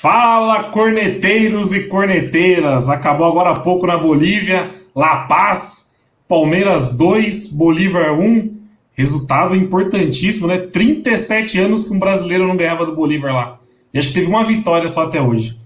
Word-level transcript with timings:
Fala, 0.00 0.70
corneteiros 0.70 1.72
e 1.72 1.88
corneteiras! 1.88 2.88
Acabou 2.88 3.26
agora 3.26 3.50
há 3.50 3.58
pouco 3.58 3.84
na 3.84 3.96
Bolívia, 3.96 4.70
La 4.94 5.26
Paz, 5.26 5.90
Palmeiras 6.28 6.96
2, 6.96 7.54
Bolívar 7.54 8.12
1. 8.12 8.56
Resultado 8.92 9.56
importantíssimo, 9.56 10.46
né? 10.46 10.56
37 10.56 11.58
anos 11.58 11.82
que 11.82 11.92
um 11.92 11.98
brasileiro 11.98 12.46
não 12.46 12.56
ganhava 12.56 12.86
do 12.86 12.94
Bolívar 12.94 13.34
lá. 13.34 13.58
E 13.92 13.98
acho 13.98 14.06
que 14.08 14.14
teve 14.14 14.28
uma 14.28 14.44
vitória 14.44 14.88
só 14.88 15.02
até 15.02 15.20
hoje. 15.20 15.58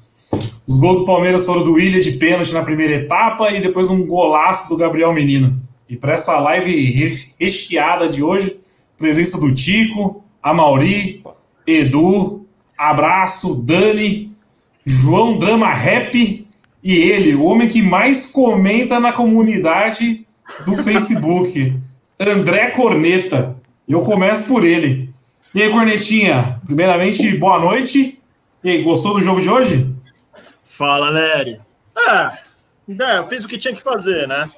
Os 0.66 0.78
gols 0.78 1.00
do 1.00 1.04
Palmeiras 1.04 1.44
foram 1.44 1.62
do 1.62 1.74
William 1.74 2.00
de 2.00 2.12
pênalti 2.12 2.54
na 2.54 2.62
primeira 2.62 2.94
etapa 2.94 3.50
e 3.50 3.60
depois 3.60 3.90
um 3.90 4.06
golaço 4.06 4.66
do 4.70 4.78
Gabriel 4.78 5.12
Menino. 5.12 5.60
E 5.86 5.94
para 5.94 6.14
essa 6.14 6.38
live 6.38 7.34
recheada 7.38 8.08
de 8.08 8.22
hoje, 8.22 8.58
presença 8.96 9.38
do 9.38 9.52
Tico, 9.52 10.24
Amauri, 10.42 11.22
Edu, 11.66 12.41
Abraço, 12.90 13.62
Dani, 13.62 14.32
João 14.84 15.38
Drama 15.38 15.70
Rap 15.70 16.46
e 16.82 16.94
ele, 16.96 17.34
o 17.34 17.44
homem 17.44 17.68
que 17.68 17.80
mais 17.80 18.26
comenta 18.26 18.98
na 18.98 19.12
comunidade 19.12 20.26
do 20.66 20.76
Facebook, 20.76 21.78
André 22.18 22.70
Corneta. 22.70 23.56
Eu 23.88 24.00
começo 24.00 24.48
por 24.48 24.64
ele. 24.64 25.10
E 25.54 25.62
aí, 25.62 25.70
Cornetinha, 25.70 26.60
primeiramente, 26.66 27.36
boa 27.36 27.60
noite. 27.60 28.18
E 28.64 28.70
aí, 28.70 28.82
gostou 28.82 29.14
do 29.14 29.22
jogo 29.22 29.40
de 29.40 29.48
hoje? 29.48 29.94
Fala, 30.64 31.12
Nery. 31.12 31.60
É, 31.96 32.32
é 32.88 33.28
fez 33.28 33.44
o 33.44 33.48
que 33.48 33.58
tinha 33.58 33.74
que 33.74 33.82
fazer, 33.82 34.26
né? 34.26 34.50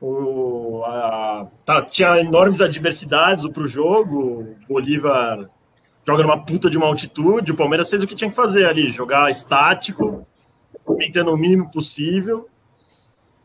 O, 0.00 0.82
a, 0.84 1.46
tá, 1.64 1.82
tinha 1.82 2.18
enormes 2.18 2.60
adversidades 2.60 3.46
para 3.48 3.62
o 3.62 3.68
jogo. 3.68 4.54
Bolívar 4.68 5.48
joga 6.08 6.22
numa 6.22 6.38
puta 6.38 6.70
de 6.70 6.78
uma 6.78 6.86
altitude. 6.86 7.52
O 7.52 7.56
Palmeiras 7.56 7.90
fez 7.90 8.02
o 8.02 8.06
que 8.06 8.14
tinha 8.14 8.30
que 8.30 8.36
fazer 8.36 8.64
ali, 8.64 8.90
jogar 8.90 9.30
estático, 9.30 10.26
tentando 10.96 11.30
o 11.30 11.36
mínimo 11.36 11.70
possível. 11.70 12.48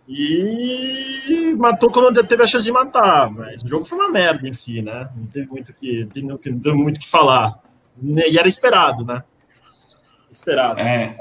E 0.08 1.54
matou 1.58 1.92
quando 1.92 2.24
teve 2.24 2.42
a 2.42 2.48
chance 2.48 2.64
de 2.64 2.72
matar. 2.72 3.30
Mas 3.30 3.62
o 3.62 3.68
jogo 3.68 3.84
foi 3.84 3.98
uma 3.98 4.10
merda 4.10 4.48
em 4.48 4.54
si, 4.54 4.82
né? 4.82 5.10
Não 5.14 5.26
teve 5.26 5.50
muito 5.50 5.74
que, 5.74 6.08
não 6.22 6.38
teve 6.38 6.74
muito 6.74 7.02
que 7.02 7.10
falar. 7.10 7.60
E 8.02 8.40
era 8.40 8.48
esperado, 8.48 9.04
né? 9.04 9.24
Esperado. 10.32 10.80
É, 10.80 11.16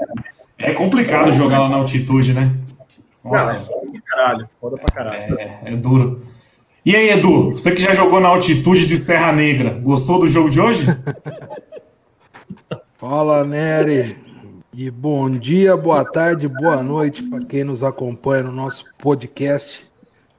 é 0.57 0.73
complicado 0.73 1.31
jogar 1.33 1.59
lá 1.59 1.69
na 1.69 1.75
altitude, 1.75 2.33
né? 2.33 2.55
Nossa. 3.21 3.53
Não, 3.53 3.59
é 3.59 3.65
foda 3.65 3.91
pra 3.91 4.01
caralho. 4.01 4.49
Foda 4.61 4.77
pra 4.77 4.95
caralho. 4.95 5.39
É, 5.39 5.61
é 5.65 5.75
duro. 5.75 6.25
E 6.85 6.93
aí, 6.93 7.11
Edu, 7.11 7.49
você 7.51 7.71
que 7.71 7.81
já 7.81 7.93
jogou 7.93 8.19
na 8.19 8.27
altitude 8.27 8.85
de 8.85 8.97
Serra 8.97 9.31
Negra, 9.31 9.69
gostou 9.69 10.19
do 10.19 10.27
jogo 10.27 10.49
de 10.49 10.59
hoje? 10.59 10.85
Fala, 12.99 13.45
Nery. 13.45 14.17
E 14.73 14.91
bom 14.91 15.29
dia, 15.29 15.77
boa 15.77 16.03
tarde, 16.03 16.45
boa 16.45 16.83
noite 16.83 17.23
para 17.23 17.45
quem 17.45 17.63
nos 17.63 17.85
acompanha 17.85 18.43
no 18.43 18.51
nosso 18.51 18.83
podcast. 18.97 19.87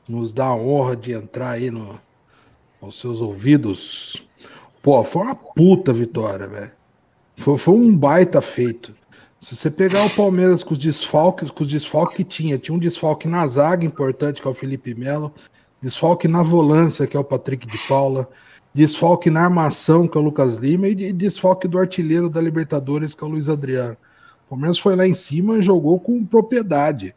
Nos 0.07 0.35
dá 0.35 0.45
a 0.45 0.55
honra 0.55 0.95
de 0.95 1.13
entrar 1.13 1.53
aí 1.53 1.71
no, 1.71 1.99
nos 2.83 3.01
seus 3.01 3.23
ouvidos. 3.23 4.23
Pô, 4.83 5.03
foi 5.03 5.23
uma 5.23 5.35
puta 5.35 5.95
vitória, 5.95 6.47
velho. 6.47 6.73
Foi, 7.39 7.57
foi 7.57 7.75
um 7.75 7.97
baita 7.97 8.43
feito. 8.43 8.95
Se 9.41 9.57
você 9.57 9.71
pegar 9.71 10.05
o 10.05 10.11
Palmeiras 10.11 10.63
com 10.63 10.75
os 10.75 10.79
desfalques, 10.79 11.51
com 11.51 11.65
os 11.65 11.71
desfalques 11.71 12.19
que 12.19 12.25
tinha, 12.25 12.59
tinha 12.59 12.75
um 12.75 12.79
desfalque 12.79 13.27
na 13.27 13.47
zaga 13.47 13.87
importante, 13.87 14.43
que 14.43 14.47
é 14.47 14.51
o 14.51 14.55
Felipe 14.55 14.95
Melo, 14.95 15.33
desfalque 15.85 16.27
na 16.27 16.43
volância, 16.43 17.07
que 17.07 17.15
é 17.15 17.21
o 17.21 17.25
Patrick 17.25 17.67
de 17.67 17.77
Paula, 17.87 18.27
desfalque 18.73 19.29
na 19.29 19.43
armação, 19.43 20.09
que 20.09 20.17
é 20.17 20.21
o 20.21 20.25
Lucas 20.25 20.57
Lima, 20.57 20.89
e 20.89 21.13
desfalque 21.13 21.69
do 21.69 21.79
artilheiro 21.79 22.31
da 22.31 22.41
Libertadores, 22.41 23.15
que 23.15 23.23
é 23.23 23.27
o 23.27 23.31
Luiz 23.31 23.51
Adriano. 23.51 23.95
O 24.47 24.51
Palmeiras 24.51 24.79
foi 24.79 24.97
lá 24.97 25.07
em 25.07 25.15
cima 25.15 25.59
e 25.59 25.63
jogou 25.63 26.01
com 26.01 26.25
propriedade. 26.25 27.15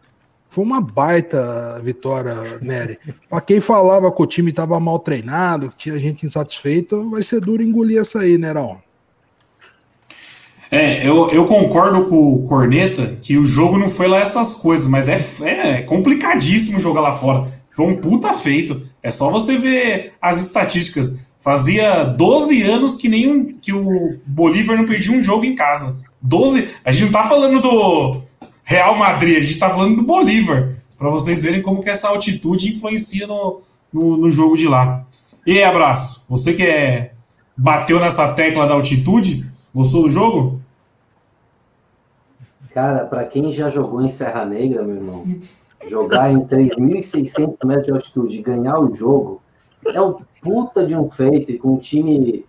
Foi 0.49 0.65
uma 0.65 0.81
baita 0.81 1.79
vitória, 1.81 2.59
Nery. 2.61 2.99
Para 3.29 3.39
quem 3.39 3.61
falava 3.61 4.11
que 4.11 4.21
o 4.21 4.27
time 4.27 4.49
estava 4.49 4.77
mal 4.81 4.99
treinado, 4.99 5.69
que 5.69 5.77
tinha 5.77 5.97
gente 5.97 6.25
insatisfeita, 6.25 6.97
vai 7.03 7.23
ser 7.23 7.39
duro 7.39 7.63
engolir 7.63 7.99
essa 7.99 8.19
aí, 8.19 8.37
Nerão. 8.37 8.81
É, 10.69 11.07
eu, 11.07 11.29
eu 11.29 11.45
concordo 11.45 12.09
com 12.09 12.33
o 12.33 12.43
Corneta 12.45 13.17
que 13.21 13.37
o 13.37 13.45
jogo 13.45 13.77
não 13.77 13.87
foi 13.87 14.07
lá 14.07 14.19
essas 14.19 14.53
coisas, 14.55 14.87
mas 14.87 15.07
é, 15.07 15.17
é 15.41 15.81
complicadíssimo 15.83 16.79
jogar 16.79 16.99
lá 16.99 17.13
fora. 17.15 17.56
Foi 17.77 17.85
um 17.85 18.01
puta 18.01 18.33
feito. 18.33 18.89
É 19.03 19.11
só 19.11 19.29
você 19.29 19.55
ver 19.55 20.13
as 20.19 20.41
estatísticas. 20.41 21.27
Fazia 21.39 22.03
12 22.05 22.63
anos 22.63 22.95
que 22.95 23.07
nenhum 23.07 23.45
que 23.45 23.71
o 23.71 24.19
Bolívar 24.25 24.75
não 24.75 24.87
perdia 24.87 25.15
um 25.15 25.21
jogo 25.21 25.45
em 25.45 25.53
casa. 25.53 25.95
12. 26.19 26.69
A 26.83 26.91
gente 26.91 27.05
não 27.05 27.11
tá 27.11 27.27
falando 27.27 27.61
do 27.61 28.21
Real 28.63 28.97
Madrid, 28.97 29.37
a 29.37 29.41
gente 29.41 29.59
tá 29.59 29.69
falando 29.69 29.97
do 29.97 30.01
Bolívar. 30.01 30.75
Para 30.97 31.11
vocês 31.11 31.43
verem 31.43 31.61
como 31.61 31.79
que 31.79 31.91
essa 31.91 32.07
altitude 32.07 32.73
influencia 32.73 33.27
no, 33.27 33.61
no, 33.93 34.17
no, 34.17 34.29
jogo 34.31 34.57
de 34.57 34.67
lá. 34.67 35.05
E 35.45 35.51
aí, 35.59 35.63
abraço. 35.63 36.25
Você 36.27 36.53
que 36.53 36.63
é, 36.63 37.11
bateu 37.55 37.99
nessa 37.99 38.33
tecla 38.33 38.65
da 38.65 38.73
altitude, 38.73 39.45
gostou 39.71 40.01
do 40.01 40.09
jogo? 40.09 40.59
Cara, 42.73 43.05
para 43.05 43.23
quem 43.25 43.53
já 43.53 43.69
jogou 43.69 44.01
em 44.01 44.09
Serra 44.09 44.43
Negra, 44.45 44.81
meu 44.81 44.95
irmão, 44.95 45.25
jogar 45.87 46.31
em 46.31 46.45
3.600 46.45 47.57
metros 47.65 47.85
de 47.85 47.91
altitude 47.91 48.39
e 48.39 48.41
ganhar 48.41 48.79
o 48.79 48.95
jogo 48.95 49.41
é 49.85 50.01
um 50.01 50.17
puta 50.41 50.85
de 50.85 50.95
um 50.95 51.09
feito 51.09 51.57
com 51.59 51.75
um 51.75 51.77
time, 51.77 52.45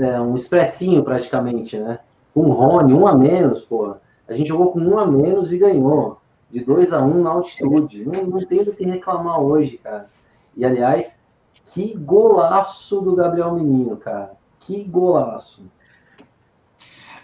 é, 0.00 0.20
um 0.20 0.36
expressinho 0.36 1.02
praticamente, 1.02 1.78
né? 1.78 1.98
O 2.34 2.42
Rony, 2.50 2.94
um 2.94 3.06
a 3.06 3.14
menos, 3.14 3.62
pô. 3.62 3.94
A 4.28 4.34
gente 4.34 4.48
jogou 4.48 4.72
com 4.72 4.80
um 4.80 4.98
a 4.98 5.06
menos 5.06 5.52
e 5.52 5.58
ganhou. 5.58 6.18
De 6.50 6.60
2 6.60 6.92
a 6.92 7.02
1 7.02 7.10
um 7.10 7.22
na 7.22 7.30
altitude. 7.30 8.04
Não, 8.04 8.24
não 8.24 8.46
tem 8.46 8.64
do 8.64 8.74
que 8.74 8.84
reclamar 8.84 9.40
hoje, 9.40 9.78
cara. 9.78 10.08
E, 10.56 10.64
aliás, 10.64 11.18
que 11.66 11.94
golaço 11.94 13.00
do 13.00 13.14
Gabriel 13.14 13.54
Menino, 13.54 13.96
cara. 13.96 14.32
Que 14.60 14.84
golaço. 14.84 15.62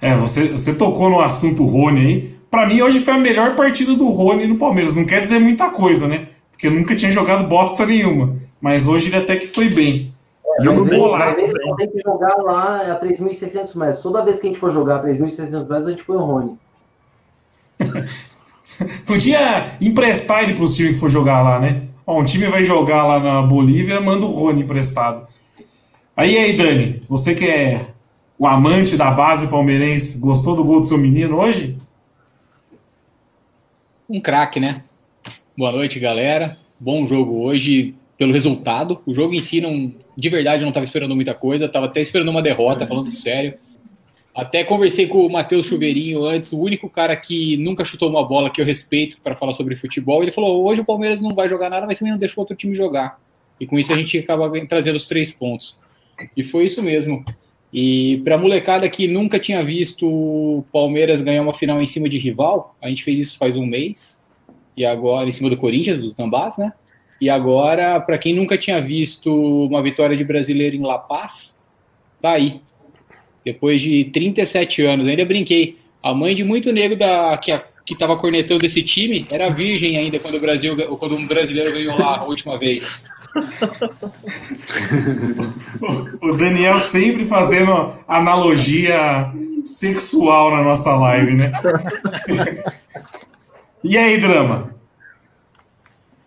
É, 0.00 0.16
você, 0.16 0.48
você 0.48 0.74
tocou 0.74 1.10
no 1.10 1.20
assunto 1.20 1.64
Rony 1.64 2.00
aí 2.00 2.37
para 2.50 2.66
mim, 2.66 2.80
hoje 2.80 3.00
foi 3.00 3.14
a 3.14 3.18
melhor 3.18 3.54
partida 3.54 3.94
do 3.94 4.08
Rony 4.08 4.46
no 4.46 4.56
Palmeiras. 4.56 4.96
Não 4.96 5.04
quer 5.04 5.20
dizer 5.20 5.38
muita 5.38 5.70
coisa, 5.70 6.08
né? 6.08 6.28
Porque 6.50 6.66
eu 6.66 6.70
nunca 6.70 6.96
tinha 6.96 7.10
jogado 7.10 7.46
bosta 7.46 7.84
nenhuma. 7.86 8.36
Mas 8.60 8.86
hoje 8.86 9.08
ele 9.08 9.16
até 9.16 9.36
que 9.36 9.46
foi 9.46 9.68
bem. 9.68 10.12
É, 10.60 10.64
e 10.64 10.68
um 10.68 10.86
golaço. 10.86 11.40
Tem 11.76 11.88
que 11.88 12.00
jogar 12.00 12.36
lá 12.36 12.92
a 12.92 13.00
3.600 13.00 13.76
metros. 13.76 14.02
Toda 14.02 14.24
vez 14.24 14.38
que 14.38 14.46
a 14.46 14.50
gente 14.50 14.58
for 14.58 14.72
jogar 14.72 14.96
a 14.96 15.04
3.600 15.04 15.68
metros, 15.68 15.86
a 15.86 15.90
gente 15.90 16.04
põe 16.04 16.16
o 16.16 16.24
Rony. 16.24 16.58
Podia 19.06 19.76
emprestar 19.80 20.42
ele 20.42 20.54
para 20.54 20.64
os 20.64 20.74
times 20.74 20.94
que 20.94 21.00
for 21.00 21.08
jogar 21.08 21.42
lá, 21.42 21.58
né? 21.58 21.82
Ó, 22.06 22.20
um 22.20 22.24
time 22.24 22.46
vai 22.46 22.64
jogar 22.64 23.04
lá 23.04 23.20
na 23.20 23.42
Bolívia, 23.42 24.00
manda 24.00 24.24
o 24.24 24.30
Rony 24.30 24.62
emprestado. 24.62 25.26
Aí, 26.16 26.36
aí, 26.36 26.56
Dani, 26.56 27.02
você 27.08 27.34
que 27.34 27.46
é 27.46 27.86
o 28.38 28.46
amante 28.46 28.96
da 28.96 29.10
base 29.10 29.48
palmeirense, 29.48 30.18
gostou 30.18 30.56
do 30.56 30.64
gol 30.64 30.80
do 30.80 30.86
seu 30.86 30.98
menino 30.98 31.36
hoje? 31.36 31.78
Um 34.08 34.20
craque, 34.20 34.58
né? 34.58 34.82
Boa 35.56 35.70
noite, 35.70 36.00
galera. 36.00 36.56
Bom 36.80 37.06
jogo 37.06 37.42
hoje 37.42 37.94
pelo 38.16 38.32
resultado. 38.32 39.02
O 39.04 39.12
jogo 39.12 39.34
em 39.34 39.40
si, 39.40 39.60
não, 39.60 39.92
de 40.16 40.28
verdade, 40.30 40.62
não 40.62 40.70
estava 40.70 40.84
esperando 40.84 41.14
muita 41.14 41.34
coisa. 41.34 41.66
Estava 41.66 41.86
até 41.86 42.00
esperando 42.00 42.30
uma 42.30 42.40
derrota, 42.40 42.86
falando 42.86 43.10
sério. 43.10 43.54
Até 44.34 44.64
conversei 44.64 45.06
com 45.06 45.26
o 45.26 45.30
Matheus 45.30 45.66
Chuveirinho 45.66 46.24
antes, 46.24 46.52
o 46.52 46.60
único 46.60 46.88
cara 46.88 47.14
que 47.16 47.56
nunca 47.58 47.84
chutou 47.84 48.08
uma 48.08 48.26
bola 48.26 48.50
que 48.50 48.60
eu 48.60 48.64
respeito 48.64 49.20
para 49.20 49.36
falar 49.36 49.52
sobre 49.52 49.76
futebol. 49.76 50.22
Ele 50.22 50.32
falou: 50.32 50.64
hoje 50.64 50.80
o 50.80 50.84
Palmeiras 50.84 51.20
não 51.20 51.34
vai 51.34 51.48
jogar 51.48 51.68
nada, 51.68 51.86
mas 51.86 51.98
também 51.98 52.12
não 52.12 52.18
deixou 52.18 52.42
outro 52.42 52.56
time 52.56 52.74
jogar. 52.74 53.20
E 53.60 53.66
com 53.66 53.78
isso 53.78 53.92
a 53.92 53.96
gente 53.96 54.16
acaba 54.16 54.50
trazendo 54.66 54.96
os 54.96 55.06
três 55.06 55.30
pontos. 55.32 55.76
E 56.36 56.42
foi 56.42 56.64
isso 56.64 56.82
mesmo. 56.82 57.24
E 57.72 58.18
para 58.24 58.36
a 58.36 58.38
molecada 58.38 58.88
que 58.88 59.06
nunca 59.06 59.38
tinha 59.38 59.62
visto 59.62 60.06
o 60.06 60.64
Palmeiras 60.72 61.20
ganhar 61.20 61.42
uma 61.42 61.52
final 61.52 61.82
em 61.82 61.86
cima 61.86 62.08
de 62.08 62.18
rival, 62.18 62.74
a 62.80 62.88
gente 62.88 63.04
fez 63.04 63.18
isso 63.18 63.38
faz 63.38 63.56
um 63.56 63.66
mês, 63.66 64.22
e 64.76 64.86
agora 64.86 65.28
em 65.28 65.32
cima 65.32 65.50
do 65.50 65.56
Corinthians, 65.56 65.98
dos 66.00 66.14
Gambás, 66.14 66.56
né? 66.56 66.72
E 67.20 67.28
agora, 67.28 68.00
para 68.00 68.16
quem 68.16 68.32
nunca 68.32 68.56
tinha 68.56 68.80
visto 68.80 69.28
uma 69.66 69.82
vitória 69.82 70.16
de 70.16 70.24
brasileiro 70.24 70.76
em 70.76 70.82
La 70.82 70.98
Paz, 70.98 71.58
tá 72.22 72.32
aí. 72.32 72.60
depois 73.44 73.80
de 73.80 74.04
37 74.06 74.82
anos. 74.82 75.08
Ainda 75.08 75.24
brinquei. 75.24 75.78
A 76.02 76.14
mãe 76.14 76.34
de 76.34 76.44
muito 76.44 76.70
negro 76.70 76.96
da, 76.96 77.36
que, 77.38 77.50
que 77.88 77.96
tava 77.96 78.18
cornetando 78.18 78.66
esse 78.66 78.82
time 78.82 79.26
era 79.30 79.48
virgem 79.48 79.96
ainda 79.96 80.18
quando 80.18 80.34
o 80.34 80.40
Brasil 80.40 80.76
quando 80.98 81.16
um 81.16 81.26
brasileiro 81.26 81.72
ganhou 81.72 81.98
lá 81.98 82.18
a 82.18 82.26
última 82.26 82.58
vez. 82.58 83.06
o 86.20 86.36
Daniel 86.36 86.78
sempre 86.80 87.24
fazendo 87.24 87.94
analogia 88.06 89.32
sexual 89.64 90.50
na 90.50 90.62
nossa 90.62 90.94
live, 90.96 91.34
né? 91.34 91.50
e 93.82 93.96
aí, 93.96 94.20
drama? 94.20 94.74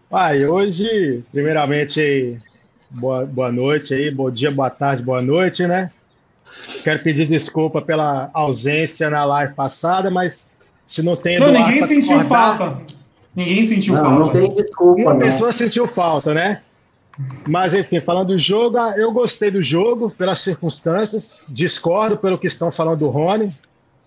Pai, 0.10 0.44
hoje, 0.44 1.24
primeiramente, 1.32 2.40
boa, 2.90 3.24
boa 3.24 3.52
noite 3.52 3.94
aí, 3.94 4.10
bom 4.10 4.32
dia, 4.32 4.50
boa 4.50 4.72
tarde, 4.72 5.04
boa 5.04 5.22
noite, 5.22 5.68
né? 5.68 5.92
Quero 6.84 7.04
pedir 7.04 7.28
desculpa 7.28 7.84
pela 7.84 8.32
ausência 8.34 9.12
na 9.12 9.24
live 9.26 9.54
passada, 9.54 10.10
mas 10.10 10.52
se 10.86 11.04
não 11.04 11.16
tem 11.16 11.40
Não, 11.40 11.52
ninguém 11.52 11.82
sentiu 11.84 12.22
falta. 12.22 12.82
Ninguém 13.36 13.64
sentiu 13.64 13.94
não, 13.94 14.02
falta. 14.02 14.20
Não 14.20 14.30
tem 14.30 14.56
desculpa. 14.56 15.02
Uma 15.02 15.14
não. 15.14 15.20
pessoa 15.20 15.52
sentiu 15.52 15.88
falta, 15.88 16.34
né? 16.34 16.62
Mas, 17.48 17.74
enfim, 17.74 18.00
falando 18.00 18.28
do 18.28 18.38
jogo, 18.38 18.78
ah, 18.78 18.94
eu 18.98 19.12
gostei 19.12 19.52
do 19.52 19.62
jogo 19.62 20.12
pelas 20.12 20.40
circunstâncias, 20.40 21.42
discordo 21.48 22.18
pelo 22.18 22.38
que 22.38 22.48
estão 22.48 22.72
falando 22.72 23.00
do 23.00 23.10
Rony, 23.10 23.54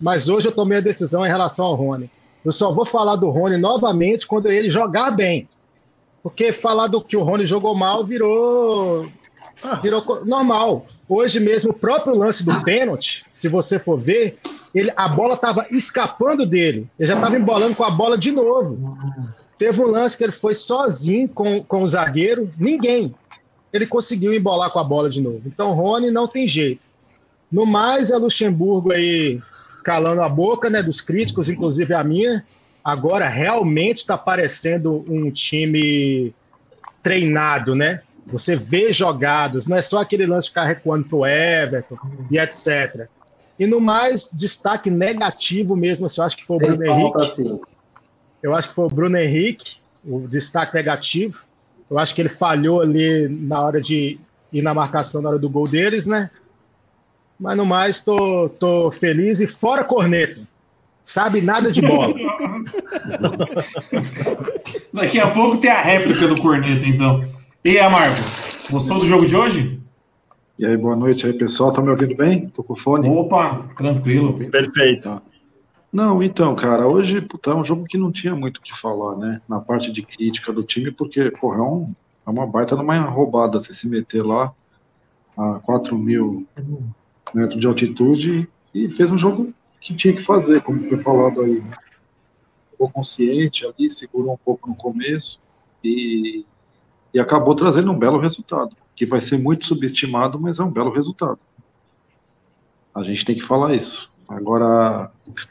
mas 0.00 0.28
hoje 0.28 0.48
eu 0.48 0.52
tomei 0.52 0.78
a 0.78 0.80
decisão 0.80 1.24
em 1.24 1.28
relação 1.28 1.66
ao 1.66 1.74
Rony. 1.74 2.10
Eu 2.44 2.52
só 2.52 2.72
vou 2.72 2.84
falar 2.84 3.16
do 3.16 3.30
Rony 3.30 3.56
novamente 3.56 4.26
quando 4.26 4.50
ele 4.50 4.68
jogar 4.68 5.10
bem. 5.10 5.48
Porque 6.22 6.52
falar 6.52 6.86
do 6.86 7.00
que 7.00 7.16
o 7.16 7.22
Rony 7.22 7.46
jogou 7.46 7.74
mal 7.76 8.04
virou, 8.04 9.08
virou 9.82 10.24
normal. 10.24 10.86
Hoje 11.08 11.38
mesmo, 11.38 11.70
o 11.70 11.74
próprio 11.74 12.16
lance 12.16 12.44
do 12.44 12.62
pênalti, 12.62 13.24
se 13.32 13.48
você 13.48 13.78
for 13.78 13.98
ver, 13.98 14.38
ele, 14.74 14.92
a 14.96 15.08
bola 15.08 15.34
estava 15.34 15.66
escapando 15.70 16.44
dele. 16.44 16.88
Ele 16.98 17.08
já 17.08 17.14
estava 17.14 17.36
embolando 17.36 17.76
com 17.76 17.84
a 17.84 17.90
bola 17.90 18.18
de 18.18 18.32
novo. 18.32 18.98
Teve 19.56 19.80
um 19.80 19.86
lance 19.86 20.18
que 20.18 20.24
ele 20.24 20.32
foi 20.32 20.54
sozinho 20.54 21.28
com, 21.28 21.62
com 21.62 21.84
o 21.84 21.88
zagueiro, 21.88 22.50
ninguém. 22.58 23.14
Ele 23.72 23.86
conseguiu 23.86 24.34
embolar 24.34 24.70
com 24.70 24.80
a 24.80 24.84
bola 24.84 25.08
de 25.08 25.20
novo. 25.20 25.42
Então, 25.46 25.72
Rony 25.72 26.10
não 26.10 26.26
tem 26.26 26.48
jeito. 26.48 26.82
No 27.50 27.64
mais, 27.64 28.10
é 28.10 28.16
Luxemburgo 28.16 28.92
aí 28.92 29.40
calando 29.84 30.22
a 30.22 30.28
boca 30.28 30.68
né, 30.68 30.82
dos 30.82 31.00
críticos, 31.00 31.48
inclusive 31.48 31.94
a 31.94 32.02
minha. 32.02 32.44
Agora 32.82 33.28
realmente 33.28 33.98
está 33.98 34.18
parecendo 34.18 35.04
um 35.08 35.30
time 35.30 36.34
treinado, 37.02 37.74
né? 37.74 38.02
Você 38.26 38.56
vê 38.56 38.92
jogadas, 38.92 39.66
não 39.66 39.76
é 39.76 39.82
só 39.82 40.00
aquele 40.00 40.26
lance 40.26 40.48
ficar 40.48 40.64
recuando 40.64 41.06
para 41.06 41.16
o 41.16 41.26
Everton 41.26 41.96
e 42.30 42.38
etc. 42.38 43.08
E 43.58 43.66
no 43.66 43.80
mais, 43.80 44.30
destaque 44.32 44.90
negativo 44.90 45.76
mesmo, 45.76 46.06
assim, 46.06 46.20
eu 46.20 46.26
acho 46.26 46.36
que 46.36 46.44
foi 46.44 46.56
o 46.56 46.60
Bruno 46.60 46.84
Henrique. 46.84 47.60
Eu 48.42 48.54
acho 48.54 48.68
que 48.68 48.74
foi 48.74 48.86
o 48.86 48.90
Bruno 48.90 49.16
Henrique, 49.16 49.76
o 50.04 50.26
destaque 50.28 50.74
negativo. 50.74 51.44
Eu 51.90 51.98
acho 51.98 52.14
que 52.14 52.20
ele 52.20 52.28
falhou 52.28 52.80
ali 52.80 53.28
na 53.28 53.60
hora 53.60 53.80
de 53.80 54.18
ir 54.52 54.62
na 54.62 54.74
marcação 54.74 55.22
na 55.22 55.30
hora 55.30 55.38
do 55.38 55.48
gol 55.48 55.68
deles, 55.68 56.06
né? 56.06 56.30
Mas 57.38 57.56
no 57.56 57.64
mais, 57.64 58.04
tô, 58.04 58.48
tô 58.48 58.90
feliz 58.90 59.40
e 59.40 59.46
fora 59.46 59.84
corneta. 59.84 60.40
Sabe 61.02 61.40
nada 61.40 61.70
de 61.70 61.82
bola. 61.82 62.14
Daqui 64.92 65.20
a 65.20 65.30
pouco 65.30 65.58
tem 65.58 65.70
a 65.70 65.82
réplica 65.82 66.26
do 66.26 66.40
corneta, 66.40 66.86
então. 66.86 67.24
E 67.64 67.78
aí, 67.78 67.90
Marco, 67.90 68.16
gostou 68.70 68.98
do 68.98 69.06
jogo 69.06 69.26
de 69.26 69.36
hoje? 69.36 69.83
E 70.56 70.64
aí, 70.64 70.76
boa 70.76 70.94
noite 70.94 71.26
aí, 71.26 71.32
pessoal. 71.32 71.72
Tá 71.72 71.82
me 71.82 71.90
ouvindo 71.90 72.14
bem? 72.14 72.48
Tô 72.48 72.62
com 72.62 72.76
fone? 72.76 73.08
Opa, 73.08 73.68
tranquilo. 73.76 74.38
Perfeito. 74.50 75.02
Tá. 75.02 75.22
Não, 75.92 76.22
então, 76.22 76.54
cara, 76.54 76.86
hoje 76.86 77.20
puta, 77.20 77.50
é 77.50 77.54
um 77.54 77.64
jogo 77.64 77.84
que 77.86 77.98
não 77.98 78.12
tinha 78.12 78.36
muito 78.36 78.58
o 78.58 78.62
que 78.62 78.72
falar, 78.72 79.16
né? 79.16 79.42
Na 79.48 79.60
parte 79.60 79.90
de 79.90 80.02
crítica 80.02 80.52
do 80.52 80.62
time, 80.62 80.92
porque, 80.92 81.28
porra, 81.32 81.58
é, 81.58 81.62
um, 81.62 81.92
é 82.24 82.30
uma 82.30 82.46
baita 82.46 82.76
numa 82.76 82.96
roubada 82.98 83.58
você 83.58 83.74
se 83.74 83.88
meter 83.88 84.24
lá 84.24 84.52
a 85.36 85.54
4 85.58 85.98
mil 85.98 86.46
metros 87.34 87.58
de 87.58 87.66
altitude 87.66 88.48
e 88.72 88.88
fez 88.88 89.10
um 89.10 89.18
jogo 89.18 89.52
que 89.80 89.92
tinha 89.92 90.14
que 90.14 90.22
fazer, 90.22 90.62
como 90.62 90.84
foi 90.84 90.98
falado 90.98 91.42
aí. 91.42 91.60
Né? 91.60 91.70
Ficou 92.70 92.88
consciente 92.90 93.66
ali, 93.66 93.90
segurou 93.90 94.34
um 94.34 94.38
pouco 94.44 94.68
no 94.68 94.76
começo 94.76 95.40
e, 95.82 96.44
e 97.12 97.18
acabou 97.18 97.56
trazendo 97.56 97.90
um 97.90 97.98
belo 97.98 98.18
resultado, 98.18 98.76
que 98.94 99.06
vai 99.06 99.20
ser 99.20 99.38
muito 99.38 99.64
subestimado, 99.64 100.38
mas 100.40 100.58
é 100.58 100.64
um 100.64 100.70
belo 100.70 100.90
resultado. 100.90 101.38
A 102.94 103.02
gente 103.02 103.24
tem 103.24 103.34
que 103.34 103.42
falar 103.42 103.74
isso. 103.74 104.10
Agora, 104.28 105.10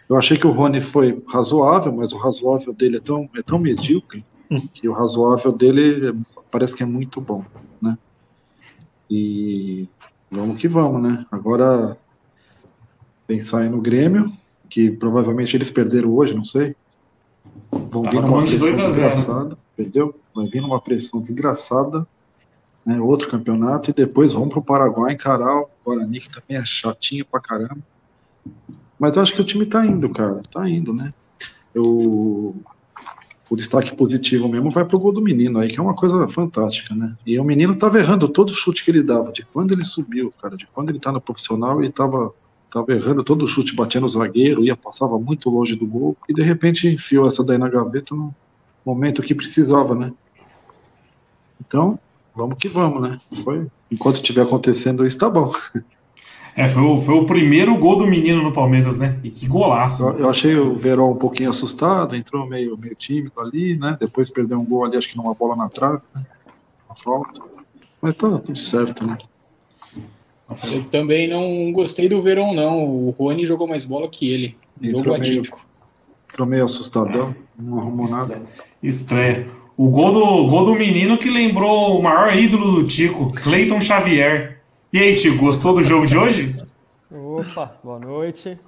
eu 0.10 0.18
achei 0.18 0.38
que 0.38 0.48
o 0.48 0.51
Rony 0.51 0.81
foi 0.81 1.22
razoável, 1.28 1.94
mas 1.94 2.12
o 2.12 2.18
razoável 2.18 2.74
dele 2.74 2.98
é 2.98 3.01
tão, 3.01 3.30
é 3.36 3.42
tão 3.42 3.60
medíocre 3.60 4.24
que 4.74 4.88
o 4.88 4.94
razoável 4.94 5.51
dele 5.51 6.10
é, 6.10 6.13
parece 6.50 6.75
que 6.75 6.84
é 6.84 6.86
muito 6.86 7.22
bom, 7.22 7.44
né? 7.81 7.98
E 9.10 9.88
vamos 10.31 10.60
que 10.60 10.68
vamos, 10.68 11.01
né? 11.01 11.25
Agora, 11.31 11.98
pensar 13.28 13.62
aí 13.62 13.69
no 13.69 13.81
Grêmio, 13.81 14.31
que 14.69 14.89
provavelmente 14.89 15.56
eles 15.56 15.69
perderam 15.69 16.13
hoje, 16.13 16.34
não 16.34 16.46
sei. 16.46 16.75
Vão 17.72 18.04
vir 18.04 18.22
numa 18.22 18.44
pressão 18.44 18.75
desgraçada, 18.75 19.57
perdeu? 19.75 20.16
Vai 20.34 20.48
vir 20.48 20.62
numa 20.62 20.81
pressão 20.81 21.22
desgraçada, 21.22 22.07
né? 22.85 23.00
Outro 23.00 23.30
campeonato, 23.30 23.89
e 23.89 23.94
depois 23.94 24.33
vamos 24.33 24.50
para 24.50 24.59
o 24.59 24.63
Paraguai 24.63 25.13
encarar 25.13 25.62
o 25.62 25.69
Guarani, 25.85 26.19
que 26.19 26.30
também 26.30 26.57
é 26.57 26.65
chatinho 26.65 27.25
pra 27.25 27.39
caramba. 27.39 27.80
Mas 29.00 29.15
eu 29.15 29.21
acho 29.21 29.33
que 29.33 29.41
o 29.41 29.45
time 29.45 29.65
tá 29.65 29.85
indo, 29.85 30.09
cara. 30.09 30.41
Tá 30.51 30.69
indo, 30.69 30.94
né? 30.94 31.12
Eu, 31.74 32.56
o 33.50 33.56
destaque 33.56 33.95
positivo 33.95 34.47
mesmo 34.47 34.71
vai 34.71 34.83
pro 34.83 35.00
gol 35.00 35.13
do 35.13 35.21
menino 35.21 35.59
aí, 35.59 35.69
que 35.69 35.80
é 35.80 35.81
uma 35.81 35.95
coisa 35.95 36.27
fantástica, 36.27 36.95
né? 36.95 37.15
E 37.25 37.39
o 37.39 37.44
menino 37.44 37.75
tava 37.75 38.00
errando 38.00 38.27
todo 38.27 38.53
chute 38.53 38.83
que 38.83 38.91
ele 38.91 39.03
dava, 39.03 39.31
de 39.31 39.45
quando 39.45 39.74
ele 39.74 39.83
subiu, 39.83 40.31
cara, 40.41 40.57
de 40.57 40.65
quando 40.68 40.89
ele 40.89 41.00
tá 41.00 41.12
no 41.12 41.21
profissional, 41.21 41.79
ele 41.81 41.91
tava, 41.91 42.33
tava 42.71 42.94
errando 42.94 43.24
todo 43.24 43.47
chute, 43.47 43.75
batendo 43.75 44.06
o 44.06 44.09
zagueiro, 44.09 44.63
ia, 44.63 44.75
passava 44.75 45.19
muito 45.19 45.50
longe 45.50 45.75
do 45.75 45.86
gol, 45.86 46.18
e 46.27 46.33
de 46.33 46.41
repente 46.41 46.88
enfiou 46.88 47.27
essa 47.27 47.44
daí 47.44 47.57
na 47.57 47.69
gaveta 47.69 48.15
no 48.15 48.33
momento 48.86 49.21
que 49.21 49.36
precisava, 49.36 49.94
né? 49.94 50.12
Então, 51.59 52.00
vamos 52.35 52.57
que 52.57 52.69
vamos, 52.69 53.01
né? 53.01 53.18
Foi, 53.44 53.68
enquanto 53.91 54.15
estiver 54.15 54.44
acontecendo 54.44 55.06
isso, 55.06 55.18
tá 55.18 55.30
bom. 55.30 55.51
É, 56.56 56.68
foi 56.68 56.83
o, 56.83 57.00
foi 57.00 57.15
o 57.15 57.25
primeiro 57.25 57.75
gol 57.77 57.97
do 57.97 58.06
menino 58.06 58.44
no 58.44 58.53
Palmeiras, 58.53 59.00
né? 59.00 59.19
E 59.24 59.31
que 59.31 59.47
golaço. 59.47 60.03
Eu, 60.03 60.19
eu 60.19 60.30
achei 60.30 60.56
o 60.56 60.75
Verón 60.75 61.13
um 61.13 61.17
pouquinho 61.17 61.50
assustado, 61.50 62.15
entrou 62.15 62.48
meio, 62.48 62.77
meio 62.77 62.93
tímido 62.96 63.39
ali, 63.39 63.75
né? 63.75 63.98
Depois 64.00 64.29
perdeu 64.29 64.60
um 64.60 64.65
gol 64.65 64.86
ali, 64.86 64.96
acho 64.96 65.10
que 65.10 65.17
numa 65.17 65.34
bola 65.34 65.55
na 65.55 65.67
trave, 65.67 66.01
né? 66.13 66.24
Uma 66.88 66.96
falta. 66.96 67.41
Mas 68.00 68.13
tá 68.13 68.38
tudo 68.38 68.58
certo, 68.58 69.05
né? 69.08 69.17
Eu 70.72 70.84
também 70.86 71.27
não 71.27 71.72
gostei 71.72 72.08
do 72.08 72.22
Verón, 72.22 72.53
não. 72.53 72.86
O 72.86 73.10
Rony 73.12 73.46
jogou 73.46 73.67
mais 73.67 73.84
bola 73.84 74.08
que 74.08 74.29
ele. 74.29 74.55
Entrou 74.81 75.17
meio, 75.17 75.41
entrou 76.29 76.48
meio 76.48 76.65
assustadão, 76.65 77.36
não 77.58 77.79
arrumou 77.79 78.03
Estreia. 78.03 78.27
nada. 78.27 78.41
Estreia. 78.81 79.48
O 79.75 79.89
gol 79.89 80.13
do, 80.13 80.48
gol 80.48 80.65
do 80.65 80.75
menino 80.75 81.18
que 81.18 81.32
lembrou 81.32 81.98
o 81.98 82.03
maior 82.03 82.36
ídolo 82.36 82.74
do 82.74 82.84
Tico, 82.86 83.32
Cleiton 83.32 83.82
Xavier. 83.82 84.60
E 84.92 85.00
aí, 85.00 85.15
Tico, 85.15 85.38
gostou 85.38 85.74
do 85.74 85.84
jogo 85.84 86.06
de 86.06 86.15
hoje? 86.15 86.56
Opa, 87.12 87.75
boa 87.84 87.98
noite. 87.98 88.60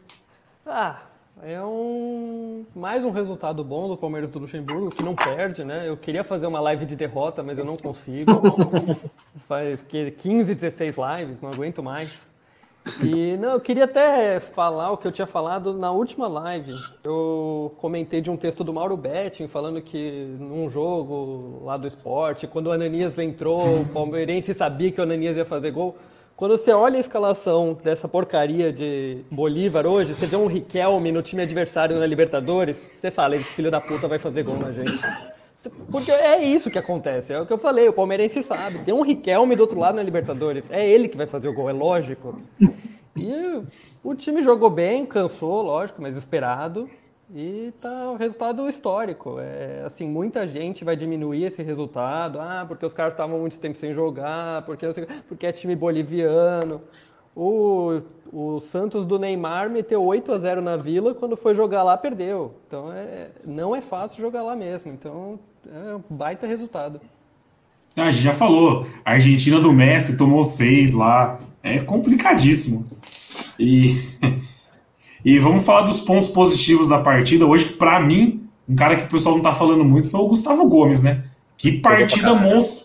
Ah, 0.66 1.02
é 1.44 1.62
um 1.62 2.66
mais 2.76 3.06
um 3.06 3.12
resultado 3.12 3.64
bom 3.64 3.88
do 3.88 3.96
Palmeiras 3.96 4.32
do 4.32 4.40
Luxemburgo, 4.40 4.90
que 4.90 5.04
não 5.04 5.14
perde, 5.14 5.64
né? 5.64 5.88
Eu 5.88 5.96
queria 5.96 6.24
fazer 6.24 6.48
uma 6.48 6.60
live 6.60 6.88
de 6.88 6.96
derrota, 6.96 7.44
mas 7.44 7.60
eu 7.60 7.66
não 7.66 7.78
consigo. 7.78 8.32
Faz 9.48 9.84
que 9.84 10.10
15, 10.10 10.56
16 10.56 10.96
lives, 10.98 11.40
não 11.40 11.52
aguento 11.52 11.84
mais. 11.84 12.10
E 13.02 13.36
não, 13.38 13.54
eu 13.54 13.60
queria 13.60 13.86
até 13.86 14.40
falar 14.40 14.92
o 14.92 14.98
que 14.98 15.08
eu 15.08 15.12
tinha 15.12 15.26
falado 15.26 15.74
na 15.74 15.92
última 15.92 16.28
live. 16.28 16.74
Eu 17.04 17.74
comentei 17.78 18.22
de 18.22 18.30
um 18.30 18.38
texto 18.38 18.64
do 18.64 18.72
Mauro 18.72 18.96
Betting 18.96 19.48
falando 19.48 19.82
que 19.82 20.36
num 20.40 20.70
jogo 20.70 21.62
lá 21.64 21.78
do 21.78 21.88
esporte, 21.88 22.46
quando 22.46 22.68
o 22.68 22.72
Ananias 22.72 23.18
entrou, 23.18 23.82
o 23.82 23.86
palmeirense 23.88 24.54
sabia 24.54 24.92
que 24.92 25.00
o 25.00 25.04
Ananias 25.04 25.36
ia 25.36 25.46
fazer 25.46 25.72
gol. 25.72 25.96
Quando 26.36 26.58
você 26.58 26.72
olha 26.72 26.98
a 26.98 27.00
escalação 27.00 27.78
dessa 27.82 28.08
porcaria 28.08 28.72
de 28.72 29.20
Bolívar 29.32 29.88
hoje, 29.88 30.14
você 30.14 30.26
vê 30.26 30.36
um 30.36 30.48
Riquelme 30.48 31.12
no 31.12 31.22
time 31.22 31.42
adversário 31.42 31.98
na 31.98 32.06
Libertadores, 32.06 32.88
você 32.98 33.10
fala, 33.10 33.36
esse 33.36 33.54
filho 33.54 33.72
da 33.72 33.80
puta 33.80 34.08
vai 34.08 34.20
fazer 34.20 34.44
gol 34.44 34.60
na 34.60 34.72
gente. 34.72 35.00
Porque 35.92 36.12
é 36.12 36.44
isso 36.44 36.70
que 36.70 36.80
acontece, 36.80 37.34
é 37.34 37.40
o 37.40 37.46
que 37.46 37.54
eu 37.54 37.58
falei, 37.58 37.88
o 37.88 37.94
palmeirense 37.94 38.44
sabe. 38.44 38.80
Tem 38.80 38.94
um 38.94 39.02
Riquelme 39.02 39.56
do 39.56 39.62
outro 39.62 39.80
lado 39.80 39.96
na 39.96 40.04
Libertadores, 40.04 40.70
é 40.70 40.88
ele 40.88 41.08
que 41.08 41.18
vai 41.18 41.28
fazer 41.28 41.48
o 41.48 41.54
gol, 41.54 41.70
é 41.70 41.74
lógico. 41.74 42.40
E 43.16 43.64
o 44.04 44.14
time 44.14 44.44
jogou 44.44 44.70
bem, 44.70 45.06
cansou, 45.06 45.62
lógico, 45.62 46.02
mas 46.02 46.18
esperado. 46.18 46.90
E 47.34 47.74
tá 47.82 48.12
um 48.12 48.16
resultado 48.16 48.70
histórico. 48.70 49.40
É, 49.40 49.84
assim, 49.86 50.08
muita 50.08 50.48
gente 50.48 50.84
vai 50.84 50.96
diminuir 50.96 51.46
esse 51.46 51.64
resultado. 51.64 52.40
Ah, 52.40 52.66
porque 52.68 52.86
os 52.86 52.94
caras 52.94 53.14
estavam 53.14 53.40
muito 53.40 53.60
tempo 53.60 53.78
sem 53.78 53.94
jogar, 53.94 54.64
porque, 54.64 54.86
porque 55.28 55.48
é 55.48 55.52
time 55.52 55.76
boliviano. 55.76 56.82
O, 57.36 58.02
o 58.32 58.60
Santos 58.60 59.04
do 59.04 59.20
Neymar 59.20 59.70
meteu 59.70 60.06
8 60.06 60.32
a 60.32 60.40
0 60.40 60.62
na 60.62 60.78
Vila, 60.78 61.14
quando 61.14 61.36
foi 61.36 61.56
jogar 61.56 61.84
lá 61.84 61.98
perdeu. 61.98 62.56
Então 62.68 62.92
é, 62.94 63.32
não 63.44 63.76
é 63.76 63.82
fácil 63.82 64.22
jogar 64.22 64.44
lá 64.44 64.56
mesmo. 64.56 64.92
Então 64.92 65.40
é 65.74 65.96
um 65.96 66.02
baita 66.16 66.46
resultado. 66.48 67.00
A 67.96 68.10
gente 68.12 68.24
já 68.24 68.34
falou, 68.34 68.88
a 69.04 69.12
Argentina 69.12 69.60
do 69.60 69.72
Messi 69.72 70.18
tomou 70.18 70.44
seis 70.44 70.92
lá. 70.94 71.40
É 71.64 71.80
complicadíssimo. 71.80 72.86
E, 73.60 74.02
e 75.26 75.40
vamos 75.40 75.66
falar 75.66 75.82
dos 75.82 76.00
pontos 76.00 76.28
positivos 76.30 76.88
da 76.88 77.00
partida. 77.00 77.46
Hoje, 77.46 77.66
para 77.74 78.00
mim, 78.00 78.44
um 78.68 78.76
cara 78.76 78.96
que 78.96 79.04
o 79.04 79.08
pessoal 79.08 79.36
não 79.36 79.42
tá 79.44 79.54
falando 79.54 79.84
muito 79.84 80.10
foi 80.10 80.20
o 80.20 80.28
Gustavo 80.28 80.68
Gomes, 80.68 81.02
né? 81.02 81.24
Que 81.58 81.72
partida 81.80 82.34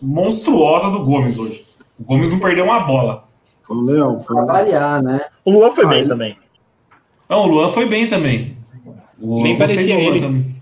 monstruosa 0.03 0.91
do 0.91 1.05
Gomes 1.05 1.39
hoje. 1.39 1.65
O 1.99 2.05
Gomes 2.05 2.31
não 2.31 2.39
perdeu 2.39 2.65
uma 2.65 2.81
bola. 2.81 3.29
Foi 3.63 3.77
o 3.77 3.81
Leão. 3.83 4.21
Foi 4.21 4.37
Pra 4.37 4.45
variar, 4.45 5.03
né? 5.03 5.21
O 5.45 5.51
Luan 5.51 5.71
foi 5.71 5.85
Ah, 5.85 5.89
bem 5.89 5.99
ele- 6.01 6.09
também. 6.09 6.37
Não, 7.29 7.45
o 7.45 7.47
Luan 7.47 7.69
foi 7.69 7.89
bem 7.89 8.09
também. 8.09 8.57
O- 9.21 9.43
Nem 9.43 9.59
parecia 9.59 9.95
ele. 10.01 10.21
também. 10.21 10.60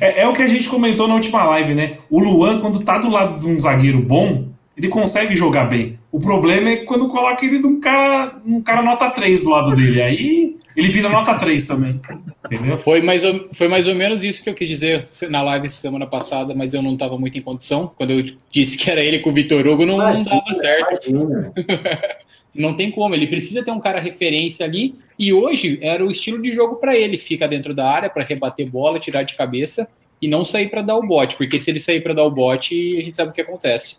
É, 0.00 0.20
é 0.22 0.28
o 0.28 0.32
que 0.32 0.42
a 0.42 0.46
gente 0.46 0.68
comentou 0.68 1.08
na 1.08 1.14
última 1.14 1.44
live, 1.44 1.74
né? 1.74 1.98
O 2.10 2.20
Luan, 2.20 2.60
quando 2.60 2.80
tá 2.80 2.98
do 2.98 3.08
lado 3.08 3.40
de 3.40 3.46
um 3.46 3.58
zagueiro 3.58 4.00
bom, 4.00 4.48
ele 4.76 4.88
consegue 4.88 5.34
jogar 5.34 5.64
bem. 5.64 5.98
O 6.12 6.18
problema 6.18 6.70
é 6.70 6.76
quando 6.76 7.08
coloca 7.08 7.44
ele 7.44 7.58
num 7.58 7.78
cara, 7.78 8.36
um 8.44 8.60
cara 8.60 8.82
nota 8.82 9.10
3 9.10 9.42
do 9.42 9.50
lado 9.50 9.74
dele. 9.74 10.02
Aí 10.02 10.56
ele 10.76 10.88
vira 10.88 11.08
nota 11.08 11.34
3 11.34 11.66
também. 11.66 12.00
Entendeu? 12.44 12.78
Foi 12.78 13.00
mais, 13.00 13.24
ou, 13.24 13.48
foi 13.52 13.68
mais 13.68 13.86
ou 13.86 13.94
menos 13.94 14.24
isso 14.24 14.42
que 14.42 14.48
eu 14.48 14.54
quis 14.54 14.68
dizer 14.68 15.08
na 15.28 15.42
live 15.42 15.68
semana 15.68 16.06
passada, 16.06 16.54
mas 16.54 16.74
eu 16.74 16.82
não 16.82 16.94
estava 16.94 17.18
muito 17.18 17.38
em 17.38 17.42
condição. 17.42 17.92
Quando 17.96 18.10
eu 18.10 18.24
disse 18.50 18.76
que 18.76 18.90
era 18.90 19.02
ele 19.02 19.20
com 19.20 19.30
o 19.30 19.32
Vitor 19.32 19.66
Hugo, 19.66 19.86
não, 19.86 19.98
não 19.98 20.22
dava 20.22 20.54
certo. 20.54 21.10
Não 22.54 22.74
tem 22.74 22.90
como, 22.90 23.14
ele 23.14 23.26
precisa 23.26 23.64
ter 23.64 23.70
um 23.70 23.80
cara 23.80 24.00
referência 24.00 24.66
ali. 24.66 24.96
E 25.18 25.32
hoje 25.32 25.78
era 25.82 26.04
o 26.04 26.10
estilo 26.10 26.40
de 26.42 26.50
jogo 26.52 26.76
para 26.76 26.96
ele: 26.96 27.16
fica 27.18 27.46
dentro 27.46 27.74
da 27.74 27.88
área 27.88 28.10
para 28.10 28.24
rebater 28.24 28.68
bola, 28.68 28.98
tirar 28.98 29.22
de 29.22 29.34
cabeça 29.36 29.88
e 30.20 30.26
não 30.28 30.44
sair 30.44 30.68
para 30.68 30.82
dar 30.82 30.96
o 30.96 31.06
bote, 31.06 31.36
porque 31.36 31.58
se 31.60 31.70
ele 31.70 31.80
sair 31.80 32.02
para 32.02 32.12
dar 32.12 32.24
o 32.24 32.30
bote, 32.30 32.96
a 32.98 33.02
gente 33.02 33.16
sabe 33.16 33.30
o 33.30 33.32
que 33.32 33.40
acontece. 33.40 33.96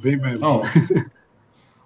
Vem 0.00 0.16
mesmo. 0.16 0.38
Não. 0.40 0.62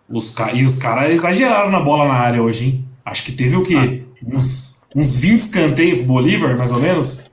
Os, 0.08 0.34
ca- 0.34 0.52
e 0.52 0.64
os 0.64 0.76
caras 0.76 1.10
exageraram 1.12 1.70
na 1.70 1.80
bola 1.80 2.06
na 2.06 2.14
área 2.14 2.42
hoje, 2.42 2.64
hein? 2.66 2.84
Acho 3.04 3.24
que 3.24 3.32
teve 3.32 3.56
o 3.56 3.64
quê? 3.64 4.02
Uns, 4.26 4.82
uns 4.94 5.18
20 5.20 5.38
escanteios 5.38 5.98
pro 5.98 6.06
Bolívar, 6.08 6.56
mais 6.58 6.72
ou 6.72 6.80
menos. 6.80 7.30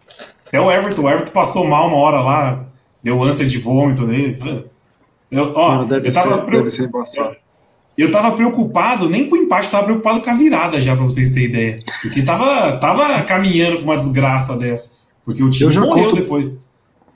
Até 0.47 0.59
o 0.61 0.71
Everton. 0.71 1.01
O 1.03 1.09
Everton 1.09 1.31
passou 1.31 1.67
mal 1.67 1.87
uma 1.87 1.97
hora 1.97 2.21
lá, 2.21 2.65
deu 3.03 3.21
ânsia 3.21 3.45
de 3.45 3.57
vômito 3.57 4.05
nele. 4.07 4.37
Eu, 5.29 5.53
ó, 5.55 5.69
Mano, 5.75 5.85
deve, 5.87 6.07
eu, 6.09 6.13
tava 6.13 6.35
ser, 6.39 6.45
preo- 6.45 6.57
deve 6.59 6.69
ser 6.69 6.87
embaçado. 6.87 7.35
Eu 7.97 8.11
tava 8.11 8.31
preocupado, 8.35 9.09
nem 9.09 9.29
com 9.29 9.35
o 9.35 9.39
empate, 9.39 9.65
eu 9.65 9.71
tava 9.71 9.83
preocupado 9.85 10.21
com 10.21 10.29
a 10.29 10.33
virada 10.33 10.79
já, 10.79 10.95
pra 10.95 11.03
vocês 11.05 11.29
terem 11.29 11.49
ideia. 11.49 11.75
Porque 12.01 12.21
tava, 12.23 12.77
tava 12.77 13.21
caminhando 13.23 13.77
pra 13.77 13.85
uma 13.85 13.97
desgraça 13.97 14.55
dessa. 14.57 15.07
Porque 15.25 15.43
o 15.43 15.49
time 15.49 15.69
Eu 15.69 15.71
já 15.73 15.81
morreu 15.81 16.03
conto- 16.09 16.15
depois. 16.15 16.51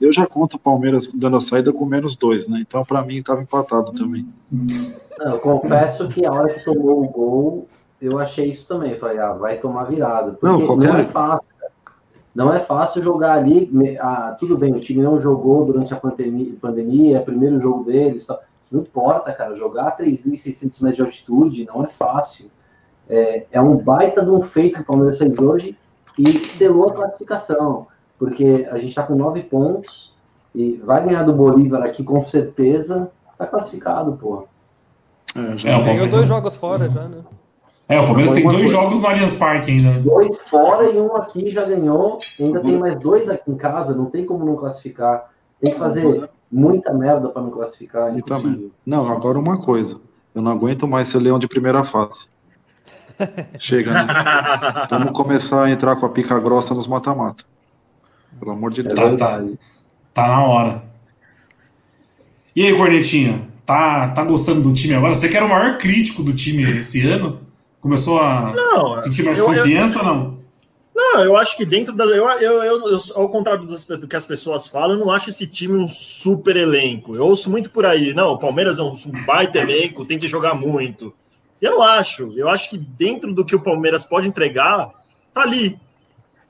Eu 0.00 0.12
já 0.12 0.26
conto 0.26 0.54
o 0.54 0.58
Palmeiras 0.58 1.06
dando 1.14 1.36
a 1.36 1.40
saída 1.40 1.72
com 1.72 1.86
menos 1.86 2.16
dois, 2.16 2.48
né? 2.48 2.58
Então, 2.66 2.84
pra 2.84 3.02
mim, 3.02 3.22
tava 3.22 3.40
empatado 3.42 3.92
também. 3.92 4.26
Não, 4.50 5.32
eu 5.32 5.38
confesso 5.38 6.08
que 6.08 6.26
a 6.26 6.32
hora 6.32 6.52
que 6.52 6.64
tomou 6.64 7.04
o 7.04 7.08
gol, 7.08 7.68
eu 8.00 8.18
achei 8.18 8.48
isso 8.48 8.66
também. 8.66 8.92
Eu 8.92 8.98
Falei, 8.98 9.18
ah, 9.20 9.32
vai 9.32 9.58
tomar 9.58 9.84
virada. 9.84 10.32
Porque 10.32 10.46
Não, 10.46 10.58
não, 10.58 10.66
qualquer- 10.66 11.00
é 11.00 11.04
fácil. 11.04 11.46
cara. 11.58 11.72
Não 12.34 12.52
é 12.52 12.58
fácil 12.58 13.00
jogar 13.02 13.34
ali. 13.34 13.70
Ah, 14.00 14.36
tudo 14.40 14.58
bem, 14.58 14.72
o 14.74 14.80
time 14.80 15.02
não 15.02 15.20
jogou 15.20 15.64
durante 15.64 15.92
a 15.94 15.96
pandemia, 15.96 16.52
pandemia 16.60 17.18
é 17.18 17.20
primeiro 17.20 17.60
jogo 17.60 17.84
deles. 17.84 18.26
tal. 18.26 18.40
Não 18.72 18.80
importa, 18.80 19.32
cara. 19.32 19.54
Jogar 19.54 19.88
a 19.88 19.96
3.600 19.96 20.80
metros 20.80 20.96
de 20.96 21.02
altitude 21.02 21.66
não 21.66 21.84
é 21.84 21.88
fácil. 21.88 22.50
É, 23.08 23.44
é 23.52 23.60
um 23.60 23.76
baita 23.76 24.24
de 24.24 24.30
um 24.30 24.40
feito 24.42 24.76
que 24.76 24.80
o 24.82 24.84
Palmeiras 24.86 25.18
fez 25.18 25.38
hoje 25.38 25.76
e 26.18 26.48
selou 26.48 26.88
a 26.88 26.94
classificação. 26.94 27.86
Porque 28.18 28.66
a 28.70 28.76
gente 28.78 28.88
está 28.90 29.02
com 29.02 29.14
nove 29.14 29.42
pontos 29.42 30.14
e 30.54 30.80
vai 30.84 31.04
ganhar 31.04 31.24
do 31.24 31.32
Bolívar 31.32 31.82
aqui 31.82 32.02
com 32.02 32.20
certeza. 32.22 33.10
Tá 33.36 33.46
classificado, 33.46 34.12
porra. 34.12 34.44
É, 35.34 35.56
já 35.56 35.68
É, 35.68 35.72
Ganhou 35.72 35.82
Palmeiras- 35.84 36.10
dois 36.10 36.28
jogos 36.28 36.56
fora 36.56 36.88
já, 36.88 37.08
né? 37.08 37.18
É, 37.88 38.00
o 38.00 38.04
Palmeiras 38.06 38.32
tem 38.32 38.44
dois 38.44 38.56
coisa. 38.56 38.72
jogos 38.72 39.02
no 39.02 39.08
Allianz 39.08 39.34
Parque 39.34 39.70
ainda. 39.72 39.90
né? 39.94 39.98
Dois 40.00 40.38
fora 40.38 40.84
e 40.90 40.98
um 41.00 41.14
aqui 41.16 41.50
já 41.50 41.64
ganhou. 41.64 42.18
Ainda 42.40 42.60
tem 42.60 42.78
mais 42.78 42.96
dois 42.96 43.28
aqui 43.28 43.50
em 43.50 43.56
casa. 43.56 43.94
Não 43.94 44.06
tem 44.06 44.24
como 44.24 44.44
não 44.44 44.56
classificar. 44.56 45.30
Tem 45.60 45.72
que 45.74 45.78
fazer 45.78 46.30
muita 46.52 46.92
merda 46.92 47.28
para 47.30 47.42
não 47.42 47.50
classificar. 47.50 48.12
É 48.14 48.18
E 48.18 48.22
também. 48.22 48.46
impossível. 48.46 48.70
Não, 48.84 49.08
agora 49.08 49.38
uma 49.38 49.56
coisa. 49.58 49.98
Eu 50.34 50.42
não 50.42 50.52
aguento 50.52 50.86
mais 50.86 51.08
ser 51.08 51.18
leão 51.18 51.38
de 51.38 51.48
primeira 51.48 51.82
fase. 51.82 52.26
Chega, 53.58 53.92
né? 53.92 54.06
Vamos 54.90 55.12
começar 55.12 55.64
a 55.64 55.70
entrar 55.70 55.96
com 55.96 56.06
a 56.06 56.08
pica 56.08 56.38
grossa 56.38 56.74
nos 56.74 56.86
mata-mata. 56.86 57.44
Pelo 58.38 58.52
amor 58.52 58.70
de 58.72 58.80
É 58.80 58.84
Deus. 58.84 59.16
Tá, 59.16 59.38
tá. 59.38 59.44
Tá 60.14 60.26
na 60.28 60.42
hora. 60.44 60.82
E 62.54 62.66
aí, 62.66 62.76
Cornetinha? 62.76 63.48
Tá, 63.64 64.08
tá 64.08 64.24
gostando 64.24 64.60
do 64.60 64.72
time 64.72 64.94
agora? 64.94 65.14
Você 65.14 65.28
que 65.28 65.36
era 65.36 65.46
o 65.46 65.48
maior 65.48 65.78
crítico 65.78 66.22
do 66.22 66.32
time 66.34 66.64
esse 66.78 67.06
ano? 67.06 67.40
Começou 67.80 68.20
a 68.20 68.52
Não, 68.54 68.98
sentir 68.98 69.22
mais 69.24 69.38
eu- 69.38 69.52
eu- 69.52 69.54
confiança 69.62 69.98
ou 69.98 70.04
não? 70.04 70.38
Não, 70.94 71.24
eu 71.24 71.36
acho 71.36 71.56
que 71.56 71.64
dentro 71.64 71.94
da. 71.94 72.04
Eu, 72.04 72.28
eu, 72.28 72.62
eu, 72.62 72.98
ao 73.14 73.28
contrário 73.28 73.66
do, 73.66 74.06
que 74.06 74.16
as 74.16 74.26
pessoas 74.26 74.66
falam, 74.66 74.98
eu 74.98 75.04
não 75.04 75.10
acho 75.10 75.30
esse 75.30 75.46
time 75.46 75.74
um 75.74 75.88
super 75.88 76.56
elenco. 76.56 77.16
Eu 77.16 77.26
ouço 77.26 77.50
muito 77.50 77.70
por 77.70 77.86
aí. 77.86 78.12
Não, 78.12 78.32
o 78.32 78.38
Palmeiras 78.38 78.78
é 78.78 78.82
um, 78.82 78.92
um 78.92 79.24
baita 79.24 79.58
elenco, 79.58 80.04
tem 80.04 80.18
que 80.18 80.28
jogar 80.28 80.54
muito. 80.54 81.14
Eu 81.60 81.72
não 81.72 81.82
acho. 81.82 82.32
Eu 82.36 82.48
acho 82.48 82.68
que 82.68 82.76
dentro 82.76 83.32
do 83.32 83.44
que 83.44 83.56
o 83.56 83.62
Palmeiras 83.62 84.04
pode 84.04 84.28
entregar, 84.28 84.90
tá 85.32 85.42
ali. 85.42 85.78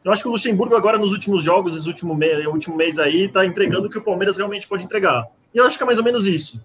Eu 0.05 0.11
acho 0.11 0.23
que 0.23 0.29
o 0.29 0.33
Luxemburgo 0.33 0.75
agora 0.75 0.99
nos 0.99 1.13
últimos 1.13 1.45
jogos, 1.45 1.77
esse 1.77 1.87
último, 1.87 2.13
me, 2.15 2.47
último 2.47 2.77
mês 2.77 2.99
aí, 2.99 3.29
tá 3.29 3.47
entregando 3.47 3.87
o 3.87 3.91
que 3.91 3.99
o 3.99 4.03
Palmeiras 4.03 4.37
realmente 4.37 4.67
pode 4.67 4.85
entregar. 4.85 5.29
E 5.55 5.59
eu 5.59 5.67
acho 5.67 5.77
que 5.77 5.85
é 5.85 5.87
mais 5.87 5.99
ou 5.99 6.05
menos 6.05 6.27
isso. 6.27 6.61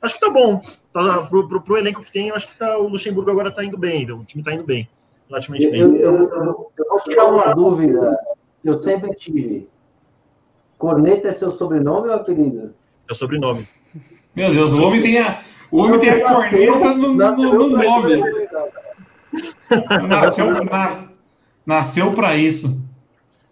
Acho 0.00 0.14
que 0.14 0.20
tá 0.20 0.30
bom. 0.30 0.62
Tá, 0.92 1.26
pro, 1.26 1.46
pro, 1.46 1.60
pro 1.60 1.76
elenco 1.76 2.02
que 2.02 2.10
tem, 2.10 2.28
eu 2.28 2.34
acho 2.34 2.48
que 2.48 2.56
tá, 2.56 2.78
o 2.78 2.88
Luxemburgo 2.88 3.30
agora 3.30 3.50
tá 3.50 3.62
indo 3.62 3.76
bem. 3.76 4.10
O 4.10 4.24
time 4.24 4.42
tá 4.42 4.54
indo 4.54 4.64
bem. 4.64 4.88
Relativamente 5.28 5.64
Eu, 5.66 5.70
bem. 5.72 5.80
eu, 5.80 6.14
eu- 6.30 6.72
eu 6.78 6.88
vou 6.88 7.00
tirar 7.04 7.26
uma 7.26 7.52
dúvida 7.54 8.18
que 8.62 8.68
eu 8.68 8.78
sempre 8.78 9.14
tive. 9.14 9.68
Corneta 10.78 11.28
é 11.28 11.32
seu 11.32 11.50
sobrenome 11.50 12.08
ou 12.08 12.14
apelido? 12.14 12.72
É 13.08 13.12
o 13.12 13.14
sobrenome. 13.14 13.66
Meu 14.34 14.50
Deus, 14.52 14.72
o 14.72 14.84
homem 14.86 15.02
tem 15.02 15.18
a, 15.18 15.40
o 15.70 15.78
homem 15.82 15.98
tem 15.98 16.10
a 16.10 16.20
corneta 16.24 16.94
no, 16.94 17.14
no, 17.14 17.36
no 17.36 17.68
nome. 17.70 18.22
Nasceu, 20.08 20.64
nas- 20.64 21.16
nasceu 21.66 22.12
pra 22.12 22.36
isso. 22.36 22.80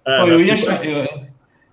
É, 0.06 0.20
Pô, 0.20 0.26
eu, 0.28 0.40
ia, 0.40 0.54
eu, 0.84 1.08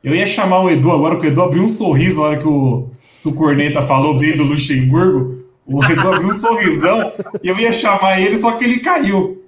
eu 0.04 0.16
ia 0.16 0.26
chamar 0.26 0.62
o 0.62 0.70
Edu 0.70 0.92
agora, 0.92 1.18
que 1.20 1.28
o 1.28 1.30
Edu 1.30 1.42
abriu 1.42 1.64
um 1.64 1.68
sorriso 1.68 2.22
na 2.22 2.28
hora 2.30 2.38
que 2.40 2.48
o, 2.48 2.90
que 3.22 3.28
o 3.30 3.34
Corneta 3.34 3.82
falou 3.82 4.18
bem 4.18 4.36
do 4.36 4.44
Luxemburgo. 4.44 5.44
O 5.66 5.84
Edu 5.86 6.08
abriu 6.14 6.30
um 6.30 6.34
sorrisão 6.34 7.14
e 7.42 7.48
eu 7.48 7.58
ia 7.60 7.72
chamar 7.72 8.20
ele, 8.20 8.36
só 8.36 8.52
que 8.54 8.66
ele 8.66 8.80
caiu. 8.80 9.43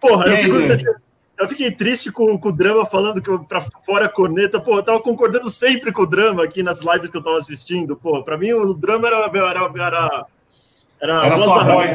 Porra, 0.00 0.26
eu, 0.26 0.36
aí, 0.36 0.42
fico- 0.76 0.94
eu 1.38 1.48
fiquei 1.48 1.70
triste 1.70 2.12
com, 2.12 2.38
com 2.38 2.48
o 2.48 2.52
drama 2.52 2.86
falando 2.86 3.20
que 3.20 3.28
eu, 3.28 3.40
pra 3.40 3.60
fora 3.84 4.06
a 4.06 4.08
corneta. 4.08 4.60
Pô, 4.60 4.76
eu 4.76 4.82
tava 4.82 5.00
concordando 5.00 5.48
sempre 5.50 5.90
com 5.92 6.02
o 6.02 6.06
drama 6.06 6.44
aqui 6.44 6.62
nas 6.62 6.80
lives 6.80 7.10
que 7.10 7.16
eu 7.16 7.22
tava 7.24 7.38
assistindo. 7.38 7.96
Pô, 7.96 8.22
pra 8.22 8.36
mim 8.38 8.52
o 8.52 8.72
drama 8.74 9.06
era. 9.08 9.16
Era, 9.26 9.48
era, 9.76 10.26
era, 11.00 11.20
a 11.20 11.26
Era 11.26 11.36
sua 11.36 11.64
voz. 11.64 11.94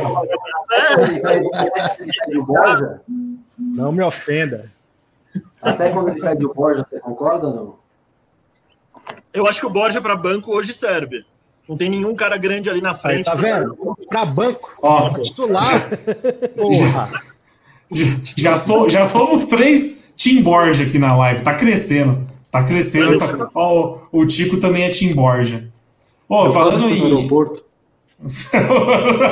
Borja, 2.46 3.02
Não 3.58 3.92
me 3.92 4.04
ofenda. 4.04 4.72
até 5.62 5.90
quando 5.90 6.10
ele 6.10 6.20
cai 6.20 6.36
de 6.36 6.48
Borja, 6.48 6.86
você 6.90 7.00
concorda 7.00 7.48
ou 7.48 7.56
não? 7.56 7.80
Eu 9.34 9.48
acho 9.48 9.60
que 9.60 9.66
o 9.66 9.70
Borja 9.70 10.02
pra 10.02 10.16
banco 10.16 10.52
hoje 10.56 10.74
serve. 10.74 11.26
Não 11.68 11.78
tem 11.78 11.88
nenhum 11.90 12.16
cara 12.16 12.36
grande 12.38 12.68
ali 12.70 12.82
na 12.82 12.92
Aí, 12.92 12.96
frente. 12.96 13.26
tá 13.26 13.36
vendo? 13.36 13.96
Pra 14.10 14.26
banco, 14.26 14.74
Ó, 14.82 15.10
titular. 15.20 15.88
Porra. 16.56 17.10
já, 18.38 18.56
sou, 18.58 18.90
já 18.90 19.06
somos 19.06 19.46
três 19.46 20.12
Tim 20.16 20.42
Borja 20.42 20.84
aqui 20.84 21.00
na 21.00 21.16
live. 21.16 21.42
Tá 21.44 21.54
crescendo. 21.54 22.28
Tá 22.52 22.64
crescendo. 22.64 23.14
Essa, 23.14 23.50
ó, 23.54 23.98
o, 24.12 24.26
Tico 24.26 24.58
também 24.58 24.84
é 24.84 24.90
Tim 24.90 25.14
Borja. 25.14 25.68
Ó, 26.28 26.48
Eu 26.48 26.52
quase 26.54 26.76
falando 26.78 26.94
em. 26.94 27.04
aeroporto. 27.04 27.64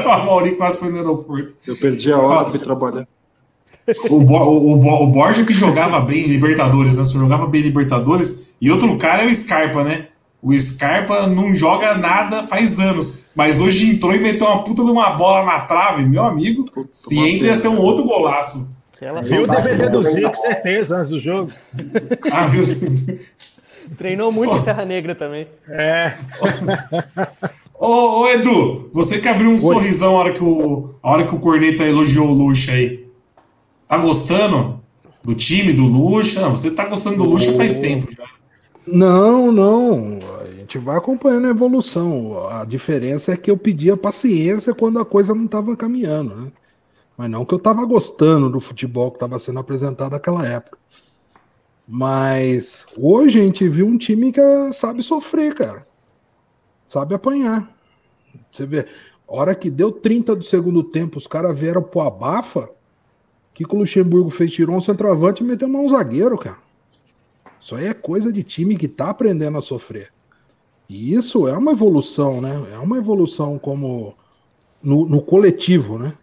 a 0.10 0.18
Mauri 0.26 0.56
quase 0.56 0.80
foi 0.80 0.90
no 0.90 0.98
aeroporto. 0.98 1.54
Eu 1.68 1.76
perdi 1.76 2.12
a 2.12 2.18
hora, 2.18 2.46
fui 2.50 2.60
trabalhar. 2.60 3.08
O, 4.10 4.20
Bo- 4.22 4.44
o, 4.44 4.74
o, 4.78 5.04
o 5.04 5.08
Borja 5.08 5.44
que 5.46 5.54
jogava 5.54 6.00
bem 6.02 6.26
em 6.26 6.28
Libertadores, 6.28 6.98
né? 6.98 7.06
Só 7.06 7.18
jogava 7.20 7.48
bem 7.48 7.62
em 7.62 7.66
Libertadores. 7.66 8.48
E 8.62 8.72
outro 8.72 8.98
cara 8.98 9.24
é 9.24 9.28
o 9.28 9.36
Scarpa, 9.36 9.84
né? 9.84 10.08
O 10.42 10.58
Scarpa 10.60 11.28
não 11.28 11.54
joga 11.54 11.98
nada 11.98 12.44
faz 12.44 12.80
anos. 12.80 13.28
Mas 13.36 13.60
hoje 13.60 13.92
entrou 13.92 14.14
e 14.14 14.20
meteu 14.20 14.48
uma 14.48 14.64
puta 14.64 14.84
de 14.84 14.92
uma 14.92 15.12
bola 15.12 15.46
na 15.46 15.62
trave, 15.62 16.06
meu 16.06 16.24
amigo. 16.24 16.66
Se 16.92 17.16
uma 17.16 17.30
entra, 17.30 17.48
ia 17.48 17.56
ser 17.56 17.68
um 17.68 17.80
outro 17.80 18.04
golaço. 18.04 18.76
Viu 19.24 19.44
o 19.44 19.48
DVD 19.48 19.90
do 19.90 20.02
Zico, 20.02 20.36
certeza, 20.36 20.98
antes 20.98 21.12
do 21.12 21.20
jogo. 21.20 21.52
Ah, 22.32 22.48
viu? 22.48 22.64
treinou 23.96 24.32
muito 24.32 24.56
em 24.56 24.64
Serra 24.64 24.86
Negra 24.86 25.16
também. 25.16 25.48
É. 25.70 26.14
Ô, 27.80 28.22
ô, 28.22 28.30
Edu, 28.30 28.90
você 28.92 29.20
que 29.20 29.28
abriu 29.28 29.50
um 29.50 29.54
Oi. 29.54 29.60
sorrisão 29.60 30.16
a 30.16 30.20
hora 30.20 30.34
que 30.34 30.44
o, 30.44 30.96
a 31.02 31.12
hora 31.12 31.28
que 31.28 31.36
o 31.36 31.40
Corneta 31.40 31.84
elogiou 31.84 32.28
o 32.28 32.34
Lucha 32.34 32.72
aí. 32.72 33.06
Tá 33.88 34.00
gostando 34.00 34.82
do 35.24 35.36
time, 35.36 35.72
do 35.74 35.84
Lucha? 35.84 36.50
Você 36.50 36.72
tá 36.72 36.86
gostando 36.86 37.18
do 37.18 37.30
Lucha 37.30 37.54
faz 37.54 37.76
tempo. 37.76 38.08
Não, 38.88 39.52
não. 39.52 40.20
A 40.42 40.46
gente 40.46 40.78
vai 40.78 40.98
acompanhando 40.98 41.48
a 41.48 41.52
evolução. 41.52 42.48
A 42.50 42.66
diferença 42.66 43.34
é 43.34 43.38
que 43.38 43.52
eu 43.52 43.58
pedia 43.58 43.98
paciência 43.98 44.74
quando 44.74 45.00
a 45.00 45.06
coisa 45.06 45.36
não 45.36 45.46
estava 45.46 45.76
caminhando, 45.76 46.36
né? 46.36 46.52
Mas 47.18 47.30
não 47.30 47.46
que 47.46 47.54
eu 47.54 47.58
estava 47.58 47.84
gostando 47.84 48.50
do 48.50 48.60
futebol 48.60 49.12
que 49.12 49.18
estava 49.18 49.40
sendo 49.40 49.60
apresentado 49.60 50.12
naquela 50.12 50.48
época. 50.48 50.78
Mas 51.88 52.86
hoje 52.98 53.40
a 53.40 53.44
gente 53.44 53.68
viu 53.68 53.88
um 53.88 53.98
time 53.98 54.32
que 54.32 54.42
sabe 54.74 55.02
sofrer, 55.02 55.56
cara. 55.56 55.88
Sabe 56.88 57.16
apanhar. 57.16 57.76
Você 58.52 58.66
vê, 58.66 58.86
a 59.28 59.36
hora 59.36 59.56
que 59.56 59.70
deu 59.70 59.92
30 59.92 60.36
do 60.36 60.44
segundo 60.44 60.84
tempo, 60.84 61.18
os 61.18 61.28
caras 61.28 61.58
vieram 61.58 61.82
pro 61.82 62.02
abafa. 62.02 62.62
O 62.62 62.70
que, 63.54 63.66
o 63.66 63.80
Luxemburgo 63.80 64.30
fez? 64.30 64.52
Tirou 64.52 64.76
um 64.76 64.82
centroavante 64.82 65.44
e 65.44 65.48
meteu 65.48 65.68
um 65.68 65.90
zagueiro, 65.90 66.38
cara. 66.38 66.67
Isso 67.68 67.76
aí 67.76 67.88
é 67.88 67.94
coisa 67.94 68.32
de 68.32 68.44
time 68.44 68.78
que 68.78 68.88
tá 68.88 69.10
aprendendo 69.10 69.58
a 69.58 69.62
sofrer. 69.62 70.14
E 70.88 71.14
isso 71.14 71.50
é 71.50 71.58
uma 71.58 71.74
evolução, 71.74 72.40
né? 72.40 72.66
É 72.74 72.78
uma 72.78 72.98
evolução 72.98 73.60
como 73.60 74.16
no, 74.82 75.06
no 75.06 75.22
coletivo, 75.22 76.00
né? 76.00 76.14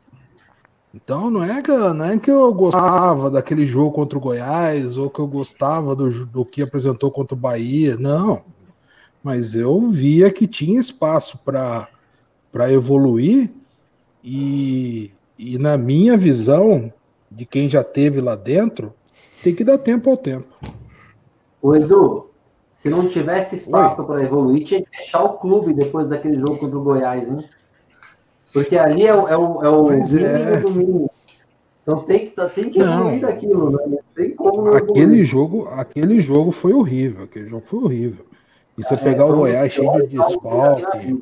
Então 0.95 1.31
não 1.31 1.45
é, 1.45 1.61
que, 1.61 1.71
não 1.71 2.05
é 2.07 2.19
que 2.19 2.31
eu 2.31 2.51
gostava 2.55 3.31
daquele 3.31 3.67
jogo 3.67 3.93
contra 3.93 4.17
o 4.17 4.21
Goiás 4.23 4.97
ou 4.97 5.11
que 5.11 5.19
eu 5.19 5.27
gostava 5.27 5.95
do, 5.95 6.25
do 6.25 6.47
que 6.47 6.63
apresentou 6.63 7.11
contra 7.11 7.37
o 7.37 7.39
Bahia, 7.39 7.95
não. 7.99 8.43
Mas 9.23 9.55
eu 9.55 9.91
via 9.91 10.33
que 10.33 10.47
tinha 10.47 10.81
espaço 10.81 11.39
para 11.45 12.73
evoluir 12.73 13.53
e, 14.25 15.13
e 15.39 15.59
na 15.59 15.77
minha 15.77 16.17
visão 16.17 16.91
de 17.31 17.45
quem 17.45 17.69
já 17.69 17.85
teve 17.85 18.19
lá 18.23 18.35
dentro, 18.35 18.95
tem 19.43 19.55
que 19.55 19.63
dar 19.63 19.77
tempo 19.77 20.09
ao 20.09 20.17
tempo. 20.17 20.49
O 21.65 21.75
Edu, 21.75 22.29
se 22.71 22.91
não 22.91 23.09
tivesse 23.09 23.57
espaço 23.57 24.05
para 24.05 24.23
evoluir, 24.23 24.67
tinha 24.67 24.83
que 24.83 24.99
fechar 24.99 25.25
o 25.25 25.39
clube 25.39 25.73
depois 25.73 26.11
daquele 26.11 26.39
jogo 26.39 26.59
contra 26.59 26.77
o 26.77 26.83
Goiás, 26.83 27.27
hein? 27.27 27.43
Porque 28.53 28.77
ali 28.77 29.07
é, 29.07 29.15
o, 29.15 29.27
é 29.27 29.39
o, 29.39 29.65
é 29.65 29.69
o 29.71 29.89
mínimo 29.89 30.27
é. 30.27 30.61
do 30.61 30.71
mínimo. 30.71 31.11
Então 31.83 32.03
tem 32.03 32.29
que, 32.29 32.49
tem 32.51 32.69
que 32.69 32.83
evoluir 32.83 33.23
daquilo, 33.23 33.71
né? 33.71 33.79
Não 33.87 33.99
tem 34.15 34.35
como 34.35 34.61
não 34.61 34.75
aquele 34.75 35.25
jogo, 35.25 35.67
aquele 35.69 36.21
jogo 36.21 36.53
foi 36.53 36.75
horrível. 36.75 37.25
Aquele 37.25 37.49
jogo 37.49 37.65
foi 37.67 37.79
horrível. 37.79 38.27
E 38.77 38.85
você 38.85 38.93
é, 38.93 38.99
pegar 38.99 39.25
o 39.25 39.35
Goiás 39.35 39.73
cheio 39.73 39.91
de 40.07 40.19
desfalque. 40.19 41.19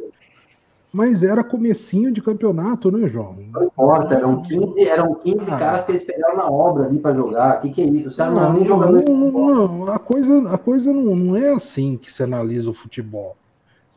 Mas 0.93 1.23
era 1.23 1.43
comecinho 1.43 2.13
de 2.13 2.21
campeonato, 2.21 2.91
né, 2.93 3.09
João? 3.09 3.35
Não 3.51 3.65
importa, 3.65 4.15
eram 4.15 4.43
15, 4.43 4.81
eram 4.87 5.15
15 5.15 5.51
ah. 5.51 5.59
caras 5.59 5.85
que 5.85 5.93
eles 5.93 6.05
pegaram 6.05 6.37
na 6.37 6.51
obra 6.51 6.85
ali 6.85 6.99
para 6.99 7.15
jogar. 7.15 7.59
O 7.59 7.61
que, 7.63 7.71
que 7.71 7.81
é 7.81 7.87
isso? 7.87 8.09
Os 8.11 8.17
caras 8.17 8.35
não, 8.35 8.43
não, 8.43 8.53
nem 8.53 8.65
jogando. 8.67 9.03
Não, 9.09 9.31
não, 9.31 9.69
não, 9.69 9.89
a 9.89 9.99
coisa, 9.99 10.51
a 10.51 10.59
coisa 10.59 10.93
não, 10.93 11.17
não 11.17 11.37
é 11.37 11.49
assim 11.49 11.97
que 11.97 12.13
se 12.13 12.23
analisa 12.23 12.69
o 12.69 12.75
futebol. 12.75 13.35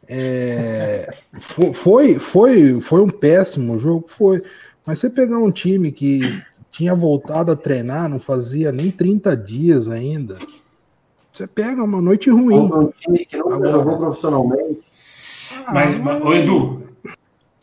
É, 0.07 1.13
foi, 1.73 2.17
foi, 2.17 2.79
foi 2.79 3.01
um 3.01 3.09
péssimo 3.09 3.77
jogo, 3.77 4.05
foi. 4.07 4.41
Mas 4.85 4.99
você 4.99 5.09
pegar 5.09 5.39
um 5.39 5.51
time 5.51 5.91
que 5.91 6.41
tinha 6.71 6.95
voltado 6.95 7.51
a 7.51 7.57
treinar, 7.57 8.07
não 8.07 8.19
fazia 8.19 8.71
nem 8.71 8.89
30 8.89 9.35
dias 9.35 9.89
ainda, 9.89 10.37
você 11.29 11.45
pega 11.45 11.83
uma 11.83 12.01
noite 12.01 12.29
ruim. 12.29 12.55
Um 12.55 12.89
time 12.97 13.25
que 13.25 13.35
nunca 13.35 13.55
Agora, 13.55 13.71
jogou 13.71 13.97
profissionalmente. 13.97 14.79
Ah, 15.65 15.73
mas, 15.73 15.97
mas, 15.97 16.23
ô 16.23 16.33
Edu. 16.33 16.84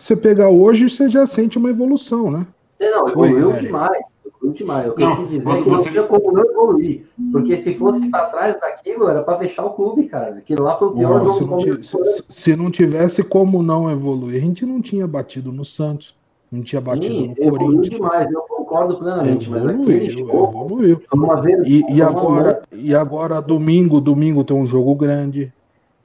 Você 0.02 0.16
pegar 0.16 0.50
hoje, 0.50 0.90
você 0.90 1.08
já 1.08 1.24
sente 1.28 1.56
uma 1.56 1.70
evolução, 1.70 2.28
né? 2.28 2.44
Não, 2.80 3.08
evoluiu 3.08 3.52
demais 3.52 4.02
demais. 4.50 4.88
O 4.88 4.94
que 4.94 5.00
não, 5.00 5.10
eu 5.12 5.16
quis 5.18 5.28
dizer 5.30 5.44
você, 5.44 5.60
é 5.60 5.64
que 5.64 5.70
não 5.70 5.82
tinha 5.84 6.02
como 6.02 6.32
não 6.32 6.44
evoluir. 6.44 7.06
Porque 7.30 7.56
se 7.56 7.74
fosse 7.74 8.10
para 8.10 8.26
trás 8.26 8.60
daquilo, 8.60 9.08
era 9.08 9.22
para 9.22 9.38
fechar 9.38 9.64
o 9.64 9.70
clube, 9.70 10.08
cara. 10.08 10.36
Aquilo 10.36 10.64
lá 10.64 10.76
foi 10.76 10.88
o 10.88 10.92
pior 10.92 11.22
não, 11.22 11.32
jogo. 11.32 11.60
Se 11.60 11.66
não, 11.70 12.04
se, 12.04 12.24
se 12.28 12.56
não, 12.56 12.70
tivesse 12.70 13.22
como 13.22 13.62
não 13.62 13.88
evoluir, 13.88 14.38
a 14.42 14.44
gente 14.44 14.66
não 14.66 14.80
tinha 14.80 15.06
batido 15.06 15.52
no 15.52 15.64
Santos. 15.64 16.16
Não 16.50 16.62
tinha 16.62 16.80
batido 16.80 17.14
Sim, 17.14 17.28
no 17.28 17.50
Corinthians. 17.50 17.88
demais, 17.88 18.30
eu 18.30 18.40
concordo 18.42 18.98
plenamente. 18.98 19.46
Evoluiu, 19.46 19.78
mas 19.78 19.86
aquele 19.86 20.10
jogo, 20.10 20.48
evoluiu. 20.48 21.02
Vez, 21.42 21.68
e, 21.68 21.84
e, 21.94 22.02
agora, 22.02 22.62
e 22.72 22.94
agora, 22.94 23.40
domingo, 23.40 24.00
domingo 24.00 24.42
tem 24.44 24.56
um 24.56 24.66
jogo 24.66 24.94
grande. 24.94 25.52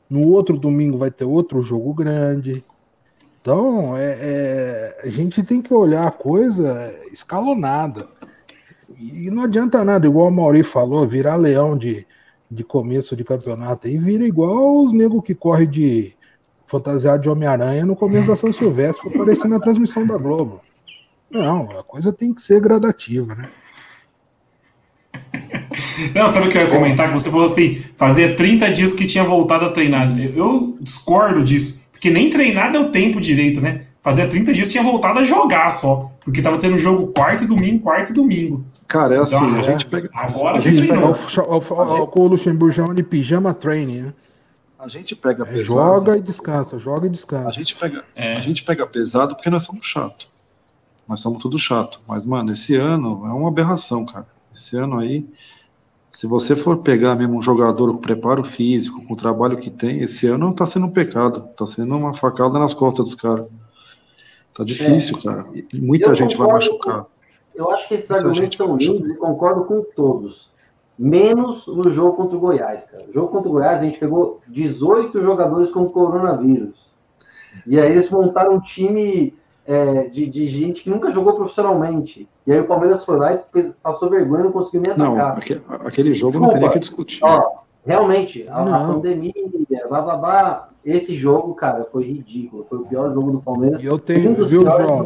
No 0.09 0.31
outro 0.31 0.57
domingo 0.57 0.97
vai 0.97 1.11
ter 1.11 1.25
outro 1.25 1.61
jogo 1.61 1.93
grande. 1.93 2.63
Então, 3.47 3.95
é, 3.95 4.17
é, 4.19 4.99
a 5.05 5.07
gente 5.07 5.41
tem 5.41 5.61
que 5.61 5.73
olhar 5.73 6.05
a 6.05 6.11
coisa 6.11 6.93
escalonada. 7.13 8.05
E 8.99 9.31
não 9.31 9.43
adianta 9.43 9.85
nada, 9.85 10.05
igual 10.05 10.27
o 10.27 10.31
Mauri 10.31 10.63
falou, 10.63 11.07
virar 11.07 11.37
leão 11.37 11.77
de, 11.77 12.05
de 12.51 12.61
começo 12.65 13.15
de 13.15 13.23
campeonato 13.23 13.87
aí 13.87 13.97
vira 13.97 14.25
igual 14.25 14.83
os 14.83 14.91
negros 14.91 15.23
que 15.23 15.33
correm 15.33 15.69
de 15.69 16.13
fantasiado 16.65 17.23
de 17.23 17.29
Homem-Aranha 17.29 17.85
no 17.85 17.95
começo 17.95 18.27
da 18.27 18.35
São 18.35 18.51
Silvestre, 18.51 19.07
aparecer 19.15 19.47
na 19.47 19.61
transmissão 19.61 20.05
da 20.05 20.17
Globo. 20.17 20.59
Não, 21.31 21.71
a 21.71 21.83
coisa 21.85 22.11
tem 22.11 22.33
que 22.33 22.41
ser 22.41 22.59
gradativa, 22.59 23.33
né? 23.33 23.49
Não, 26.13 26.27
sabe 26.27 26.47
o 26.47 26.51
que 26.51 26.57
eu 26.57 26.63
ia 26.63 26.69
comentar? 26.69 27.07
Que 27.07 27.13
você 27.13 27.29
falou 27.29 27.45
assim, 27.45 27.81
fazia 27.95 28.35
30 28.35 28.71
dias 28.71 28.91
que 28.91 29.05
tinha 29.05 29.23
voltado 29.23 29.63
a 29.63 29.71
treinar. 29.71 30.19
Eu 30.19 30.77
discordo 30.81 31.45
disso, 31.45 31.86
porque 32.07 32.09
nem 32.09 32.29
treinar 32.29 32.71
deu 32.71 32.89
tempo 32.89 33.19
direito, 33.19 33.59
né? 33.59 33.81
Fazia 34.01 34.27
30 34.27 34.53
dias 34.53 34.67
que 34.67 34.73
tinha 34.73 34.83
voltado 34.83 35.19
a 35.19 35.23
jogar 35.23 35.69
só, 35.69 36.11
porque 36.21 36.41
tava 36.41 36.57
tendo 36.57 36.77
jogo 36.77 37.07
quarto 37.07 37.43
e 37.43 37.47
domingo, 37.47 37.83
quarto 37.83 38.11
e 38.11 38.13
domingo. 38.13 38.65
Cara, 38.87 39.15
é 39.15 39.19
assim, 39.19 39.35
então, 39.35 39.59
a 39.59 39.61
gente 39.63 39.85
pega. 39.85 40.09
Agora 40.13 40.57
a 40.57 40.61
gente 40.61 40.87
pega 40.87 41.05
o, 41.05 41.11
o, 41.11 42.11
o, 42.15 42.21
o 42.21 42.27
Luxemburgo 42.27 42.73
chama 42.73 42.95
de 42.95 43.03
pijama 43.03 43.53
training, 43.53 44.01
né? 44.03 44.13
A 44.79 44.87
gente 44.87 45.15
pega 45.15 45.43
é, 45.43 45.45
pesado. 45.45 45.65
Joga 45.65 46.17
e 46.17 46.21
descansa, 46.21 46.79
joga 46.79 47.07
e 47.07 47.09
descansa. 47.09 47.49
A 47.49 47.51
gente 47.51 47.75
pega, 47.75 48.03
é. 48.15 48.37
a 48.37 48.39
gente 48.39 48.63
pega 48.63 48.87
pesado 48.87 49.35
porque 49.35 49.49
nós 49.49 49.63
somos 49.63 49.85
chato. 49.85 50.29
Nós 51.07 51.19
somos 51.19 51.41
tudo 51.41 51.59
chato. 51.59 51.99
Mas, 52.07 52.25
mano, 52.25 52.51
esse 52.51 52.75
ano 52.75 53.25
é 53.25 53.29
uma 53.29 53.49
aberração, 53.49 54.05
cara. 54.05 54.27
Esse 54.53 54.77
ano 54.77 54.99
aí, 54.99 55.25
se 56.17 56.25
você 56.25 56.55
for 56.55 56.77
pegar 56.77 57.15
mesmo 57.15 57.37
um 57.37 57.41
jogador 57.43 57.93
com 57.93 57.99
preparo 57.99 58.43
físico, 58.43 59.05
com 59.05 59.13
o 59.13 59.15
trabalho 59.15 59.55
que 59.55 59.69
tem, 59.69 60.01
esse 60.01 60.25
ano 60.25 60.51
tá 60.51 60.65
sendo 60.65 60.87
um 60.87 60.89
pecado. 60.89 61.47
Tá 61.55 61.63
sendo 61.67 61.95
uma 61.95 62.11
facada 62.11 62.57
nas 62.57 62.73
costas 62.73 63.05
dos 63.05 63.13
caras. 63.13 63.45
Tá 64.51 64.63
difícil, 64.63 65.15
é. 65.19 65.21
cara. 65.21 65.45
Muita 65.75 66.09
eu 66.09 66.15
gente 66.15 66.35
vai 66.35 66.47
machucar. 66.51 67.05
Eu 67.53 67.69
acho 67.69 67.87
que 67.87 67.93
esses 67.93 68.09
Muita 68.09 68.25
argumentos 68.29 68.57
são 68.57 68.75
lindos 68.77 69.11
e 69.11 69.13
concordo 69.13 69.65
com 69.65 69.85
todos. 69.95 70.49
Menos 70.97 71.67
no 71.67 71.87
jogo 71.91 72.13
contra 72.13 72.35
o 72.35 72.39
Goiás, 72.39 72.85
cara. 72.85 73.05
No 73.05 73.13
jogo 73.13 73.27
contra 73.27 73.49
o 73.49 73.53
Goiás, 73.53 73.81
a 73.81 73.83
gente 73.83 73.99
pegou 73.99 74.41
18 74.47 75.21
jogadores 75.21 75.69
com 75.69 75.87
coronavírus. 75.87 76.91
E 77.67 77.79
aí 77.79 77.91
eles 77.91 78.09
montaram 78.09 78.55
um 78.55 78.59
time 78.59 79.35
é, 79.67 80.03
de, 80.07 80.25
de, 80.25 80.47
gente 80.47 80.81
que 80.81 80.89
nunca 80.89 81.11
jogou 81.11 81.33
profissionalmente. 81.33 82.27
E 82.47 82.53
aí 82.53 82.59
o 82.59 82.65
Palmeiras 82.65 83.03
foi 83.03 83.17
lá 83.17 83.33
e 83.33 83.63
passou 83.83 84.09
vergonha 84.09 84.39
e 84.39 84.43
não 84.45 84.51
conseguiu 84.51 84.81
nem 84.81 84.91
atacar. 84.91 85.15
Não, 85.15 85.37
aquele, 85.37 85.61
aquele 85.85 86.13
jogo 86.13 86.31
Desculpa, 86.31 86.53
não 86.53 86.61
teria 86.61 86.69
que 86.73 86.79
discutir. 86.79 87.19
Ó, 87.21 87.57
realmente, 87.85 88.47
a, 88.47 88.61
a 88.63 88.87
pandemia, 88.87 89.33
blá, 89.89 90.01
blá, 90.01 90.15
blá, 90.15 90.69
esse 90.85 91.17
jogo, 91.17 91.53
cara, 91.53 91.85
foi 91.91 92.05
ridículo. 92.05 92.65
Foi 92.69 92.77
o 92.77 92.85
pior 92.85 93.13
jogo 93.13 93.31
do 93.31 93.41
Palmeiras. 93.41 93.83
E 93.83 93.85
eu 93.85 93.99
tenho, 93.99 94.31
um 94.31 94.45
viu, 94.45 94.61
João? 94.61 95.05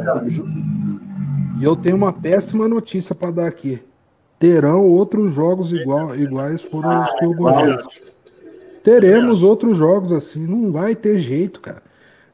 E 1.59 1.63
eu 1.63 1.75
tenho 1.75 1.95
uma 1.95 2.13
péssima 2.13 2.67
notícia 2.67 3.15
para 3.15 3.31
dar 3.31 3.47
aqui. 3.47 3.81
Terão 4.37 4.85
outros 4.85 5.33
jogos 5.33 5.73
igual, 5.73 6.15
iguais 6.15 6.61
foram 6.61 7.01
os 7.01 7.13
que 7.15 7.25
o 7.25 7.33
Goiás. 7.33 8.15
Teremos 8.83 9.43
outros 9.43 9.77
jogos 9.77 10.11
assim, 10.11 10.45
não 10.45 10.71
vai 10.71 10.95
ter 10.95 11.19
jeito, 11.19 11.59
cara. 11.59 11.81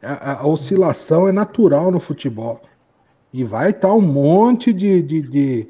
A, 0.01 0.41
a 0.41 0.47
oscilação 0.47 1.27
é 1.27 1.31
natural 1.31 1.91
no 1.91 1.99
futebol. 1.99 2.61
E 3.33 3.43
vai 3.43 3.69
estar 3.69 3.89
tá 3.89 3.93
um 3.93 4.01
monte 4.01 4.71
de, 4.71 5.01
de, 5.01 5.21
de, 5.21 5.69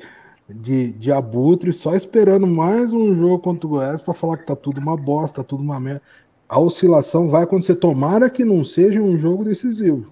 de, 0.50 0.94
de 0.94 1.12
abutre 1.12 1.74
só 1.74 1.96
esperando 1.96 2.46
mais 2.46 2.94
um 2.94 3.16
jogo 3.16 3.40
contra 3.40 3.66
o 3.66 3.70
Goiás 3.70 4.02
para 4.02 4.14
falar 4.14 4.38
que 4.38 4.46
tá 4.46 4.56
tudo 4.56 4.80
uma 4.80 4.96
bosta, 4.96 5.42
tá 5.42 5.48
tudo 5.48 5.64
uma 5.64 5.80
merda. 5.80 6.02
A 6.48 6.60
oscilação 6.60 7.28
vai 7.28 7.44
acontecer. 7.44 7.76
Tomara 7.76 8.30
que 8.30 8.46
não 8.46 8.64
seja 8.64 9.02
um 9.02 9.18
jogo 9.18 9.44
decisivo. 9.44 10.12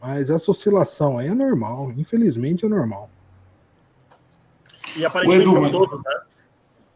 Mas 0.00 0.30
essa 0.30 0.50
oscilação 0.50 1.18
aí 1.18 1.28
é 1.28 1.34
normal, 1.34 1.90
infelizmente 1.96 2.64
é 2.64 2.68
normal. 2.68 3.10
E 4.96 5.04
aparentemente 5.04 5.48
Edu, 5.48 5.60
são 5.60 5.70
todos, 5.70 5.98
né? 6.04 6.20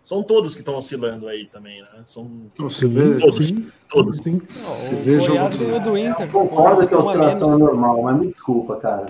São 0.05 0.23
todos 0.23 0.55
que 0.55 0.61
estão 0.61 0.77
oscilando 0.77 1.27
aí 1.27 1.47
também, 1.47 1.81
né? 1.81 1.89
São 2.03 2.31
Você 2.59 2.87
vê, 2.87 3.19
todos. 3.19 3.49
Sim, 3.49 3.69
todos. 3.89 4.19
Sim. 4.19 4.33
Não, 4.93 5.01
o 5.01 5.03
veja 5.03 5.29
Goiás 5.29 5.57
ganhou 5.57 5.81
do 5.81 5.99
Inter. 5.99 6.27
Eu 6.27 6.29
concordo 6.29 6.87
que 6.87 6.95
a 6.95 6.99
oscilação 6.99 7.55
é 7.55 7.59
normal, 7.59 8.03
mas 8.03 8.19
me 8.19 8.27
desculpa, 8.27 8.77
cara. 8.77 9.07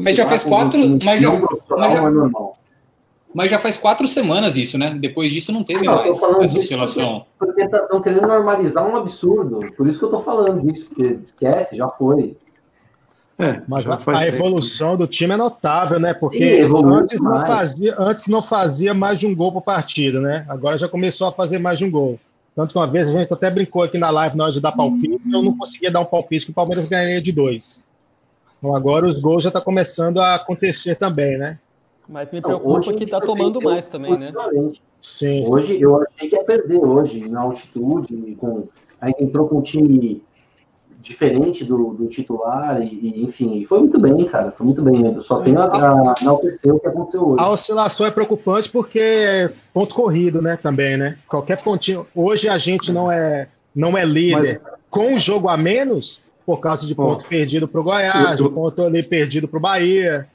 Mas 0.00 0.16
já 0.16 0.26
fez 0.26 0.42
quatro. 0.42 0.78
Mas 1.04 1.20
já, 1.20 1.30
mas 1.30 1.92
já, 1.92 1.98
é 1.98 2.10
normal. 2.10 2.58
Mas 3.34 3.50
já 3.50 3.58
faz 3.58 3.76
quatro 3.76 4.08
semanas 4.08 4.56
isso, 4.56 4.78
né? 4.78 4.94
Depois 4.98 5.30
disso 5.30 5.52
não 5.52 5.62
teve 5.62 5.84
Não, 5.84 5.96
mais 5.96 6.16
essa 6.16 6.58
oscilação. 6.58 7.26
Porque 7.38 7.62
estão 7.62 8.00
querendo 8.00 8.26
normalizar 8.26 8.86
um 8.86 8.96
absurdo. 8.96 9.60
Por 9.76 9.86
isso 9.86 9.98
que 9.98 10.04
eu 10.06 10.10
tô 10.10 10.20
falando 10.22 10.62
disso, 10.62 10.86
porque 10.88 11.18
esquece, 11.22 11.76
já 11.76 11.88
foi. 11.88 12.34
É, 13.38 13.62
Mas 13.68 13.86
a, 13.86 13.98
a 14.16 14.26
evolução 14.26 14.96
do 14.96 15.06
time 15.06 15.32
é 15.32 15.36
notável, 15.36 16.00
né? 16.00 16.12
Porque 16.12 16.64
Sim, 16.64 16.72
antes 16.92 17.22
não, 17.22 17.46
fazia, 17.46 17.94
antes 17.96 18.26
não 18.26 18.42
fazia 18.42 18.92
mais 18.92 19.20
de 19.20 19.28
um 19.28 19.34
gol 19.34 19.52
por 19.52 19.62
partida, 19.62 20.20
né? 20.20 20.44
Agora 20.48 20.76
já 20.76 20.88
começou 20.88 21.28
a 21.28 21.32
fazer 21.32 21.60
mais 21.60 21.78
de 21.78 21.84
um 21.84 21.90
gol. 21.90 22.18
Tanto 22.56 22.72
que 22.72 22.78
uma 22.78 22.88
vez 22.88 23.08
a 23.08 23.12
gente 23.12 23.32
até 23.32 23.48
brincou 23.48 23.84
aqui 23.84 23.96
na 23.96 24.10
live 24.10 24.36
na 24.36 24.44
hora 24.44 24.52
de 24.52 24.60
dar 24.60 24.72
palpite, 24.72 25.20
eu 25.32 25.42
não 25.42 25.56
conseguia 25.56 25.92
dar 25.92 26.00
um 26.00 26.04
palpite 26.04 26.46
que 26.46 26.50
o 26.50 26.54
Palmeiras 26.54 26.88
ganharia 26.88 27.22
de 27.22 27.30
dois. 27.30 27.86
Então 28.58 28.74
agora 28.74 29.06
os 29.06 29.20
gols 29.20 29.44
já 29.44 29.50
estão 29.50 29.62
começando 29.62 30.18
a 30.18 30.34
acontecer 30.34 30.96
também, 30.96 31.38
né? 31.38 31.60
Mas 32.08 32.32
me 32.32 32.40
preocupa 32.40 32.80
que 32.80 32.98
gente 32.98 33.06
tá 33.06 33.20
tomando 33.20 33.62
mais 33.62 33.88
também, 33.88 34.18
né? 34.18 34.32
Sim. 35.00 35.44
Hoje 35.46 35.80
eu 35.80 36.02
achei 36.02 36.28
que 36.28 36.34
ia 36.34 36.42
perder 36.42 36.84
hoje, 36.84 37.28
na 37.28 37.42
altitude, 37.42 38.36
com... 38.40 38.66
aí 39.00 39.12
entrou 39.20 39.46
com 39.46 39.58
um 39.58 39.62
time 39.62 40.20
diferente 41.08 41.64
do, 41.64 41.94
do 41.94 42.06
titular, 42.06 42.82
e, 42.82 42.86
e, 42.86 43.24
enfim, 43.24 43.64
foi 43.64 43.78
muito 43.80 43.98
bem, 43.98 44.24
cara, 44.26 44.50
foi 44.52 44.66
muito 44.66 44.82
bem. 44.82 45.06
Eu 45.14 45.22
só 45.22 45.36
Sim. 45.36 45.44
tenho 45.44 45.60
a, 45.60 46.12
a 46.12 46.14
enaltecer 46.20 46.74
o 46.74 46.78
que 46.78 46.86
aconteceu 46.86 47.26
hoje. 47.26 47.42
A 47.42 47.50
oscilação 47.50 48.06
é 48.06 48.10
preocupante 48.10 48.68
porque 48.70 49.00
é 49.00 49.50
ponto 49.72 49.94
corrido, 49.94 50.42
né? 50.42 50.56
Também, 50.56 50.96
né? 50.96 51.18
Qualquer 51.26 51.62
pontinho. 51.62 52.06
Hoje 52.14 52.48
a 52.48 52.58
gente 52.58 52.92
não 52.92 53.10
é, 53.10 53.48
não 53.74 53.96
é 53.96 54.04
líder 54.04 54.60
com 54.90 55.14
um 55.14 55.18
jogo 55.18 55.48
a 55.48 55.56
menos 55.56 56.28
por 56.44 56.60
causa 56.60 56.86
de 56.86 56.94
ponto 56.94 57.26
perdido 57.26 57.66
para 57.68 57.80
o 57.80 57.84
Goiás, 57.84 58.38
eu- 58.38 58.46
eu- 58.46 58.48
de 58.50 58.54
ponto 58.54 58.82
ali 58.82 59.02
perdido 59.02 59.48
para 59.48 59.58
o 59.58 59.60
Bahia. 59.60 60.28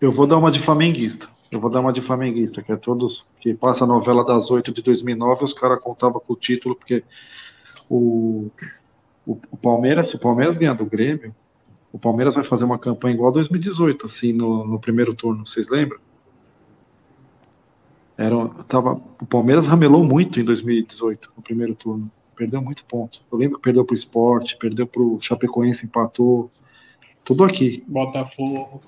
Eu 0.00 0.12
vou 0.12 0.26
dar 0.26 0.36
uma 0.36 0.50
de 0.50 0.58
flamenguista. 0.60 1.28
Eu 1.50 1.60
vou 1.60 1.70
dar 1.70 1.80
uma 1.80 1.92
de 1.92 2.00
flamenguista, 2.00 2.62
que 2.62 2.72
é 2.72 2.76
todos 2.76 3.24
que 3.40 3.54
passa 3.54 3.84
a 3.84 3.86
novela 3.86 4.24
das 4.24 4.50
oito 4.50 4.72
de 4.72 4.82
2009, 4.82 5.44
os 5.44 5.52
caras 5.52 5.80
contavam 5.80 6.20
com 6.20 6.32
o 6.32 6.36
título, 6.36 6.74
porque 6.74 7.04
o, 7.88 8.48
o, 9.26 9.38
o 9.50 9.56
Palmeiras, 9.56 10.08
se 10.08 10.16
o 10.16 10.20
Palmeiras 10.20 10.56
ganhar 10.56 10.74
do 10.74 10.84
Grêmio, 10.86 11.34
o 11.92 11.98
Palmeiras 11.98 12.34
vai 12.34 12.44
fazer 12.44 12.64
uma 12.64 12.78
campanha 12.78 13.14
igual 13.14 13.30
a 13.30 13.32
2018, 13.34 14.06
assim, 14.06 14.32
no, 14.32 14.66
no 14.66 14.78
primeiro 14.80 15.14
turno, 15.14 15.44
vocês 15.46 15.68
lembram? 15.68 15.98
Era, 18.16 18.48
tava, 18.68 19.00
o 19.20 19.26
Palmeiras 19.26 19.66
ramelou 19.66 20.04
muito 20.04 20.38
em 20.38 20.44
2018, 20.44 21.32
no 21.36 21.42
primeiro 21.42 21.74
turno. 21.74 22.10
Perdeu 22.36 22.60
muito 22.62 22.84
ponto. 22.84 23.20
Eu 23.30 23.38
lembro 23.38 23.56
que 23.58 23.62
perdeu 23.62 23.84
pro 23.84 23.94
esporte, 23.94 24.56
perdeu 24.56 24.86
pro 24.86 25.18
Chapecoense, 25.20 25.86
empatou. 25.86 26.50
Tudo 27.24 27.44
aqui. 27.44 27.84
Botafogo. 27.86 28.82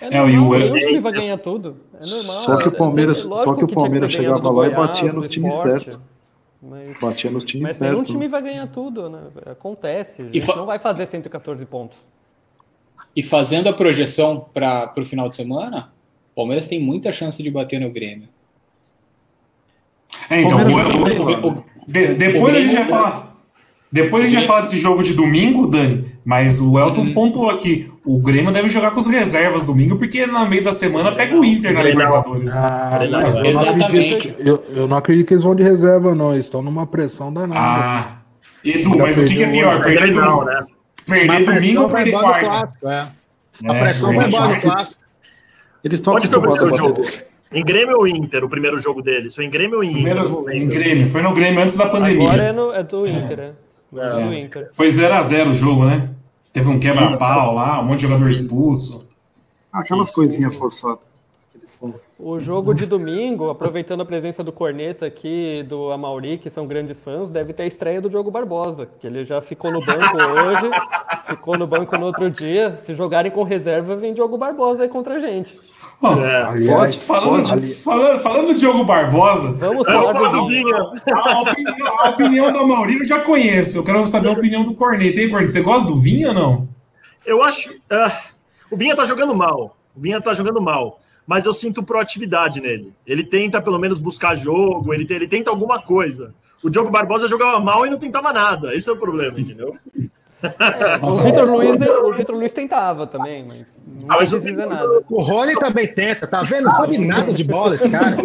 É 0.00 0.06
É, 0.16 0.28
e 0.28 0.36
normal, 0.36 0.72
o- 0.72 0.78
time 0.78 1.00
vai 1.00 1.12
ganhar 1.12 1.38
tudo. 1.38 1.76
É 1.92 1.92
normal. 1.92 2.02
Só 2.02 2.56
que 2.56 2.68
o 2.68 2.72
é- 2.72 2.76
Palmeiras- 2.76 3.18
é 3.30 3.34
só 3.36 3.54
que 3.54 3.64
o 3.64 3.68
Palmeiras 3.68 4.14
ganhado 4.14 4.38
chegava 4.40 4.50
lá 4.50 4.66
e 4.66 4.74
batia 4.74 5.12
nos 5.12 5.28
times 5.28 5.54
certos. 5.54 5.98
Mas, 6.66 6.98
Batia 6.98 7.30
nos 7.30 7.44
times 7.44 7.62
mas 7.64 7.80
nenhum 7.80 7.96
certos. 7.96 8.12
time 8.12 8.26
vai 8.28 8.40
ganhar 8.42 8.66
tudo, 8.68 9.10
né? 9.10 9.20
Acontece. 9.46 10.22
A 10.22 10.24
E 10.26 10.34
gente 10.34 10.46
fa- 10.46 10.56
não 10.56 10.64
vai 10.66 10.78
fazer 10.78 11.04
114 11.06 11.64
pontos. 11.66 11.98
E 13.14 13.22
fazendo 13.22 13.68
a 13.68 13.72
projeção 13.72 14.46
para 14.54 14.92
o 14.96 15.04
final 15.04 15.28
de 15.28 15.36
semana, 15.36 15.92
o 16.32 16.36
Palmeiras 16.36 16.66
tem 16.66 16.80
muita 16.80 17.12
chance 17.12 17.42
de 17.42 17.50
bater 17.50 17.80
no 17.80 17.90
Grêmio. 17.90 18.28
É, 20.30 20.40
então, 20.42 20.58
Palmeiras 20.58 20.86
o- 20.94 21.22
o- 21.22 21.30
lá, 21.30 21.38
o- 21.46 21.50
né? 21.56 21.62
de- 21.86 22.14
depois 22.14 22.54
a 22.56 22.60
gente 22.60 22.74
vai 22.74 22.88
falar. 22.88 23.36
Depois 23.92 24.24
a 24.24 24.26
gente 24.26 24.36
vai 24.38 24.46
falar 24.46 24.60
desse 24.62 24.78
jogo 24.78 25.02
de 25.02 25.12
domingo, 25.14 25.66
Dani. 25.66 26.13
Mas 26.24 26.58
o 26.60 26.78
Elton 26.78 27.02
Uhum. 27.02 27.12
pontuou 27.14 27.50
aqui. 27.50 27.90
O 28.04 28.18
Grêmio 28.18 28.50
deve 28.50 28.68
jogar 28.70 28.92
com 28.92 28.98
as 28.98 29.06
reservas 29.06 29.62
domingo, 29.62 29.96
porque 29.96 30.26
no 30.26 30.48
meio 30.48 30.64
da 30.64 30.72
semana 30.72 31.12
pega 31.12 31.38
o 31.38 31.44
Inter 31.44 31.74
na 31.74 31.82
Grenal. 31.82 32.06
Libertadores. 32.06 32.48
né? 32.48 32.52
Ah, 32.56 32.98
eu 33.04 33.10
não, 33.10 33.44
Exatamente. 33.46 33.84
acredito, 33.84 34.18
que- 34.18 34.48
eu, 34.48 34.64
eu 34.74 34.88
não 34.88 34.96
acredito 34.96 35.26
que 35.28 35.34
eles 35.34 35.44
vão 35.44 35.54
de 35.54 35.62
reserva, 35.62 36.14
não. 36.14 36.32
Eles 36.32 36.46
estão 36.46 36.62
numa 36.62 36.86
pressão 36.86 37.30
danada. 37.32 37.60
Ah, 37.60 38.18
Edu, 38.64 38.92
Ainda 38.92 39.02
mas 39.04 39.18
o 39.18 39.24
que, 39.26 39.34
que 39.34 39.42
é 39.44 39.50
pior? 39.50 39.74
hoje. 39.74 39.82
Perder, 39.84 40.12
domingo, 40.14 40.44
né? 40.44 40.64
perder 41.06 41.30
a 41.30 41.40
domingo 41.54 41.82
ou 41.82 41.88
vai 41.90 42.04
perder 42.04 42.20
quarta? 42.20 42.46
clássico, 42.46 42.88
é. 42.88 43.08
A 43.66 43.74
É, 43.74 43.80
pressão 43.80 44.08
vai 44.14 44.18
verdade. 44.20 44.36
embora 44.36 44.54
no 44.56 44.60
clássico. 44.62 45.04
Eles 45.84 45.98
estão 46.00 46.14
Onde 46.14 46.26
foi 46.26 46.38
o 46.38 46.44
acostumados 46.44 46.78
primeiro 46.78 46.86
a 46.86 47.02
bater. 47.02 47.12
jogo? 47.12 47.24
Em 47.52 47.62
Grêmio 47.62 47.96
ou 47.98 48.08
Inter, 48.08 48.42
o 48.44 48.48
primeiro 48.48 48.78
jogo 48.78 49.02
deles? 49.02 49.34
Foi 49.34 49.44
em 49.44 49.50
Grêmio 49.50 49.76
ou 49.76 49.84
em 49.84 50.00
Inter? 50.00 50.14
Não 50.16 50.42
Primeiro 50.42 50.64
em. 50.64 50.68
Grêmio. 50.68 51.10
Foi 51.10 51.22
no 51.22 51.32
Grêmio 51.34 51.62
antes 51.62 51.76
da 51.76 51.86
pandemia. 51.86 52.26
Agora 52.28 52.42
é, 52.42 52.52
no, 52.52 52.72
é 52.72 52.82
do 52.82 53.06
Inter, 53.06 53.36
né? 53.36 53.50
É. 53.92 54.00
É. 54.00 54.26
do 54.26 54.34
Inter. 54.34 54.70
Foi 54.72 54.88
0x0 54.88 55.50
o 55.50 55.54
jogo, 55.54 55.84
né? 55.84 56.10
Teve 56.52 56.68
um 56.68 56.78
quebra-pau 56.78 57.54
lá, 57.54 57.80
um 57.80 57.84
monte 57.84 58.00
de 58.00 58.06
jogador 58.06 58.28
expulso. 58.30 59.08
Aquelas 59.72 60.10
coisinhas 60.10 60.54
forçadas. 60.54 61.02
O 62.18 62.38
jogo 62.38 62.74
de 62.74 62.84
domingo, 62.84 63.48
aproveitando 63.48 64.02
a 64.02 64.04
presença 64.04 64.44
do 64.44 64.52
Corneta 64.52 65.06
aqui, 65.06 65.64
do 65.66 65.90
Amauri, 65.90 66.36
que 66.36 66.50
são 66.50 66.66
grandes 66.66 67.00
fãs, 67.00 67.30
deve 67.30 67.52
ter 67.52 67.62
a 67.62 67.66
estreia 67.66 68.00
do 68.00 68.10
Diogo 68.10 68.30
Barbosa, 68.30 68.86
que 69.00 69.06
ele 69.06 69.24
já 69.24 69.40
ficou 69.40 69.72
no 69.72 69.84
banco 69.84 70.16
hoje, 70.16 70.70
ficou 71.26 71.56
no 71.56 71.66
banco 71.66 71.96
no 71.96 72.06
outro 72.06 72.30
dia. 72.30 72.76
Se 72.76 72.94
jogarem 72.94 73.32
com 73.32 73.42
reserva, 73.42 73.96
vem 73.96 74.12
Diogo 74.12 74.36
Barbosa 74.36 74.82
aí 74.82 74.88
contra 74.88 75.14
a 75.14 75.18
gente. 75.18 75.58
Ó, 76.04 76.20
É. 76.20 76.42
Aliás, 76.42 77.06
falando, 77.06 77.48
pode. 77.48 77.74
falando, 77.76 78.20
falando 78.20 78.46
do 78.48 78.54
Diogo 78.54 78.84
Barbosa, 78.84 79.52
Vamos 79.52 79.86
Eu 79.88 79.92
falar 79.94 80.12
do. 80.32 80.48
Vinha. 80.48 80.76
a 81.14 81.40
opinião, 81.40 82.00
a 82.00 82.10
opinião 82.10 82.52
do 82.52 82.66
Maurício 82.66 83.02
eu 83.02 83.06
já 83.08 83.20
conheço. 83.20 83.78
Eu 83.78 83.84
quero 83.84 84.06
saber 84.06 84.28
a 84.28 84.32
opinião 84.32 84.64
do 84.64 84.74
Corneta. 84.74 85.20
Hein, 85.20 85.30
Corneta? 85.30 85.50
Você 85.52 85.62
gosta 85.62 85.88
do 85.88 85.98
Vinha 85.98 86.28
ou 86.28 86.34
não? 86.34 86.68
Eu 87.24 87.42
acho. 87.42 87.72
ah, 87.90 88.20
o 88.70 88.76
Vinha 88.76 88.94
tá 88.94 89.04
jogando 89.04 89.34
mal. 89.34 89.76
O 89.96 90.00
Vinha 90.00 90.20
tá 90.20 90.34
jogando 90.34 90.60
mal. 90.60 91.00
Mas 91.26 91.46
eu 91.46 91.54
sinto 91.54 91.82
proatividade 91.82 92.60
nele. 92.60 92.92
Ele 93.06 93.24
tenta, 93.24 93.62
pelo 93.62 93.78
menos, 93.78 93.98
buscar 93.98 94.34
jogo, 94.34 94.92
ele, 94.92 95.06
ele 95.08 95.26
tenta 95.26 95.48
alguma 95.50 95.80
coisa. 95.80 96.34
O 96.62 96.68
Diogo 96.68 96.90
Barbosa 96.90 97.28
jogava 97.28 97.58
mal 97.60 97.86
e 97.86 97.90
não 97.90 97.96
tentava 97.96 98.30
nada. 98.30 98.74
Esse 98.74 98.90
é 98.90 98.92
o 98.92 98.96
problema, 98.98 99.38
entendeu? 99.40 99.74
É, 100.44 101.06
o 101.06 101.10
Vitor 101.22 101.48
Luiz, 101.48 101.80
o 101.80 102.12
Vitor 102.14 102.36
Luiz 102.36 102.52
tentava 102.52 103.06
também, 103.06 103.44
mas 103.46 103.66
não 103.86 104.10
Ah, 104.12 104.16
mas 104.18 104.32
o 104.32 104.40
Vitor- 104.40 104.66
nada. 104.68 105.02
O 105.08 105.22
Rony 105.22 105.54
também 105.54 105.86
tenta, 105.86 106.26
tá 106.26 106.42
vendo? 106.42 106.64
Não 106.64 106.70
sabe 106.70 106.98
nada 106.98 107.32
de 107.32 107.44
bola 107.44 107.74
esse 107.74 107.90
cara. 107.90 108.16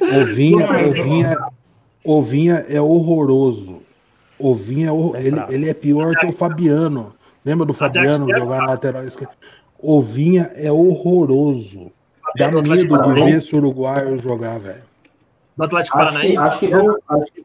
O 0.00 0.24
Vinha, 0.26 0.66
Não, 0.66 0.72
mas 0.72 0.94
o 0.94 0.96
eu- 0.98 1.04
Vinha, 1.04 1.38
o 2.04 2.22
Vinha 2.22 2.64
é 2.68 2.80
horroroso. 2.80 3.78
O 4.38 4.54
Vinha, 4.54 4.90
é 4.90 5.26
ele, 5.26 5.44
ele 5.50 5.68
é 5.68 5.74
pior 5.74 6.14
que 6.16 6.26
o 6.26 6.32
Fabiano. 6.32 7.12
Lembra 7.44 7.66
do 7.66 7.72
Fabiano 7.74 8.30
é 8.30 8.38
jogar 8.38 8.64
lateral 8.66 9.04
esquerda? 9.04 9.34
O 9.78 10.00
Vinha 10.00 10.50
é 10.54 10.70
horroroso. 10.70 11.90
Dá 12.36 12.50
medo 12.50 12.62
de 12.62 13.12
ver 13.14 13.34
esse 13.36 13.56
uruguaio 13.56 14.18
jogar, 14.22 14.58
velho. 14.60 14.82
Do 15.56 15.64
Atlético 15.64 15.98
Acho 15.98 16.08
que, 16.08 16.14
Paranaense. 16.14 16.46
acho, 16.46 16.58
que 16.60 16.72
acho, 16.72 17.32
que, 17.32 17.44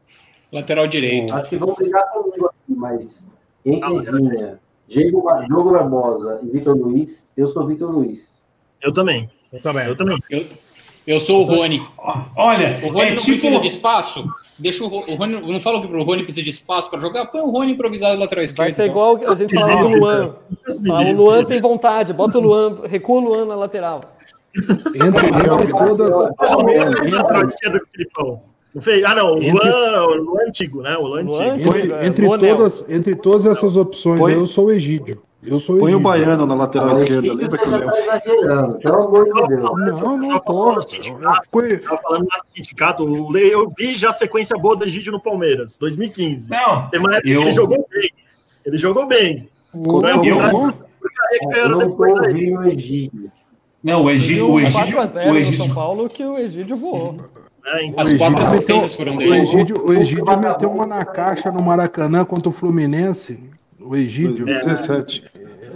Lateral 0.54 0.86
direito. 0.86 1.34
acho 1.34 1.50
que 1.50 1.56
vão 1.56 1.74
brigar 1.74 2.04
comigo 2.12 2.46
aqui, 2.46 2.74
mas 2.76 3.26
entre 3.66 4.12
Vinha, 4.12 4.60
Diego, 4.86 5.24
Diogo 5.48 5.72
Barbosa 5.72 6.38
e 6.42 6.46
Vitor 6.46 6.76
Luiz, 6.76 7.26
eu 7.36 7.48
sou 7.48 7.66
Vitor 7.66 7.90
Luiz. 7.90 8.32
Eu 8.80 8.92
também. 8.92 9.28
Eu 9.52 9.60
também. 9.60 9.86
Eu 9.86 9.96
também. 9.96 10.18
Eu, 10.30 10.46
eu 11.06 11.20
sou 11.20 11.40
o 11.40 11.44
Rony. 11.44 11.82
Olha, 12.36 12.78
O 12.84 12.88
Rony 12.92 13.00
é 13.00 13.10
não 13.10 13.16
tipo. 13.16 13.38
precisa 13.40 13.58
de 13.60 13.68
espaço. 13.68 14.24
Deixa 14.56 14.84
o, 14.84 14.86
o 14.86 15.14
Rony. 15.16 15.34
eu 15.34 15.48
Não 15.48 15.60
falo 15.60 15.80
que 15.80 15.88
o 15.88 16.02
Rony 16.04 16.22
precisa 16.22 16.44
de 16.44 16.50
espaço 16.50 16.88
para 16.88 17.00
jogar. 17.00 17.26
Põe 17.26 17.40
o 17.40 17.50
Rony 17.50 17.72
improvisado 17.72 18.20
lateral 18.20 18.44
esquerdo. 18.44 18.68
Vai 18.68 18.72
ser 18.76 18.82
então. 18.90 19.14
igual 19.16 19.32
a 19.32 19.36
gente 19.36 19.52
falava 19.54 19.82
do 19.82 19.88
Luan. 19.88 20.34
Fala, 20.86 21.10
o 21.10 21.12
Luan 21.14 21.44
tem 21.44 21.60
vontade, 21.60 22.12
bota 22.12 22.38
o 22.38 22.40
Luan, 22.40 22.80
recua 22.86 23.20
o 23.20 23.24
Luan 23.24 23.44
na 23.46 23.56
lateral. 23.56 24.02
Entre, 24.56 25.26
entre 25.26 25.72
todas. 25.72 26.30
Mais 26.38 26.54
ou 26.54 26.64
menos 26.64 26.94
entre- 26.94 27.10
lateral 27.10 27.44
esquerdo 27.46 27.80
que 27.92 28.04
o. 28.74 28.76
Não 28.76 28.82
fez? 28.82 29.04
Ah, 29.04 29.14
não. 29.14 29.34
O 29.34 29.42
Entre- 29.42 29.68
Luan, 29.70 30.02
o 30.06 30.14
Luan 30.22 30.42
antigo, 30.48 30.82
né? 30.82 30.96
O 30.96 31.06
Luan 31.06 31.22
Luan 31.22 31.52
antigo. 31.54 31.76
Entre, 31.76 31.92
É, 31.92 32.06
entre 32.06 32.26
Bonel. 32.26 32.56
todas, 32.56 32.84
entre 32.88 33.14
todas 33.14 33.46
essas 33.46 33.76
opções, 33.76 34.18
Põe- 34.20 34.34
eu 34.34 34.46
sou 34.46 34.66
o 34.66 34.72
Egídio. 34.72 35.22
Eu 35.46 35.60
sou 35.60 35.76
o 35.76 35.78
Põe 35.78 35.94
o. 35.94 36.00
Baiano 36.00 36.46
na 36.46 36.54
lateral 36.54 36.88
Mas 36.88 37.02
esquerda. 37.02 37.34
Lembra 37.34 37.58
que 37.58 37.68
Léo 37.68 37.86
tá 37.86 38.78
pelo 38.82 39.02
amor 39.02 39.24
de 39.26 39.46
Deus. 39.48 39.62
Não, 39.62 40.16
não 40.16 40.38
tô. 40.40 40.44
falando 40.54 40.74
do 40.76 40.90
sindicato. 40.90 41.48
Foi- 41.52 41.72
Eu 41.74 41.82
tava 41.82 41.98
falando 42.02 42.26
lá 42.32 42.40
do 42.42 42.48
sindicato. 42.48 43.36
Eu 43.36 43.68
vi 43.78 43.94
já 43.94 44.08
a 44.08 44.12
sequência 44.14 44.56
boa 44.56 44.74
do 44.74 44.84
Egídio 44.86 45.12
no 45.12 45.20
Palmeiras, 45.20 45.76
2015. 45.76 46.48
Não, 46.50 46.88
Tem 46.88 46.98
uma 46.98 47.14
época 47.14 47.28
Eu- 47.28 47.40
que 47.40 47.44
ele 47.46 47.54
jogou 47.54 47.86
bem. 47.90 48.10
Ele 48.64 48.78
jogou 48.78 49.06
bem. 49.06 49.48
Condição 49.70 50.24
Eu- 50.24 50.40
Eu 50.40 50.72
era 51.52 51.68
não 51.68 51.90
tô 51.90 52.04
ouvindo 52.06 52.60
o 52.60 52.64
Egídio. 52.64 53.30
não, 53.82 54.04
o 54.04 54.10
Egídio. 54.10 54.50
O 54.50 54.60
Egídio, 54.60 54.96
4x0 54.96 55.28
o 55.28 55.32
no 55.34 55.38
Egídio 55.38 55.58
São 55.66 55.74
Paulo 55.74 56.08
que 56.08 56.24
o 56.24 56.38
Egídio 56.38 56.74
voou. 56.76 57.16
Né? 57.64 57.84
Então, 57.84 58.00
As 58.02 58.12
O 58.12 58.18
quatro 58.18 58.38
Egídio 58.38 58.54
assistências 58.54 58.92
meteu- 58.92 58.96
foram 58.96 59.14
O 59.14 59.18
dele. 59.18 59.36
Egídio, 59.42 59.86
o 59.88 59.92
Egídio 59.92 60.38
meteu 60.38 60.70
uma 60.70 60.86
na 60.86 61.04
caixa 61.04 61.50
no 61.50 61.62
Maracanã 61.62 62.24
contra 62.24 62.48
o 62.48 62.52
Fluminense. 62.52 63.42
O 63.80 63.96
Egídio. 63.96 64.44
2017. 64.46 65.24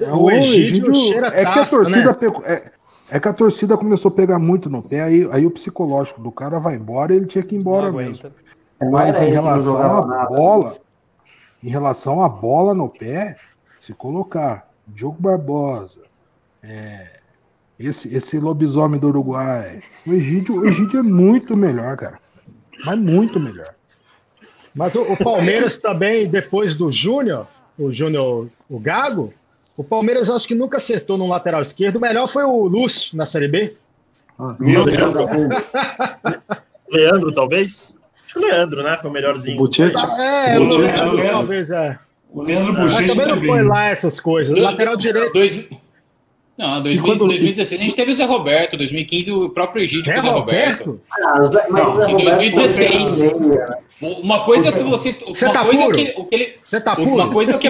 É, 0.01 0.12
O 0.12 0.31
Egídio 0.31 0.94
cheira 0.94 1.27
é 1.29 1.44
que 1.44 1.59
a 1.59 1.64
torcida 1.66 2.05
né? 2.07 2.12
pegou- 2.14 2.42
é, 2.44 2.70
é 3.11 3.18
que 3.20 3.29
a 3.29 3.33
torcida 3.33 3.77
começou 3.77 4.11
a 4.11 4.14
pegar 4.14 4.38
muito 4.38 4.70
no 4.70 4.83
pé, 4.83 5.03
aí, 5.03 5.29
aí 5.33 5.44
o 5.46 5.51
psicológico 5.51 6.20
do 6.20 6.31
cara 6.31 6.59
vai 6.59 6.77
embora, 6.77 7.14
ele 7.14 7.27
tinha 7.27 7.42
que 7.42 7.55
ir 7.57 7.59
embora 7.59 7.90
mesmo. 7.92 8.31
Não 8.81 8.92
Mas 8.92 9.16
era 9.16 9.29
em 9.29 9.33
relação 9.33 9.83
à 9.83 10.27
bola, 10.27 10.77
em 11.62 11.68
relação 11.68 12.22
à 12.22 12.29
bola 12.29 12.72
no 12.74 12.88
pé, 12.88 13.35
se 13.81 13.92
colocar 13.92 14.64
Diogo 14.87 15.16
Barbosa, 15.20 16.01
é, 16.62 17.09
Esse, 17.78 18.12
esse 18.14 18.38
lobisomem 18.38 18.98
do 18.98 19.08
Uruguai. 19.08 19.80
O 20.06 20.12
Egídio, 20.12 20.60
o 20.60 20.66
Egídio 20.66 20.98
é 21.00 21.02
muito 21.02 21.56
melhor, 21.56 21.96
cara. 21.96 22.18
Mas 22.84 22.98
muito 22.98 23.38
melhor. 23.38 23.72
Mas 24.74 24.94
o, 24.96 25.02
o 25.02 25.16
Palmeiras 25.16 25.78
também, 25.82 26.26
depois 26.28 26.74
do 26.76 26.90
Júnior, 26.90 27.46
o 27.78 27.92
Júnior, 27.92 28.48
o 28.68 28.78
Gago, 28.80 29.32
o 29.76 29.84
Palmeiras 29.84 30.28
eu 30.28 30.34
acho 30.34 30.48
que 30.48 30.54
nunca 30.56 30.76
acertou 30.78 31.16
no 31.16 31.28
lateral 31.28 31.62
esquerdo. 31.62 31.96
O 31.96 32.00
melhor 32.00 32.26
foi 32.28 32.42
o 32.44 32.66
Lúcio 32.66 33.16
na 33.16 33.26
Série 33.26 33.46
B. 33.48 33.76
Meu 34.58 34.84
Deus. 34.84 35.14
Leandro, 36.90 37.32
talvez? 37.32 37.94
Acho 38.24 38.34
que 38.34 38.40
o 38.40 38.42
Leandro, 38.48 38.82
né? 38.82 38.96
Foi 39.00 39.10
o 39.10 39.12
melhorzinho. 39.12 39.56
Butete. 39.56 39.96
É, 40.20 40.58
O 40.58 40.64
Leandro, 40.64 41.30
talvez 41.30 41.70
é. 41.70 41.98
O 42.30 42.42
Leandro 42.42 42.72
Mas 42.74 42.92
Bochecha 42.92 43.08
também 43.08 43.26
não 43.26 43.34
também. 43.36 43.48
foi 43.50 43.62
lá 43.62 43.84
essas 43.86 44.20
coisas. 44.20 44.52
Dois- 44.54 44.64
Lateral 44.66 44.96
direito. 44.96 45.32
Dois, 45.32 45.64
não, 46.59 46.83
2000, 46.83 47.05
quando- 47.05 47.27
2016 47.29 47.81
a 47.81 47.85
gente 47.85 47.94
teve 47.97 48.11
o 48.11 48.14
Zé 48.14 48.25
Roberto, 48.25 48.77
2015 48.77 49.31
o 49.33 49.49
próprio 49.51 49.83
Egídio 49.85 50.07
Zé 50.07 50.14
com 50.14 50.18
o 50.18 50.23
Zé 50.23 50.29
Roberto. 50.31 50.85
Roberto? 50.85 51.01
Ah, 51.12 51.38
Não, 51.38 51.44
o 51.44 51.53
Zé 51.53 51.66
em 51.68 52.12
Roberto 52.12 52.35
2016. 52.37 53.16
foi 53.31 53.40
meia, 53.40 53.66
né? 53.68 53.77
Uma 54.01 54.44
coisa 54.44 54.68
é 54.68 54.73
que 54.73 54.79
vocês. 54.85 55.18
Você 55.18 55.44
Uma 55.47 55.53
tá 55.55 55.64
coisa 55.64 55.83
é 55.83 55.85
o 55.87 55.90
puro? 55.90 55.99
que, 55.99 56.14
o 56.21 56.25
que 56.25 56.35
ele. 56.37 56.55
Você 56.62 56.81
tá 56.81 56.94
Uma 56.94 57.05
puro? 57.27 57.33
coisa 57.33 57.53
é 57.53 57.57
o 57.57 57.59
que, 57.59 57.68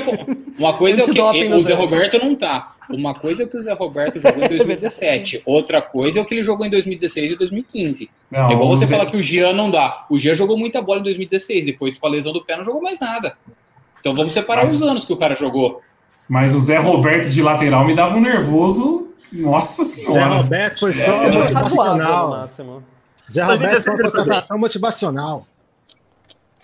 uma 0.58 0.72
coisa 0.74 1.00
é 1.00 1.04
o, 1.04 1.06
que 1.32 1.48
no 1.48 1.56
o 1.56 1.62
Zé. 1.64 1.72
Roberto 1.74 2.18
não 2.18 2.34
tá. 2.34 2.74
Uma 2.90 3.14
coisa 3.14 3.42
é 3.42 3.46
o 3.46 3.48
que 3.48 3.56
o 3.56 3.62
Zé 3.62 3.72
Roberto 3.72 4.18
jogou 4.18 4.44
em 4.44 4.48
2017. 4.48 5.42
Outra 5.46 5.80
coisa 5.80 6.18
é 6.18 6.22
o 6.22 6.26
que 6.26 6.34
ele 6.34 6.42
jogou 6.42 6.66
em 6.66 6.70
2016 6.70 7.32
e 7.32 7.36
2015. 7.36 8.10
Não, 8.30 8.50
é 8.50 8.52
igual 8.52 8.68
você 8.68 8.84
Zé- 8.84 8.94
falar 8.96 9.06
que 9.10 9.16
o 9.16 9.22
Jean 9.22 9.54
não 9.54 9.70
dá. 9.70 10.04
O 10.10 10.18
Jean 10.18 10.34
jogou 10.34 10.58
muita 10.58 10.82
bola 10.82 11.00
em 11.00 11.02
2016, 11.04 11.64
depois 11.64 11.98
com 11.98 12.06
a 12.06 12.10
lesão 12.10 12.32
do 12.32 12.44
pé 12.44 12.56
não 12.58 12.64
jogou 12.64 12.82
mais 12.82 12.98
nada. 13.00 13.36
Então 13.98 14.14
vamos 14.14 14.32
separar 14.34 14.64
Mas- 14.64 14.74
os 14.74 14.82
anos 14.82 15.04
que 15.06 15.12
o 15.12 15.16
cara 15.16 15.34
jogou. 15.34 15.80
Mas 16.28 16.54
o 16.54 16.60
Zé 16.60 16.78
Roberto 16.78 17.30
de 17.30 17.42
lateral 17.42 17.84
me 17.86 17.94
dava 17.94 18.16
um 18.16 18.20
nervoso. 18.20 19.08
Nossa 19.32 19.82
Zé 19.84 20.06
senhora. 20.06 20.36
Roberto 20.42 20.80
foi 20.80 20.92
só 20.92 21.00
É, 21.12 21.14
Razoável, 21.14 21.32
no 21.32 21.40
motivacional. 21.54 22.30
máximo. 22.30 22.82
Zé 23.30 23.42
Roberto 23.42 23.58
foi 23.60 23.68
2016 23.68 23.86
uma 23.86 23.94
ele 23.94 24.10
contratação 24.10 24.58
motivacional. 24.58 25.46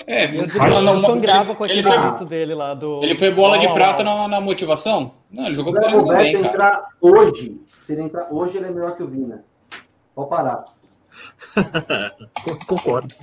É, 0.07 0.27
E 0.31 0.37
eu, 0.37 0.47
mas 0.59 0.83
não- 0.83 0.95
eu 0.95 1.01
sangrava 1.01 1.55
com 1.55 1.65
ele, 1.65 1.81
aquele 1.81 2.25
dele 2.27 2.55
lá 2.55 2.75
do. 2.75 3.03
ele 3.03 3.17
foi 3.17 3.31
bola 3.33 3.59
de 3.59 3.67
prata 3.73 4.03
na, 4.05 4.29
na 4.29 4.41
motivação? 4.41 5.13
Não, 5.31 5.47
ele 5.47 5.55
jogou, 5.55 5.73
O 5.73 5.77
Zé 5.77 5.83
ele 5.83 5.91
jogou 5.93 6.11
Roberto 6.13 6.23
bem, 6.33 6.43
cara. 6.43 6.49
entrar 6.53 6.89
hoje, 7.01 7.61
se 7.87 7.93
ele 7.93 8.03
entrar 8.03 8.29
hoje, 8.31 8.57
ele 8.59 8.67
é 8.67 8.71
melhor 8.71 8.95
que 8.95 9.03
o 9.03 9.09
Vina. 9.09 9.45
Pode 10.15 10.29
parar. 10.29 10.65
Concordo. 12.67 13.15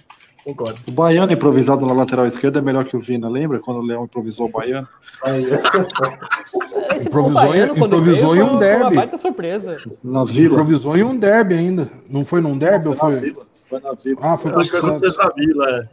Concordo. 0.44 0.80
O 0.88 0.92
Baiano 0.92 1.32
improvisado 1.32 1.86
na 1.86 1.94
lateral 1.94 2.26
esquerda 2.26 2.60
é 2.60 2.62
melhor 2.62 2.86
que 2.86 2.98
o 2.98 3.00
Vina, 3.00 3.30
lembra? 3.30 3.60
Quando 3.60 3.78
o 3.78 3.84
Leão 3.84 4.06
improvisou 4.06 4.48
o 4.48 4.50
Baiano? 4.52 4.88
Esse 6.96 7.08
Improvisou 7.08 7.48
Baiano, 7.48 7.76
quando 7.76 7.98
improvisou 7.98 8.32
veio, 8.34 8.42
em 8.44 8.46
um 8.46 8.50
foi, 8.50 8.60
foi 8.60 8.70
uma 8.70 8.80
derby. 8.80 8.96
baita 8.96 9.18
surpresa. 9.18 9.78
Na 10.04 10.24
Vila. 10.24 10.54
Improvisou 10.54 10.98
em 10.98 11.04
um 11.04 11.18
derby 11.18 11.54
ainda. 11.54 11.90
Não 12.10 12.26
foi 12.26 12.42
num 12.42 12.58
derby 12.58 12.88
ou 12.88 12.96
Foi 12.96 13.12
na 13.12 13.18
foi? 13.20 13.30
Vila. 13.30 13.46
Foi 13.70 13.80
na 13.80 13.92
Vila. 13.94 14.18
Ah, 14.22 14.38
foi 14.38 14.54
acho 14.56 14.72
que 14.72 14.78
aconteceu 14.78 15.24
na 15.24 15.30
Vila. 15.30 15.70
é. 15.70 15.88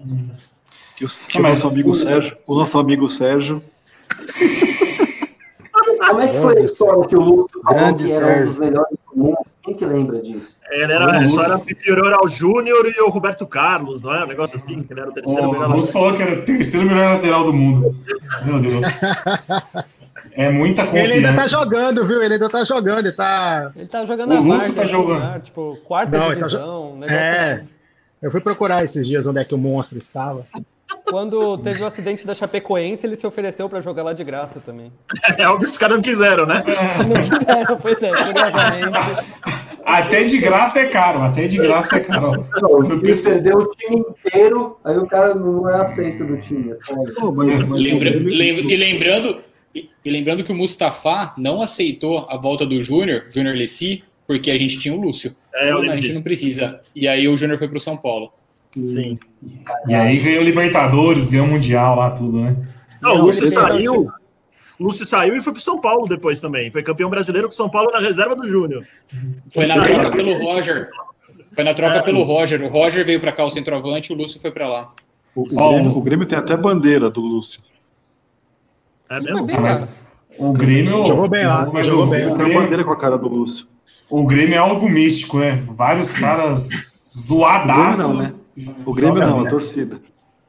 Que, 0.97 1.05
o, 1.05 1.09
que 1.29 1.39
o 1.39 1.43
nosso 1.43 1.69
amigo 1.69 1.95
Sérgio, 1.95 2.37
o 2.47 2.55
nosso 2.57 2.79
amigo 2.79 3.09
Sérgio, 3.09 3.63
Como 6.09 6.21
é 6.21 6.29
que 6.29 6.39
foi 6.41 6.57
a 6.59 6.61
história 6.61 7.07
que 7.09 7.17
o 7.17 7.21
Lúcio 7.21 7.61
falou 7.63 7.79
Grande 7.81 8.05
que 8.05 8.13
era 8.13 8.27
um 8.43 8.45
dos 8.47 8.59
melhores 8.59 8.97
do 9.15 9.21
mundo? 9.23 9.39
Quem 9.63 9.75
que 9.75 9.85
lembra 9.85 10.19
disso? 10.23 10.57
Ele 10.71 10.93
era, 10.93 11.29
só 11.29 11.43
era 11.45 11.55
anterior 11.57 12.13
ao 12.15 12.27
Júnior 12.29 12.87
e 12.87 13.01
o 13.03 13.09
Roberto 13.11 13.47
Carlos, 13.47 14.03
não 14.03 14.15
é? 14.15 14.25
Um 14.25 14.29
negócio 14.29 14.57
assim, 14.57 14.83
que 14.83 14.93
ele 14.93 15.01
era 15.01 15.11
o 15.11 15.13
terceiro 15.13 15.49
O 15.49 15.53
melhor. 15.53 15.69
Lúcio 15.77 15.93
falou 15.93 16.15
que 16.15 16.23
era 16.23 16.39
o 16.41 16.45
terceiro 16.45 16.87
melhor 16.87 17.15
lateral 17.15 17.45
do 17.45 17.53
mundo. 17.53 17.95
Meu 18.45 18.59
Deus. 18.61 18.87
É 20.33 20.51
muita 20.51 20.83
Ele 20.83 20.99
ainda 21.15 21.29
tá 21.29 21.35
confiança. 21.35 21.49
jogando, 21.49 22.05
viu? 22.07 22.23
Ele 22.23 22.35
ainda 22.35 22.49
tá 22.49 22.65
jogando, 22.65 22.99
ele 23.01 23.13
tá. 23.13 23.73
Ele 23.75 23.87
tá 23.87 24.05
jogando 24.05 24.31
O 24.31 24.35
na 24.35 24.41
Lúcio 24.55 24.73
tá 24.73 24.83
né, 24.83 24.87
jogando. 24.87 25.15
lugar, 25.17 25.41
Tipo, 25.41 25.79
quarta 25.85 26.19
Não, 26.19 26.29
tá 26.29 26.35
divisão. 26.35 26.93
um 26.93 26.99
negócio 26.99 27.17
É. 27.19 27.53
assim. 27.55 27.69
Eu 28.23 28.31
fui 28.31 28.41
procurar 28.41 28.85
esses 28.85 29.07
dias 29.07 29.27
onde 29.27 29.41
é 29.41 29.45
que 29.45 29.55
o 29.55 29.59
monstro 29.59 29.99
estava. 29.99 30.45
Quando 31.11 31.57
teve 31.59 31.83
o 31.83 31.87
acidente 31.87 32.27
da 32.27 32.35
Chapecoense, 32.35 33.07
ele 33.07 33.17
se 33.17 33.27
ofereceu 33.27 33.69
pra 33.69 33.81
jogar 33.81 34.03
lá 34.03 34.13
de 34.13 34.23
graça 34.25 34.61
também. 34.61 34.93
É 35.39 35.47
óbvio 35.49 35.61
que 35.67 35.73
os 35.73 35.79
caras 35.79 35.97
não 35.97 36.03
quiseram, 36.03 36.47
né? 36.47 36.63
Não 37.09 37.39
quiseram, 37.39 37.77
pois 37.79 38.03
é, 38.03 38.11
curiosamente. 38.11 39.23
Até 39.85 40.25
de 40.25 40.39
graça 40.39 40.81
é 40.81 40.85
caro. 40.87 41.23
Até 41.23 41.47
de 41.47 41.57
graça 41.57 41.97
é 41.97 42.01
caro. 42.01 42.47
Não, 42.61 42.85
ele 42.85 43.01
pensei- 43.01 43.33
perdeu 43.35 43.59
o 43.59 43.71
time 43.71 43.97
inteiro, 44.01 44.77
aí 44.85 44.99
o 44.99 45.07
cara 45.07 45.35
não 45.35 45.69
é 45.69 45.83
aceito 45.83 46.25
do 46.25 46.37
time. 46.39 46.73
é. 46.73 47.13
Pô, 47.19 47.33
mas, 47.33 47.59
mas 47.61 47.81
Lembra- 47.81 48.11
o 48.11 48.31
e 48.31 48.77
lembrando 48.77 49.41
e, 49.75 49.89
lembrando 50.11 50.43
que 50.45 50.51
o 50.53 50.55
Mustafa 50.55 51.33
não 51.39 51.63
aceitou 51.63 52.27
a 52.29 52.37
volta 52.37 52.67
do 52.67 52.83
Júnior, 52.83 53.25
Júnior 53.31 53.55
Lessi, 53.55 54.03
porque 54.27 54.51
a 54.51 54.59
gente 54.59 54.79
tinha 54.79 54.95
o 54.95 55.01
Lúcio. 55.01 55.35
É, 55.55 55.71
eu 55.71 55.79
a 55.79 55.85
gente 55.85 56.01
disso. 56.01 56.17
não 56.19 56.23
precisa. 56.25 56.81
E 56.95 57.07
aí 57.09 57.27
o 57.29 57.37
Júnior 57.37 57.59
foi 57.59 57.69
pro 57.69 57.81
São 57.81 57.97
Paulo. 57.97 58.31
Sim. 58.75 59.19
E 59.87 59.95
aí 59.95 60.19
ganhou 60.21 60.43
Libertadores, 60.43 61.29
ganhou 61.29 61.47
Mundial 61.47 61.97
lá, 61.97 62.11
tudo, 62.11 62.41
né? 62.41 62.57
Não, 63.01 63.15
o 63.17 63.23
Lúcio 63.23 63.47
saiu. 63.47 64.11
Lúcio 64.79 65.07
saiu 65.07 65.37
e 65.37 65.41
foi 65.41 65.53
pro 65.53 65.63
São 65.63 65.81
Paulo 65.81 66.07
depois 66.07 66.41
também. 66.41 66.71
Foi 66.71 66.83
campeão 66.83 67.11
brasileiro 67.11 67.49
com 67.49 67.53
São 67.53 67.69
Paulo 67.69 67.91
na 67.91 67.99
reserva 67.99 68.37
do 68.37 68.47
Júnior. 68.47 68.85
Foi 69.53 69.67
na 69.67 69.75
troca 69.83 70.11
pelo 70.13 70.35
Roger. 70.39 70.89
Foi 71.53 71.65
na 71.65 71.75
troca 71.75 71.97
É. 71.97 72.03
pelo 72.03 72.23
Roger. 72.23 72.63
O 72.63 72.69
Roger 72.69 73.05
veio 73.05 73.19
pra 73.21 73.33
cá, 73.33 73.45
o 73.45 73.51
centroavante, 73.51 74.13
e 74.13 74.15
o 74.15 74.19
Lúcio 74.19 74.41
foi 74.41 74.51
pra 74.53 74.69
lá. 74.69 74.93
o, 75.35 75.43
o 75.43 75.45
Grêmio, 75.73 75.97
o 75.97 76.01
Grêmio 76.03 76.27
tem 76.27 76.39
até 76.39 76.57
bandeira 76.57 77.11
do 77.11 77.21
Lúcio. 77.21 77.61
É 79.11 79.19
mesmo? 79.21 79.45
bem 79.45 79.59
mas 79.59 79.89
o 80.39 80.53
Grêmio. 80.53 81.05
Jogou 81.05 81.29
bem 81.29 81.47
lá, 81.47 81.69
mas 81.73 81.87
jogou 81.87 82.07
o, 82.07 82.09
bem. 82.11 82.27
o 82.27 82.33
Tem 82.35 82.43
a 82.43 82.45
Grêmio, 82.45 82.63
bandeira 82.63 82.85
com 82.85 82.93
a 82.93 82.97
cara 82.97 83.19
do 83.19 83.29
Lúcio. 83.29 83.67
o 84.09 84.25
Grêmio 84.27 84.55
é 84.55 84.59
algo 84.59 84.89
místico, 84.89 85.39
né? 85.39 85.53
Vários 85.73 86.13
caras 86.13 87.05
zoadaços. 87.27 88.05
não, 88.05 88.15
né? 88.17 88.33
O 88.85 88.93
Grêmio 88.93 89.21
não, 89.21 89.41
a 89.41 89.49
torcida. 89.49 90.01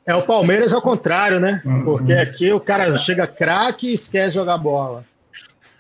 É 0.05 0.15
o 0.15 0.23
Palmeiras 0.23 0.73
ao 0.73 0.81
contrário, 0.81 1.39
né? 1.39 1.61
Uhum. 1.65 1.83
Porque 1.83 2.13
aqui 2.13 2.51
o 2.51 2.59
cara 2.59 2.97
chega 2.97 3.27
craque 3.27 3.89
e 3.89 3.93
esquece 3.93 4.35
jogar 4.35 4.57
bola. 4.57 5.03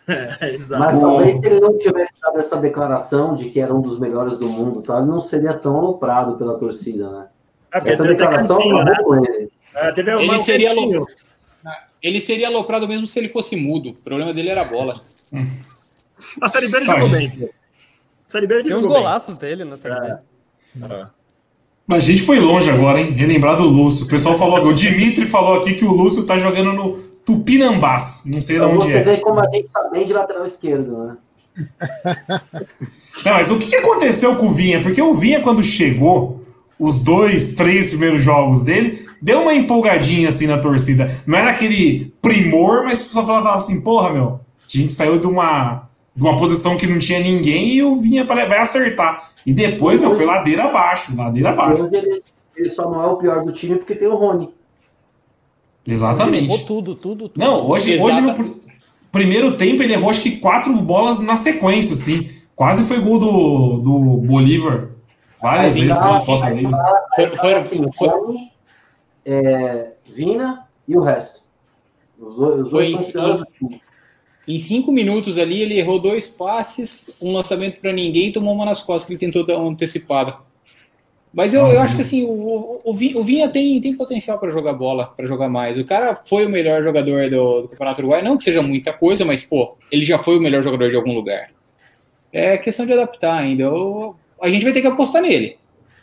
É. 0.09 0.57
Mas 0.79 0.97
talvez 0.97 1.37
se 1.37 1.45
ele 1.45 1.59
não 1.59 1.77
tivesse 1.77 2.11
dado 2.19 2.39
essa 2.39 2.57
declaração 2.57 3.35
de 3.35 3.47
que 3.47 3.59
era 3.59 3.71
um 3.71 3.79
dos 3.79 3.99
melhores 3.99 4.39
do 4.39 4.49
mundo, 4.49 4.81
tá? 4.81 4.97
ele 4.97 5.05
não 5.05 5.21
seria 5.21 5.53
tão 5.53 5.77
aloprado 5.77 6.35
pela 6.35 6.57
torcida, 6.57 7.11
né? 7.11 7.27
Porque 7.71 7.89
Essa 7.91 8.03
declaração 8.07 8.57
cantinho, 8.57 8.83
né? 8.83 8.95
com 9.03 9.15
ele. 9.23 9.51
Teve 9.93 10.11
Ele 10.11 10.31
um 10.35 10.39
seria 10.39 10.73
louco. 10.73 11.05
Ele 12.01 12.19
seria 12.19 12.47
aloprado 12.47 12.87
mesmo 12.87 13.05
se 13.05 13.19
ele 13.19 13.29
fosse 13.29 13.55
mudo. 13.55 13.89
O 13.89 13.93
problema 13.93 14.33
dele 14.33 14.49
era 14.49 14.61
a 14.61 14.65
bola. 14.65 14.99
A 16.41 16.49
Série 16.49 16.69
B 16.69 16.77
ele 16.77 16.85
jogou 16.87 17.09
bem. 17.09 17.29
pô. 17.29 17.45
A 17.45 18.29
Série 18.31 18.47
B 18.47 18.53
ele 18.55 18.63
Tem 18.63 18.73
uns 18.73 18.81
jogou 18.81 18.93
bem. 18.95 19.03
golaços 19.03 19.37
dele 19.37 19.63
na 19.63 19.77
Série 19.77 19.99
B. 19.99 20.07
É. 20.07 21.05
Mas 21.89 22.03
a 22.03 22.07
gente 22.11 22.21
foi 22.21 22.39
longe 22.39 22.69
agora, 22.69 23.01
hein? 23.01 23.09
Relembrar 23.13 23.57
do 23.57 23.63
Lúcio. 23.63 24.05
O 24.05 24.07
pessoal 24.07 24.37
falou, 24.37 24.63
o 24.63 24.73
Dimitri 24.75 25.25
falou 25.25 25.57
aqui 25.57 25.73
que 25.73 25.83
o 25.83 25.91
Lúcio 25.91 26.23
tá 26.23 26.37
jogando 26.37 26.71
no 26.71 26.91
Tupinambás. 27.25 28.25
Não 28.27 28.39
sei 28.39 28.59
de 28.59 28.63
Então 28.63 28.75
onde 28.75 28.91
você 28.91 28.97
é. 28.97 29.03
vê 29.03 29.17
como 29.17 29.39
a 29.39 29.49
gente 29.49 29.69
tá 29.73 29.89
bem 29.91 30.05
de 30.05 30.13
lateral 30.13 30.45
esquerdo, 30.45 30.95
né? 31.03 31.17
Não, 33.25 33.33
mas 33.33 33.49
o 33.49 33.57
que 33.57 33.65
que 33.65 33.75
aconteceu 33.75 34.35
com 34.35 34.49
o 34.49 34.51
Vinha? 34.51 34.81
Porque 34.81 35.01
o 35.01 35.15
Vinha, 35.15 35.41
quando 35.41 35.63
chegou, 35.63 36.45
os 36.79 37.03
dois, 37.03 37.55
três 37.55 37.89
primeiros 37.89 38.23
jogos 38.23 38.61
dele, 38.61 39.07
deu 39.19 39.41
uma 39.41 39.55
empolgadinha 39.55 40.29
assim 40.29 40.45
na 40.45 40.59
torcida. 40.59 41.11
Não 41.25 41.39
era 41.39 41.49
aquele 41.49 42.13
primor, 42.21 42.83
mas 42.83 43.01
o 43.01 43.05
pessoal 43.05 43.25
falava 43.25 43.55
assim, 43.55 43.81
porra, 43.81 44.13
meu, 44.13 44.27
a 44.27 44.77
gente 44.77 44.93
saiu 44.93 45.17
de 45.17 45.25
uma, 45.25 45.88
de 46.15 46.23
uma 46.23 46.35
posição 46.35 46.75
que 46.77 46.85
não 46.87 46.97
tinha 46.99 47.19
ninguém 47.19 47.67
e 47.69 47.83
o 47.83 47.95
Vinha 47.97 48.25
pare- 48.25 48.45
vai 48.45 48.59
acertar. 48.59 49.31
E 49.45 49.53
depois, 49.53 49.99
meu, 50.01 50.13
foi 50.15 50.25
ladeira 50.25 50.65
abaixo, 50.65 51.15
ladeira 51.15 51.49
E 51.49 51.51
abaixo. 51.53 51.89
ele, 51.93 52.23
ele 52.55 52.69
só 52.69 52.89
não 52.89 53.01
é 53.01 53.07
o 53.07 53.17
pior 53.17 53.43
do 53.43 53.51
time 53.53 53.77
porque 53.77 53.95
tem 53.95 54.07
o 54.07 54.15
Rony. 54.15 54.49
Ele 55.85 55.93
Exatamente. 55.95 56.45
errou 56.45 56.59
tudo, 56.65 56.95
tudo, 56.95 57.29
tudo. 57.29 57.39
Não, 57.43 57.67
hoje, 57.67 57.99
hoje 57.99 58.21
no 58.21 58.33
pr- 58.33 58.51
primeiro 59.11 59.55
tempo 59.57 59.81
ele 59.81 59.93
errou 59.93 60.09
acho 60.09 60.21
que 60.21 60.37
quatro 60.37 60.73
bolas 60.73 61.19
na 61.19 61.35
sequência, 61.35 61.93
assim. 61.93 62.29
Quase 62.55 62.83
foi 62.83 62.99
gol 62.99 63.17
do, 63.19 63.77
do 63.77 64.17
Bolívar. 64.17 64.89
Várias 65.41 65.75
Aí 65.77 65.81
vezes 65.83 65.97
tá, 65.97 66.05
na 66.05 66.11
resposta 66.11 66.45
aí 66.47 66.55
dele. 66.55 66.69
tá, 66.69 67.03
Foi- 67.15 67.29
tá 67.29 67.37
foi- 67.37 67.53
assim, 67.53 67.85
foi- 67.97 68.07
Rony, 68.09 68.51
é, 69.25 69.91
Vina 70.13 70.67
e 70.87 70.97
o 70.97 71.01
resto. 71.01 71.39
Os, 72.19 72.35
dois- 72.35 72.61
os 72.63 72.71
Foi 72.71 72.91
dois 72.91 73.05
são 73.07 73.45
em- 74.55 74.59
cinco 74.59 74.91
minutos 74.91 75.37
ali, 75.37 75.61
ele 75.61 75.77
errou 75.79 75.99
dois 75.99 76.27
passes, 76.27 77.09
um 77.21 77.31
lançamento 77.33 77.79
pra 77.79 77.93
ninguém 77.93 78.27
e 78.29 78.31
tomou 78.33 78.53
uma 78.53 78.65
nas 78.65 78.81
costas 78.83 79.05
que 79.07 79.13
ele 79.13 79.19
tentou 79.19 79.45
dar 79.45 79.57
uma 79.57 79.69
antecipada. 79.69 80.37
Mas 81.31 81.53
eu, 81.53 81.67
eu 81.67 81.79
acho 81.79 81.95
que 81.95 82.01
assim, 82.01 82.23
o, 82.23 82.29
o, 82.31 82.81
o 82.85 82.93
Vi- 82.93 83.15
o 83.15 83.23
Vinha 83.23 83.47
tem, 83.49 83.79
tem 83.79 83.93
potencial 83.95 84.39
para 84.39 84.49
jogar 84.51 84.73
bola, 84.73 85.13
para 85.15 85.27
jogar 85.27 85.47
mais. 85.47 85.77
O 85.77 85.85
cara 85.85 86.15
foi 86.15 86.43
o 86.45 86.49
melhor 86.49 86.81
jogador 86.81 87.29
do, 87.29 87.61
do 87.61 87.67
Campeonato 87.67 88.01
Uruguai, 88.01 88.23
não 88.23 88.35
que 88.35 88.43
seja 88.43 88.63
muita 88.63 88.91
coisa, 88.91 89.23
mas 89.23 89.43
pô, 89.43 89.77
ele 89.91 90.03
já 90.03 90.17
foi 90.17 90.37
o 90.37 90.41
melhor 90.41 90.63
jogador 90.63 90.89
de 90.89 90.95
algum 90.95 91.13
lugar. 91.13 91.51
É 92.33 92.57
questão 92.57 92.83
de 92.85 92.93
adaptar 92.93 93.35
ainda. 93.37 93.63
Eu- 93.63 94.15
a 94.41 94.49
gente 94.49 94.63
vai 94.63 94.73
ter 94.73 94.81
que 94.81 94.87
apostar 94.87 95.21
nele. 95.21 95.57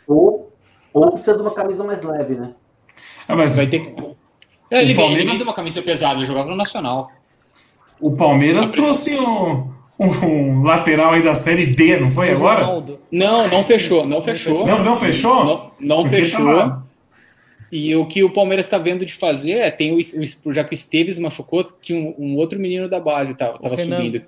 Ou, 0.07 0.49
ou 0.93 1.11
precisa 1.11 1.35
de 1.35 1.41
uma 1.41 1.51
camisa 1.53 1.83
mais 1.83 2.01
leve, 2.03 2.35
né? 2.35 2.53
Ah, 3.27 3.35
mas 3.35 3.57
Vai 3.57 3.67
ter 3.67 3.79
que. 3.79 3.89
É, 4.71 4.81
ele, 4.81 4.85
vem, 4.85 4.85
ele 4.85 4.95
Palmeiras- 4.95 5.25
vem 5.27 5.35
de 5.37 5.43
uma 5.43 5.53
camisa 5.53 5.81
pesada, 5.81 6.15
ele 6.19 6.25
jogava 6.25 6.49
no 6.49 6.55
Nacional. 6.55 7.11
O 7.99 8.11
Palmeiras 8.15 8.71
trouxe 8.71 9.17
um, 9.17 9.71
um 9.99 10.63
lateral 10.63 11.13
aí 11.13 11.23
da 11.23 11.33
série 11.35 11.65
D, 11.67 11.99
não 11.99 12.11
foi 12.11 12.31
agora? 12.31 12.65
Não, 13.11 13.47
não 13.47 13.63
fechou, 13.63 14.05
não 14.05 14.21
fechou. 14.21 14.65
Não, 14.65 14.83
não 14.83 14.95
fechou? 14.95 15.45
Não, 15.45 15.71
não 15.79 16.03
Porque 16.03 16.17
fechou. 16.17 16.45
tá- 16.45 16.83
E 17.71 17.95
o 17.95 18.05
que 18.07 18.23
o 18.23 18.29
Palmeiras 18.29 18.65
está 18.65 18.77
vendo 18.77 19.05
de 19.05 19.13
fazer 19.13 19.53
é, 19.53 19.71
tem 19.71 19.93
o, 19.93 20.53
já 20.53 20.63
que 20.63 20.73
o 20.73 20.75
Esteves 20.75 21.17
machucou, 21.19 21.63
tinha 21.81 21.99
um, 21.99 22.15
um 22.17 22.35
outro 22.37 22.59
menino 22.59 22.87
da 22.87 22.99
base 22.99 23.33
tava, 23.35 23.59
tava 23.59 23.75
Renan. 23.75 23.97
subindo 23.97 24.21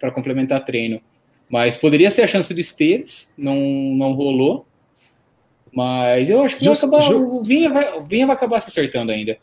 para 0.00 0.10
complementar 0.10 0.64
treino. 0.64 1.00
Mas 1.48 1.76
poderia 1.76 2.10
ser 2.10 2.22
a 2.22 2.26
chance 2.26 2.52
do 2.52 2.58
Esteves, 2.60 3.32
não, 3.38 3.54
não 3.56 4.12
rolou. 4.14 4.66
Mas 5.72 6.30
eu 6.30 6.42
acho 6.42 6.56
que 6.56 6.64
vai 6.64 6.74
Just- 6.74 6.84
acabar, 6.84 7.02
ju- 7.02 7.36
o, 7.38 7.42
Vinha 7.44 7.70
vai, 7.70 7.98
o 7.98 8.04
Vinha 8.04 8.26
vai 8.26 8.34
acabar 8.34 8.60
se 8.60 8.68
acertando 8.68 9.12
ainda. 9.12 9.36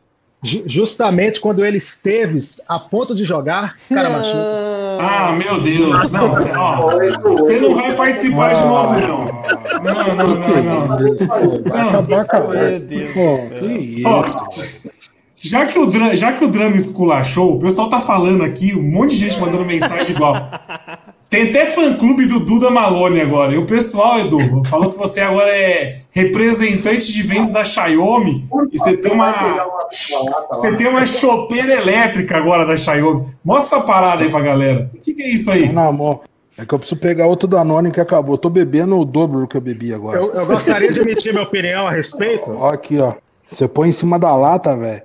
Ju- 0.43 0.63
Justamente 0.67 1.39
quando 1.39 1.63
ele 1.65 1.77
esteve 1.77 2.37
a 2.67 2.77
ponto 2.79 3.15
de 3.15 3.23
jogar, 3.23 3.75
o 3.89 3.95
cara 3.95 4.09
machuca. 4.09 4.63
Ah, 4.99 5.31
meu 5.33 5.61
Deus. 5.61 6.11
Não, 6.11 6.27
você, 6.27 6.51
ó, 6.51 6.81
você 7.21 7.59
não 7.59 7.73
vai 7.75 7.95
participar 7.95 8.53
de 8.53 8.61
novo, 8.61 8.93
não. 8.99 9.25
Não, 9.83 10.15
não, 10.15 10.63
não, 10.63 10.87
não. 10.87 11.63
Vai 11.65 11.81
acabar 11.89 12.25
com 12.25 12.47
Meu 12.49 12.79
Deus 12.79 13.11
Pô, 13.13 13.39
Ó. 14.05 14.23
Já 15.45 15.65
que, 15.65 15.77
o 15.77 15.85
drama, 15.87 16.15
já 16.15 16.31
que 16.31 16.45
o 16.45 16.47
drama 16.47 16.77
esculachou, 16.77 17.55
o 17.55 17.59
pessoal 17.59 17.89
tá 17.89 17.99
falando 17.99 18.43
aqui, 18.43 18.73
um 18.73 18.81
monte 18.81 19.11
de 19.11 19.17
gente 19.27 19.39
mandando 19.41 19.65
mensagem 19.65 20.15
igual. 20.15 20.35
Tem 21.33 21.49
até 21.49 21.65
fã-clube 21.65 22.27
do 22.27 22.39
Duda 22.39 22.69
Malone 22.69 23.19
agora. 23.19 23.55
E 23.55 23.57
o 23.57 23.65
pessoal, 23.65 24.19
Edu, 24.19 24.37
falou 24.69 24.91
que 24.91 24.99
você 24.99 25.19
agora 25.19 25.49
é 25.49 26.01
representante 26.11 27.11
de 27.11 27.23
vendas 27.23 27.49
da 27.49 27.63
Xiaomi 27.63 28.47
e 28.71 28.77
você 28.77 28.95
tem 28.95 29.11
uma, 29.11 29.65
você 30.49 30.75
tem 30.75 30.87
uma 30.87 31.07
chopeira 31.07 31.73
elétrica 31.73 32.37
agora 32.37 32.67
da 32.67 32.77
Xiaomi. 32.77 33.25
Mostra 33.43 33.79
essa 33.79 33.87
parada 33.87 34.23
aí 34.23 34.29
pra 34.29 34.41
galera. 34.41 34.91
O 34.93 34.99
que, 34.99 35.11
que 35.11 35.23
é 35.23 35.33
isso 35.33 35.49
aí? 35.49 35.73
Na 35.73 35.91
mão. 35.91 36.21
É 36.55 36.67
que 36.67 36.71
eu 36.75 36.77
preciso 36.77 37.01
pegar 37.01 37.25
outro 37.25 37.47
Danone 37.47 37.89
que 37.89 37.99
acabou. 37.99 38.35
Eu 38.35 38.37
tô 38.37 38.51
bebendo 38.51 38.95
o 38.95 39.03
dobro 39.03 39.39
do 39.39 39.47
que 39.47 39.57
eu 39.57 39.61
bebi 39.61 39.91
agora. 39.91 40.19
Eu, 40.19 40.31
eu 40.33 40.45
gostaria 40.45 40.91
de 40.91 40.99
emitir 40.99 41.33
minha 41.33 41.45
opinião 41.45 41.87
a 41.87 41.91
respeito. 41.91 42.55
Ó 42.55 42.69
aqui, 42.69 42.99
ó. 42.99 43.13
Você 43.51 43.67
põe 43.67 43.89
em 43.89 43.91
cima 43.91 44.19
da 44.19 44.35
lata, 44.35 44.77
velho. 44.77 45.01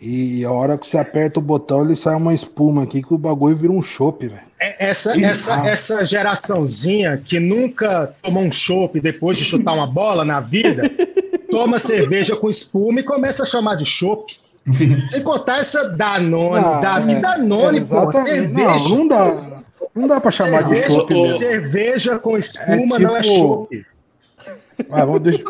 E 0.00 0.44
a 0.44 0.50
hora 0.50 0.76
que 0.76 0.84
você 0.84 0.98
aperta 0.98 1.38
o 1.38 1.42
botão, 1.42 1.84
ele 1.84 1.94
sai 1.94 2.16
uma 2.16 2.34
espuma 2.34 2.82
aqui 2.82 3.00
que 3.00 3.14
o 3.14 3.18
bagulho 3.18 3.54
vira 3.54 3.72
um 3.72 3.80
chopp, 3.80 4.26
velho. 4.26 4.51
É- 4.62 4.76
Essa, 4.90 5.20
essa, 5.20 5.66
essa 5.68 6.04
geraçãozinha 6.04 7.20
que 7.24 7.38
nunca 7.40 8.14
tomou 8.22 8.42
um 8.42 8.52
chopp 8.52 9.00
depois 9.00 9.36
de 9.38 9.44
chutar 9.44 9.72
uma 9.74 9.86
bola 9.86 10.24
na 10.24 10.40
vida, 10.40 10.90
toma 11.50 11.78
cerveja 11.78 12.36
com 12.36 12.48
espuma 12.48 13.00
e 13.00 13.02
começa 13.02 13.42
a 13.42 13.46
chamar 13.46 13.76
de 13.76 13.84
chopp. 13.86 14.36
Sem 15.10 15.22
contar 15.22 15.58
essa 15.58 15.88
Danone, 15.90 16.64
Ah, 16.64 16.78
Davi 16.80 17.12
é, 17.14 17.18
Danone, 17.18 17.78
é, 17.78 17.84
pô, 17.84 18.12
cerveja. 18.12 18.68
Não, 18.68 18.88
não 18.88 19.08
dá. 19.08 19.62
Não 19.94 20.06
dá 20.08 20.20
pra 20.20 20.30
chamar 20.30 20.62
de 20.62 20.68
cerveja, 20.68 20.90
chopp 20.90 21.12
mesmo. 21.12 21.34
cerveja 21.34 22.18
com 22.18 22.38
espuma 22.38 22.96
É 22.96 22.98
não 23.00 23.16
é 23.16 23.20
tipo- 23.20 23.34
chopp. 23.36 23.86
Ah, 24.90 25.04
vamos 25.04 25.20
deixar- 25.22 25.44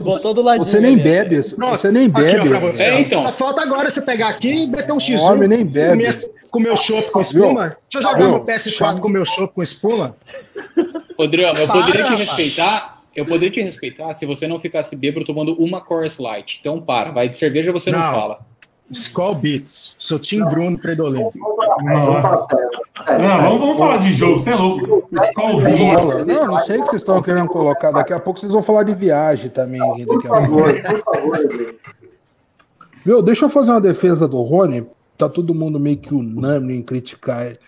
Botou 0.00 0.34
do 0.34 0.42
ladinho. 0.42 0.64
Você 0.64 0.80
nem 0.80 0.94
ali. 0.94 1.02
bebe, 1.02 1.42
Pronto, 1.54 1.76
você 1.78 1.90
nem 1.90 2.06
aqui, 2.06 2.20
ó, 2.20 2.24
bebe. 2.24 2.48
pra 2.48 2.58
você. 2.58 2.82
É, 2.84 2.94
ó. 2.94 2.98
então. 2.98 3.26
Só 3.26 3.32
falta 3.32 3.62
agora 3.62 3.90
você 3.90 4.02
pegar 4.02 4.28
aqui 4.28 4.64
e 4.64 4.66
meter 4.66 4.92
um 4.92 4.98
X1. 4.98 5.20
Homem 5.20 5.48
nem 5.48 5.64
bebe. 5.64 6.04
Comer 6.50 6.70
o 6.72 6.76
chopp 6.76 7.10
com 7.10 7.20
espuma. 7.20 7.76
Deixa 7.90 7.98
eu 7.98 8.02
jogar 8.02 8.18
Viu? 8.18 8.28
meu 8.30 8.44
PS4 8.44 9.00
com 9.00 9.08
meu 9.08 9.24
chopp 9.24 9.54
com 9.54 9.62
espuma. 9.62 10.14
Ô, 11.16 11.26
Drama, 11.26 11.58
eu 11.58 11.66
Para, 11.66 11.80
poderia 11.80 12.04
te 12.04 12.14
respeitar. 12.14 13.02
Eu 13.14 13.26
poderia 13.26 13.50
te 13.50 13.60
respeitar 13.62 14.12
se 14.14 14.24
você 14.24 14.46
não 14.48 14.58
ficasse 14.58 14.96
bêbado 14.96 15.24
tomando 15.26 15.54
uma 15.62 15.80
Coors 15.82 16.18
Light. 16.18 16.58
Então 16.60 16.80
para, 16.80 17.10
vai 17.10 17.28
de 17.28 17.36
cerveja 17.36 17.70
você 17.72 17.90
não, 17.90 17.98
Não. 17.98 18.12
fala. 18.12 18.38
Skull 18.92 19.34
Beats. 19.36 19.96
Sou 19.98 20.18
Tim 20.18 20.44
Bruno 20.44 20.78
Predolin. 20.78 21.28
Nossa. 21.82 22.56
Não, 23.08 23.42
vamos, 23.42 23.60
vamos 23.60 23.78
falar 23.78 23.96
de 23.96 24.12
jogo, 24.12 24.38
você 24.38 24.50
é 24.50 24.54
louco. 24.54 25.08
Skull 25.12 25.60
Beats. 25.62 26.26
Não, 26.26 26.46
não 26.46 26.58
sei 26.60 26.78
o 26.78 26.82
que 26.82 26.90
vocês 26.90 27.02
estão 27.02 27.22
querendo 27.22 27.48
colocar. 27.48 27.90
Daqui 27.90 28.12
a 28.12 28.20
pouco 28.20 28.38
vocês 28.38 28.52
vão 28.52 28.62
falar 28.62 28.82
de 28.84 28.94
viagem 28.94 29.50
também. 29.50 29.80
aqui 29.80 30.04
Daqui 30.06 30.26
a 30.26 30.30
Por 30.30 30.48
pouco. 30.48 30.74
favor, 30.74 31.02
por 31.02 31.14
favor. 31.14 31.74
Viu, 33.04 33.20
deixa 33.22 33.46
eu 33.46 33.50
fazer 33.50 33.70
uma 33.72 33.80
defesa 33.80 34.28
do 34.28 34.40
Rony. 34.42 34.86
Tá 35.18 35.28
todo 35.28 35.54
mundo 35.54 35.78
meio 35.80 35.98
que 35.98 36.14
unânime 36.14 36.76
em 36.76 36.82
criticar 36.82 37.46
ele. 37.46 37.58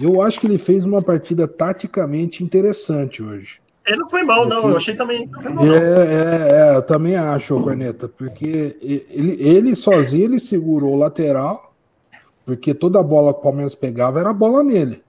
Eu 0.00 0.20
acho 0.22 0.40
que 0.40 0.46
ele 0.46 0.58
fez 0.58 0.84
uma 0.84 1.00
partida 1.02 1.46
taticamente 1.46 2.42
interessante 2.42 3.22
hoje. 3.22 3.61
Ele 3.86 3.96
não 3.96 4.08
foi 4.08 4.22
mal, 4.22 4.46
não. 4.46 4.68
Eu 4.68 4.76
achei 4.76 4.94
também. 4.94 5.26
Não 5.26 5.42
foi 5.42 5.50
mal, 5.52 5.64
não. 5.64 5.74
É, 5.74 5.78
é, 5.78 6.72
é, 6.72 6.76
eu 6.76 6.82
também 6.82 7.16
acho, 7.16 7.60
Corneta, 7.60 8.08
porque 8.08 8.76
ele, 8.80 9.36
ele 9.40 9.76
sozinho 9.76 10.24
ele 10.24 10.38
segurou 10.38 10.94
o 10.94 10.98
lateral, 10.98 11.74
porque 12.46 12.72
toda 12.74 13.02
bola 13.02 13.32
que 13.32 13.40
o 13.40 13.42
Palmeiras 13.42 13.74
pegava 13.74 14.20
era 14.20 14.32
bola 14.32 14.62
nele. 14.62 15.02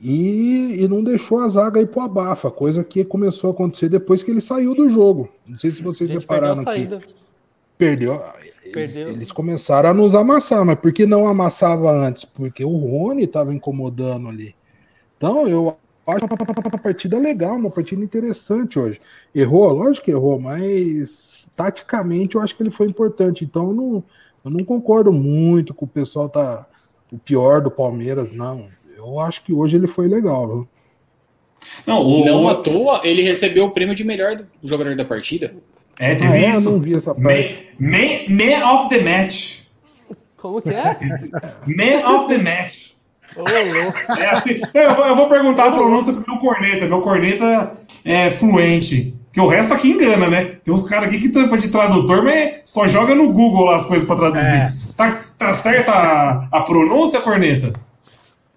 E, 0.00 0.82
e 0.82 0.88
não 0.88 1.02
deixou 1.02 1.38
a 1.38 1.48
zaga 1.48 1.80
ir 1.80 1.86
pro 1.86 2.02
abafa, 2.02 2.50
coisa 2.50 2.84
que 2.84 3.04
começou 3.04 3.50
a 3.50 3.52
acontecer 3.52 3.88
depois 3.88 4.22
que 4.22 4.30
ele 4.30 4.40
saiu 4.42 4.74
do 4.74 4.90
jogo. 4.90 5.28
Não 5.46 5.58
sei 5.58 5.70
se 5.70 5.80
A 5.80 5.84
vocês 5.84 6.10
a 6.10 6.14
repararam 6.14 6.54
aqui. 6.54 6.64
saída. 6.64 7.00
Perdeu. 7.78 8.22
Eles, 8.62 8.94
Perdeu. 8.94 9.08
eles 9.08 9.32
começaram 9.32 9.90
a 9.90 9.94
nos 9.94 10.14
amassar, 10.14 10.64
mas 10.64 10.78
por 10.78 10.92
que 10.92 11.06
não 11.06 11.26
amassava 11.28 11.90
antes? 11.90 12.24
Porque 12.24 12.64
o 12.64 12.76
Rony 12.76 13.24
estava 13.24 13.54
incomodando 13.54 14.28
ali. 14.28 14.54
Então 15.16 15.46
eu 15.48 15.76
acho 16.06 16.24
uma 16.24 16.78
partida 16.78 17.18
legal, 17.18 17.56
uma 17.56 17.70
partida 17.70 18.02
interessante 18.02 18.78
hoje. 18.78 19.00
Errou, 19.34 19.72
lógico 19.72 20.04
que 20.06 20.10
errou, 20.10 20.38
mas 20.40 21.46
taticamente 21.56 22.36
eu 22.36 22.40
acho 22.42 22.56
que 22.56 22.62
ele 22.62 22.70
foi 22.70 22.86
importante. 22.86 23.44
Então 23.44 23.68
eu 23.68 23.74
não, 23.74 24.04
eu 24.44 24.50
não 24.50 24.64
concordo 24.64 25.12
muito 25.12 25.74
com 25.74 25.84
o 25.84 25.88
pessoal 25.88 26.28
tá 26.28 26.66
o 27.12 27.18
pior 27.18 27.60
do 27.60 27.70
Palmeiras, 27.70 28.32
não. 28.32 28.68
Eu 28.96 29.18
acho 29.20 29.42
que 29.44 29.52
hoje 29.52 29.76
ele 29.76 29.86
foi 29.86 30.08
legal, 30.08 30.46
viu? 30.48 30.68
Não, 31.86 32.00
o, 32.02 32.24
Não 32.24 32.48
à 32.48 32.54
toa, 32.56 33.00
ele 33.04 33.22
recebeu 33.22 33.64
o 33.64 33.70
prêmio 33.70 33.94
de 33.94 34.04
melhor 34.04 34.36
do- 34.36 34.46
jogador 34.62 34.94
da 34.96 35.04
partida. 35.04 35.54
é, 35.98 36.12
Ah, 36.12 36.16
teve 36.16 36.36
é? 36.38 36.46
Eu 36.50 36.52
isso. 36.52 36.70
não 36.70 36.78
vi 36.80 36.94
essa 36.94 37.12
Man, 37.14 37.22
parte. 37.22 37.68
man, 37.78 37.98
man 38.28 38.72
of 38.74 38.88
the 38.88 39.02
match. 39.02 39.66
Como 40.36 40.60
que 40.62 40.68
é? 40.70 40.96
Man 41.66 42.08
of 42.16 42.28
the 42.28 42.38
match. 42.38 42.92
É 44.18 44.30
assim, 44.30 44.60
eu, 44.72 44.94
vou, 44.94 45.06
eu 45.06 45.16
vou 45.16 45.28
perguntar 45.28 45.68
a 45.68 45.72
pronúncia 45.72 46.12
pro 46.12 46.24
meu 46.26 46.38
corneta. 46.38 46.86
Meu 46.86 47.00
corneta 47.00 47.72
é 48.04 48.30
fluente. 48.30 49.14
Porque 49.26 49.40
o 49.40 49.46
resto 49.46 49.74
aqui 49.74 49.90
engana, 49.90 50.30
né? 50.30 50.44
Tem 50.64 50.72
uns 50.72 50.88
caras 50.88 51.08
aqui 51.08 51.20
que 51.20 51.28
trampa 51.28 51.58
de 51.58 51.68
tradutor, 51.68 52.22
mas 52.22 52.62
só 52.64 52.86
joga 52.86 53.14
no 53.14 53.30
Google 53.32 53.66
lá 53.66 53.74
as 53.74 53.84
coisas 53.84 54.06
pra 54.06 54.16
traduzir. 54.16 54.46
É. 54.46 54.72
Tá, 54.96 55.20
tá 55.36 55.52
certa 55.52 55.92
a, 55.92 56.48
a 56.50 56.60
pronúncia, 56.62 57.20
corneta? 57.20 57.72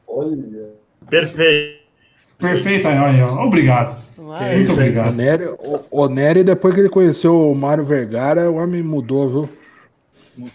Olha. 0.08 0.70
Perfeito. 1.10 1.80
Perfeita, 2.38 2.88
aí, 2.88 3.22
ó. 3.22 3.44
Obrigado. 3.44 4.02
Mas, 4.18 4.56
Muito 4.56 4.72
aí, 4.72 4.78
O 4.78 4.82
obrigado. 4.82 5.16
Nery, 5.16 5.46
o, 5.46 5.84
o 5.92 6.08
Nery, 6.08 6.44
depois 6.44 6.74
que 6.74 6.80
ele 6.80 6.90
conheceu 6.90 7.52
o 7.52 7.56
Mário 7.56 7.84
Vergara, 7.84 8.50
o 8.50 8.56
homem 8.56 8.82
mudou, 8.82 9.50
viu? 10.38 10.50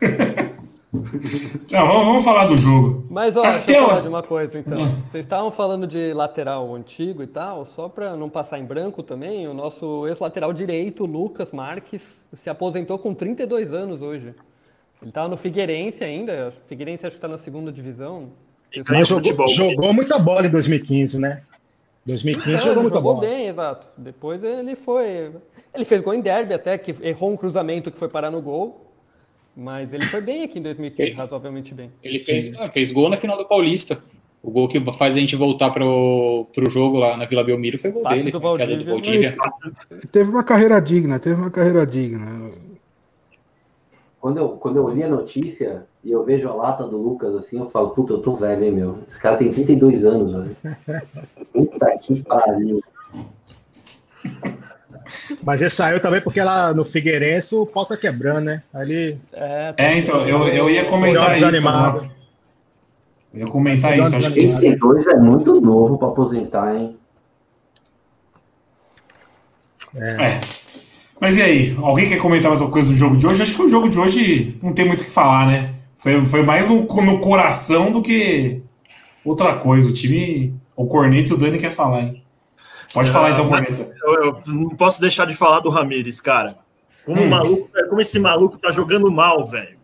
Não, 1.70 1.86
vamos, 1.86 2.06
vamos 2.06 2.24
falar 2.24 2.46
do 2.46 2.56
jogo. 2.56 3.04
mas 3.10 3.36
ó, 3.36 3.42
deixa 3.42 3.72
eu 3.76 3.84
o- 3.84 3.88
falar 3.88 4.00
de 4.00 4.08
uma 4.08 4.22
coisa 4.22 4.58
então. 4.58 4.82
Ah. 4.84 4.88
Vocês 5.04 5.24
estavam 5.24 5.50
falando 5.50 5.86
de 5.86 6.12
lateral 6.14 6.74
antigo 6.74 7.22
e 7.22 7.26
tal, 7.26 7.66
só 7.66 7.88
pra 7.88 8.16
não 8.16 8.28
passar 8.30 8.58
em 8.58 8.64
branco 8.64 9.02
também, 9.02 9.46
o 9.46 9.52
nosso 9.54 10.06
ex-lateral 10.06 10.52
direito, 10.52 11.04
Lucas 11.04 11.52
Marques, 11.52 12.24
se 12.32 12.48
aposentou 12.48 12.98
com 12.98 13.12
32 13.12 13.72
anos 13.72 14.00
hoje. 14.00 14.34
Ele 15.02 15.12
tava 15.12 15.28
no 15.28 15.36
Figueirense 15.36 16.02
ainda, 16.02 16.52
Figueirense 16.66 17.06
acho 17.06 17.16
que 17.16 17.22
tá 17.22 17.28
na 17.28 17.38
segunda 17.38 17.70
divisão. 17.70 18.30
Ganha 18.84 19.04
jogou, 19.04 19.46
jogou 19.48 19.92
muita 19.92 20.18
bola 20.18 20.46
em 20.46 20.50
2015, 20.50 21.20
né? 21.20 21.42
2015 22.06 22.50
Não, 22.50 22.58
jogou 22.58 22.72
ele 22.72 22.80
muita 22.82 22.96
jogou 22.96 23.14
bola. 23.14 23.26
bem, 23.26 23.46
exato. 23.48 23.86
Depois 23.96 24.42
ele 24.42 24.74
foi. 24.74 25.32
Ele 25.74 25.84
fez 25.84 26.00
gol 26.00 26.14
em 26.14 26.20
derby 26.22 26.54
até, 26.54 26.76
que 26.78 26.94
errou 27.02 27.30
um 27.30 27.36
cruzamento 27.36 27.90
que 27.90 27.98
foi 27.98 28.08
parar 28.08 28.30
no 28.30 28.40
gol. 28.42 28.86
Mas 29.60 29.92
ele 29.92 30.06
foi 30.06 30.20
bem 30.20 30.44
aqui 30.44 30.60
em 30.60 30.62
2015, 30.62 31.10
Sim. 31.10 31.16
razoavelmente 31.16 31.74
bem. 31.74 31.90
Ele 32.00 32.20
fez, 32.20 32.54
ah, 32.56 32.70
fez 32.70 32.92
gol 32.92 33.08
na 33.08 33.16
final 33.16 33.36
do 33.36 33.44
Paulista. 33.44 34.00
O 34.40 34.52
gol 34.52 34.68
que 34.68 34.80
faz 34.92 35.16
a 35.16 35.18
gente 35.18 35.34
voltar 35.34 35.70
pro, 35.70 36.46
pro 36.54 36.70
jogo 36.70 36.98
lá 36.98 37.16
na 37.16 37.26
Vila 37.26 37.42
Belmiro 37.42 37.76
foi 37.76 37.90
gol 37.90 38.04
Passe 38.04 38.22
dele. 38.22 38.30
do 38.30 38.56
queda 38.56 38.76
do 38.76 38.84
Valdívia. 38.84 39.34
Valdívia. 39.36 40.08
Teve 40.12 40.30
uma 40.30 40.44
carreira 40.44 40.80
digna, 40.80 41.18
teve 41.18 41.34
uma 41.34 41.50
carreira 41.50 41.84
digna. 41.84 42.52
Quando 44.20 44.36
eu, 44.36 44.50
quando 44.50 44.76
eu 44.76 44.88
li 44.90 45.02
a 45.02 45.08
notícia 45.08 45.86
e 46.04 46.12
eu 46.12 46.22
vejo 46.22 46.48
a 46.48 46.54
lata 46.54 46.84
do 46.84 46.96
Lucas 46.96 47.34
assim, 47.34 47.58
eu 47.58 47.68
falo, 47.68 47.90
puta, 47.90 48.12
eu 48.12 48.22
tô 48.22 48.34
velho, 48.34 48.62
hein, 48.62 48.70
meu? 48.70 48.98
Esse 49.08 49.20
cara 49.20 49.36
tem 49.36 49.50
32 49.50 50.04
anos, 50.04 50.32
velho. 50.32 50.56
Puta 51.52 51.98
que 51.98 52.22
pariu. 52.22 52.80
Mas 55.42 55.60
ele 55.60 55.70
saiu 55.70 56.00
também 56.00 56.20
porque 56.20 56.40
lá 56.40 56.72
no 56.74 56.84
Figueirense 56.84 57.54
o 57.54 57.66
pau 57.66 57.86
tá 57.86 57.96
quebrando, 57.96 58.46
né? 58.46 58.62
Ali 58.72 59.18
É, 59.32 59.72
tá 59.72 59.82
É, 59.84 59.98
então, 59.98 60.26
eu, 60.26 60.46
eu 60.48 60.70
ia 60.70 60.84
comentar 60.84 61.34
isso. 61.34 61.50
né? 61.50 62.10
Eu 63.34 63.40
ia 63.40 63.46
comentar 63.46 63.98
isso. 63.98 64.16
Acho 64.16 64.32
que 64.32 64.46
32 64.54 65.06
é 65.06 65.16
muito 65.16 65.60
novo 65.60 65.98
pra 65.98 66.08
aposentar, 66.08 66.74
hein? 66.74 66.96
É. 69.94 70.40
Mas 71.20 71.36
e 71.36 71.42
aí? 71.42 71.76
Alguém 71.82 72.08
quer 72.08 72.18
comentar 72.18 72.48
mais 72.50 72.60
alguma 72.60 72.72
coisa 72.72 72.88
do 72.88 72.94
jogo 72.94 73.16
de 73.16 73.26
hoje? 73.26 73.42
Acho 73.42 73.54
que 73.54 73.62
o 73.62 73.68
jogo 73.68 73.88
de 73.88 73.98
hoje 73.98 74.58
não 74.62 74.72
tem 74.72 74.86
muito 74.86 75.00
o 75.00 75.04
que 75.04 75.10
falar, 75.10 75.46
né? 75.46 75.74
Foi, 75.96 76.24
foi 76.26 76.42
mais 76.42 76.68
no, 76.68 76.82
no 76.82 77.18
coração 77.20 77.90
do 77.90 78.00
que 78.00 78.62
outra 79.24 79.56
coisa. 79.56 79.88
O 79.88 79.92
time. 79.92 80.54
O 80.76 80.86
Corneto 80.86 81.32
e 81.32 81.34
o 81.34 81.36
Dani 81.36 81.58
quer 81.58 81.72
falar, 81.72 82.02
hein? 82.02 82.22
Pode 82.92 83.10
falar 83.10 83.30
então, 83.32 83.48
Corneta. 83.48 83.90
Eu, 84.02 84.14
eu 84.24 84.42
não 84.46 84.70
posso 84.70 85.00
deixar 85.00 85.26
de 85.26 85.34
falar 85.34 85.60
do 85.60 85.68
Ramires, 85.68 86.20
cara. 86.20 86.56
Como, 87.04 87.20
Hum. 87.22 87.28
maluco, 87.28 87.70
como 87.88 88.00
esse 88.00 88.18
maluco 88.18 88.58
tá 88.58 88.70
jogando 88.70 89.10
mal, 89.10 89.46
velho. 89.46 89.76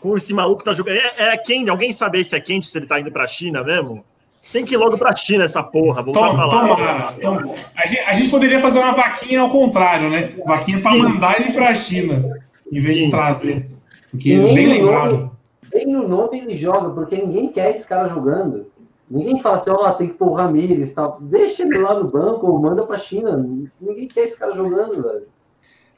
Como 0.00 0.16
esse 0.16 0.32
maluco 0.32 0.62
tá 0.64 0.72
jogando. 0.72 0.96
É, 0.96 1.32
é 1.32 1.36
quente. 1.36 1.68
Alguém 1.70 1.92
sabe 1.92 2.22
se 2.24 2.36
é 2.36 2.40
quente, 2.40 2.66
se 2.66 2.78
ele 2.78 2.86
tá 2.86 3.00
indo 3.00 3.10
pra 3.10 3.26
China 3.26 3.62
mesmo? 3.64 4.04
Tem 4.52 4.64
que 4.64 4.74
ir 4.74 4.76
logo 4.78 4.96
pra 4.96 5.14
China 5.14 5.44
essa 5.44 5.62
porra. 5.62 6.02
Voltar 6.02 6.20
pra 6.20 6.28
Toma, 6.30 6.44
lá. 6.46 6.48
tomara. 6.78 7.12
toma. 7.20 7.54
A, 7.76 7.86
gente, 7.86 8.00
a 8.00 8.12
gente 8.14 8.30
poderia 8.30 8.60
fazer 8.60 8.78
uma 8.78 8.92
vaquinha 8.92 9.40
ao 9.40 9.50
contrário, 9.50 10.08
né? 10.08 10.32
Vaquinha 10.46 10.80
para 10.80 10.96
mandar 10.96 11.38
ele 11.40 11.52
para 11.52 11.68
a 11.70 11.74
China, 11.74 12.24
em 12.72 12.80
vez 12.80 12.98
Sim. 12.98 13.04
de 13.06 13.10
trazer. 13.10 13.66
Porque 14.10 14.36
Nem 14.38 14.54
bem 14.54 14.66
lembrado. 14.68 15.10
nome- 15.12 15.30
Nem 15.74 15.86
no 15.86 16.08
nome 16.08 16.38
ele 16.38 16.56
joga, 16.56 16.90
porque 16.90 17.16
ninguém 17.16 17.48
quer 17.52 17.72
esse 17.72 17.86
cara 17.86 18.08
jogando. 18.08 18.66
Ninguém 19.10 19.40
fala 19.40 19.56
assim, 19.56 19.70
ó, 19.70 19.90
tem 19.92 20.08
que 20.08 20.14
pôr 20.14 20.28
o 20.28 20.34
Ramires 20.34 20.90
e 20.90 20.94
tal. 20.94 21.18
Deixa 21.20 21.62
ele 21.62 21.78
lá 21.78 21.94
no 21.98 22.10
banco 22.10 22.46
ou 22.46 22.58
manda 22.60 22.82
pra 22.84 22.98
China. 22.98 23.36
Ninguém 23.80 24.06
quer 24.08 24.24
esse 24.24 24.38
cara 24.38 24.54
jogando, 24.54 25.02
velho. 25.02 25.22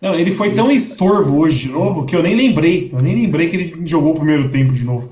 Não, 0.00 0.14
ele 0.14 0.30
foi 0.30 0.54
tão 0.54 0.70
estorvo 0.70 1.38
hoje 1.38 1.66
de 1.66 1.72
novo 1.72 2.06
que 2.06 2.14
eu 2.16 2.22
nem 2.22 2.34
lembrei. 2.36 2.90
Eu 2.92 3.00
nem 3.02 3.14
lembrei 3.16 3.48
que 3.50 3.56
ele 3.56 3.82
jogou 3.88 4.12
o 4.12 4.14
primeiro 4.14 4.48
tempo 4.50 4.72
de 4.72 4.84
novo. 4.84 5.10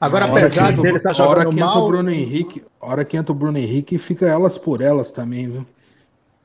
Agora, 0.00 0.26
apesar 0.26 0.74
que- 0.74 0.82
dele 0.82 0.98
estar 0.98 1.10
a 1.10 1.26
hora 1.28 1.42
jogando 1.42 1.54
entra 1.58 1.64
o 1.64 1.74
mal, 1.74 1.88
Bruno 1.88 2.10
Henrique, 2.10 2.62
a 2.80 2.86
hora 2.86 3.04
que 3.04 3.16
entra 3.16 3.32
o 3.32 3.34
Bruno 3.34 3.56
Henrique, 3.58 3.98
fica 3.98 4.26
elas 4.26 4.58
por 4.58 4.80
elas 4.80 5.10
também, 5.10 5.48
viu? 5.48 5.66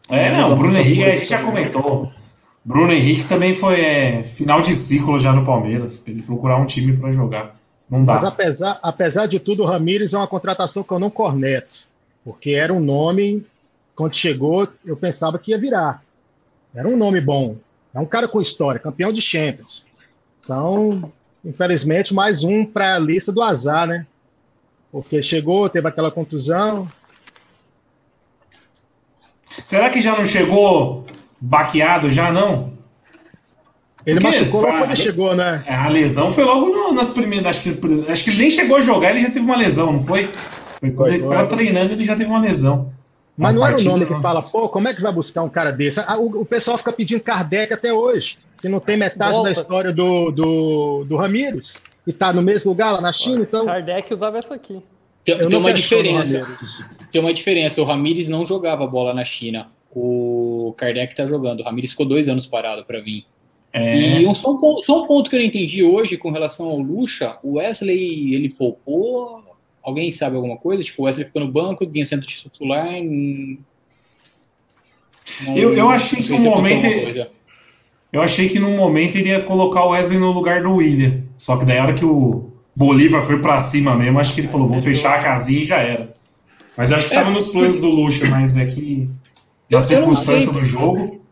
É, 0.10 0.32
Não 0.32 0.54
o 0.54 0.56
Bruno 0.56 0.78
Henrique, 0.78 1.04
a 1.04 1.16
gente 1.16 1.26
já 1.28 1.38
também. 1.40 1.70
comentou. 1.70 2.12
Bruno 2.66 2.94
Henrique 2.94 3.26
também 3.26 3.54
foi 3.54 3.80
é, 3.82 4.24
final 4.24 4.62
de 4.62 4.74
ciclo 4.74 5.20
já 5.20 5.34
no 5.34 5.46
Palmeiras. 5.46 6.00
Tem 6.00 6.16
que 6.16 6.22
procurar 6.24 6.58
um 6.58 6.66
time 6.66 6.96
para 6.98 7.12
jogar. 7.12 7.56
Não 7.94 8.04
dá. 8.04 8.14
mas 8.14 8.24
apesar, 8.24 8.80
apesar 8.82 9.28
de 9.28 9.40
tudo, 9.40 9.62
o 9.62 9.66
Ramires 9.68 10.14
é 10.14 10.18
uma 10.18 10.28
contratação 10.28 10.82
que 10.82 10.92
eu 10.92 10.98
não 10.98 11.12
corneto. 11.12 11.86
Porque 12.26 12.52
era 12.52 12.74
um 12.74 12.80
nome, 12.80 13.46
quando 13.96 14.16
chegou, 14.16 14.68
eu 14.84 14.98
pensava 14.98 15.38
que 15.38 15.52
ia 15.52 15.60
virar. 15.60 16.04
Era 16.74 16.88
um 16.88 16.98
nome 16.98 17.22
bom. 17.22 17.56
É 17.94 18.00
um 18.00 18.06
cara 18.06 18.28
com 18.28 18.42
história, 18.42 18.80
campeão 18.80 19.14
de 19.14 19.22
Champions. 19.22 19.86
Então, 20.40 21.14
infelizmente, 21.46 22.16
mais 22.16 22.44
um 22.44 22.66
para 22.66 22.96
a 22.96 23.00
lista 23.00 23.32
do 23.32 23.44
azar, 23.44 23.86
né? 23.86 24.08
Porque 24.92 25.22
chegou, 25.22 25.70
teve 25.70 25.88
aquela 25.88 26.10
contusão. 26.10 26.90
Será 29.64 29.92
que 29.92 30.02
já 30.02 30.18
não 30.18 30.26
chegou 30.26 31.06
baqueado 31.40 32.10
já, 32.10 32.32
não? 32.32 32.74
Ele 34.06 34.20
Porque 34.20 34.38
machucou 34.38 34.62
logo 34.62 34.72
fa- 34.74 34.80
quando 34.80 34.90
ele 34.92 34.96
chegou, 35.00 35.36
né? 35.36 35.64
É, 35.66 35.74
A 35.74 35.88
lesão 35.88 36.32
foi 36.32 36.44
logo 36.44 36.68
no- 36.68 36.94
nas 36.94 37.10
primeiras. 37.12 37.48
Acho 37.58 37.62
que, 37.74 38.12
acho 38.12 38.24
que 38.24 38.30
ele 38.32 38.40
nem 38.40 38.50
chegou 38.50 38.78
a 38.78 38.82
jogar, 38.82 39.12
ele 39.12 39.20
já 39.22 39.28
teve 39.28 39.40
uma 39.40 39.56
lesão, 39.56 39.94
não 39.94 40.00
foi? 40.04 40.28
Foi 40.80 40.92
quando 40.92 40.96
Foi, 40.96 41.10
ele 41.14 41.20
foi. 41.24 41.30
estava 41.32 41.48
treinando, 41.48 41.94
ele 41.94 42.04
já 42.04 42.16
teve 42.16 42.30
uma 42.30 42.40
lesão. 42.40 42.92
Mas 43.38 43.52
Uma 43.56 43.60
não 43.60 43.68
era 43.68 43.78
o 43.82 43.84
nome 43.84 44.06
que 44.06 44.22
fala, 44.22 44.42
pô, 44.44 44.70
como 44.70 44.88
é 44.88 44.94
que 44.94 45.02
vai 45.02 45.12
buscar 45.12 45.42
um 45.42 45.50
cara 45.50 45.72
desse? 45.72 46.00
Ah, 46.02 46.18
O, 46.20 46.42
o 46.42 46.46
pessoal 46.46 46.78
fica 46.78 46.92
pedindo 46.94 47.22
Kardec 47.24 47.74
até 47.74 47.92
hoje, 47.92 48.38
que 48.62 48.70
não 48.70 48.80
tem 48.80 48.96
metade 48.96 49.32
Volta. 49.32 49.48
da 49.48 49.52
história 49.52 49.92
do, 49.94 50.30
do, 50.32 51.04
do 51.06 51.16
Ramires, 51.16 51.84
e 52.06 52.14
tá 52.14 52.32
no 52.32 52.42
mesmo 52.44 52.70
lugar 52.72 52.92
lá 52.92 53.02
na 53.02 53.12
China, 53.14 53.42
então. 53.42 53.66
Kardec 53.66 54.14
usava 54.14 54.38
essa 54.38 54.54
aqui. 54.54 54.80
Tem, 55.26 55.38
tem 55.38 55.50
não 55.50 55.60
uma 55.60 55.74
diferença. 55.74 56.46
Tem 57.12 57.22
uma 57.22 57.34
diferença. 57.34 57.82
O 57.82 57.86
Ramires 57.86 58.28
não 58.30 58.46
jogava 58.46 58.86
bola 58.86 59.14
na 59.14 59.24
China. 59.24 59.68
O 59.96 60.74
Kardec 60.78 61.16
tá 61.16 61.26
jogando. 61.26 61.62
O 61.62 61.64
Ramires 61.64 61.92
ficou 61.92 62.06
dois 62.06 62.28
anos 62.28 62.46
parado 62.46 62.84
para 62.84 63.00
vir. 63.00 63.26
É, 63.74 64.22
E 64.22 64.28
um, 64.28 64.34
só, 64.36 64.52
um 64.54 64.58
ponto, 64.58 64.82
só 64.86 65.04
um 65.04 65.08
ponto 65.08 65.30
que 65.30 65.36
eu 65.36 65.40
não 65.40 65.48
entendi 65.48 65.84
hoje 65.84 66.16
com 66.16 66.30
relação 66.32 66.68
ao 66.68 66.78
Lucha, 66.78 67.38
o 67.44 67.54
Wesley, 67.54 68.36
ele 68.36 68.50
poupou? 68.50 69.44
Alguém 69.82 70.12
sabe 70.12 70.36
alguma 70.36 70.58
coisa? 70.58 70.84
Tipo, 70.84 71.02
o 71.02 71.06
Wesley 71.06 71.26
ficou 71.26 71.42
no 71.44 71.52
banco, 71.52 71.86
vinha 71.88 72.06
sendo 72.06 72.26
titular. 72.26 72.88
hum, 73.02 73.58
não- 75.46 75.58
Eu- 75.58 75.74
eu 75.74 75.90
achei 75.90 76.22
que 76.22 76.30
no 76.32 76.40
momento 76.40 76.86
ele- 76.86 77.28
eu 78.12 78.22
achei 78.22 78.48
que 78.48 78.60
num 78.60 78.76
momento 78.78 79.16
ele 79.18 79.30
ia 79.30 79.42
colocar 79.42 79.84
o 79.86 79.90
Wesley 79.90 80.20
no 80.20 80.32
lugar 80.32 80.62
do 80.62 80.76
William. 80.76 81.24
Só 81.38 81.58
que 81.58 81.66
daí 81.66 81.80
a 81.80 81.84
hora 81.84 81.94
que 81.94 82.06
o 82.06 82.52
Bolívar 82.76 83.24
foi 83.24 83.40
pra 83.40 83.60
cima 83.60 83.96
mesmo, 83.96 84.20
acho 84.20 84.34
que 84.36 84.42
ele 84.42 84.48
falou, 84.48 84.68
vou 84.68 84.82
fechar 84.82 85.20
a 85.20 85.24
casinha 85.24 85.62
e 85.62 85.66
já 85.66 85.78
era. 85.80 86.14
Mas 86.78 86.92
eu 86.92 86.98
acho 86.98 87.08
que 87.08 87.14
É, 87.14 87.18
tava 87.18 87.32
nos 87.32 87.48
planos 87.50 87.82
do 87.82 87.90
Lucha, 87.90 88.26
mas 88.28 88.56
é 88.58 88.66
que 88.66 89.10
na 89.70 89.82
circunstância 89.82 90.52
do 90.52 90.64
jogo. 90.64 91.23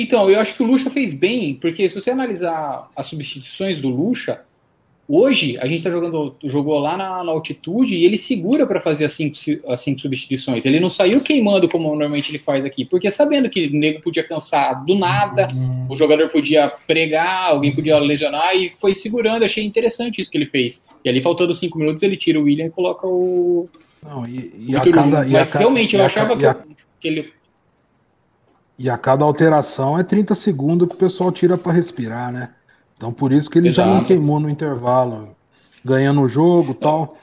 Então, 0.00 0.28
eu 0.30 0.38
acho 0.40 0.54
que 0.54 0.62
o 0.62 0.66
Lucha 0.66 0.90
fez 0.90 1.12
bem, 1.14 1.54
porque 1.54 1.88
se 1.88 2.00
você 2.00 2.10
analisar 2.10 2.90
as 2.96 3.06
substituições 3.06 3.80
do 3.80 3.88
Lucha, 3.88 4.40
hoje 5.08 5.56
a 5.58 5.66
gente 5.66 5.82
tá 5.82 5.90
jogando, 5.90 6.36
jogou 6.44 6.78
lá 6.78 6.96
na, 6.96 7.24
na 7.24 7.32
altitude 7.32 7.96
e 7.96 8.04
ele 8.04 8.18
segura 8.18 8.66
para 8.66 8.78
fazer 8.80 9.06
as 9.06 9.12
cinco, 9.14 9.34
as 9.66 9.80
cinco 9.80 9.98
substituições. 10.00 10.66
Ele 10.66 10.78
não 10.78 10.90
saiu 10.90 11.20
queimando 11.22 11.68
como 11.68 11.88
normalmente 11.88 12.30
ele 12.30 12.38
faz 12.38 12.64
aqui, 12.64 12.84
porque 12.84 13.10
sabendo 13.10 13.48
que 13.48 13.66
o 13.68 13.72
nego 13.72 14.00
podia 14.02 14.22
cansar 14.22 14.84
do 14.84 14.94
nada, 14.98 15.48
o 15.88 15.96
jogador 15.96 16.28
podia 16.28 16.68
pregar, 16.86 17.50
alguém 17.50 17.74
podia 17.74 17.98
lesionar 17.98 18.54
e 18.54 18.70
foi 18.70 18.94
segurando. 18.94 19.44
Achei 19.44 19.64
interessante 19.64 20.20
isso 20.20 20.30
que 20.30 20.36
ele 20.36 20.46
fez. 20.46 20.84
E 21.04 21.08
ali, 21.08 21.22
faltando 21.22 21.54
cinco 21.54 21.78
minutos, 21.78 22.02
ele 22.02 22.16
tira 22.16 22.38
o 22.38 22.42
William 22.42 22.66
e 22.66 22.70
coloca 22.70 23.06
o. 23.06 23.68
Não, 24.02 24.26
e, 24.28 24.52
e 24.68 24.76
a 24.76 24.80
cada, 24.92 25.26
e 25.26 25.30
a 25.30 25.38
Mas 25.40 25.52
ca- 25.52 25.58
realmente 25.58 25.96
eu 25.96 26.02
a 26.02 26.06
achava 26.06 26.36
ca- 26.36 26.54
que, 26.54 26.70
a- 26.70 26.74
que 27.00 27.08
ele. 27.08 27.32
E 28.78 28.88
a 28.88 28.96
cada 28.96 29.24
alteração 29.24 29.98
é 29.98 30.04
30 30.04 30.34
segundos 30.34 30.88
que 30.88 30.94
o 30.94 30.98
pessoal 30.98 31.32
tira 31.32 31.58
para 31.58 31.72
respirar, 31.72 32.32
né? 32.32 32.50
Então 32.96 33.12
por 33.12 33.32
isso 33.32 33.50
que 33.50 33.58
ele 33.58 33.70
já 33.70 33.84
não 33.84 33.94
Exato. 33.94 34.06
queimou 34.06 34.38
no 34.38 34.48
intervalo, 34.48 35.36
ganhando 35.84 36.20
o 36.20 36.28
jogo 36.28 36.72
e 36.72 36.74
tal. 36.74 37.16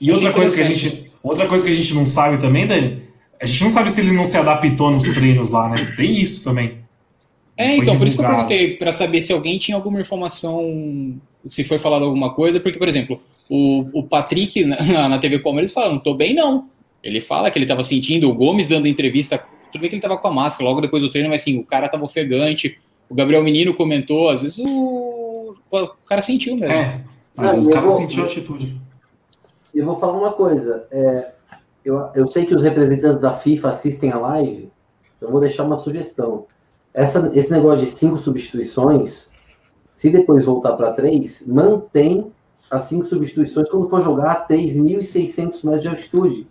E 0.00 0.10
outra 0.10 0.32
coisa 0.32 0.54
que 0.54 0.60
a 0.60 0.64
gente, 0.64 1.12
outra 1.22 1.46
coisa 1.46 1.64
que 1.64 1.70
a 1.70 1.74
gente 1.74 1.94
não 1.94 2.06
sabe 2.06 2.38
também, 2.38 2.66
Dani, 2.66 3.02
a 3.40 3.46
gente 3.46 3.62
não 3.62 3.70
sabe 3.70 3.90
se 3.90 4.00
ele 4.00 4.12
não 4.12 4.24
se 4.24 4.36
adaptou 4.36 4.90
nos 4.90 5.04
treinos 5.04 5.50
lá, 5.50 5.68
né? 5.68 5.92
Tem 5.96 6.20
isso 6.20 6.44
também. 6.44 6.78
É, 7.56 7.76
Foi 7.76 7.84
então, 7.84 7.98
por 7.98 8.06
isso 8.06 8.16
que 8.16 8.22
eu 8.22 8.28
perguntei, 8.28 8.76
para 8.76 8.92
saber 8.92 9.22
se 9.22 9.32
alguém 9.32 9.58
tinha 9.58 9.76
alguma 9.76 10.00
informação, 10.00 11.18
se 11.46 11.64
foi 11.64 11.78
falado 11.78 12.04
alguma 12.04 12.34
coisa, 12.34 12.60
porque, 12.60 12.78
por 12.78 12.88
exemplo, 12.88 13.20
o, 13.48 13.86
o 13.94 14.02
Patrick 14.02 14.62
na, 14.64 15.08
na 15.08 15.18
TV 15.18 15.38
Palmeiras 15.38 15.72
fala, 15.72 15.90
não 15.90 15.98
tô 15.98 16.14
bem 16.14 16.34
não. 16.34 16.68
Ele 17.02 17.20
fala 17.20 17.50
que 17.50 17.58
ele 17.58 17.66
tava 17.66 17.82
sentindo, 17.82 18.28
o 18.28 18.34
Gomes 18.34 18.68
dando 18.68 18.88
entrevista, 18.88 19.42
tudo 19.72 19.80
bem 19.80 19.90
que 19.90 19.96
ele 19.96 20.02
tava 20.02 20.16
com 20.16 20.28
a 20.28 20.32
máscara 20.32 20.68
logo 20.68 20.80
depois 20.80 21.02
do 21.02 21.10
treino, 21.10 21.28
mas 21.28 21.42
assim, 21.42 21.58
o 21.58 21.64
cara 21.64 21.88
tava 21.88 22.04
ofegante, 22.04 22.78
o 23.08 23.14
Gabriel 23.14 23.42
Menino 23.42 23.74
comentou, 23.74 24.28
às 24.28 24.42
vezes 24.42 24.58
o, 24.58 25.54
o 25.70 25.86
cara 26.06 26.22
sentiu 26.22 26.56
mesmo. 26.56 26.74
É, 26.74 27.04
mas 27.34 27.52
Ah, 27.52 27.56
os 27.56 27.66
caras 27.68 28.00
a 28.00 28.22
atitude. 28.24 28.80
Eu 29.74 29.84
vou 29.84 29.98
falar 29.98 30.18
uma 30.18 30.32
coisa. 30.32 30.86
é, 30.90 31.32
eu, 31.84 32.10
eu 32.16 32.28
sei 32.28 32.44
que 32.44 32.54
os 32.54 32.62
representantes 32.62 33.20
da 33.20 33.32
FIFA 33.32 33.68
assistem 33.70 34.10
a 34.10 34.18
live. 34.18 34.70
Eu 35.20 35.30
vou 35.30 35.40
deixar 35.40 35.62
uma 35.62 35.76
sugestão. 35.76 36.46
Essa, 36.92 37.30
esse 37.32 37.52
negócio 37.52 37.84
de 37.84 37.90
cinco 37.92 38.18
substituições, 38.18 39.30
se 39.94 40.10
depois 40.10 40.44
voltar 40.44 40.72
para 40.72 40.92
três, 40.92 41.46
mantém 41.46 42.32
as 42.70 42.84
cinco 42.84 43.06
substituições 43.06 43.68
quando 43.68 43.88
for 43.88 44.02
jogar 44.02 44.32
a 44.32 44.48
3.600 44.48 45.64
metros 45.64 45.82
de 45.82 45.88
altitude. 45.88 46.46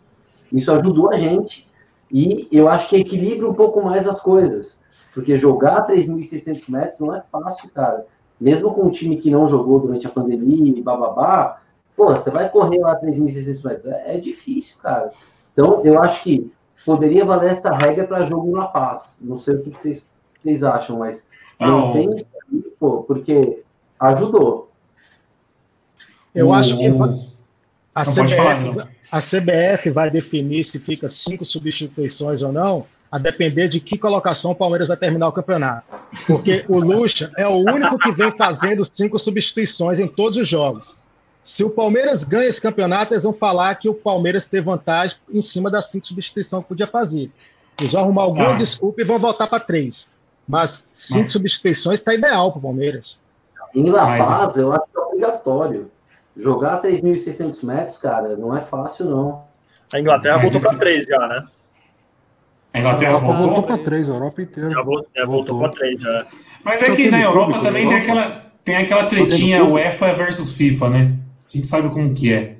Isso 0.53 0.71
ajudou 0.71 1.11
a 1.11 1.17
gente. 1.17 1.67
E 2.11 2.47
eu 2.51 2.67
acho 2.69 2.89
que 2.89 2.97
equilibra 2.97 3.49
um 3.49 3.53
pouco 3.53 3.83
mais 3.83 4.07
as 4.07 4.21
coisas. 4.21 4.79
Porque 5.13 5.37
jogar 5.37 5.77
a 5.77 5.87
3.600 5.87 6.63
metros 6.69 6.99
não 6.99 7.15
é 7.15 7.23
fácil, 7.31 7.69
cara. 7.69 8.05
Mesmo 8.39 8.73
com 8.73 8.83
um 8.83 8.91
time 8.91 9.17
que 9.17 9.31
não 9.31 9.47
jogou 9.47 9.79
durante 9.79 10.05
a 10.05 10.09
pandemia 10.09 10.77
e 10.77 10.81
bababá, 10.81 11.61
pô, 11.95 12.07
você 12.07 12.29
vai 12.29 12.49
correr 12.49 12.79
lá 12.79 12.99
3.600 12.99 13.63
metros. 13.63 13.85
É, 13.85 14.17
é 14.17 14.19
difícil, 14.19 14.77
cara. 14.81 15.11
Então, 15.53 15.85
eu 15.85 16.01
acho 16.01 16.21
que 16.23 16.51
poderia 16.85 17.25
valer 17.25 17.51
essa 17.51 17.73
regra 17.73 18.05
para 18.05 18.25
jogo 18.25 18.55
na 18.55 18.67
paz. 18.67 19.19
Não 19.21 19.39
sei 19.39 19.55
o 19.55 19.61
que 19.61 19.71
vocês, 19.71 20.07
vocês 20.39 20.63
acham, 20.63 20.99
mas 20.99 21.27
Não. 21.59 21.87
mantém 21.87 22.13
isso 22.13 22.25
aí, 22.51 22.61
pô, 22.79 23.03
porque 23.03 23.63
ajudou. 23.99 24.69
Eu 26.33 26.53
acho 26.53 26.77
que 26.77 26.85
a 26.85 26.89
Não, 26.89 26.97
pode 26.97 28.35
falar, 28.35 28.55
CBF, 28.55 28.69
Bruno. 28.73 28.94
A 29.15 29.19
CBF 29.21 29.89
vai 29.91 30.09
definir 30.11 30.63
se 30.65 30.79
fica 30.79 31.07
cinco 31.07 31.45
substituições 31.45 32.41
ou 32.41 32.51
não, 32.51 32.85
a 33.11 33.17
depender 33.17 33.67
de 33.69 33.79
que 33.79 33.97
colocação 33.97 34.51
o 34.51 34.55
Palmeiras 34.55 34.87
vai 34.89 34.97
terminar 34.97 35.27
o 35.29 35.31
campeonato. 35.31 35.85
Porque 36.27 36.65
o 36.67 36.79
Lucha 36.79 37.31
é 37.37 37.47
o 37.47 37.57
único 37.59 37.97
que 37.97 38.11
vem 38.11 38.35
fazendo 38.35 38.83
cinco 38.83 39.17
substituições 39.17 39.99
em 39.99 40.07
todos 40.07 40.37
os 40.37 40.47
jogos. 40.47 40.97
Se 41.41 41.63
o 41.63 41.69
Palmeiras 41.69 42.23
ganha 42.23 42.47
esse 42.47 42.59
campeonato, 42.61 43.13
eles 43.13 43.23
vão 43.23 43.31
falar 43.31 43.73
que 43.75 43.87
o 43.87 43.93
Palmeiras 43.93 44.47
teve 44.49 44.65
vantagem 44.65 45.17
em 45.31 45.41
cima 45.41 45.69
das 45.71 45.85
cinco 45.91 46.07
substituições 46.07 46.63
que 46.63 46.67
podia 46.69 46.87
fazer. 46.87 47.31
Eles 47.79 47.93
vão 47.93 48.01
arrumar 48.01 48.23
alguma 48.23 48.49
Ah. 48.51 48.55
desculpa 48.55 49.01
e 49.01 49.05
vão 49.05 49.19
voltar 49.19 49.47
para 49.47 49.59
três. 49.61 50.13
Mas 50.47 50.91
cinco 50.93 51.21
Mas- 51.21 51.31
substituições 51.31 51.99
está 52.01 52.13
ideal 52.13 52.51
para 52.51 52.59
o 52.59 52.61
Palmeiras. 52.63 53.21
Em 53.73 53.89
La 53.91 54.05
Mas- 54.07 54.27
Paz, 54.27 54.57
eu 54.57 54.73
acho 54.73 54.83
que 54.91 54.97
é 54.97 55.01
obrigatório. 55.01 55.91
Jogar 56.37 56.75
a 56.75 56.81
3.600 56.81 57.63
metros, 57.63 57.97
cara, 57.97 58.35
não 58.35 58.55
é 58.55 58.61
fácil, 58.61 59.05
não. 59.05 59.43
A 59.93 59.99
Inglaterra 59.99 60.37
Mas 60.37 60.51
voltou 60.51 60.59
esse- 60.69 60.69
para 60.69 60.85
três 60.85 61.05
já, 61.05 61.27
né? 61.27 61.43
A 62.73 62.79
Inglaterra 62.79 63.11
Europa 63.13 63.27
voltou 63.27 63.47
voltou. 63.51 63.63
para 63.63 63.77
três, 63.85 64.09
a 64.09 64.13
Europa 64.13 64.41
inteira. 64.41 64.69
Já 64.69 64.81
vol- 64.81 64.95
voltou 64.95 65.25
Voltou. 65.27 65.59
para 65.59 65.69
três 65.69 66.01
já. 66.01 66.25
Mas 66.63 66.81
é 66.81 66.85
Então 66.85 66.95
que 66.95 67.09
na 67.11 67.21
Europa 67.21 67.45
público 67.53 67.65
também 67.65 67.87
tem 67.87 67.97
aquela, 67.97 68.41
tem 68.65 68.75
aquela 68.75 69.05
tendo 69.05 69.27
tretinha? 69.27 69.63
UEFA 69.63 70.13
versus 70.13 70.57
FIFA, 70.57 70.89
né? 70.89 71.13
A 71.47 71.57
gente 71.57 71.67
sabe 71.67 71.87
como 71.89 72.13
que 72.13 72.33
é. 72.33 72.55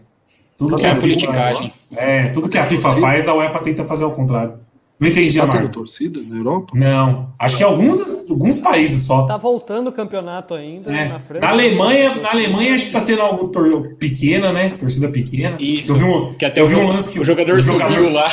Tudo 0.58 0.76
Tá 0.76 0.78
que 0.78 0.86
a 0.86 0.96
FIFA, 0.96 1.02
politicagem. 1.02 1.74
é, 1.98 2.28
tudo 2.30 2.48
que 2.48 2.58
a 2.58 2.64
FIFA 2.64 2.96
faz, 2.98 3.28
a 3.28 3.34
UEFA 3.34 3.60
tenta 3.60 3.84
fazer 3.84 4.06
ao 4.06 4.14
contrário. 4.14 4.54
Não 4.98 5.10
entendi, 5.10 5.38
Tá 5.38 5.48
tendo 5.48 5.68
torcida 5.70 6.22
na 6.26 6.38
Europa? 6.38 6.72
Não. 6.74 7.34
Acho 7.38 7.58
que 7.58 7.64
alguns, 7.64 8.30
alguns 8.30 8.60
países 8.60 9.04
só. 9.04 9.26
Tá 9.28 9.36
voltando 9.36 9.88
o 9.90 9.92
campeonato 9.92 10.54
ainda 10.54 10.90
É. 10.90 11.10
na 11.10 11.20
França. 11.20 11.42
Na 11.46 11.52
Alemanha, 11.52 12.16
na 12.16 12.32
Alemanha 12.32 12.74
acho 12.76 12.86
que 12.86 12.92
tá 12.94 13.02
tendo 13.02 13.22
algo 13.22 13.50
tor- 13.50 13.96
pequena, 14.00 14.54
né? 14.54 14.70
Torcida 14.70 15.10
pequena. 15.10 15.58
Isso. 15.60 15.92
Eu 15.92 15.96
vi 15.98 16.04
um, 16.06 16.34
Que 16.36 16.46
até 16.46 16.62
eu 16.62 16.68
vi 16.68 16.76
um 16.76 16.88
lance 16.88 17.10
que 17.10 17.20
o 17.20 17.26
jogador 17.26 17.60
o 17.60 17.64
subiu 17.64 18.10
lá. 18.10 18.30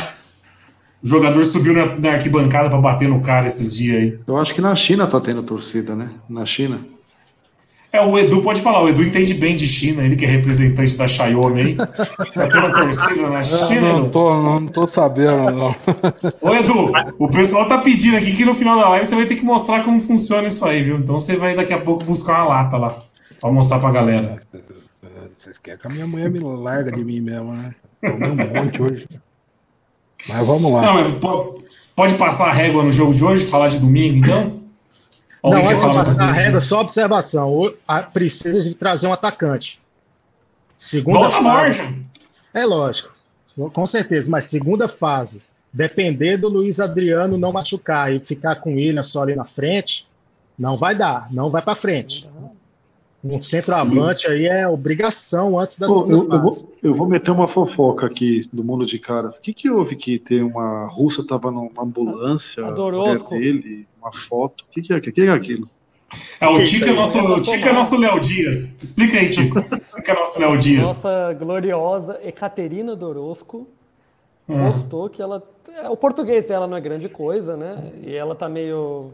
O 1.03 1.07
jogador 1.09 1.45
subiu 1.45 1.73
na, 1.75 1.97
na 1.97 2.11
arquibancada 2.13 2.69
pra 2.71 2.79
bater 2.79 3.09
no 3.09 3.21
cara 3.21 3.49
esses 3.49 3.75
dias 3.77 3.97
aí. 4.01 4.19
Eu 4.25 4.37
acho 4.37 4.55
que 4.55 4.61
na 4.61 4.73
China 4.77 5.05
tá 5.09 5.19
tendo 5.19 5.43
torcida, 5.43 5.97
né? 5.97 6.11
Na 6.29 6.47
China. 6.47 6.79
É, 7.93 8.01
o 8.01 8.18
Edu 8.18 8.40
pode 8.40 8.62
falar, 8.62 8.82
o 8.82 8.88
Edu 8.88 9.03
entende 9.03 9.34
bem 9.34 9.55
de 9.55 9.66
China, 9.68 10.03
ele 10.03 10.16
que 10.16 10.24
é 10.24 10.28
representante 10.28 10.97
da 10.97 11.07
Xiaomi 11.07 11.61
aí. 11.61 11.74
Tá 11.76 11.86
tendo 12.51 12.72
torcida 12.72 13.28
na 13.28 13.38
Eu 13.40 13.43
China, 13.43 13.80
não, 13.93 13.99
Edu? 13.99 14.09
tô, 14.11 14.43
não 14.43 14.66
tô 14.66 14.86
sabendo, 14.86 15.51
não. 15.51 15.74
Ô 16.40 16.55
Edu, 16.55 16.90
o 17.18 17.28
pessoal 17.28 17.68
tá 17.68 17.78
pedindo 17.78 18.16
aqui 18.16 18.32
que 18.34 18.47
no 18.47 18.55
final 18.55 18.78
da 18.78 18.88
live 18.88 19.05
você 19.07 19.14
vai 19.14 19.26
ter 19.26 19.34
que 19.34 19.45
mostrar 19.45 19.84
como 19.84 20.01
funciona 20.01 20.49
isso 20.49 20.64
aí, 20.64 20.82
viu? 20.82 20.97
Então 20.97 21.20
você 21.20 21.36
vai 21.36 21.55
daqui 21.55 21.74
a 21.74 21.78
pouco 21.80 22.03
buscar 22.05 22.38
uma 22.45 22.49
lata 22.49 22.78
lá, 22.78 22.97
pra 23.38 23.53
mostrar 23.53 23.78
pra 23.78 23.90
galera. 23.90 24.38
Vocês 25.34 25.59
querem 25.59 25.78
que 25.78 25.86
a 25.86 25.90
minha 25.90 26.07
mulher 26.07 26.30
me 26.30 26.38
larga 26.40 26.93
de 26.93 27.05
mim 27.05 27.20
mesmo, 27.20 27.53
né? 27.53 27.74
Tomei 28.01 28.30
um 28.30 28.36
monte 28.64 28.80
hoje. 28.80 29.07
Mas 30.28 30.47
vamos 30.47 30.72
lá. 30.72 30.80
Não, 30.82 30.95
mas 30.95 31.12
po- 31.14 31.59
pode 31.95 32.14
passar 32.14 32.49
a 32.49 32.53
régua 32.53 32.82
no 32.82 32.90
jogo 32.93 33.12
de 33.12 33.22
hoje, 33.22 33.45
falar 33.45 33.68
de 33.68 33.78
domingo, 33.78 34.16
então? 34.18 34.62
Não, 35.43 35.68
antes 35.68 35.82
de 35.82 35.88
passar 35.88 36.20
a 36.20 36.32
regra, 36.32 36.61
só 36.61 36.80
observação. 36.80 37.74
Precisa 38.12 38.62
de 38.62 38.74
trazer 38.74 39.09
um 39.09 39.12
atacante. 39.12 39.80
Segunda 40.76 41.18
Volta 41.18 41.43
fase. 41.43 41.82
Borja. 41.82 41.95
É 42.55 42.66
lógico, 42.66 43.14
com 43.72 43.86
certeza, 43.86 44.30
mas 44.30 44.45
segunda 44.47 44.86
fase, 44.86 45.43
depender 45.72 46.36
do 46.36 46.49
Luiz 46.49 46.80
Adriano 46.80 47.38
não 47.38 47.53
machucar 47.53 48.12
e 48.12 48.20
ficar 48.20 48.57
com 48.57 48.72
o 48.72 48.76
William 48.76 49.03
só 49.03 49.22
ali 49.22 49.34
na 49.34 49.45
frente, 49.45 50.07
não 50.59 50.76
vai 50.76 50.95
dar, 50.95 51.32
não 51.32 51.51
vai 51.51 51.62
para 51.62 51.74
frente. 51.74 52.28
Um 53.25 53.41
centroavante 53.41 54.27
aí 54.27 54.47
é 54.47 54.66
obrigação 54.66 55.57
antes 55.59 55.79
da 55.79 55.87
Pô, 55.87 56.07
eu, 56.11 56.29
eu 56.29 56.41
vou, 56.43 56.51
eu 56.83 56.95
vou 56.95 57.07
meter 57.07 57.31
uma 57.31 57.47
fofoca 57.47 58.07
aqui 58.07 58.49
do 58.53 58.64
mundo 58.64 58.85
de 58.85 58.99
caras. 58.99 59.37
O 59.37 59.43
que, 59.43 59.53
que 59.53 59.70
houve 59.70 59.95
que 59.95 60.18
tem 60.18 60.43
uma 60.43 60.87
russa 60.87 61.25
tava 61.25 61.51
numa 61.51 61.83
ambulância, 61.83 62.64
A 62.64 62.68
a 62.68 62.70
Dorosco. 62.73 63.33
mulher 63.35 63.53
dele, 63.53 63.87
uma 64.01 64.12
foto. 64.12 64.64
O 64.68 64.73
que, 64.73 64.83
que 64.83 64.93
é, 64.93 64.97
o 64.97 65.01
que, 65.01 65.12
que 65.12 65.20
é 65.23 65.31
aquilo? 65.31 65.68
É, 66.41 66.47
o 66.49 66.61
isso 66.61 66.85
é 66.85 66.93
nosso, 66.93 67.18
o 67.18 67.41
Tica 67.41 67.70
é 67.70 67.73
nosso 67.73 67.97
Léo 67.97 68.18
Dias. 68.20 68.77
Explica 68.83 69.16
aí, 69.16 69.31
Tico. 69.31 69.62
Tica 69.62 70.12
é 70.12 70.14
nosso 70.14 70.41
Léo 70.41 70.59
Dias. 70.59 70.83
Nossa 70.89 71.33
gloriosa 71.39 72.18
Ekaterina 72.25 72.95
Dorosco 72.97 73.66
Hum. 74.49 74.59
postou 74.73 75.09
que 75.09 75.23
ela. 75.23 75.41
é, 75.73 75.89
O 75.89 75.97
português 75.97 76.45
dela 76.45 76.66
não 76.66 76.77
é 76.77 76.81
grande 76.81 77.09
coisa, 77.09 77.57
né? 77.57 77.93
E 78.05 78.12
ela 78.12 78.35
tá 78.35 78.49
meio. 78.49 79.12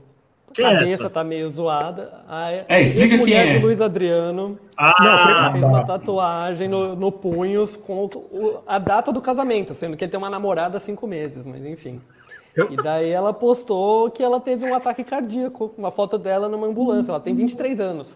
A 0.51 0.53
Quem 0.55 0.65
é 0.67 0.73
cabeça 0.75 0.95
essa? 0.95 1.11
tá 1.11 1.23
meio 1.25 1.51
zoada. 1.51 2.23
A 2.29 2.51
É, 2.53 2.83
explica 2.83 3.09
quem 3.11 3.19
mulher 3.19 3.49
é. 3.49 3.59
do 3.59 3.67
Luiz 3.67 3.81
Adriano 3.81 4.59
Ah, 4.77 4.95
ela 5.01 5.53
fez 5.53 5.65
uma 5.65 5.85
tatuagem 5.87 6.69
no, 6.69 6.97
no 6.97 7.13
punhos 7.13 7.77
com 7.77 8.07
o- 8.07 8.59
a 8.67 8.79
data 8.79 9.13
do 9.13 9.21
casamento, 9.21 9.75
sendo 9.75 9.97
que 9.97 10.05
ele 10.05 10.11
tem 10.11 10.19
uma 10.19 10.31
namorada 10.31 10.79
há 10.79 10.81
cinco 10.81 11.07
meses, 11.07 11.45
mas 11.45 11.65
enfim. 11.65 12.01
E 12.71 12.77
daí 12.77 13.11
ela 13.11 13.33
postou 13.33 14.11
que 14.11 14.21
ela 14.23 14.41
teve 14.41 14.65
um 14.65 14.75
ataque 14.75 15.05
cardíaco, 15.05 15.73
uma 15.79 15.93
foto 15.93 16.19
dela 16.19 16.49
numa 16.49 16.67
ambulância. 16.67 17.13
Ela 17.13 17.21
tem 17.21 17.33
23 17.35 17.79
anos. 17.79 18.09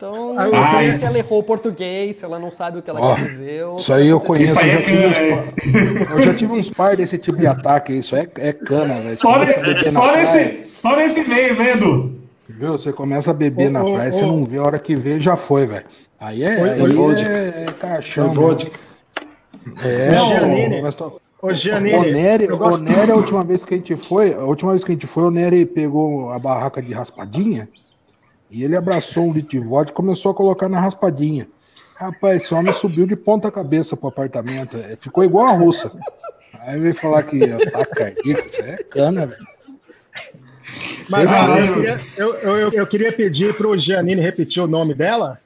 Então, 0.00 0.34
Ah, 0.38 0.46
eu 0.46 0.52
não 0.52 0.70
sei 0.70 0.88
isso- 0.88 0.98
se 1.00 1.04
ela 1.04 1.18
errou 1.18 1.40
o 1.40 1.42
português, 1.42 2.16
se 2.16 2.24
ela 2.24 2.38
não 2.38 2.50
sabe 2.50 2.78
o 2.78 2.82
que 2.82 2.88
ela 2.88 2.98
Ó, 3.02 3.14
quer 3.16 3.28
dizer. 3.32 3.62
Isso 3.76 3.92
aí 3.92 4.08
eu 4.08 4.16
aconteceu. 4.16 4.24
conheço. 4.24 4.52
Isso 4.52 4.58
aí 4.58 4.66
eu, 4.66 4.72
já 4.72 4.78
é 4.78 4.82
tive 4.82 5.06
uns, 5.06 6.10
eu 6.10 6.22
já 6.22 6.34
tive 6.34 6.52
uns 6.54 6.70
par 6.70 6.96
desse 6.96 7.18
tipo 7.18 7.36
de 7.36 7.46
ataque. 7.46 7.92
Isso 7.92 8.16
é, 8.16 8.26
é 8.38 8.52
cana, 8.54 8.94
velho. 8.94 9.16
Só, 9.16 9.38
ne- 9.38 9.80
só 9.90 10.16
nesse, 10.16 10.62
só 10.68 10.96
nesse 10.96 11.20
mês, 11.28 11.54
né, 11.58 11.72
Edu? 11.72 12.14
Viu? 12.48 12.72
Você 12.72 12.94
começa 12.94 13.30
a 13.30 13.34
beber 13.34 13.68
Ô, 13.68 13.70
na 13.72 13.84
ô, 13.84 13.92
praia, 13.92 14.10
você 14.10 14.22
não 14.22 14.42
vê 14.46 14.56
a 14.56 14.62
hora 14.62 14.78
que 14.78 14.96
vê, 14.96 15.20
já 15.20 15.36
foi, 15.36 15.66
velho. 15.66 15.84
Aí 16.18 16.44
é, 16.44 16.62
Oi, 16.62 16.70
aí 16.70 16.86
vodka. 16.92 17.28
é, 17.28 17.66
é 17.68 17.72
caixão. 17.78 18.32
Foi 18.32 18.42
vodka. 18.42 18.80
É, 19.84 20.12
Não, 20.12 20.24
ô, 20.24 20.28
Giannini. 20.28 20.80
mas 20.80 20.94
tô- 20.94 21.20
Ô, 21.42 21.46
O 21.48 22.56
gosto- 22.58 22.84
Nery, 22.84 23.10
a 23.12 23.14
última 23.14 23.44
vez 23.44 23.62
que 23.64 23.74
a 23.74 23.76
gente 23.76 23.96
foi, 23.96 24.32
a 24.32 24.44
última 24.44 24.70
vez 24.72 24.82
que 24.82 24.92
a 24.92 24.94
gente 24.94 25.06
foi, 25.06 25.24
o 25.24 25.30
Nery 25.30 25.66
pegou 25.66 26.30
a 26.30 26.38
barraca 26.38 26.80
de 26.82 26.92
raspadinha 26.94 27.68
e 28.50 28.64
ele 28.64 28.76
abraçou 28.76 29.28
um 29.28 29.32
litro 29.32 29.50
de 29.50 29.60
vodka 29.60 29.92
e 29.92 29.94
começou 29.94 30.32
a 30.32 30.34
colocar 30.34 30.68
na 30.68 30.80
raspadinha. 30.80 31.46
Rapaz, 31.96 32.42
esse 32.42 32.54
homem 32.54 32.72
subiu 32.72 33.06
de 33.06 33.14
ponta 33.14 33.50
cabeça 33.50 33.96
pro 33.96 34.08
apartamento, 34.08 34.76
é, 34.76 34.96
ficou 35.00 35.22
igual 35.22 35.46
a 35.46 35.52
russa. 35.52 35.92
Aí 36.60 36.80
veio 36.80 36.94
falar 36.94 37.22
que 37.22 37.42
ataque 37.44 37.94
cardíaco, 37.94 38.46
isso 38.46 38.60
é 38.62 38.76
cana, 38.84 39.26
velho. 39.26 39.46
Mas 41.10 41.32
ah, 41.32 41.58
eu, 41.58 41.74
queria, 41.74 42.00
eu, 42.16 42.34
eu, 42.34 42.56
eu- 42.58 42.72
eu 42.72 42.86
queria 42.86 43.12
pedir 43.12 43.54
para 43.56 43.66
o 43.66 43.76
Giannini 43.76 44.20
repetir 44.20 44.62
o 44.62 44.66
nome 44.68 44.94
dela 44.94 45.40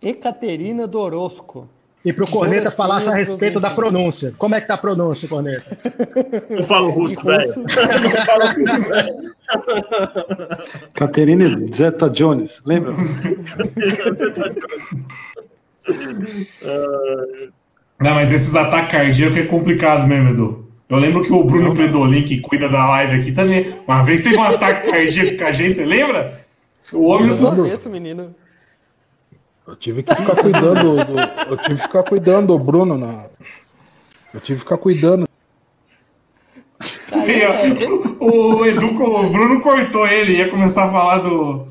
Ekaterina 0.00 0.86
Dorosco. 0.86 1.68
E 2.04 2.12
para 2.12 2.24
o 2.24 2.30
Corneta 2.30 2.70
falasse 2.70 3.08
a 3.08 3.14
respeito 3.14 3.58
da 3.58 3.70
pronúncia. 3.70 4.34
Como 4.36 4.54
é 4.54 4.60
que 4.60 4.66
tá 4.66 4.74
a 4.74 4.78
pronúncia, 4.78 5.26
Corneta? 5.28 5.78
não 6.50 6.64
falo 6.64 6.90
russo, 6.92 7.22
velho. 7.22 7.54
Não 7.56 7.68
falo 8.24 8.46
russo, 8.46 8.82
velho. 8.88 9.34
Caterine 10.94 11.66
Zeta 11.74 12.10
Jones, 12.10 12.62
lembra? 12.66 12.92
Não, 18.00 18.14
mas 18.14 18.32
esses 18.32 18.54
ataques 18.56 18.90
cardíacos 18.90 19.38
é 19.38 19.44
complicado 19.44 20.06
mesmo, 20.06 20.30
Edu. 20.30 20.68
Eu 20.88 20.98
lembro 20.98 21.22
que 21.22 21.32
o 21.32 21.44
Bruno 21.44 21.74
Predolin, 21.74 22.22
que 22.22 22.40
cuida 22.40 22.68
da 22.68 22.86
live 22.86 23.16
aqui 23.16 23.32
também, 23.32 23.66
uma 23.86 24.02
vez 24.02 24.20
teve 24.20 24.36
um 24.36 24.42
ataque 24.42 24.90
cardíaco 24.90 25.38
com 25.38 25.44
a 25.44 25.52
gente, 25.52 25.74
você 25.74 25.84
lembra? 25.84 26.44
O 26.92 27.06
homem 27.08 27.30
Eu 27.30 27.36
não 27.52 27.66
esse 27.66 27.88
menino. 27.88 28.34
Eu 29.66 29.76
tive 29.76 30.02
que 30.02 30.14
ficar 30.14 30.36
cuidando 30.36 31.04
do, 31.04 31.20
eu 31.50 31.56
tive 31.58 31.76
que 31.76 31.82
ficar 31.82 32.02
cuidando 32.02 32.46
do 32.48 32.58
Bruno 32.62 32.98
na 32.98 33.26
eu 34.32 34.40
tive 34.40 34.58
que 34.58 34.64
ficar 34.64 34.76
cuidando. 34.78 35.26
o 38.20 38.64
Edu, 38.66 38.86
o 39.02 39.30
Bruno 39.30 39.60
cortou 39.60 40.06
ele, 40.06 40.36
ia 40.36 40.50
começar 40.50 40.84
a 40.84 40.90
falar 40.90 41.18
do, 41.18 41.64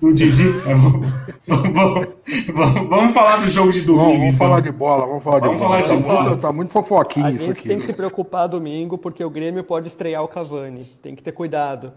do 0.00 0.12
Didi. 0.12 0.48
É, 0.66 0.74
vamos, 0.74 1.06
vamos- 1.48 2.06
vamos- 2.54 2.88
vamos 2.88 3.14
falar 3.14 3.36
do 3.38 3.48
jogo 3.48 3.72
de 3.72 3.80
domingo. 3.82 4.02
Vamos, 4.04 4.18
vamos 4.18 4.34
então. 4.34 4.46
falar 4.46 4.60
de 4.60 4.70
bola, 4.72 5.06
vamos 5.06 5.24
falar 5.24 5.40
Vamos 5.40 5.56
de 5.56 5.62
bola. 5.62 5.80
falar 5.82 5.82
de 5.96 6.02
tá, 6.02 6.08
bola. 6.08 6.28
muito, 6.28 6.42
tá 6.42 6.52
muito 6.52 6.72
fofoquinho 6.72 7.26
A 7.26 7.30
isso 7.32 7.44
gente 7.46 7.58
aqui. 7.58 7.68
tem 7.68 7.80
que 7.80 7.86
se 7.86 7.92
preocupar 7.92 8.46
domingo, 8.48 8.96
porque 8.98 9.24
o 9.24 9.30
Grêmio 9.30 9.64
pode 9.64 9.88
estrear 9.88 10.22
o 10.22 10.28
Cavani. 10.28 10.84
Tem 11.02 11.14
que 11.16 11.22
ter 11.22 11.32
cuidado. 11.32 11.92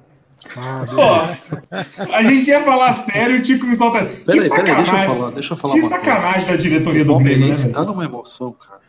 Ah, 0.57 0.85
Pô, 0.89 2.11
a 2.13 2.23
gente 2.23 2.47
ia 2.47 2.61
falar 2.63 2.93
sério, 2.93 3.37
o 3.39 3.41
Tico 3.41 3.65
me 3.65 3.75
solta. 3.75 4.05
Que 4.05 4.15
Peraí, 4.23 4.25
peraí, 4.25 4.47
sacanagem. 4.49 4.85
deixa 4.93 5.03
eu 5.03 5.07
falar, 5.15 5.31
deixa 5.31 5.53
eu 5.53 5.57
falar 5.57 5.73
que 5.73 5.79
uma 5.81 5.89
coisa. 5.89 6.05
sacanagem 6.05 6.47
da 6.47 6.55
diretoria 6.55 7.01
O 7.01 7.05
do 7.05 7.17
Grêmio, 7.17 7.47
né? 7.47 7.53
Velho? 7.53 7.73
tá 7.73 7.83
numa 7.83 8.05
emoção, 8.05 8.53
cara. 8.53 8.79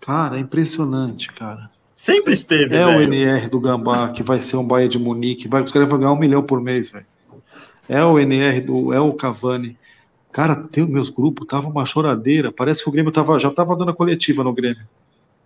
Cara, 0.00 0.36
é 0.36 0.40
impressionante, 0.40 1.28
cara. 1.32 1.70
Sempre 1.94 2.32
esteve, 2.32 2.74
É 2.74 2.86
o 2.86 2.98
velho. 2.98 3.02
NR 3.12 3.48
do 3.50 3.60
Gambá, 3.60 4.08
que 4.08 4.22
vai 4.22 4.40
ser 4.40 4.56
um 4.56 4.64
Bahia 4.66 4.88
de 4.88 4.98
Munique. 4.98 5.46
Vai, 5.48 5.62
os 5.62 5.70
caras 5.70 5.88
vão 5.88 5.98
ganhar 5.98 6.12
um 6.12 6.18
milhão 6.18 6.42
por 6.42 6.60
mês, 6.60 6.90
velho. 6.90 7.04
É 7.88 8.02
o 8.02 8.18
NR 8.18 8.60
do. 8.62 8.92
É 8.92 9.00
o 9.00 9.12
Cavani. 9.12 9.76
Cara, 10.32 10.56
tem, 10.56 10.86
meus 10.86 11.10
grupos, 11.10 11.46
tava 11.46 11.68
uma 11.68 11.84
choradeira. 11.84 12.50
Parece 12.50 12.82
que 12.82 12.88
o 12.88 12.92
Grêmio 12.92 13.12
tava, 13.12 13.38
já 13.38 13.50
tava 13.50 13.76
dando 13.76 13.90
a 13.90 13.94
coletiva 13.94 14.42
no 14.42 14.52
Grêmio. 14.54 14.82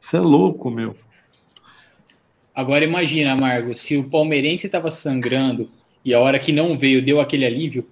Isso 0.00 0.16
é 0.16 0.20
louco, 0.20 0.70
meu. 0.70 0.94
Agora 2.56 2.86
imagina, 2.86 3.32
Amargo, 3.32 3.76
se 3.76 3.98
o 3.98 4.04
palmeirense 4.04 4.64
estava 4.64 4.90
sangrando 4.90 5.70
e 6.02 6.14
a 6.14 6.20
hora 6.20 6.38
que 6.38 6.52
não 6.52 6.78
veio 6.78 7.02
deu 7.02 7.20
aquele 7.20 7.44
alívio, 7.44 7.86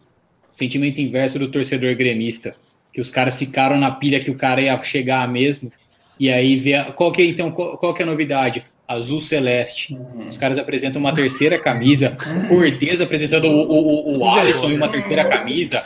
sentimento 0.49 1.03
inverso 1.03 1.39
do 1.39 1.51
torcedor 1.51 1.95
gremista, 1.95 2.57
que 2.91 2.99
os 2.99 3.11
caras 3.11 3.39
ficaram 3.39 3.77
na 3.79 3.91
pilha 3.91 4.21
que 4.21 4.31
o 4.31 4.37
cara 4.37 4.63
ia 4.63 4.83
chegar 4.83 5.29
mesmo, 5.29 5.71
e 6.19 6.31
aí 6.31 6.57
vê 6.57 6.83
qual 6.93 7.13
que 7.13 7.21
é, 7.21 7.27
então 7.27 7.51
qual, 7.51 7.77
qual 7.77 7.93
que 7.93 8.01
é 8.01 8.07
a 8.07 8.09
novidade? 8.09 8.65
Azul 8.87 9.19
celeste. 9.19 9.99
Os 10.29 10.37
caras 10.37 10.59
apresentam 10.59 11.01
uma 11.01 11.15
terceira 11.15 11.59
camisa, 11.59 12.15
o 12.45 12.49
Cortez 12.49 13.01
apresentando 13.01 13.47
o, 13.47 13.63
o, 13.63 14.13
o- 14.13 14.19
o 14.19 14.29
Alisson 14.29 14.71
em 14.71 14.77
uma 14.77 14.89
terceira 14.89 15.25
camisa. 15.27 15.83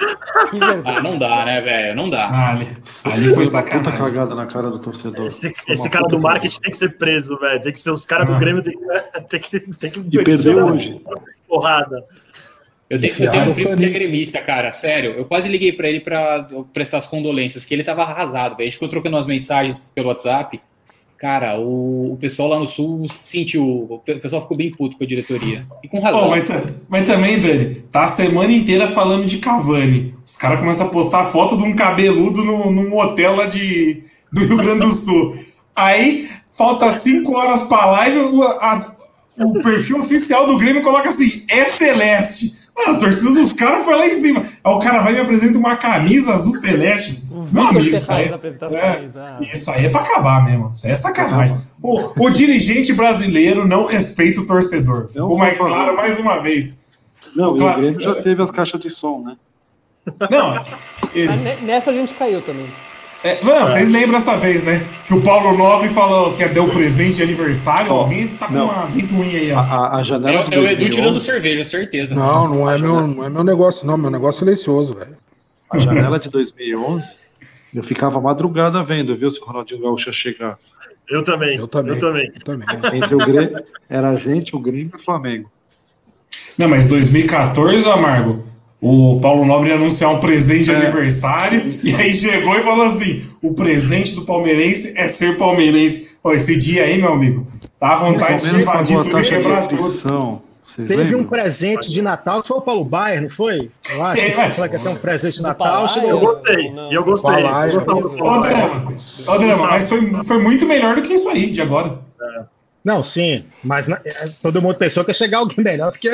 Ah, 0.85 1.01
não 1.01 1.17
dá, 1.17 1.45
né, 1.45 1.61
velho? 1.61 1.95
Não 1.95 2.11
dá. 2.11 2.25
Ah, 2.29 2.51
ali, 2.55 2.69
ali 3.05 3.25
foi 3.27 3.33
uma 3.33 3.35
Puta 3.35 3.47
sacanagem. 3.47 3.99
cagada 3.99 4.35
na 4.35 4.47
cara 4.47 4.69
do 4.71 4.79
torcedor. 4.81 5.27
Esse, 5.27 5.53
esse 5.69 5.89
cara 5.89 6.07
do 6.09 6.19
marketing 6.19 6.61
tem 6.61 6.71
que 6.73 6.77
ser 6.77 6.97
preso, 6.99 7.39
velho. 7.39 7.63
Tem 7.63 7.73
que 7.73 7.81
ser 7.81 7.91
os 7.93 8.05
caras 8.05 8.27
do 8.27 8.35
Ah. 8.35 8.39
Grêmio 8.39 8.63
tem 8.63 8.75
que, 8.77 8.81
tem 9.29 9.41
que, 9.41 9.79
tem 9.79 9.91
que 9.91 10.01
E 10.01 10.25
perdeu 10.25 10.65
hoje. 10.67 11.01
porrada. 11.47 12.05
Eu 12.91 12.99
tenho, 13.01 13.15
eu 13.19 13.31
tenho 13.31 13.51
um 13.51 13.55
primo 13.55 13.77
que 13.77 13.85
é 13.85 13.89
gremista, 13.91 14.41
cara, 14.41 14.73
sério. 14.73 15.13
Eu 15.13 15.25
quase 15.27 15.47
liguei 15.49 15.73
pra 15.73 15.89
ele 15.89 16.01
pra 16.01 16.47
prestar 16.73 16.97
as 16.97 17.07
condolências, 17.07 17.65
que 17.65 17.75
ele 17.75 17.85
tava 17.85 18.03
arrasado, 18.03 18.57
velho. 18.57 18.63
A 18.63 18.65
gente 18.65 18.75
ficou 18.75 18.89
trocando 18.89 19.15
umas 19.17 19.27
mensagens 19.27 19.79
pelo 19.95 20.09
WhatsApp. 20.09 20.59
Cara, 21.19 21.59
o, 21.59 22.13
o 22.13 22.17
pessoal 22.17 22.49
lá 22.49 22.59
no 22.61 22.67
Sul 22.67 23.07
sentiu. 23.25 23.65
O 23.91 23.99
pe- 23.99 24.17
pessoal 24.21 24.41
ficou 24.41 24.57
bem 24.57 24.71
puto 24.71 24.97
com 24.97 25.03
a 25.03 25.07
diretoria. 25.07 25.67
E 25.83 25.89
com 25.89 25.99
razão. 26.01 26.21
Pô, 26.23 26.29
mas, 26.29 26.45
mas 26.89 27.09
também, 27.09 27.41
Dani, 27.41 27.75
tá 27.91 28.05
a 28.05 28.09
semana 28.09 28.53
inteira 28.53 28.87
falando 28.87 29.27
de 29.27 29.39
Cavani. 29.39 30.15
Os 30.25 30.37
caras 30.37 30.61
começam 30.61 30.87
a 30.87 30.91
postar 30.91 31.25
foto 31.25 31.57
de 31.57 31.65
um 31.65 31.75
cabeludo 31.75 32.45
no, 32.45 32.71
num 32.71 32.97
hotel 32.97 33.35
lá 33.35 33.47
de, 33.47 34.05
do 34.33 34.45
Rio 34.45 34.57
Grande 34.59 34.87
do 34.87 34.93
Sul. 34.93 35.37
Aí, 35.75 36.29
falta 36.57 36.93
cinco 36.93 37.35
horas 37.35 37.65
pra 37.65 37.85
live, 37.87 38.19
o, 38.19 38.43
a- 38.45 38.95
o 39.37 39.61
perfil 39.61 39.99
oficial 39.99 40.47
do 40.47 40.57
Grêmio 40.57 40.83
coloca 40.83 41.09
assim, 41.09 41.43
é 41.49 41.65
Celeste. 41.65 42.58
Mano, 42.79 42.93
a 42.97 42.99
torcida 42.99 43.31
dos 43.33 43.53
caras 43.53 43.85
foi 43.85 43.95
lá 43.97 44.07
em 44.07 44.15
cima. 44.15 44.41
Aí 44.63 44.73
o 44.73 44.79
cara 44.79 45.01
vai 45.03 45.13
e 45.13 45.17
me 45.17 45.23
apresenta 45.23 45.59
uma 45.59 45.77
camisa 45.77 46.33
azul 46.35 46.55
celeste. 46.55 47.23
Meu 47.53 47.67
amigo, 47.67 47.97
isso 47.97 48.13
aí, 48.13 48.27
é, 48.27 48.29
camisa. 48.29 49.21
Ah. 49.21 49.39
isso 49.53 49.71
aí 49.71 49.87
é 49.87 49.89
pra 49.89 50.01
acabar 50.03 50.45
mesmo. 50.45 50.71
Isso 50.73 50.87
aí 50.87 50.93
é 50.93 50.97
sacanagem. 50.97 51.57
O, 51.83 52.25
o 52.27 52.31
dirigente 52.31 52.93
brasileiro 52.93 53.67
não 53.67 53.85
respeita 53.85 54.41
o 54.41 54.47
torcedor. 54.47 55.09
Ficou 55.09 55.37
mais 55.37 55.57
claro 55.59 55.97
mais 55.97 56.19
uma 56.19 56.39
vez. 56.41 56.79
Não, 57.35 57.57
Claro. 57.59 57.79
o 57.79 57.83
Grêmio 57.83 58.01
já 58.01 58.15
teve 58.23 58.43
as 58.43 58.51
caixas 58.51 58.81
de 58.81 58.91
som, 58.91 59.23
né? 59.25 59.37
Não, 60.31 60.65
ele- 61.15 61.57
Nessa 61.63 61.91
a 61.91 61.95
gente 61.95 62.15
caiu 62.15 62.41
também. 62.41 62.67
É, 63.25 63.43
não, 63.43 63.67
vocês 63.67 63.89
lembram 63.91 64.17
essa 64.19 64.37
vez, 64.37 64.63
né? 64.63 64.87
Que 65.07 65.13
o 65.13 65.21
Paulo 65.21 65.57
Nobre 65.59 65.89
falou 65.89 66.35
que 66.35 66.47
deu 66.49 66.69
presente 66.69 67.17
de 67.17 67.23
aniversário. 67.25 67.91
Ó, 67.93 68.03
Alguém 68.03 68.29
tá 68.29 68.47
com 68.47 68.55
não. 68.55 68.67
uma 68.67 68.87
ventoinha 68.87 69.39
aí, 69.41 69.51
A, 69.51 69.57
ó. 69.57 69.61
a- 69.61 69.97
a 69.97 70.01
É, 70.01 70.05
janela 70.05 70.45
de 70.45 70.55
é 70.55 70.59
o 70.59 70.63
Edu 70.63 70.77
2011, 70.77 70.91
tirando 70.91 71.21
cerveja, 71.21 71.65
certeza. 71.65 72.15
Não, 72.15 72.47
não 72.49 72.71
é, 72.71 72.79
meu, 72.79 73.07
não 73.09 73.25
é 73.25 73.29
meu 73.29 73.43
negócio, 73.43 73.85
não. 73.85 73.99
Meu 73.99 74.11
negócio 74.11 74.39
é 74.39 74.45
silencioso, 74.45 74.95
velho. 74.95 75.17
a 75.71 75.79
janela 75.79 76.19
de 76.19 76.31
2011, 76.31 77.17
eu 77.75 77.83
ficava 77.83 78.21
madrugada 78.21 78.83
vendo, 78.85 79.15
viu, 79.17 79.29
se 79.29 79.41
o 79.41 79.45
Ronaldinho 79.45 79.83
Gaúcho 79.83 80.09
ia 80.09 80.13
chegar. 80.13 80.57
Eu 81.11 81.23
também. 81.25 81.57
Eu 81.57 81.67
também. 81.67 81.95
Eu 81.95 81.99
também. 81.99 82.33
Eu 82.35 82.41
também. 82.45 82.67
Entre 83.03 83.15
o 83.15 83.19
Grêmio, 83.19 83.65
era 83.89 84.11
a 84.11 84.17
gente, 84.17 84.55
o 84.55 84.61
Grêmio 84.61 84.91
e 84.93 84.97
o 84.97 84.99
Flamengo. 84.99 85.51
Não, 86.57 86.69
mas 86.69 86.87
2014, 86.89 87.89
Amargo, 87.89 88.45
o 88.81 89.19
Paulo 89.21 89.45
Nobre 89.45 89.71
ia 89.71 89.75
anunciar 89.77 90.11
um 90.13 90.21
presente 90.21 90.65
de 90.65 90.73
É, 90.73 90.77
aniversário 90.77 91.63
sim, 91.73 91.79
sim. 91.79 91.91
e 91.91 91.95
aí 91.97 92.15
chegou 92.15 92.55
e 92.57 92.63
falou 92.63 92.87
assim: 92.87 93.25
o 93.43 93.53
presente 93.55 94.15
do 94.15 94.23
palmeirense 94.23 94.93
é 94.97 95.09
ser 95.09 95.37
palmeirense. 95.37 96.17
Pô, 96.23 96.33
esse 96.33 96.57
dia 96.57 96.85
aí, 96.85 96.99
meu 97.01 97.13
amigo, 97.13 97.47
dá 97.81 97.97
vontade 97.97 98.49
de 98.49 98.57
invadir 98.57 98.97
tudo 99.03 99.21
e 99.21 99.23
quebrar 99.23 99.67
tudo. 99.69 99.83
Vocês 100.69 100.87
Teve 100.87 101.03
um 101.15 101.19
lembram? 101.21 101.25
presente 101.31 101.91
de 101.91 102.03
Natal 102.03 102.43
que 102.43 102.49
foi 102.49 102.59
o 102.59 102.61
Paulo 102.61 102.85
Baier, 102.85 103.23
não 103.23 103.31
foi? 103.31 103.71
Eu 103.91 104.05
acho 104.05 104.23
que 104.23 104.31
É, 104.39 104.51
foi 104.51 104.69
que 104.69 104.77
ia 104.77 104.81
ter 104.83 104.89
um 104.91 104.97
presente 104.97 105.37
de 105.37 105.43
Natal. 105.43 105.87
Eu 106.07 106.21
gostei. 106.21 106.73
E 106.91 106.95
eu 106.95 107.03
gostei. 107.05 107.43
Baier. 107.43 107.73
Drama, 109.39 109.67
mas 109.71 109.89
foi, 109.89 110.25
foi 110.25 110.39
muito 110.43 110.67
melhor 110.67 110.97
do 110.97 111.03
que 111.03 111.15
isso 111.15 111.29
aí 111.31 111.51
de 111.51 111.63
agora. 111.63 111.99
Não, 112.85 113.03
sim, 113.03 113.45
mas 113.63 113.87
na- 113.89 114.01
é, 114.05 114.29
todo 114.43 114.63
mundo 114.63 114.77
pensou 114.77 115.05
que 115.05 115.11
ia 115.11 115.15
chegar 115.15 115.39
alguém 115.39 115.63
melhor 115.63 115.91
do 115.93 115.99
que, 115.99 116.11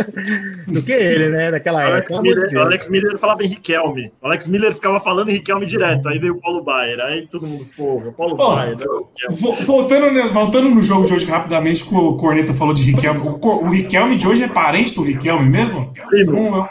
do 0.67 0.83
que 0.83 0.93
ele, 0.93 1.29
né? 1.29 1.51
Daquela 1.51 1.85
Alex 1.85 2.11
época. 2.11 2.23
De 2.23 2.29
Miller. 2.29 2.59
Alex 2.59 2.89
Miller 2.89 3.19
falava 3.19 3.45
em 3.45 3.47
Riquelme. 3.47 4.13
Alex 4.23 4.49
Miller 4.49 4.75
ficava 4.75 4.99
falando 4.99 5.29
em 5.29 5.35
Riquelme 5.35 5.67
direto. 5.67 6.09
Aí 6.09 6.19
veio 6.19 6.35
o 6.35 6.41
Paulo 6.41 6.65
Baier. 6.65 6.99
Aí 7.01 7.27
todo 7.29 7.47
mundo, 7.47 7.67
porra, 7.77 8.11
Paulo 8.13 8.35
Baier. 8.37 8.77
né, 8.77 8.85
Voltando, 9.31 10.33
voltando 10.33 10.69
no 10.71 10.83
jogo 10.83 11.07
de 11.07 11.15
hoje 11.15 11.27
rapidamente, 11.27 11.85
que 11.85 11.95
o 11.95 12.17
Corneta 12.17 12.53
falou 12.55 12.75
de 12.75 12.83
Riquelme. 12.83 13.21
O, 13.21 13.39
o 13.47 13.71
Riquelme 13.71 14.17
de 14.17 14.27
hoje 14.27 14.43
é 14.43 14.49
parente 14.49 14.95
do 14.95 15.03
Riquelme 15.03 15.49
mesmo? 15.49 15.93
Primo. 16.09 16.67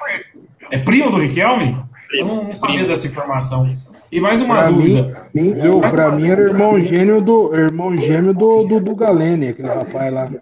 É, 0.72 0.76
é 0.76 0.78
primo 0.80 1.12
do 1.12 1.18
Riquelme? 1.18 1.78
Eu 2.12 2.26
não, 2.26 2.44
não 2.46 2.54
sabia 2.54 2.84
dessa 2.86 3.08
informação. 3.08 3.70
E 4.14 4.20
mais 4.20 4.42
uma 4.42 4.56
Pra 4.58 4.68
dúvida. 4.70 5.28
mim, 5.34 5.54
eu, 5.58 5.80
pra 5.82 6.12
mim 6.12 6.30
era 6.30 6.40
irmão 6.42 6.80
gêmeo 6.80 7.20
do 7.20 7.56
irmão 7.56 7.98
gêmeo 7.98 8.32
do, 8.32 8.64
do, 8.64 8.80
do 8.80 8.96
Galene, 8.96 9.48
aquele 9.48 9.68
rapaz 9.70 10.14
lá. 10.14 10.30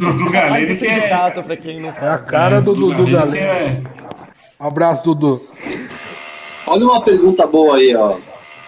Rapaz 0.00 0.32
Galene, 0.32 0.76
que 0.76 0.86
é. 0.86 1.30
pra 1.42 1.56
quem 1.56 1.80
não 1.80 1.88
É 1.90 1.92
a 1.92 1.94
sabe. 2.00 2.26
cara 2.26 2.62
do, 2.62 2.72
que 2.74 3.12
Galene. 3.12 3.38
é- 3.38 3.82
Um 4.58 4.66
abraço, 4.66 5.04
Dudu. 5.04 5.40
Olha 6.66 6.86
uma 6.86 7.02
pergunta 7.02 7.46
boa 7.46 7.76
aí, 7.76 7.94
ó. 7.94 8.16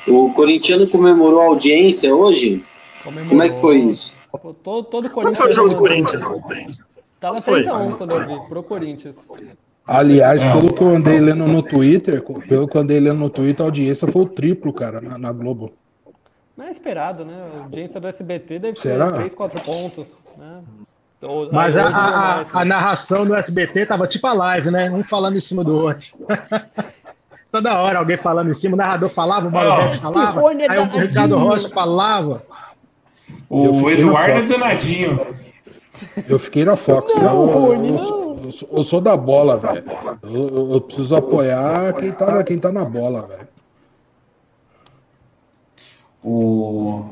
O 0.06 0.30
corintiano 0.34 0.86
comemorou 0.86 1.40
a 1.40 1.44
audiência 1.46 2.14
hoje? 2.14 2.62
Comemorou. 3.02 3.30
Como 3.30 3.42
é 3.42 3.48
que 3.48 3.58
foi 3.58 3.76
isso? 3.78 4.14
Pô, 4.30 4.52
Todo, 4.52 4.84
todo 4.84 5.08
Quanto 5.10 5.34
foi 5.34 5.48
o 5.48 5.52
jogo 5.54 5.70
do 5.70 5.76
Corinthians. 5.76 6.22
Corinthians? 6.22 6.78
Tava 7.18 7.40
Foi. 7.40 7.64
3x1 7.64 7.96
quando 7.96 8.10
eu 8.10 8.28
vi, 8.42 8.48
pro 8.48 8.62
Corinthians. 8.62 9.16
Aliás, 9.86 10.42
É. 10.42 10.52
pelo 10.52 10.72
que 10.72 10.82
eu 10.82 10.88
andei 10.94 11.20
lendo 11.20 11.46
no 11.46 11.62
Twitter, 11.62 12.22
pelo 12.48 12.66
que 12.66 12.76
eu 12.76 12.80
andei 12.80 12.98
lendo 12.98 13.18
no 13.20 13.30
Twitter, 13.30 13.62
a 13.64 13.68
audiência 13.68 14.10
foi 14.10 14.22
o 14.22 14.26
triplo, 14.26 14.72
cara, 14.72 15.00
na, 15.00 15.16
na 15.16 15.32
Globo. 15.32 15.72
Mas 16.56 16.68
é 16.68 16.70
esperado, 16.70 17.24
né? 17.24 17.34
A 17.54 17.62
audiência 17.64 18.00
do 18.00 18.08
SBT 18.08 18.58
deve 18.58 18.78
Será? 18.78 19.10
ser 19.10 19.16
3, 19.16 19.34
4 19.34 19.60
pontos. 19.60 20.08
Né? 20.36 20.60
Ou- 21.22 21.48
Mas 21.52 21.76
aí 21.76 21.84
a, 21.84 21.88
a, 21.88 22.36
mais, 22.36 22.48
a 22.52 22.58
né? 22.60 22.64
narração 22.64 23.24
no 23.24 23.34
SBT 23.34 23.86
tava 23.86 24.06
tipo 24.06 24.26
a 24.26 24.32
live, 24.32 24.70
né? 24.70 24.90
Um 24.90 25.04
falando 25.04 25.36
em 25.36 25.40
cima 25.40 25.62
do 25.62 25.76
outro. 25.76 26.06
Toda 27.52 27.78
hora 27.80 27.98
alguém 28.00 28.16
falando 28.16 28.50
em 28.50 28.54
cima, 28.54 28.74
o 28.74 28.76
narrador 28.76 29.08
falava, 29.08 29.48
o 29.48 29.50
Mauro 29.50 29.82
Beto 29.84 29.98
falava, 30.00 30.40
é 30.62 30.70
aí 30.70 30.78
o. 30.78 30.98
Ricardo 30.98 31.38
Rocha 31.38 31.68
falava. 31.70 32.42
O 33.48 33.88
Eduardo 33.90 34.32
é 34.32 34.42
danadinho. 34.42 35.26
Eu 36.28 36.38
fiquei 36.38 36.64
na 36.64 36.76
Fox. 36.76 37.14
Não, 37.14 37.22
eu, 37.42 37.46
Rony, 37.46 37.92
não. 37.92 38.25
Sou- 38.50 38.68
eu 38.68 38.68
sou- 38.68 38.68
eu 38.78 38.84
sou 38.84 39.00
da 39.00 39.16
bola, 39.16 39.56
velho. 39.56 39.84
Eu, 40.22 40.48
eu- 40.48 40.72
eu 40.74 40.80
preciso 40.80 41.14
apoiar 41.16 41.92
quem 41.94 42.12
tá, 42.12 42.42
quem 42.44 42.58
tá 42.58 42.70
na 42.72 42.84
bola, 42.84 43.26
velho. 43.26 43.48
O... 46.22 47.04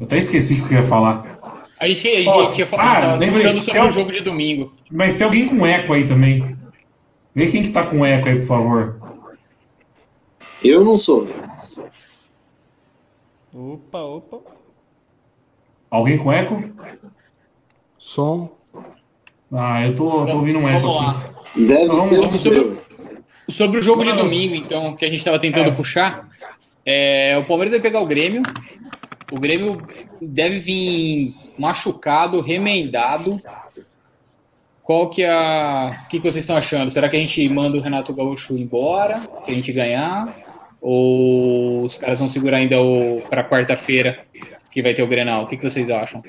Eu 0.00 0.06
até 0.06 0.18
esqueci 0.18 0.60
o 0.60 0.68
que 0.68 0.74
eu 0.74 0.78
ia 0.78 0.84
falar. 0.84 1.36
A 1.78 1.86
gente, 1.88 2.08
a 2.08 2.14
gente 2.14 2.28
Ó, 2.28 2.48
tinha 2.50 2.64
ah, 2.64 2.68
falado 2.68 3.18
lembrei, 3.18 3.42
puxando 3.42 3.60
sobre 3.60 3.72
tem 3.72 3.82
um- 3.82 3.88
o 3.88 3.90
jogo 3.90 4.12
de 4.12 4.20
domingo. 4.20 4.72
Mas 4.90 5.14
tem 5.16 5.24
alguém 5.26 5.46
com 5.48 5.66
eco 5.66 5.92
aí 5.92 6.06
também. 6.06 6.56
Vê 7.34 7.46
quem 7.50 7.60
que 7.62 7.70
tá 7.70 7.84
com 7.84 8.04
eco 8.04 8.28
aí, 8.28 8.36
por 8.36 8.46
favor. 8.46 9.00
Eu 10.64 10.82
não 10.84 10.96
sou. 10.96 11.28
Opa, 13.52 13.98
opa. 14.00 14.38
Alguém 15.90 16.16
com 16.16 16.32
eco? 16.32 16.62
Som. 17.98 18.50
Ah, 19.52 19.86
eu 19.86 19.94
tô, 19.94 20.26
tô 20.26 20.36
ouvindo 20.36 20.58
um 20.58 20.68
eco 20.68 20.90
aqui. 20.98 21.66
Deve 21.66 21.86
Vamos- 21.86 22.02
ser 22.02 22.14
o 22.16 22.18
vamos 22.20 22.42
seu. 22.42 22.82
Sobre 23.48 23.78
o 23.78 23.82
jogo 23.82 24.02
de 24.04 24.12
domingo, 24.12 24.54
então, 24.54 24.96
que 24.96 25.04
a 25.04 25.08
gente 25.08 25.18
estava 25.18 25.38
tentando 25.38 25.68
É. 25.70 25.72
puxar, 25.72 26.28
é, 26.84 27.38
o 27.38 27.44
Palmeiras 27.44 27.72
vai 27.72 27.80
pegar 27.80 28.00
o 28.00 28.06
Grêmio. 28.06 28.42
O 29.30 29.38
Grêmio 29.38 29.80
deve 30.20 30.58
vir 30.58 31.34
machucado, 31.56 32.40
remendado. 32.40 33.40
Qual 34.82 35.08
que 35.10 35.22
é 35.22 35.30
a. 35.30 36.02
O 36.04 36.08
que, 36.08 36.18
que 36.18 36.22
vocês 36.30 36.42
estão 36.44 36.56
achando? 36.56 36.90
Será 36.90 37.08
que 37.08 37.16
a 37.16 37.20
gente 37.20 37.48
manda 37.48 37.76
o 37.76 37.80
Renato 37.80 38.12
Gaúcho 38.12 38.56
embora 38.56 39.22
se 39.40 39.50
a 39.50 39.54
gente 39.54 39.72
ganhar? 39.72 40.36
Ou 40.80 41.82
os 41.84 41.98
caras 41.98 42.18
vão 42.18 42.28
segurar 42.28 42.58
ainda 42.58 42.76
para 43.30 43.42
quarta-feira 43.42 44.24
que 44.70 44.82
vai 44.82 44.94
ter 44.94 45.02
o 45.02 45.08
Grenal? 45.08 45.44
O 45.44 45.46
que, 45.46 45.56
que 45.56 45.68
vocês 45.68 45.88
acham? 45.90 46.22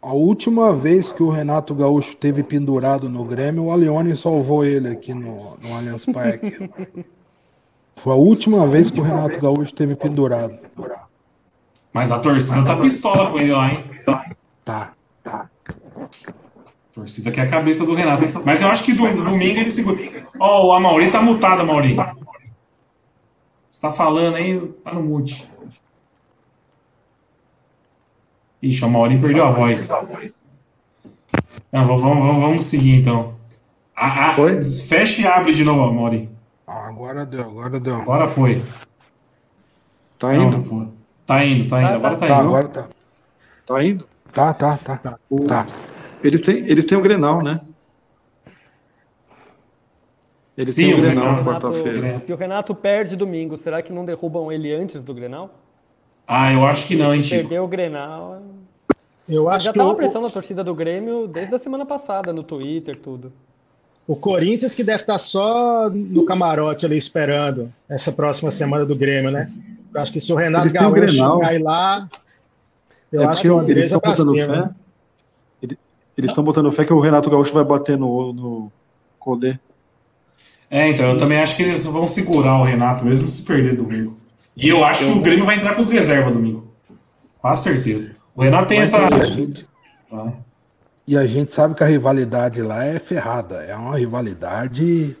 A 0.00 0.12
última 0.12 0.72
vez 0.72 1.12
que 1.12 1.22
o 1.22 1.28
Renato 1.28 1.74
Gaúcho 1.74 2.14
teve 2.16 2.42
pendurado 2.42 3.08
no 3.08 3.24
Grêmio, 3.24 3.64
o 3.64 3.72
Alione 3.72 4.16
salvou 4.16 4.64
ele 4.64 4.88
aqui 4.88 5.12
no, 5.12 5.56
no 5.56 5.76
Allianz 5.76 6.04
Parque. 6.06 6.70
Foi 7.96 8.12
a 8.12 8.16
última 8.16 8.66
vez 8.66 8.90
que 8.90 9.00
o 9.00 9.02
Renato 9.02 9.40
Gaúcho 9.40 9.74
teve 9.74 9.96
pendurado. 9.96 10.58
Mas 11.92 12.12
a 12.12 12.18
torcida 12.18 12.64
tá 12.64 12.76
pistola 12.76 13.30
com 13.30 13.38
ele 13.38 13.52
lá, 13.52 13.72
hein? 13.72 13.84
Tá. 14.64 14.92
A 15.24 15.48
torcida 16.92 17.30
que 17.30 17.40
é 17.40 17.44
a 17.44 17.48
cabeça 17.48 17.84
do 17.86 17.94
Renato. 17.94 18.42
Mas 18.44 18.60
eu 18.60 18.68
acho 18.68 18.84
que 18.84 18.92
do, 18.92 19.24
domingo 19.24 19.60
ele 19.60 19.70
segura. 19.70 19.98
Ó, 20.38 20.66
o 20.66 20.72
Amauri 20.72 21.10
tá 21.10 21.22
mutado, 21.22 21.62
Amauri. 21.62 21.96
Você 23.70 23.80
tá 23.80 23.90
falando 23.90 24.36
aí, 24.36 24.60
tá 24.84 24.92
no 24.92 25.02
mute. 25.02 25.50
Ixi, 28.68 28.82
o 28.84 28.86
Amauri 28.86 29.18
perdeu 29.18 29.44
a 29.44 29.50
voz. 29.50 29.88
Não, 31.72 31.84
vamos, 31.86 32.02
vamos, 32.02 32.40
vamos 32.42 32.64
seguir 32.66 32.96
então. 33.00 33.34
Ah, 33.94 34.30
ah, 34.30 34.36
fecha 34.88 35.22
e 35.22 35.26
abre 35.26 35.52
de 35.52 35.64
novo, 35.64 35.82
Amauri. 35.84 36.28
Ah, 36.66 36.88
agora 36.88 37.24
deu, 37.24 37.40
agora 37.42 37.78
deu. 37.80 37.96
Agora 37.96 38.26
foi. 38.28 38.62
Tá 40.18 40.32
Não, 40.32 40.42
indo? 40.42 40.56
não 40.56 40.62
foi. 40.62 40.88
Tá 41.26 41.44
indo, 41.44 41.68
tá 41.68 41.80
indo. 41.82 41.88
Tá, 41.88 41.94
Agora 41.96 42.16
tá 42.16 42.26
Tá, 42.26 42.34
indo. 42.38 42.48
agora 42.48 42.68
tá. 42.68 42.88
Tá 43.66 43.84
indo? 43.84 44.08
Tá, 44.32 44.54
tá, 44.54 44.76
tá. 44.78 45.18
O- 45.30 45.44
Tá. 45.44 45.66
Eles 46.22 46.40
têm, 46.40 46.56
eles 46.68 46.84
têm 46.84 46.96
o 46.98 47.02
Grenal, 47.02 47.42
né? 47.42 47.60
Eles 50.56 50.74
Sim, 50.74 50.84
têm 50.86 50.94
o 50.94 50.98
o 50.98 51.00
Grenal 51.02 51.32
na 51.36 51.44
quarta-feira. 51.44 52.18
se 52.20 52.32
o 52.32 52.36
Renato 52.36 52.74
perde 52.74 53.14
domingo, 53.16 53.56
será 53.58 53.82
que 53.82 53.92
não 53.92 54.04
derrubam 54.04 54.50
ele 54.50 54.72
antes 54.72 55.02
do 55.02 55.12
Grenal? 55.14 55.50
Ah, 56.26 56.52
eu 56.52 56.64
acho 56.66 56.86
que 56.86 56.96
não, 56.96 57.14
hein, 57.14 57.22
Chico. 57.22 57.42
Perdeu 57.42 57.64
o 57.64 57.68
Grenal. 57.68 58.42
Eu 59.28 59.48
acho 59.48 59.64
Já 59.66 59.72
que 59.72 59.78
tá 59.78 59.84
uma 59.84 59.92
o, 59.92 59.96
pressão 59.96 60.22
na 60.22 60.28
torcida 60.28 60.62
do 60.62 60.74
Grêmio 60.74 61.26
desde 61.26 61.54
a 61.54 61.58
semana 61.58 61.84
passada, 61.84 62.32
no 62.32 62.42
Twitter, 62.42 62.96
tudo. 62.96 63.32
o 64.06 64.14
Corinthians 64.14 64.74
que 64.74 64.84
deve 64.84 65.02
estar 65.02 65.18
só 65.18 65.90
no 65.90 66.24
camarote 66.24 66.86
ali 66.86 66.96
esperando 66.96 67.72
essa 67.88 68.12
próxima 68.12 68.50
semana 68.52 68.84
do 68.86 68.94
Grêmio, 68.94 69.30
né? 69.32 69.50
Eu 69.92 70.00
acho 70.00 70.12
que 70.12 70.20
se 70.20 70.32
o 70.32 70.36
Renato 70.36 70.72
Gaúcho 70.72 71.38
cair 71.40 71.62
lá, 71.62 72.08
eu 73.10 73.22
É 73.22 73.24
acho 73.26 73.42
que 73.42 73.50
o 73.50 73.62
eles 73.68 73.86
estão 73.86 73.98
pra 74.00 74.10
botando 74.12 74.30
cima. 74.32 74.62
fé. 74.68 74.70
ele- 75.62 75.78
Eles 76.16 76.30
estão 76.30 76.44
botando 76.44 76.70
fé 76.72 76.84
que 76.84 76.92
o 76.92 77.00
Renato 77.00 77.28
Gaúcho 77.30 77.52
vai 77.52 77.64
bater 77.64 77.98
no, 77.98 78.32
no 78.32 78.72
Codê. 79.18 79.58
É, 80.70 80.88
então, 80.88 81.06
eu 81.10 81.16
também 81.16 81.38
acho 81.40 81.56
que 81.56 81.62
eles 81.62 81.84
vão 81.84 82.06
segurar 82.06 82.58
o 82.60 82.64
Renato, 82.64 83.04
mesmo 83.04 83.28
se 83.28 83.44
perder 83.44 83.76
domingo. 83.76 84.16
E 84.56 84.68
eu 84.68 84.84
acho 84.84 85.04
que 85.04 85.10
o 85.12 85.20
Grêmio 85.20 85.44
vai 85.44 85.56
entrar 85.56 85.74
com 85.74 85.80
os 85.80 85.90
reservas 85.90 86.32
domingo. 86.32 86.66
Com 87.40 87.56
certeza. 87.56 88.16
O 88.34 88.42
Renato 88.42 88.68
tem 88.68 88.80
Mas 88.80 88.92
essa. 88.94 89.04
a 89.14 89.24
gente- 89.26 89.66
E 91.06 91.16
a 91.16 91.26
gente 91.26 91.52
sabe 91.52 91.74
que 91.74 91.84
a 91.84 91.86
rivalidade 91.86 92.60
lá 92.62 92.84
é 92.84 92.98
ferrada. 92.98 93.56
É 93.62 93.74
uma 93.76 93.98
rivalidade 93.98 95.16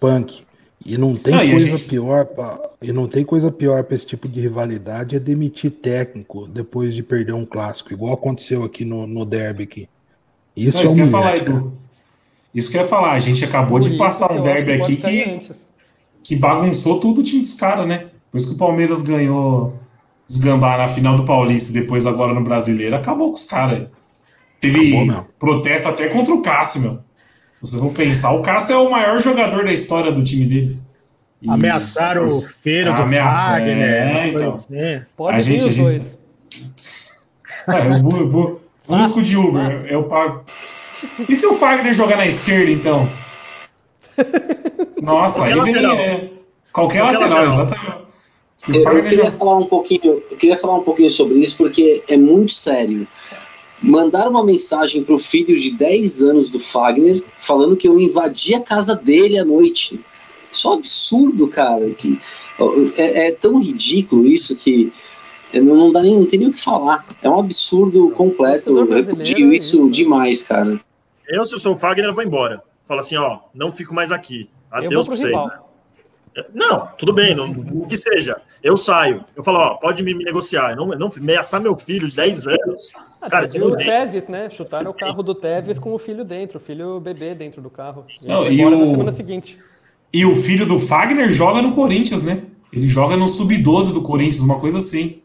punk. 0.00 0.44
E 0.84 0.98
não 0.98 1.14
tem 1.14 1.32
Não, 1.32 1.44
e 1.44 1.50
coisa 1.52 1.66
gente- 1.76 1.84
pior 1.84 2.24
pra, 2.24 2.58
e 2.82 2.90
não 2.92 3.06
tem 3.06 3.24
coisa 3.24 3.52
pior 3.52 3.84
para 3.84 3.94
esse 3.94 4.04
tipo 4.06 4.26
de 4.26 4.40
rivalidade 4.40 5.14
é 5.14 5.20
demitir 5.20 5.70
técnico 5.70 6.48
depois 6.48 6.92
de 6.92 7.04
perder 7.04 7.34
um 7.34 7.46
clássico, 7.46 7.92
igual 7.92 8.14
aconteceu 8.14 8.64
aqui 8.64 8.84
no, 8.84 9.06
no 9.06 9.24
derby 9.24 9.62
aqui. 9.62 9.88
Isso 10.56 10.78
Não, 10.78 10.82
é 10.82 10.84
isso 10.86 10.94
que 10.96 11.00
eu 11.02 11.04
ia 11.04 11.10
falar. 11.12 11.36
Edu. 11.36 11.72
Isso 12.52 12.68
que 12.70 12.76
eu 12.76 12.82
ia 12.82 12.86
falar. 12.88 13.12
A 13.12 13.18
gente 13.20 13.44
acabou 13.44 13.78
Por 13.78 13.88
de 13.88 13.96
passar 13.96 14.32
um 14.32 14.42
derby 14.42 14.72
aqui 14.72 14.96
que, 14.96 15.40
que 16.24 16.34
bagunçou 16.36 16.98
tudo 16.98 17.20
o 17.20 17.24
time 17.24 17.42
dos 17.42 17.54
caras, 17.54 17.86
né? 17.86 18.06
Por 18.32 18.38
isso 18.38 18.48
que 18.48 18.54
o 18.54 18.58
Palmeiras 18.58 19.02
ganhou 19.02 19.78
os 20.28 20.38
gambá 20.38 20.76
na 20.78 20.88
final 20.88 21.14
do 21.14 21.24
Paulista 21.24 21.70
e 21.70 21.74
depois 21.80 22.06
agora 22.06 22.32
no 22.32 22.42
Brasileiro. 22.42 22.96
Acabou 22.96 23.28
com 23.28 23.34
os 23.34 23.44
caras. 23.44 23.86
Teve 24.60 24.96
Acabou 24.96 25.26
protesto 25.38 25.88
até 25.88 26.08
contra 26.08 26.32
o 26.34 26.42
Cássio, 26.42 26.80
meu. 26.80 26.98
Se 27.52 27.60
vocês 27.60 27.80
vão 27.82 27.92
pensar, 27.92 28.32
o 28.32 28.42
Cássio 28.42 28.74
é 28.74 28.78
o 28.78 28.90
maior 28.90 29.20
jogador 29.20 29.64
da 29.64 29.72
história 29.72 30.10
do 30.10 30.22
time 30.24 30.46
deles. 30.46 30.88
E- 31.42 31.48
Ameaçaram 31.50 32.26
o 32.26 32.40
filho 32.40 32.94
do 32.94 33.02
Ameaça, 33.02 33.40
Fagner, 33.50 33.78
é, 33.82 34.10
umas 34.10 34.22
então. 34.24 34.50
assim. 34.50 35.02
Pode 35.16 35.36
A 35.36 35.40
vir 35.40 35.58
gente- 35.60 35.60
os 35.60 35.66
a 35.66 35.72
gente- 35.72 35.84
dois. 35.84 37.02
É, 37.68 37.86
eu 37.96 38.02
bu- 38.02 38.26
bu- 38.26 38.60
busco 38.88 39.22
de 39.22 39.36
Uber. 39.36 39.70
fácil. 39.72 39.86
Eu 39.86 40.02
pago. 40.04 40.42
E 41.28 41.36
se 41.36 41.46
o 41.46 41.54
Fagner 41.54 41.94
jogar 41.94 42.16
na 42.16 42.26
esquerda, 42.26 42.70
então? 42.72 43.08
Nossa, 45.00 45.44
aí 45.44 45.52
Qualquer 45.54 45.72
vem. 45.74 45.82
lateral. 45.82 45.98
é, 45.98 46.30
qualquer, 46.72 47.00
Qualquer 47.02 47.02
lateral, 47.02 47.44
lateral. 47.44 47.46
exatamente. 47.46 48.01
Se 48.62 48.70
o 48.70 48.76
Eu, 48.76 48.92
eu 48.98 49.04
queria 49.04 49.32
falar 49.32 49.56
um 49.56 49.66
pouquinho, 49.66 50.22
eu 50.30 50.36
queria 50.36 50.56
falar 50.56 50.76
um 50.76 50.84
pouquinho 50.84 51.10
sobre 51.10 51.34
isso 51.40 51.56
porque 51.56 52.04
é 52.06 52.16
muito 52.16 52.52
sério. 52.52 53.08
Mandar 53.82 54.28
uma 54.28 54.44
mensagem 54.44 55.02
pro 55.02 55.18
filho 55.18 55.58
de 55.58 55.72
10 55.72 56.22
anos 56.22 56.48
do 56.48 56.60
Fagner 56.60 57.24
falando 57.36 57.76
que 57.76 57.88
eu 57.88 57.98
invadi 57.98 58.54
a 58.54 58.60
casa 58.60 58.94
dele 58.94 59.36
à 59.36 59.44
noite. 59.44 59.98
Isso 60.48 60.68
é 60.68 60.70
um 60.70 60.74
absurdo, 60.74 61.48
cara. 61.48 61.90
Que, 61.90 62.20
é, 62.96 63.26
é 63.26 63.32
tão 63.32 63.60
ridículo 63.60 64.24
isso 64.24 64.54
que 64.54 64.92
é, 65.52 65.60
não, 65.60 65.74
não 65.74 65.90
dá 65.90 66.00
nem, 66.00 66.20
não 66.20 66.26
tem 66.26 66.38
nem 66.38 66.48
o 66.48 66.52
que 66.52 66.60
falar. 66.60 67.04
É 67.20 67.28
um 67.28 67.40
absurdo 67.40 68.10
completo. 68.10 68.78
Eu 68.78 68.88
repudio 68.88 69.52
é 69.52 69.56
isso 69.56 69.90
demais, 69.90 70.44
cara. 70.44 70.78
Eu, 71.26 71.44
se 71.44 71.52
eu 71.52 71.58
sou 71.58 71.74
o 71.74 71.76
Fagner, 71.76 72.04
eu 72.04 72.14
vou 72.14 72.22
embora. 72.22 72.62
Fala 72.86 73.00
assim, 73.00 73.16
ó, 73.16 73.40
não 73.52 73.72
fico 73.72 73.92
mais 73.92 74.12
aqui. 74.12 74.48
Eu 74.70 74.82
vou 74.82 74.86
Adeus 74.86 75.08
pro 75.08 75.16
pra 75.16 75.26
rival. 75.26 75.71
Não, 76.54 76.88
tudo 76.98 77.12
bem, 77.12 77.34
não, 77.34 77.50
o 77.50 77.86
que 77.86 77.96
seja. 77.96 78.36
Eu 78.62 78.76
saio. 78.76 79.24
Eu 79.36 79.44
falo, 79.44 79.58
ó, 79.58 79.74
pode 79.74 80.02
me, 80.02 80.14
me 80.14 80.24
negociar. 80.24 80.74
Não, 80.74 80.86
não 80.86 81.08
ameaçar 81.14 81.60
meu 81.60 81.76
filho 81.76 82.08
de 82.08 82.16
10 82.16 82.46
anos. 82.46 82.92
Ah, 83.20 83.28
Cara, 83.28 83.46
isso 83.46 83.62
o. 83.62 83.76
Teves, 83.76 84.28
né? 84.28 84.48
Chutaram 84.48 84.90
o 84.90 84.94
carro 84.94 85.22
do 85.22 85.34
Teves 85.34 85.78
com 85.78 85.92
o 85.92 85.98
filho 85.98 86.24
dentro, 86.24 86.56
o 86.58 86.60
filho 86.60 86.98
bebê 87.00 87.34
dentro 87.34 87.60
do 87.60 87.68
carro. 87.68 88.06
E 88.22 88.26
Não, 88.26 88.50
e 88.50 88.64
o- 88.64 88.70
na 88.70 88.90
semana 88.90 89.12
seguinte. 89.12 89.58
E 90.12 90.24
o 90.24 90.34
filho 90.34 90.64
do 90.66 90.78
Fagner 90.78 91.30
joga 91.30 91.60
no 91.62 91.74
Corinthians, 91.74 92.22
né? 92.22 92.42
Ele 92.72 92.88
joga 92.88 93.16
no 93.16 93.28
Sub-12 93.28 93.92
do 93.92 94.00
Corinthians, 94.02 94.42
uma 94.42 94.58
coisa 94.58 94.78
assim. 94.78 95.20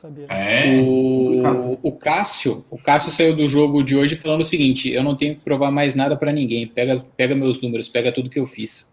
Sabia. 0.00 0.26
É. 0.28 0.82
O, 0.82 1.78
o 1.82 1.92
Cássio, 1.92 2.64
o 2.70 2.76
Cássio 2.76 3.10
saiu 3.12 3.36
do 3.36 3.46
jogo 3.46 3.82
de 3.82 3.96
hoje 3.96 4.16
falando 4.16 4.40
o 4.40 4.44
seguinte: 4.44 4.90
eu 4.90 5.02
não 5.02 5.16
tenho 5.16 5.36
que 5.36 5.40
provar 5.40 5.70
mais 5.70 5.94
nada 5.94 6.16
pra 6.16 6.32
ninguém. 6.32 6.66
Pega, 6.66 7.04
pega 7.16 7.34
meus 7.34 7.60
números, 7.62 7.88
pega 7.88 8.10
tudo 8.12 8.28
que 8.28 8.38
eu 8.40 8.46
fiz. 8.46 8.90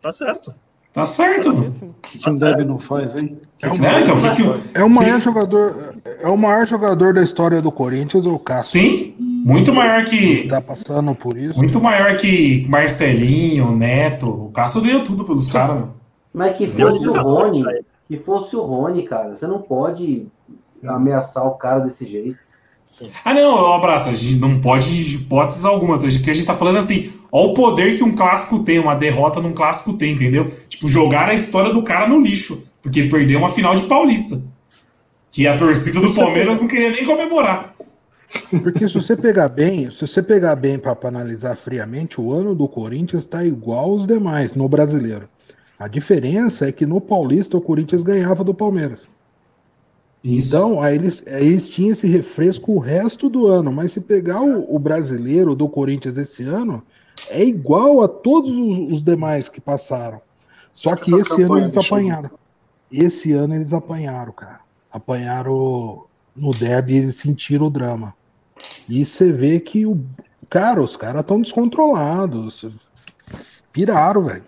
Tá 0.00 0.12
certo. 0.12 0.54
Tá 0.92 1.04
certo. 1.06 1.50
O 1.50 1.94
que, 2.02 2.18
que 2.18 2.30
um 2.30 2.36
Derby 2.36 2.64
não 2.64 2.78
faz, 2.78 3.14
hein? 3.14 3.38
É 3.60 3.68
o 3.68 3.78
maior, 3.78 4.00
Então, 4.00 4.20
que 4.20 4.30
que 4.34 4.78
é 4.78 4.82
o 4.82 4.90
maior 4.90 5.20
jogador, 5.20 5.94
é 6.04 6.28
o 6.28 6.36
maior 6.36 6.66
jogador 6.66 7.12
da 7.12 7.22
história 7.22 7.60
do 7.60 7.70
Corinthians, 7.70 8.24
o 8.24 8.38
Cássio. 8.38 8.80
Sim, 8.80 9.14
muito 9.18 9.72
maior 9.72 10.04
que. 10.04 10.48
Tá 10.48 10.60
passando 10.60 11.14
por 11.14 11.36
isso. 11.36 11.58
Muito 11.58 11.80
maior 11.80 12.16
que 12.16 12.66
Marcelinho, 12.68 13.76
Neto. 13.76 14.28
O 14.28 14.50
Cássio 14.50 14.82
ganhou 14.82 15.02
tudo 15.02 15.24
pelos 15.24 15.50
caras. 15.50 15.84
Mas 16.32 16.56
que 16.56 16.66
fosse 16.66 17.08
o. 17.08 17.12
Rony, 17.12 17.64
que 18.08 18.16
fosse 18.18 18.56
o 18.56 18.62
Rony, 18.62 19.02
cara. 19.04 19.36
Você 19.36 19.46
não 19.46 19.60
pode 19.60 20.26
ameaçar 20.84 21.46
o 21.46 21.52
cara 21.52 21.80
desse 21.80 22.08
jeito. 22.08 22.38
Ah, 23.24 23.34
não, 23.34 23.74
abraço. 23.74 24.08
A 24.08 24.14
gente 24.14 24.40
não 24.40 24.60
pode, 24.60 25.04
de 25.04 25.16
hipótese 25.16 25.66
alguma. 25.66 25.96
O 25.96 26.00
que 26.00 26.30
a 26.30 26.34
gente 26.34 26.46
tá 26.46 26.56
falando 26.56 26.78
assim, 26.78 27.12
ó 27.30 27.46
o 27.46 27.54
poder 27.54 27.96
que 27.96 28.04
um 28.04 28.14
clássico 28.14 28.60
tem, 28.60 28.78
uma 28.78 28.94
derrota 28.94 29.40
num 29.40 29.52
clássico 29.52 29.96
tem, 29.96 30.14
entendeu? 30.14 30.46
Tipo, 30.68 30.88
jogar 30.88 31.28
a 31.28 31.34
história 31.34 31.72
do 31.72 31.82
cara 31.82 32.08
no 32.08 32.20
lixo, 32.20 32.64
porque 32.82 33.04
perdeu 33.04 33.38
uma 33.38 33.48
final 33.48 33.74
de 33.74 33.82
Paulista. 33.82 34.40
Que 35.30 35.46
a 35.46 35.56
torcida 35.56 36.00
do 36.00 36.14
Palmeiras 36.14 36.60
não 36.60 36.66
queria 36.66 36.90
nem 36.90 37.04
comemorar. 37.04 37.74
Porque 38.62 38.86
se 38.88 38.94
você 38.94 39.16
pegar 39.16 39.48
bem, 39.48 39.90
se 39.90 40.06
você 40.06 40.22
pegar 40.22 40.56
bem 40.56 40.78
para 40.78 40.96
analisar 41.08 41.56
friamente, 41.56 42.20
o 42.20 42.32
ano 42.32 42.54
do 42.54 42.68
Corinthians 42.68 43.24
está 43.24 43.44
igual 43.44 43.90
aos 43.90 44.06
demais 44.06 44.54
no 44.54 44.68
brasileiro. 44.68 45.28
A 45.78 45.86
diferença 45.86 46.68
é 46.68 46.72
que 46.72 46.84
no 46.84 47.00
Paulista 47.00 47.56
o 47.56 47.60
Corinthians 47.60 48.02
ganhava 48.02 48.42
do 48.42 48.52
Palmeiras. 48.52 49.08
Isso. 50.22 50.48
Então, 50.48 50.82
aí 50.82 50.96
eles, 50.96 51.24
aí 51.28 51.46
eles 51.46 51.70
tinham 51.70 51.92
esse 51.92 52.06
refresco 52.06 52.72
o 52.72 52.78
resto 52.78 53.28
do 53.28 53.46
ano. 53.46 53.72
Mas 53.72 53.92
se 53.92 54.00
pegar 54.00 54.42
o, 54.42 54.74
o 54.74 54.78
brasileiro 54.78 55.54
do 55.54 55.68
Corinthians 55.68 56.18
esse 56.18 56.42
ano, 56.42 56.82
é 57.30 57.44
igual 57.44 58.02
a 58.02 58.08
todos 58.08 58.50
os, 58.50 58.92
os 58.94 59.02
demais 59.02 59.48
que 59.48 59.60
passaram. 59.60 60.20
Só 60.70 60.94
que 60.94 61.12
Essas 61.14 61.30
esse 61.30 61.42
ano 61.42 61.58
eles 61.58 61.76
apanharam. 61.76 62.30
Esse 62.90 63.32
ano 63.32 63.54
eles 63.54 63.72
apanharam, 63.72 64.32
cara. 64.32 64.60
Apanharam 64.90 66.04
no 66.34 66.52
derby 66.52 66.94
e 66.94 66.96
eles 66.98 67.16
sentiram 67.16 67.66
o 67.66 67.70
drama. 67.70 68.14
E 68.88 69.04
você 69.04 69.32
vê 69.32 69.60
que 69.60 69.86
o. 69.86 70.00
Cara, 70.48 70.82
os 70.82 70.96
caras 70.96 71.20
estão 71.20 71.40
descontrolados. 71.40 72.64
Piraram, 73.72 74.24
velho. 74.24 74.44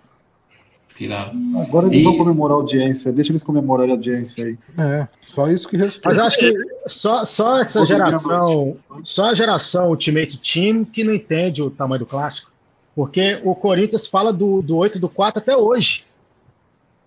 Piraram. 0.95 1.33
Agora 1.63 1.87
eles 1.87 2.01
E- 2.01 2.05
vão 2.05 2.17
comemorar 2.17 2.57
a 2.57 2.61
audiência. 2.61 3.13
Deixa 3.13 3.33
eles 3.33 3.43
comemorarem 3.43 3.93
a 3.93 3.95
audiência 3.97 4.45
aí. 4.45 4.59
É, 4.79 5.09
só 5.35 5.49
isso 5.51 5.69
que 5.69 5.77
restou. 5.77 6.03
Mas 6.05 6.19
eu 6.19 6.25
acho 6.25 6.39
que 6.39 6.55
só, 6.87 7.25
só 7.25 7.59
essa 7.59 7.85
geração, 7.87 8.77
só 9.05 9.31
a 9.31 9.35
geração 9.35 9.89
Ultimate 9.91 10.39
Team 10.39 10.85
que 10.85 11.05
não 11.05 11.15
entende 11.15 11.63
o 11.63 11.71
tamanho 11.71 12.01
do 12.01 12.07
clássico. 12.07 12.53
Porque 13.01 13.41
o 13.47 13.55
Corinthians 13.55 14.07
fala 14.07 14.31
do, 14.31 14.61
do 14.61 14.77
8 14.77 14.99
do 15.01 15.09
4 15.09 15.41
até 15.41 15.57
hoje. 15.57 16.05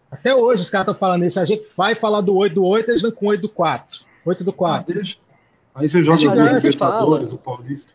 Até 0.09 0.33
hoje 0.33 0.63
os 0.63 0.69
caras 0.71 0.87
estão 0.87 0.99
falando 0.99 1.23
isso. 1.23 1.39
A 1.39 1.45
gente 1.45 1.67
vai 1.77 1.93
falar 1.93 2.21
do 2.21 2.35
8 2.35 2.55
do 2.55 2.65
8, 2.65 2.89
eles 2.89 3.01
vêm 3.03 3.11
com 3.11 3.27
8 3.27 3.39
do 3.41 3.47
4. 3.49 3.99
8 4.25 4.43
do 4.43 4.49
Ah, 4.49 4.53
4. 4.53 4.91
deixa. 4.95 5.17
Aí 5.75 5.87
você 5.87 6.01
joga 6.01 6.17
os 6.17 6.25
a 6.31 6.33
dois 6.33 6.49
gente 6.49 6.63
Libertadores, 6.63 7.29
fala. 7.29 7.39
o 7.39 7.43
Paulista. 7.43 7.93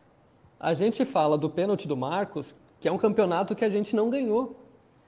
A 0.60 0.74
gente 0.74 1.04
fala 1.04 1.36
do 1.36 1.50
pênalti 1.50 1.88
do 1.88 1.96
Marcos, 1.96 2.54
que 2.78 2.86
é 2.86 2.92
um 2.92 2.98
campeonato 2.98 3.56
que 3.56 3.64
a 3.64 3.68
gente 3.68 3.96
não 3.96 4.08
ganhou. 4.10 4.54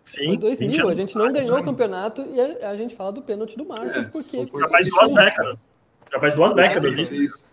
Sim. 0.04 0.24
Foi 0.26 0.36
2000, 0.36 0.68
20 0.68 0.90
a 0.90 0.94
gente 0.96 1.16
não 1.16 1.32
ganhou 1.32 1.52
o 1.52 1.60
né? 1.60 1.64
campeoto 1.64 2.26
e 2.28 2.40
a, 2.40 2.70
a 2.70 2.76
gente 2.76 2.96
fala 2.96 3.12
do 3.12 3.22
pênalti 3.22 3.56
do 3.56 3.64
Marcos, 3.64 3.92
É, 3.98 4.02
porque 4.02 4.58
Já 4.60 4.68
faz 4.68 4.88
duas 4.88 5.08
décadas. 5.10 5.64
Já 6.10 6.18
faz 6.18 6.34
duas 6.34 6.54
décadas. 6.54 7.12
isso. 7.12 7.48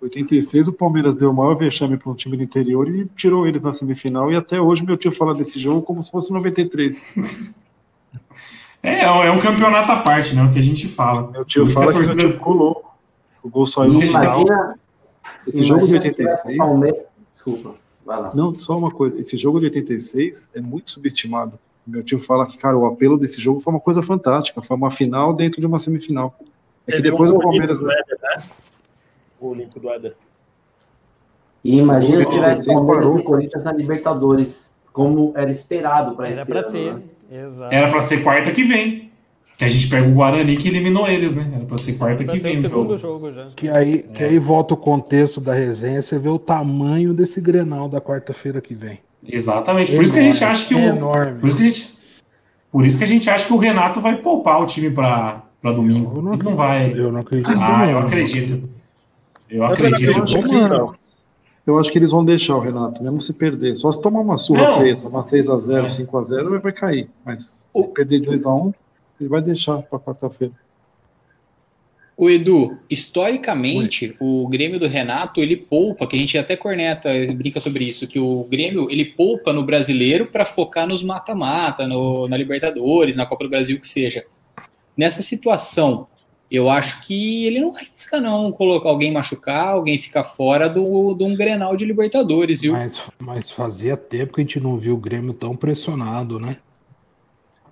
86. 0.00 0.02
86, 0.02 0.68
o 0.68 0.72
Palmeiras 0.74 1.16
deu 1.16 1.30
o 1.30 1.34
maior 1.34 1.54
vexame 1.54 1.96
para 1.96 2.10
um 2.10 2.14
time 2.14 2.36
do 2.36 2.42
interior 2.42 2.88
e 2.88 3.06
tirou 3.16 3.46
eles 3.46 3.60
na 3.62 3.72
semifinal. 3.72 4.30
E 4.30 4.36
até 4.36 4.60
hoje 4.60 4.84
meu 4.84 4.96
tio 4.96 5.10
fala 5.10 5.34
desse 5.34 5.58
jogo 5.58 5.82
como 5.82 6.02
se 6.02 6.10
fosse 6.10 6.32
93. 6.32 7.54
É, 8.86 9.04
é 9.04 9.30
um 9.30 9.38
campeonato 9.38 9.90
à 9.90 9.96
parte, 10.02 10.34
né? 10.34 10.42
O 10.44 10.52
que 10.52 10.58
a 10.58 10.62
gente 10.62 10.86
fala. 10.86 11.30
Meu 11.30 11.42
tio 11.42 11.64
fala 11.64 11.86
que 11.86 11.96
a 11.96 12.00
meu 12.00 12.04
torcida- 12.06 12.20
tio 12.28 12.30
ficou 12.32 12.52
louco. 12.52 12.94
O 13.42 13.48
gol 13.48 13.64
saiu 13.64 13.88
no 13.88 13.94
Imagina- 13.94 14.20
final. 14.20 14.40
Imagina, 14.42 14.78
Esse 15.46 15.64
jogo 15.64 15.86
de 15.86 15.94
imagina 15.94 16.10
se 16.10 16.14
tivesse 16.16 16.48
86. 16.48 16.58
Palmeiras- 16.58 17.04
Desculpa, 17.32 17.74
vai 18.04 18.20
lá. 18.20 18.30
Não, 18.34 18.54
só 18.58 18.76
uma 18.76 18.90
coisa. 18.90 19.18
Esse 19.18 19.38
jogo 19.38 19.58
de 19.58 19.64
86 19.66 20.50
é 20.54 20.60
muito 20.60 20.90
subestimado. 20.90 21.58
Meu 21.86 22.02
tio 22.02 22.18
fala 22.18 22.46
que, 22.46 22.58
cara, 22.58 22.76
o 22.76 22.84
apelo 22.84 23.16
desse 23.16 23.40
jogo 23.40 23.58
foi 23.58 23.72
uma 23.72 23.80
coisa 23.80 24.02
fantástica. 24.02 24.60
Foi 24.60 24.76
uma 24.76 24.90
final 24.90 25.32
dentro 25.32 25.62
de 25.62 25.66
uma 25.66 25.78
semifinal. 25.78 26.38
É 26.86 26.96
que 26.96 27.00
depois 27.00 27.30
um 27.30 27.36
o 27.36 27.40
Palmeiras. 27.40 27.80
né? 27.82 27.94
O 29.52 29.80
do 29.80 29.90
Éder. 29.90 30.14
E 31.62 31.78
imagina 31.78 32.18
se 32.18 32.24
86 32.26 32.64
tivesse 32.64 32.86
parou. 32.86 33.18
e 33.18 33.22
Corinthians 33.22 33.64
na 33.64 33.72
Libertadores, 33.72 34.72
como 34.92 35.32
era 35.34 35.50
esperado 35.50 36.14
para 36.14 36.28
era 36.28 36.40
esse 36.42 36.50
pra 36.50 36.60
ano. 36.60 36.70
ter. 36.72 36.94
né? 36.94 37.00
Exato. 37.46 37.74
Era 37.74 37.88
pra 37.88 38.00
ser 38.00 38.22
quarta 38.22 38.50
que 38.52 38.62
vem. 38.62 39.10
Que 39.56 39.64
a 39.64 39.68
gente 39.68 39.88
pega 39.88 40.06
o 40.06 40.12
Guarani 40.12 40.56
que 40.56 40.68
eliminou 40.68 41.06
eles, 41.08 41.34
né? 41.34 41.48
Era 41.54 41.64
pra 41.64 41.78
ser 41.78 41.92
quarta 41.94 42.24
Vai 42.24 42.34
que 42.34 42.42
ser 42.42 42.48
vem 42.48 42.58
o 42.58 42.62
segundo 42.62 42.96
jogo. 42.98 43.26
jogo 43.26 43.32
já. 43.32 43.48
Que 43.54 43.68
aí, 43.68 44.02
que 44.02 44.24
aí 44.24 44.38
volta 44.38 44.74
o 44.74 44.76
contexto 44.76 45.40
da 45.40 45.54
resenha, 45.54 46.02
você 46.02 46.18
vê 46.18 46.28
o 46.28 46.38
tamanho 46.40 47.14
desse 47.14 47.40
Grenal 47.40 47.88
da 47.88 48.00
quarta-feira 48.00 48.60
que 48.60 48.74
vem. 48.74 48.98
Exatamente. 49.26 49.92
Por 49.94 50.02
isso 50.02 50.12
que 50.12 50.18
a 50.18 50.22
gente 50.22 50.36
Enorme, 50.42 50.52
acha 50.52 50.66
que 50.68 50.74
o. 50.74 50.78
Enorme. 50.78 51.40
Por 51.40 51.46
isso 51.46 51.56
que 51.56 51.62
a 51.62 51.68
gente, 51.68 51.94
por 52.72 52.84
isso 52.84 52.98
que 52.98 53.04
a 53.04 53.06
gente 53.06 53.30
acha 53.30 53.46
que 53.46 53.52
o 53.52 53.56
Renato 53.56 54.00
vai 54.00 54.16
poupar 54.16 54.60
o 54.60 54.66
time 54.66 54.90
pra, 54.90 55.42
pra 55.62 55.70
domingo. 55.72 56.16
Eu 56.16 56.22
não 56.22 56.34
Ele 56.34 56.42
não 56.42 56.56
vai. 56.56 56.92
Eu 56.92 57.12
não 57.12 57.20
acredito. 57.20 57.48
Ah, 57.62 57.86
eu 57.86 57.92
não. 57.92 58.00
acredito. 58.00 58.68
Eu 59.54 59.60
Eu 59.60 59.64
acredito. 59.66 60.22
acho, 60.22 60.42
que, 60.42 60.98
eu 61.66 61.78
acho 61.78 61.92
que 61.92 61.98
eles 61.98 62.10
vão 62.10 62.24
deixar 62.24 62.56
o 62.56 62.60
Renato, 62.60 63.02
mesmo 63.04 63.20
se 63.20 63.32
perder. 63.32 63.76
Só 63.76 63.90
se 63.92 64.02
tomar 64.02 64.20
uma 64.20 64.36
surra 64.36 64.62
Não. 64.68 64.80
feia, 64.80 64.96
tomar 64.96 65.20
6x0, 65.20 65.84
É. 65.84 65.88
5x0, 65.88 66.60
vai 66.60 66.72
cair. 66.72 67.08
Mas 67.24 67.68
se 67.72 67.88
perder 67.88 68.20
2x1, 68.22 68.74
Ele 69.20 69.28
vai 69.28 69.40
deixar 69.40 69.80
para 69.82 69.98
quarta-feira. 70.00 70.52
O 72.16 72.28
Edu, 72.28 72.76
historicamente, 72.90 74.14
o 74.20 74.46
Grêmio 74.48 74.78
do 74.78 74.86
Renato, 74.88 75.40
ele 75.40 75.56
poupa, 75.56 76.06
que 76.06 76.14
a 76.14 76.18
gente 76.18 76.36
até 76.38 76.56
corneta, 76.56 77.08
brinca 77.34 77.58
sobre 77.60 77.84
isso, 77.84 78.06
que 78.08 78.18
o 78.20 78.44
Grêmio, 78.44 78.88
ele 78.90 79.04
poupa 79.04 79.52
no 79.52 79.64
brasileiro 79.64 80.26
para 80.26 80.44
focar 80.44 80.86
nos 80.86 81.02
mata-mata, 81.02 81.86
no, 81.88 82.26
na 82.28 82.36
Libertadores, 82.36 83.14
na 83.16 83.26
Copa 83.26 83.44
do 83.44 83.50
Brasil, 83.50 83.78
que 83.80 83.86
seja. 83.86 84.24
Nessa 84.96 85.22
situação, 85.22 86.06
eu 86.50 86.68
acho 86.68 87.00
que 87.02 87.46
ele 87.46 87.60
não 87.60 87.74
arrisca 87.74 88.20
não 88.20 88.52
colocar 88.52 88.88
alguém 88.88 89.12
machucar, 89.12 89.68
alguém 89.68 89.98
ficar 89.98 90.24
fora 90.24 90.68
do, 90.68 91.14
de 91.14 91.24
um 91.24 91.34
Grenal 91.34 91.76
de 91.76 91.84
Libertadores, 91.84 92.60
viu? 92.60 92.72
Mas, 92.72 93.02
mas 93.18 93.50
fazia 93.50 93.96
tempo 93.96 94.34
que 94.34 94.40
a 94.40 94.44
gente 94.44 94.60
não 94.60 94.76
viu 94.76 94.94
o 94.94 94.98
Grêmio 94.98 95.32
tão 95.32 95.56
pressionado, 95.56 96.38
né? 96.38 96.58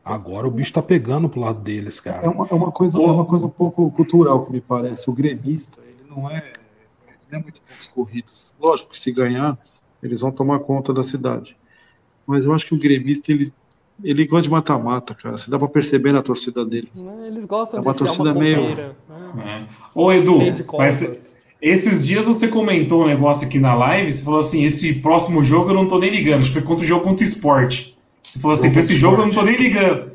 Agora 0.04 0.48
o 0.48 0.50
bicho 0.50 0.72
tá 0.72 0.82
pegando 0.82 1.28
pro 1.28 1.40
lado 1.40 1.60
deles, 1.60 2.00
cara. 2.00 2.26
É 2.26 2.28
uma, 2.28 2.48
é 2.48 2.54
uma 2.54 2.72
coisa, 2.72 2.98
é 2.98 3.00
uma 3.00 3.24
coisa 3.24 3.46
um 3.46 3.50
pouco 3.50 3.88
cultural, 3.92 4.46
que 4.46 4.52
me 4.52 4.60
parece. 4.60 5.08
O 5.08 5.12
gremista, 5.12 5.80
ele 5.80 6.10
não 6.10 6.28
é, 6.28 6.38
ele 7.06 7.16
não 7.30 7.38
é 7.38 7.42
muito 7.42 7.62
pontos 7.62 7.86
corridos. 7.86 8.54
Lógico 8.60 8.90
que 8.90 8.98
se 8.98 9.12
ganhar, 9.12 9.56
eles 10.02 10.20
vão 10.20 10.32
tomar 10.32 10.58
conta 10.60 10.92
da 10.92 11.04
cidade. 11.04 11.56
Mas 12.26 12.44
eu 12.44 12.52
acho 12.52 12.66
que 12.66 12.74
o 12.74 12.78
gremista, 12.78 13.30
ele, 13.30 13.52
ele 14.02 14.26
gosta 14.26 14.42
de 14.44 14.50
mata-mata, 14.50 15.14
cara. 15.14 15.36
Você 15.36 15.50
dá 15.50 15.58
pra 15.58 15.68
perceber 15.68 16.12
na 16.12 16.22
torcida 16.22 16.64
deles. 16.64 17.06
Eles 17.26 17.44
gostam 17.44 17.78
É 17.78 17.82
uma 17.82 17.92
de 17.92 17.98
torcida 17.98 18.24
uma 18.32 18.34
meio- 18.34 18.74
né? 18.74 18.90
É. 19.44 19.60
Ô, 19.94 20.12
Edu, 20.12 20.38
mas 20.76 21.32
esses 21.60 22.06
dias 22.06 22.26
você 22.26 22.48
comentou 22.48 23.04
um 23.04 23.06
negócio 23.06 23.46
aqui 23.46 23.58
na 23.58 23.74
live, 23.74 24.12
você 24.12 24.22
falou 24.22 24.40
assim, 24.40 24.64
esse 24.64 24.94
próximo 24.94 25.42
jogo 25.42 25.70
eu 25.70 25.74
não 25.74 25.86
tô 25.86 25.98
nem 25.98 26.10
ligando, 26.10 26.38
acho 26.40 26.48
que 26.48 26.54
foi 26.54 26.62
contra 26.62 26.84
o 26.84 26.88
jogo 26.88 27.04
contra 27.04 27.24
o 27.24 27.28
esporte. 27.28 27.96
Você 28.22 28.38
falou 28.38 28.52
assim, 28.54 28.70
pra 28.70 28.80
esse 28.80 28.94
jogo 28.96 29.16
eu 29.20 29.26
não 29.26 29.30
tô 29.32 29.42
nem 29.42 29.56
ligando. 29.56 30.12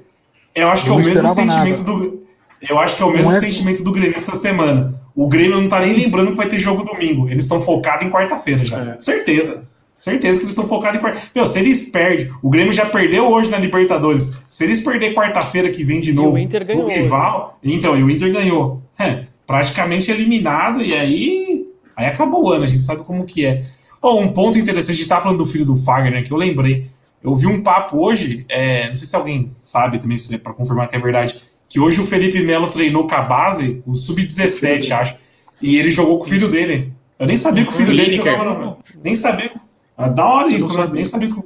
Eu 0.53 0.67
acho 0.69 0.83
que 0.83 0.89
Eu 0.89 0.95
é 0.95 0.97
o 0.97 1.05
mesmo 1.05 1.27
sentimento 1.29 1.83
nada. 1.83 1.91
do. 1.99 2.23
Eu 2.67 2.79
acho 2.79 2.95
que 2.97 3.03
é 3.03 3.05
o 3.05 3.11
mesmo 3.11 3.31
é- 3.31 3.35
sentimento 3.39 3.83
do 3.83 3.91
Grêmio 3.91 4.15
essa 4.17 4.33
semana. 4.33 4.99
O 5.15 5.27
Grêmio 5.27 5.61
não 5.61 5.69
tá 5.69 5.79
nem 5.79 5.93
lembrando 5.93 6.31
que 6.31 6.37
vai 6.37 6.47
ter 6.47 6.57
jogo 6.57 6.83
domingo. 6.83 7.29
Eles 7.29 7.43
estão 7.45 7.59
focados 7.59 8.05
em 8.05 8.09
quarta-feira 8.09 8.63
já. 8.63 8.77
É. 8.95 8.99
Certeza. 8.99 9.67
Certeza 9.97 10.37
que 10.37 10.45
eles 10.45 10.55
estão 10.55 10.69
focados 10.69 10.99
em 10.99 11.01
quarta. 11.01 11.19
Meu, 11.33 11.45
se 11.47 11.59
eles 11.59 11.89
perdem. 11.89 12.29
O 12.43 12.49
Grêmio 12.51 12.71
já 12.71 12.85
perdeu 12.85 13.27
hoje 13.27 13.49
na 13.49 13.57
Libertadores. 13.57 14.45
Se 14.47 14.63
eles 14.63 14.79
perder 14.79 15.15
quarta-feira 15.15 15.69
que 15.71 15.83
vem 15.83 15.99
de 15.99 16.13
novo. 16.13 16.33
o 16.35 16.37
Inter 16.37 16.63
ganhou 16.63 16.85
O 16.85 16.87
rival. 16.87 17.57
Então, 17.63 17.97
e 17.97 18.03
o 18.03 18.09
Inter 18.09 18.31
ganhou. 18.31 18.79
É, 18.99 19.23
praticamente 19.47 20.11
eliminado. 20.11 20.83
E 20.83 20.93
aí. 20.93 21.65
Aí 21.95 22.05
acabou 22.05 22.45
o 22.45 22.51
ano. 22.51 22.63
A 22.63 22.67
gente 22.67 22.83
sabe 22.83 23.03
como 23.03 23.25
que 23.25 23.43
é. 23.43 23.59
Ó, 23.99 24.19
um 24.19 24.31
ponto 24.31 24.59
interessante. 24.59 24.93
A 24.93 24.97
gente 24.97 25.09
tá 25.09 25.19
falando 25.19 25.39
do 25.39 25.45
filho 25.47 25.65
do 25.65 25.75
Fagner, 25.75 26.23
que 26.23 26.31
eu 26.31 26.37
lembrei. 26.37 26.85
Eu 27.23 27.33
vi 27.33 27.47
um 27.47 27.61
papo 27.63 27.97
hoje. 27.97 28.45
é, 28.47 28.87
não 28.89 28.95
sei 28.95 29.07
se 29.07 29.15
alguém 29.15 29.47
sabe 29.47 29.97
também, 29.97 30.17
se 30.19 30.35
é 30.35 30.37
pra 30.37 30.53
confirmar 30.53 30.87
que 30.87 30.95
é 30.95 30.99
verdade. 30.99 31.35
Que 31.67 31.79
hoje 31.79 31.99
o 31.99 32.05
Felipe 32.05 32.39
Melo 32.39 32.67
treinou 32.67 33.07
com 33.07 33.15
a 33.15 33.21
base, 33.21 33.81
o 33.85 33.95
Sub-17, 33.95 34.91
acho. 34.91 35.15
E 35.59 35.75
ele 35.77 35.89
jogou 35.89 36.19
com 36.19 36.23
o 36.25 36.27
filho 36.27 36.47
dele. 36.47 36.93
Eu 37.19 37.25
nem 37.25 37.35
sabia 37.35 37.63
que 37.63 37.69
o 37.69 37.73
filho 37.73 37.95
dele 37.95 38.11
jogava. 38.13 38.43
No... 38.53 38.77
Nem 39.03 39.15
sabia. 39.15 39.49
que- 39.49 39.66
Ah, 39.97 40.07
da 40.09 40.25
hora 40.25 40.49
isso, 40.51 40.67
né? 40.69 40.73
sabia. 40.73 40.93
Nem 40.93 41.05
sabia 41.05 41.29
que. 41.29 41.41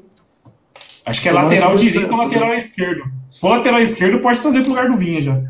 Acho 1.06 1.22
que 1.22 1.30
é 1.30 1.32
Eu 1.32 1.36
lateral 1.36 1.76
direito 1.76 2.12
ou 2.14 2.20
certo, 2.22 2.24
lateral 2.26 2.54
esquerdo. 2.56 3.04
Se 3.30 3.40
for 3.40 3.50
lateral 3.50 3.82
esquerdo, 3.82 4.20
pode 4.20 4.42
trazer 4.42 4.60
pro 4.62 4.70
lugar 4.70 4.90
do 4.92 4.98
Vinha 4.98 5.22
já. 5.22 5.42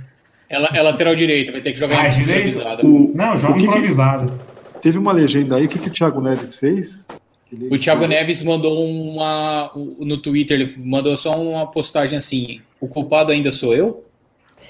Ela 0.49 0.69
é 0.73 0.81
lateral 0.81 1.15
direito, 1.15 1.51
vai 1.51 1.61
ter 1.61 1.73
que 1.73 1.79
jogar 1.79 2.05
Ah, 2.05 2.07
direito? 2.09 2.49
improvisada. 2.49 2.85
O, 2.85 3.11
Não, 3.15 3.33
o 3.33 3.37
joga 3.37 3.59
improvisado. 3.59 4.33
teve 4.81 4.97
uma 4.97 5.11
legenda 5.11 5.55
aí, 5.55 5.65
o 5.65 5.69
que, 5.69 5.79
que 5.79 5.87
o 5.87 5.91
Thiago 5.91 6.21
Neves 6.21 6.55
fez? 6.57 7.07
Ele- 7.51 7.73
O 7.73 7.79
Thiago 7.79 8.05
Neves 8.07 8.41
mandou 8.41 8.85
uma. 8.85 9.71
No 9.99 10.17
Twitter, 10.17 10.59
ele 10.61 10.73
mandou 10.77 11.15
só 11.17 11.31
uma 11.31 11.67
postagem 11.67 12.17
assim: 12.17 12.61
o 12.79 12.87
culpado 12.87 13.31
ainda 13.31 13.51
sou 13.51 13.73
eu? 13.73 14.05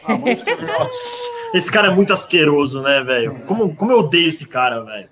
Ah, 0.05 0.17
mas, 0.17 0.43
Nossa, 0.65 1.29
esse 1.53 1.71
cara 1.71 1.89
é 1.89 1.95
muito 1.95 2.11
asqueroso, 2.13 2.81
né, 2.81 3.03
velho? 3.03 3.45
Como, 3.45 3.75
como 3.75 3.91
eu 3.91 3.99
odeio 3.99 4.29
esse 4.29 4.47
cara, 4.47 4.83
velho. 4.83 5.09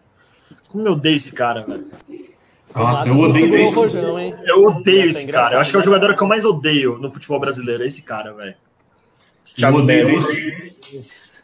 Como 0.72 0.88
eu 0.88 0.94
odeio 0.94 1.16
esse 1.16 1.32
cara, 1.32 1.62
velho. 1.64 1.86
Nossa, 2.80 3.08
eu 3.08 3.20
odeio 3.20 3.70
rojão, 3.72 4.20
hein? 4.20 4.36
Eu 4.46 4.64
odeio 4.64 5.10
esse 5.10 5.28
cara. 5.28 5.56
Eu 5.56 5.60
acho 5.60 5.72
que 5.72 5.78
é 5.78 5.80
o 5.80 5.84
jogador 5.84 6.16
que 6.16 6.24
eu 6.24 6.28
mais 6.28 6.46
odeio 6.46 6.98
no 6.98 7.12
futebol 7.12 7.40
brasileiro. 7.40 7.84
É 7.84 7.88
esse 7.88 8.04
cara, 8.04 8.34
velho. 8.34 8.56
Esse 9.44 9.54
Eu 9.54 9.58
Thiago 9.58 9.80
odeio 9.80 10.06
desde. 10.08 11.40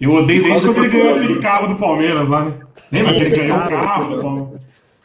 Eu 0.00 0.12
odeio 0.12 0.42
desde 0.42 0.66
quando 0.66 0.78
ele 0.78 0.88
ganhou 0.88 1.14
aquele 1.16 1.40
cabo 1.40 1.66
do 1.68 1.76
Palmeiras 1.76 2.28
lá, 2.28 2.44
né? 2.44 2.54
Lembra 2.92 3.14
que 3.14 3.20
ele 3.22 3.30
ganhou 3.30 3.56
o 3.56 3.68
cabo 3.68 4.14
do 4.14 4.22
Palmeiras? 4.22 4.64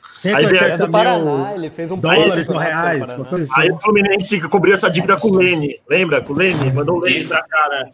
180 0.10 0.66
É 0.66 0.78
do 0.78 0.84
mil 0.84 0.92
Paraná, 0.92 1.54
ele 1.54 1.70
fez 1.70 1.92
um 1.92 1.98
dólares 1.98 2.50
no 2.50 2.58
reais, 2.58 3.04
assim. 3.04 3.48
Aí 3.58 3.70
o 3.70 3.78
Fluminense 3.78 4.42
cobriu 4.50 4.74
essa 4.74 4.90
dívida 4.90 5.16
com 5.18 5.28
o 5.28 5.36
Lene. 5.36 5.80
Lembra? 5.88 6.24
Com 6.24 6.34
o 6.34 6.36
Lene? 6.36 6.72
Mandou 6.72 6.98
o 6.98 7.00
Lene 7.00 7.26
pra 7.26 7.46
né? 7.70 7.92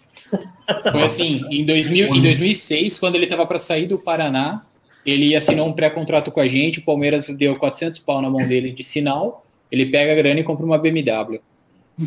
Foi 0.92 1.04
assim: 1.04 1.46
em, 1.52 1.66
2000, 1.66 2.16
em 2.16 2.22
2006, 2.22 3.00
quando 3.00 3.16
ele 3.16 3.26
estava 3.26 3.46
para 3.46 3.60
sair 3.60 3.86
do 3.86 3.98
Paraná, 3.98 4.64
ele 5.06 5.36
assinou 5.36 5.68
um 5.68 5.74
pré-contrato 5.74 6.32
com 6.32 6.40
a 6.40 6.48
gente. 6.48 6.80
O 6.80 6.84
Palmeiras 6.84 7.26
deu 7.28 7.56
400 7.56 8.00
pau 8.00 8.22
na 8.22 8.30
mão 8.30 8.46
dele 8.48 8.72
de 8.72 8.84
sinal. 8.84 9.46
Ele 9.72 9.86
pega 9.88 10.12
a 10.12 10.16
grana 10.16 10.40
e 10.40 10.44
compra 10.44 10.66
uma 10.66 10.78
BMW. 10.78 11.40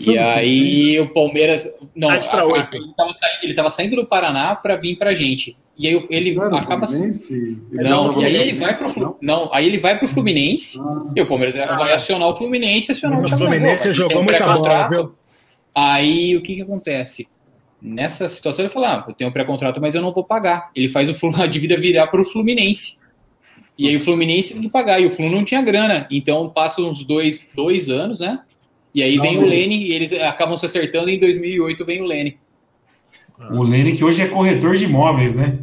E 0.06 0.18
aí 0.18 1.00
o 1.00 1.08
Palmeiras. 1.08 1.66
Não, 1.96 2.08
pra 2.08 2.18
a- 2.42 2.44
a- 2.44 2.68
ele 2.72 2.90
estava 2.90 3.12
saindo, 3.12 3.38
ele 3.44 3.54
tava 3.54 3.70
saindo 3.70 3.96
do 3.96 4.06
Paraná 4.06 4.54
para 4.54 4.76
vir 4.76 4.96
para 4.96 5.10
a 5.10 5.14
gente. 5.14 5.56
E 5.78 5.86
aí 5.86 6.06
ele 6.10 6.34
Não 6.34 6.56
acaba. 6.56 6.86
Fluminense? 6.88 7.62
Ele 7.72 7.88
Não, 7.88 8.20
e 8.20 8.24
aí 8.24 8.36
ele 8.36 8.52
vai 8.52 8.74
pro 8.74 8.88
Fluminense, 8.88 8.94
Flu- 8.94 9.16
não, 9.22 9.54
aí 9.54 9.64
ele 9.66 9.78
vai 9.78 9.96
pro 9.98 10.08
Fluminense 10.08 10.78
Ah, 10.78 11.12
e 11.16 11.22
o 11.22 11.26
Palmeiras 11.26 11.54
vai 11.54 11.92
acionar 11.92 12.28
o 12.28 12.34
Fluminense 12.34 12.90
e 12.90 12.92
acionar 12.92 13.22
o 13.24 13.28
Fluminense 13.28 13.92
jogou 13.92 14.18
um 14.18 14.24
muita 14.24 14.40
bola, 14.40 14.60
pré-contrato. 14.62 14.90
viu? 14.90 15.12
Aí 15.74 16.36
o 16.36 16.42
que 16.42 16.56
que 16.56 16.62
acontece? 16.62 17.28
Nessa 17.80 18.28
situação 18.28 18.64
ele 18.64 18.72
fala, 18.72 18.94
ah, 18.94 19.04
eu 19.08 19.14
tenho 19.14 19.30
um 19.30 19.32
pré-contrato, 19.32 19.80
mas 19.80 19.94
eu 19.94 20.02
não 20.02 20.12
vou 20.12 20.24
pagar. 20.24 20.70
Ele 20.74 20.88
faz 20.88 21.08
o 21.08 21.14
Flu- 21.14 21.32
a 21.40 21.46
dívida 21.46 21.78
virar 21.78 22.08
para 22.08 22.20
o 22.20 22.24
Fluminense. 22.24 22.98
E 23.78 23.88
aí 23.88 23.96
o 23.96 24.00
Fluminense 24.00 24.52
tem 24.52 24.62
que 24.62 24.68
pagar, 24.68 25.00
e 25.00 25.06
o 25.06 25.10
Flu 25.10 25.30
não 25.30 25.44
tinha 25.44 25.62
grana. 25.62 26.06
Então 26.10 26.48
passa 26.50 26.82
uns 26.82 27.04
dois, 27.04 27.48
dois 27.54 27.88
anos, 27.88 28.18
né? 28.20 28.40
E 28.92 29.02
aí 29.02 29.16
vem 29.18 29.38
o 29.38 29.46
Lene, 29.46 29.84
e 29.84 29.92
eles 29.92 30.12
acabam 30.14 30.56
se 30.56 30.66
acertando, 30.66 31.08
e 31.10 31.14
em 31.14 31.20
2008 31.20 31.84
vem 31.84 32.02
o 32.02 32.04
Lene. 32.04 32.38
O 33.52 33.62
Lene, 33.62 33.92
que 33.96 34.04
hoje 34.04 34.22
é 34.22 34.26
corretor 34.26 34.74
de 34.74 34.84
imóveis, 34.84 35.34
né? 35.34 35.58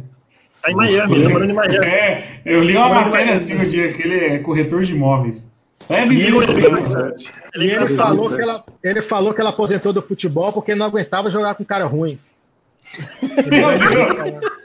Tá 0.62 0.70
em 0.70 0.74
Miami, 0.74 1.12
ele 1.14 1.22
tá 1.24 1.28
morando 1.28 1.50
em 1.50 1.54
Miami. 1.54 1.86
É, 1.86 2.40
eu 2.46 2.62
li 2.62 2.74
uma 2.74 2.88
matéria 2.88 3.34
assim 3.34 3.54
um 3.54 3.62
dia 3.62 3.92
que 3.92 4.02
ele 4.02 4.14
é 4.16 4.38
corretor 4.38 4.82
de 4.82 4.92
imóveis. 4.92 5.54
É 5.88 6.06
visível. 6.06 6.42
ele- 6.42 7.70
ele 7.72 7.86
falou, 7.86 8.34
que 8.34 8.42
ela, 8.42 8.64
ele 8.82 9.02
falou 9.02 9.34
que 9.34 9.40
ela 9.40 9.50
aposentou 9.50 9.92
do 9.92 10.02
futebol 10.02 10.52
porque 10.52 10.74
não 10.74 10.86
aguentava 10.86 11.30
jogar 11.30 11.54
com 11.54 11.64
cara 11.64 11.84
ruim. 11.84 12.18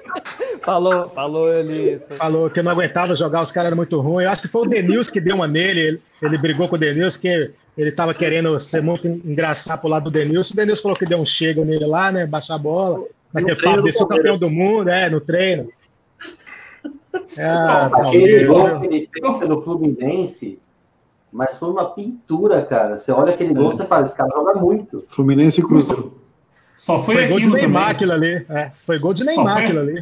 Falou, 0.62 1.10
falou 1.10 1.52
ele. 1.52 2.00
Falou 2.18 2.50
que 2.50 2.62
não 2.62 2.72
aguentava 2.72 3.16
jogar, 3.16 3.42
os 3.42 3.52
caras 3.52 3.68
eram 3.70 3.78
muito 3.78 4.00
ruins. 4.00 4.26
Eu 4.26 4.30
acho 4.30 4.42
que 4.44 4.48
foi 4.48 4.62
o 4.62 4.70
Denilson 4.70 5.12
que 5.14 5.22
deu 5.22 5.36
uma 5.36 5.48
nele. 5.48 5.80
Ele, 5.80 6.02
ele 6.22 6.38
brigou 6.38 6.68
com 6.68 6.76
o 6.76 6.78
Denilson, 6.78 7.20
que 7.22 7.52
ele 7.78 7.90
estava 7.90 8.14
querendo 8.14 8.60
ser 8.60 8.82
muito 8.84 9.08
engraçado 9.08 9.80
pro 9.80 9.90
lado 9.90 10.04
do 10.04 10.12
Denilson. 10.12 10.54
O 10.54 10.58
Denilson 10.58 10.84
falou 10.84 10.98
que 10.98 11.06
deu 11.06 11.18
um 11.18 11.26
chega 11.26 11.66
nele 11.66 11.86
lá, 11.86 12.12
né? 12.12 12.28
Baixar 12.28 12.56
a 12.56 12.60
bola. 12.60 13.04
Naquele 13.34 13.56
papo 13.60 13.78
do 13.78 13.84
desse, 13.84 14.04
o 14.04 14.06
campeão 14.06 14.38
do 14.38 14.50
mundo, 14.50 14.90
é, 14.90 15.10
no 15.10 15.20
treino. 15.22 15.70
É, 17.38 17.44
Aquele 17.46 17.90
Palmeiras, 17.90 18.48
gol 18.48 18.80
que 18.82 18.86
ele 18.88 19.10
fez 19.12 19.38
pelo 19.38 19.62
Fluminense, 19.64 20.60
mas 21.32 21.56
foi 21.56 21.70
uma 21.70 21.86
pintura, 21.92 22.62
cara. 22.66 22.98
Você 22.98 23.12
olha 23.12 23.34
aquele 23.34 23.54
gol, 23.54 23.72
você 23.72 23.86
fala, 23.86 24.06
esse 24.06 24.16
cara 24.16 24.30
joga 24.36 24.60
muito. 24.60 25.04
Fluminense 25.08 25.60
e 25.62 25.64
Cruzeiro. 25.64 26.14
Só 26.76 27.04
foi, 27.04 27.16
Foi 27.16 27.28
gol 27.28 27.38
de 27.40 27.44
aquilo 27.46 27.54
Neymar 27.58 27.82
também. 27.82 27.96
aquilo 27.96 28.12
ali. 28.14 28.46
É, 28.50 28.72
foi 28.76 29.00
gol 29.00 29.14
de 29.14 29.24
Neymar 29.24 29.54
foi? 29.54 29.64
aquilo 29.64 29.80
ali. 29.80 29.98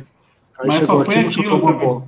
Aí 0.60 0.68
Mas 0.68 0.84
só 0.84 1.04
foi 1.04 1.16
aqui 1.16 1.28
aquilo 1.42 1.60
também. 1.62 2.04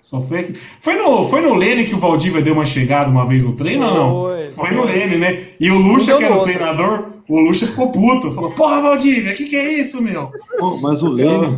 Só 0.00 0.20
foi 0.20 0.38
aqui. 0.40 0.54
Foi 0.80 0.96
no, 0.96 1.28
foi 1.28 1.40
no 1.40 1.54
Lene 1.54 1.84
que 1.84 1.94
o 1.94 1.98
Valdívia 1.98 2.42
deu 2.42 2.54
uma 2.54 2.64
chegada 2.64 3.08
uma 3.10 3.24
vez 3.26 3.44
no 3.44 3.54
treino 3.54 3.86
ou 3.86 3.94
não? 3.94 4.24
Foi. 4.24 4.48
Foi 4.48 4.70
no 4.72 4.84
Lene, 4.84 5.16
né? 5.16 5.46
E 5.60 5.70
o 5.70 5.78
Lucha, 5.78 6.16
que 6.16 6.24
era 6.24 6.34
o 6.34 6.38
outro. 6.38 6.52
treinador, 6.52 7.06
o 7.28 7.38
Lucha 7.38 7.66
ficou 7.66 7.92
puto. 7.92 8.32
Falou, 8.32 8.50
porra, 8.52 8.80
Valdívia, 8.80 9.32
o 9.32 9.36
que, 9.36 9.44
que 9.44 9.56
é 9.56 9.80
isso, 9.80 10.02
meu? 10.02 10.30
Pô, 10.58 10.78
mas 10.82 11.02
o 11.02 11.08
Lene, 11.08 11.56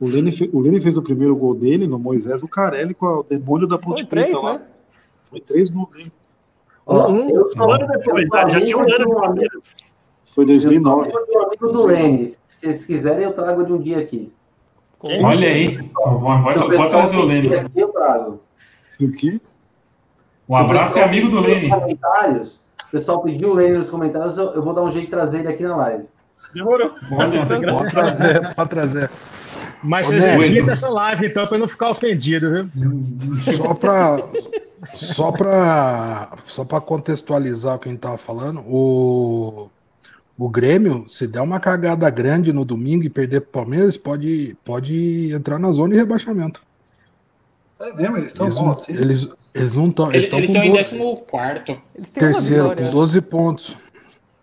o, 0.00 0.06
Lene 0.06 0.32
fe- 0.32 0.48
o 0.52 0.60
Lene 0.60 0.80
fez 0.80 0.96
o 0.96 1.02
primeiro 1.02 1.36
gol 1.36 1.54
dele 1.54 1.86
no 1.86 1.98
Moisés, 1.98 2.42
o 2.42 2.48
Carelli 2.48 2.94
com 2.94 3.06
o 3.06 3.22
demônio 3.22 3.66
da 3.66 3.76
Ponte 3.76 4.00
Foi 4.02 4.06
três, 4.10 4.28
Preta 4.28 4.40
lá. 4.46 4.60
Foi 5.30 5.40
três 5.40 5.68
gols 5.70 5.88
dele. 5.90 6.12
Ó, 6.86 7.08
Um- 7.08 7.30
eu 7.30 7.50
sou- 7.52 7.68
um 7.68 7.70
ano 7.72 7.86
depois, 7.86 8.24
eu 8.24 8.30
tá? 8.30 8.48
Já 8.48 8.58
sou 8.58 8.64
tinha 8.66 8.76
um 8.76 8.80
amigo 8.80 8.94
ano 8.96 9.04
amigo- 9.04 9.20
Palmeiras. 9.20 9.62
Foi 10.24 10.44
Eu 10.44 10.48
2009. 10.48 11.10
sou 11.10 11.20
um 11.28 11.42
amigo 11.46 11.68
do 11.68 11.82
Lene. 11.84 12.34
Se 12.46 12.66
eles 12.66 12.84
quiserem, 12.84 13.24
eu 13.24 13.32
trago 13.32 13.64
de 13.64 13.72
um 13.72 13.78
dia 13.78 13.98
aqui. 13.98 14.32
Quem? 15.00 15.24
Olha 15.24 15.48
aí. 15.48 15.78
Pode, 15.92 16.88
trazer 16.90 17.16
o. 17.16 17.54
Aqui, 17.54 17.80
eu 17.80 17.88
trago. 17.88 18.42
O 19.00 19.12
quê? 19.12 19.40
Um 20.48 20.56
abraço 20.56 20.98
e 20.98 21.02
amigo 21.02 21.28
do 21.28 21.40
nos 21.40 21.68
Comentários, 21.70 22.60
o 22.86 22.90
pessoal 22.90 23.22
pediu 23.22 23.50
o 23.50 23.54
Lene 23.54 23.78
nos 23.78 23.88
comentários, 23.88 24.36
eu, 24.36 24.46
eu 24.52 24.62
vou 24.62 24.74
dar 24.74 24.82
um 24.82 24.90
jeito 24.90 25.04
de 25.06 25.10
trazer 25.10 25.38
ele 25.38 25.48
aqui 25.48 25.62
na 25.62 25.76
live. 25.76 26.04
Demorou. 26.54 26.90
Olha, 27.12 27.46
Pode 27.46 27.90
trazer, 27.92 28.54
pode 28.54 28.70
trazer. 28.70 29.10
Mas 29.82 30.06
vocês 30.06 30.24
editam 30.24 30.70
essa 30.70 30.88
live, 30.90 31.26
então, 31.26 31.46
para 31.46 31.56
não 31.58 31.68
ficar 31.68 31.90
ofendido, 31.90 32.50
viu? 32.52 32.68
Só 33.56 33.72
para 33.74 34.18
só 34.94 35.32
para 35.32 36.36
só 36.46 36.64
para 36.64 36.80
contextualizar 36.80 37.76
o 37.76 37.78
que 37.78 37.88
a 37.88 37.92
gente 37.92 38.00
tava 38.00 38.18
falando, 38.18 38.60
o 38.66 39.70
o 40.40 40.48
Grêmio, 40.48 41.04
se 41.06 41.26
der 41.26 41.42
uma 41.42 41.60
cagada 41.60 42.08
grande 42.08 42.50
no 42.50 42.64
domingo 42.64 43.04
e 43.04 43.10
perder 43.10 43.42
pro 43.42 43.60
Palmeiras, 43.60 43.98
pode, 43.98 44.56
pode 44.64 45.30
entrar 45.34 45.58
na 45.58 45.70
zona 45.70 45.92
de 45.92 45.98
rebaixamento. 45.98 46.62
É 47.78 47.92
mesmo, 47.92 48.16
eles 48.16 48.30
estão 48.30 48.48
bons 48.48 48.80
assim. 48.80 48.92
eles, 48.94 49.28
eles 49.54 49.74
não 49.74 49.88
estão. 49.88 50.10
Eles 50.10 50.32
Eles 50.32 50.34
eles 50.34 50.48
estão 50.48 50.64
em 50.64 50.70
12, 50.72 51.20
14. 51.26 51.82
Eles 51.94 52.10
têm 52.10 52.22
uma 52.22 52.32
terceiro, 52.32 52.64
com 52.74 52.82
acho. 52.82 52.90
12 52.90 53.20
pontos. 53.20 53.76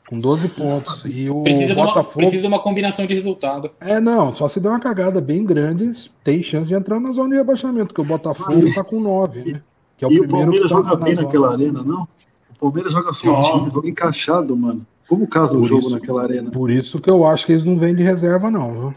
Com 0.07 0.19
12 0.19 0.47
pontos. 0.49 1.03
E 1.05 1.29
o 1.31 1.43
Precisa 1.43 1.65
de, 1.65 1.73
uma, 1.73 1.85
Botafogo. 1.87 2.17
precisa 2.17 2.41
de 2.43 2.47
uma 2.47 2.59
combinação 2.59 3.07
de 3.07 3.15
resultado. 3.15 3.71
É, 3.79 3.99
não, 3.99 4.35
só 4.35 4.47
se 4.47 4.59
der 4.59 4.69
uma 4.69 4.79
cagada 4.79 5.19
bem 5.19 5.43
grande, 5.43 6.11
tem 6.23 6.43
chance 6.43 6.67
de 6.67 6.75
entrar 6.75 6.99
na 6.99 7.09
zona 7.09 7.29
de 7.29 7.35
rebaixamento, 7.37 7.87
porque 7.87 8.01
o 8.01 8.05
Botafogo 8.05 8.71
tá 8.73 8.83
com 8.83 8.99
9, 8.99 9.53
né? 9.53 9.61
Que 9.97 10.05
é 10.05 10.07
o 10.07 10.11
E 10.11 10.19
o 10.19 10.27
Palmeiras 10.27 10.69
joga 10.69 10.89
na 10.89 10.95
bem 10.95 11.15
zona. 11.15 11.27
naquela 11.27 11.51
arena, 11.51 11.83
não? 11.83 12.07
O 12.51 12.59
Palmeiras 12.59 12.93
joga 12.93 13.13
soltinho, 13.13 13.71
joga 13.71 13.89
encaixado, 13.89 14.55
mano. 14.55 14.85
Como 15.07 15.27
casa 15.27 15.57
o 15.57 15.63
jogo 15.63 15.83
isso. 15.83 15.91
naquela 15.91 16.23
arena? 16.23 16.51
Por 16.51 16.69
isso 16.69 16.99
que 16.99 17.09
eu 17.09 17.25
acho 17.25 17.45
que 17.45 17.53
eles 17.53 17.63
não 17.63 17.77
vêm 17.77 17.95
de 17.95 18.03
reserva, 18.03 18.51
não, 18.51 18.71
viu? 18.71 18.95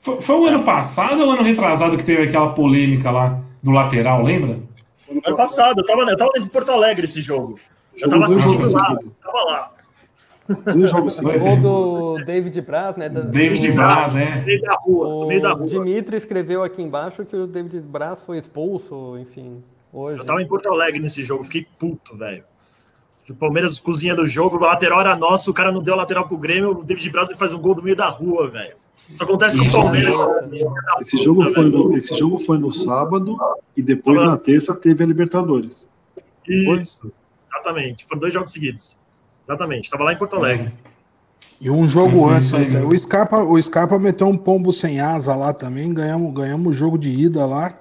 Foi, 0.00 0.20
foi 0.20 0.36
o 0.36 0.46
ano 0.46 0.62
passado 0.62 1.22
ou 1.22 1.28
o 1.28 1.30
ano 1.30 1.42
retrasado 1.42 1.96
que 1.96 2.04
teve 2.04 2.24
aquela 2.24 2.50
polêmica 2.52 3.10
lá 3.10 3.40
do 3.62 3.70
lateral, 3.70 4.22
lembra? 4.22 4.60
Ano 5.10 5.36
passado, 5.36 5.80
eu 5.80 5.86
tava, 5.86 6.02
eu 6.02 6.16
tava 6.16 6.30
em 6.36 6.46
Porto 6.46 6.70
Alegre 6.70 7.04
esse 7.04 7.20
jogo. 7.22 7.58
Eu 8.00 8.10
tava 8.10 8.24
assistindo 8.24 8.72
lá, 8.72 8.98
tava 9.22 9.44
lá. 9.44 9.70
Dois 10.46 10.90
jogos 10.90 11.14
O 11.14 11.16
seguidos. 11.16 11.40
gol 11.40 11.56
do 12.18 12.24
David 12.24 12.60
Braz, 12.60 12.96
né? 12.96 13.08
da- 13.08 13.20
David 13.22 13.68
do- 13.68 13.74
Braz, 13.74 14.12
No 14.14 14.20
é. 14.20 14.42
meio 14.44 14.60
da 14.60 14.74
rua, 14.74 15.08
no 15.08 15.20
O 15.20 15.26
meio 15.26 15.40
da 15.40 15.52
rua. 15.52 15.66
Dimitri 15.66 16.16
escreveu 16.16 16.62
aqui 16.62 16.82
embaixo 16.82 17.24
que 17.24 17.34
o 17.34 17.46
David 17.46 17.80
Braz 17.80 18.20
foi 18.20 18.38
expulso, 18.38 19.16
enfim, 19.18 19.62
hoje. 19.92 20.20
Eu 20.20 20.24
tava 20.24 20.42
em 20.42 20.46
Porto 20.46 20.68
Alegre 20.68 21.00
nesse 21.00 21.22
jogo, 21.22 21.44
fiquei 21.44 21.66
puto, 21.78 22.16
velho. 22.16 22.44
O 23.30 23.34
Palmeiras 23.34 23.78
cozinha 23.80 24.14
do 24.14 24.26
jogo, 24.26 24.58
o 24.58 24.60
lateral 24.60 25.00
era 25.00 25.16
nosso, 25.16 25.50
o 25.50 25.54
cara 25.54 25.72
não 25.72 25.82
deu 25.82 25.96
lateral 25.96 26.28
pro 26.28 26.36
Grêmio, 26.36 26.72
o 26.72 26.84
David 26.84 27.08
Braz 27.10 27.28
me 27.28 27.34
faz 27.36 27.54
um 27.54 27.58
gol 27.58 27.74
do 27.74 27.82
meio 27.82 27.96
da 27.96 28.08
rua, 28.10 28.48
velho. 28.50 28.74
Isso 29.08 29.22
acontece 29.24 29.56
com 29.58 29.64
o 29.64 29.72
Palmeiras. 29.72 30.12
Esse 31.00 31.16
jogo, 31.16 31.42
foi 31.46 31.68
no, 31.70 31.96
esse 31.96 32.14
jogo 32.18 32.38
foi 32.38 32.58
no 32.58 32.70
sábado 32.70 33.36
e 33.74 33.82
depois 33.82 34.20
na 34.20 34.36
terça 34.36 34.74
teve 34.74 35.02
a 35.02 35.06
Libertadores. 35.06 35.88
Isso, 36.46 37.10
exatamente. 37.50 38.04
Foram 38.04 38.20
dois 38.20 38.32
jogos 38.34 38.52
seguidos. 38.52 38.98
Exatamente, 39.48 39.90
tava 39.90 40.04
lá 40.04 40.12
em 40.12 40.16
Porto 40.16 40.36
Alegre. 40.36 40.72
E 41.60 41.70
um 41.70 41.88
jogo 41.88 42.24
Foi 42.24 42.34
antes, 42.34 42.72
né? 42.72 42.80
o 42.82 42.96
Scarpa, 42.98 43.42
o 43.42 43.60
Scarpa 43.62 43.98
meteu 43.98 44.26
um 44.26 44.36
pombo 44.36 44.72
sem 44.72 45.00
asa 45.00 45.34
lá 45.34 45.52
também, 45.52 45.92
ganhamos, 45.92 46.32
ganhamos 46.34 46.74
o 46.74 46.76
jogo 46.76 46.98
de 46.98 47.08
ida 47.08 47.46
lá. 47.46 47.74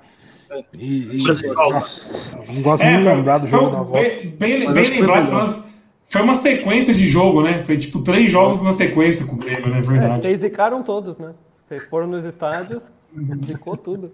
E, 0.77 1.17
e- 1.17 1.23
nossa, 1.23 2.37
não 2.47 2.61
gosto 2.61 2.83
É, 2.83 2.91
nem 2.91 2.97
de 2.97 3.03
lembrar 3.03 3.39
do 3.39 3.47
jogo 3.47 3.69
da 3.69 3.81
volta. 3.81 3.99
Bem, 3.99 4.29
bem, 4.29 4.71
bem 4.71 4.83
lembrado. 4.83 5.25
Foi 5.25 5.35
uma, 5.35 5.65
foi 6.03 6.21
uma 6.21 6.35
sequência 6.35 6.93
de 6.93 7.07
jogo, 7.07 7.41
né? 7.41 7.63
Foi 7.63 7.77
tipo 7.77 8.01
três 8.01 8.31
jogos 8.31 8.61
na 8.61 8.71
sequência 8.71 9.25
com 9.25 9.33
o 9.35 9.39
Grêmio, 9.39 9.67
né? 9.69 9.79
É, 9.79 9.81
Verdade. 9.81 10.21
vocês 10.21 10.39
zicaram 10.39 10.83
todos, 10.83 11.17
né? 11.17 11.33
Vocês 11.59 11.83
foram 11.85 12.07
nos 12.07 12.23
estádios, 12.23 12.91
zicou 13.47 13.75
tudo. 13.75 14.11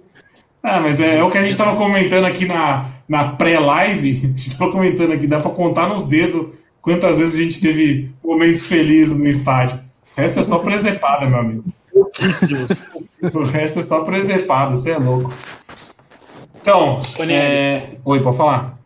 Ah, 0.63 0.79
mas 0.79 0.99
é, 0.99 1.17
é 1.17 1.23
o 1.23 1.29
que 1.29 1.37
a 1.37 1.43
gente 1.43 1.57
tava 1.57 1.75
comentando 1.75 2.25
aqui 2.25 2.45
na, 2.45 2.89
na 3.07 3.29
pré-live. 3.29 4.09
A 4.23 4.37
gente 4.37 4.57
tava 4.57 4.71
comentando 4.71 5.11
aqui, 5.11 5.27
dá 5.27 5.39
pra 5.39 5.51
contar 5.51 5.87
nos 5.89 6.05
dedos 6.05 6.55
quantas 6.81 7.19
vezes 7.19 7.39
a 7.39 7.43
gente 7.43 7.61
teve 7.61 8.11
momentos 8.23 8.65
felizes 8.65 9.17
no 9.17 9.27
estádio. 9.27 9.79
O 10.17 10.21
resto 10.21 10.39
é 10.39 10.43
só 10.43 10.59
presepada, 10.59 11.25
meu 11.25 11.39
amigo. 11.39 11.63
Pouquíssimos. 11.91 12.81
O 13.35 13.43
resto 13.43 13.79
é 13.79 13.83
só 13.83 14.03
presepada, 14.03 14.71
você 14.71 14.91
é 14.91 14.97
louco. 14.97 15.33
Então, 16.61 17.01
é... 17.29 17.91
oi, 18.03 18.21
pode 18.21 18.35
falar. 18.37 18.77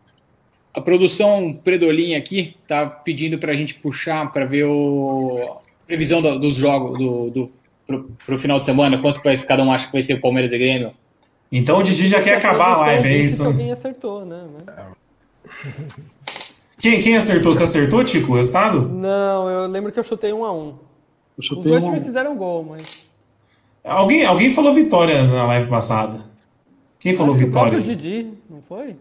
A 0.72 0.80
produção 0.80 1.60
Predolin 1.62 2.14
aqui 2.14 2.56
tá 2.66 2.86
pedindo 2.86 3.38
pra 3.38 3.52
gente 3.54 3.74
puxar 3.74 4.30
pra 4.32 4.44
ver 4.44 4.64
o 4.64 5.58
previsão 5.86 6.20
do- 6.20 6.38
dos 6.38 6.56
jogos 6.56 6.98
do, 6.98 7.30
do, 7.30 7.52
pro, 7.86 8.10
pro 8.26 8.38
final 8.38 8.58
de 8.58 8.66
semana, 8.66 8.98
quanto 8.98 9.22
vai, 9.22 9.36
cada 9.38 9.62
um 9.62 9.72
acha 9.72 9.86
que 9.86 9.92
vai 9.92 10.02
ser 10.02 10.14
o 10.14 10.20
Palmeiras 10.20 10.50
e 10.50 10.58
Grêmio. 10.58 10.92
Então 11.52 11.78
o 11.78 11.82
Didi 11.82 12.08
já 12.08 12.20
quer 12.22 12.36
acabar 12.38 12.72
a 12.72 12.76
live, 12.78 13.08
é 13.08 13.18
isso? 13.18 13.44
Alguém 13.44 13.70
acertou, 13.70 14.24
né? 14.24 14.42
Quem, 16.78 17.00
quem 17.00 17.16
acertou? 17.16 17.52
Você 17.52 17.62
acertou, 17.62 18.02
Tico, 18.04 18.32
o 18.32 18.36
resultado? 18.36 18.80
Não, 18.88 19.48
eu 19.48 19.66
lembro 19.68 19.92
que 19.92 19.98
eu 19.98 20.04
chutei 20.04 20.32
um 20.32 20.44
a 20.44 20.52
um. 20.52 20.68
Eu 20.68 20.76
Os 21.38 21.48
dois 21.48 21.82
um. 21.84 21.88
times 21.88 22.04
fizeram 22.06 22.36
gol, 22.36 22.64
mas. 22.64 23.08
Alguém, 23.84 24.24
alguém 24.24 24.50
falou 24.50 24.72
vitória 24.74 25.22
na 25.24 25.46
live 25.46 25.68
passada. 25.68 26.18
Quem 26.98 27.14
falou 27.14 27.34
Acho 27.34 27.38
que 27.42 27.44
o 27.44 27.48
vitória? 27.48 27.80
Didi, 27.80 28.32
não 28.48 28.62
foi? 28.62 28.96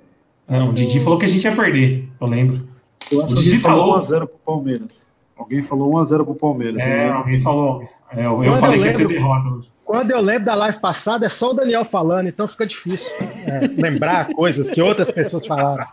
Não, 0.47 0.69
o 0.69 0.73
Didi 0.73 0.99
falou 0.99 1.17
que 1.17 1.25
a 1.25 1.27
gente 1.27 1.43
ia 1.45 1.55
perder, 1.55 2.09
eu 2.19 2.27
lembro. 2.27 2.67
Eu 3.09 3.23
acho 3.23 3.33
O 3.33 3.37
Didi 3.37 3.59
falou 3.59 4.01
falou. 4.01 4.01
1x0 4.01 4.27
pro 4.27 4.37
Palmeiras. 4.45 5.07
Alguém 5.37 5.63
falou 5.63 5.91
1x0 5.93 6.25
pro 6.25 6.35
Palmeiras. 6.35 6.81
É, 6.81 7.03
lembro. 7.03 7.17
alguém 7.17 7.39
falou. 7.39 7.89
É, 8.11 8.25
eu 8.25 8.43
eu 8.43 8.53
falei 8.57 8.77
eu 8.77 8.81
que 8.81 8.87
ia 8.87 8.91
ser 8.91 9.07
lembro- 9.07 9.13
derrota. 9.15 9.67
Quando 9.85 10.11
eu 10.11 10.21
lembro 10.21 10.45
da 10.45 10.55
live 10.55 10.79
passada, 10.79 11.25
é 11.25 11.29
só 11.29 11.51
o 11.51 11.53
Daniel 11.53 11.83
falando, 11.85 12.27
então 12.27 12.47
fica 12.47 12.65
difícil 12.65 13.17
é, 13.45 13.67
lembrar 13.81 14.27
coisas 14.33 14.69
que 14.69 14.81
outras 14.81 15.11
pessoas 15.11 15.45
falaram. 15.47 15.85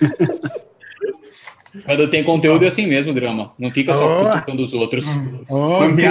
Quando 1.86 2.08
tem 2.10 2.22
conteúdo 2.22 2.64
é 2.64 2.68
assim 2.68 2.86
mesmo, 2.86 3.14
drama. 3.14 3.52
Não 3.58 3.70
fica 3.70 3.94
só 3.94 4.04
Oh. 4.04 4.30
cutucando 4.30 4.62
os 4.62 4.74
outros. 4.74 5.06
Ô, 5.48 5.78
Quando 5.78 5.96
tem. 5.96 6.10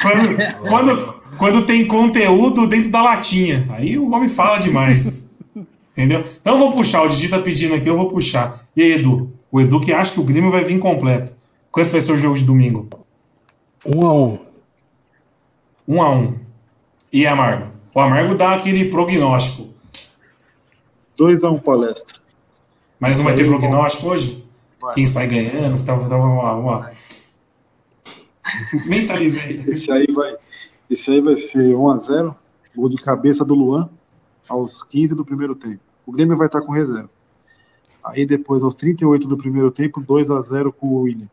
Quando, 0.00 0.68
quando, 0.68 1.22
quando 1.38 1.66
tem 1.66 1.86
conteúdo 1.86 2.66
dentro 2.66 2.90
da 2.90 3.02
latinha, 3.02 3.66
aí 3.70 3.98
o 3.98 4.10
homem 4.12 4.28
fala 4.28 4.58
demais. 4.58 5.34
Entendeu? 5.92 6.24
Então 6.40 6.54
eu 6.54 6.58
vou 6.58 6.72
puxar, 6.72 7.02
o 7.02 7.08
Didi 7.08 7.28
tá 7.28 7.38
pedindo 7.38 7.74
aqui, 7.74 7.88
eu 7.88 7.96
vou 7.96 8.08
puxar. 8.08 8.66
E 8.76 8.82
aí, 8.82 8.92
Edu? 8.92 9.32
O 9.50 9.60
Edu 9.60 9.80
que 9.80 9.92
acha 9.92 10.12
que 10.12 10.20
o 10.20 10.24
Grêmio 10.24 10.50
vai 10.50 10.62
vir 10.64 10.78
completo. 10.78 11.32
Quanto 11.72 11.88
vai 11.90 12.00
ser 12.00 12.12
o 12.12 12.18
jogo 12.18 12.36
de 12.36 12.44
domingo? 12.44 12.88
Um 13.86 14.06
a 14.06 14.14
um. 14.14 14.38
Um 15.88 16.02
a 16.02 16.10
um. 16.10 16.34
E 17.12 17.26
Amargo? 17.26 17.66
O 17.94 18.00
Amargo 18.00 18.34
dá 18.34 18.54
aquele 18.54 18.88
prognóstico. 18.90 19.68
2x1 21.18 21.60
palestra. 21.62 22.18
Mas 22.98 23.16
não 23.18 23.24
vai 23.24 23.34
ter 23.34 23.46
prognóstico 23.46 24.08
hoje? 24.08 24.44
Vai. 24.80 24.94
Quem 24.94 25.06
sai 25.06 25.26
ganhando? 25.26 25.76
Então, 25.78 26.02
então 26.04 26.20
vamos 26.20 26.42
lá, 26.42 26.54
vamos 26.54 26.72
lá. 26.72 26.90
Mentalizei. 28.86 29.62
Esse 29.66 29.92
aí 29.92 30.06
vai, 30.10 30.34
esse 30.88 31.10
aí 31.10 31.20
vai 31.20 31.36
ser 31.36 31.74
1x0. 31.74 32.34
Gol 32.74 32.88
de 32.88 32.96
cabeça 32.96 33.44
do 33.44 33.54
Luan 33.54 33.90
aos 34.48 34.82
15 34.82 35.14
do 35.14 35.24
primeiro 35.24 35.54
tempo. 35.54 35.80
O 36.06 36.12
Grêmio 36.12 36.36
vai 36.36 36.46
estar 36.46 36.60
com 36.60 36.72
reserva. 36.72 37.10
Aí 38.02 38.24
depois, 38.24 38.62
aos 38.62 38.74
38 38.74 39.28
do 39.28 39.36
primeiro 39.36 39.70
tempo, 39.70 40.00
2x0 40.00 40.72
com 40.72 40.86
o 40.86 41.02
William. 41.02 41.28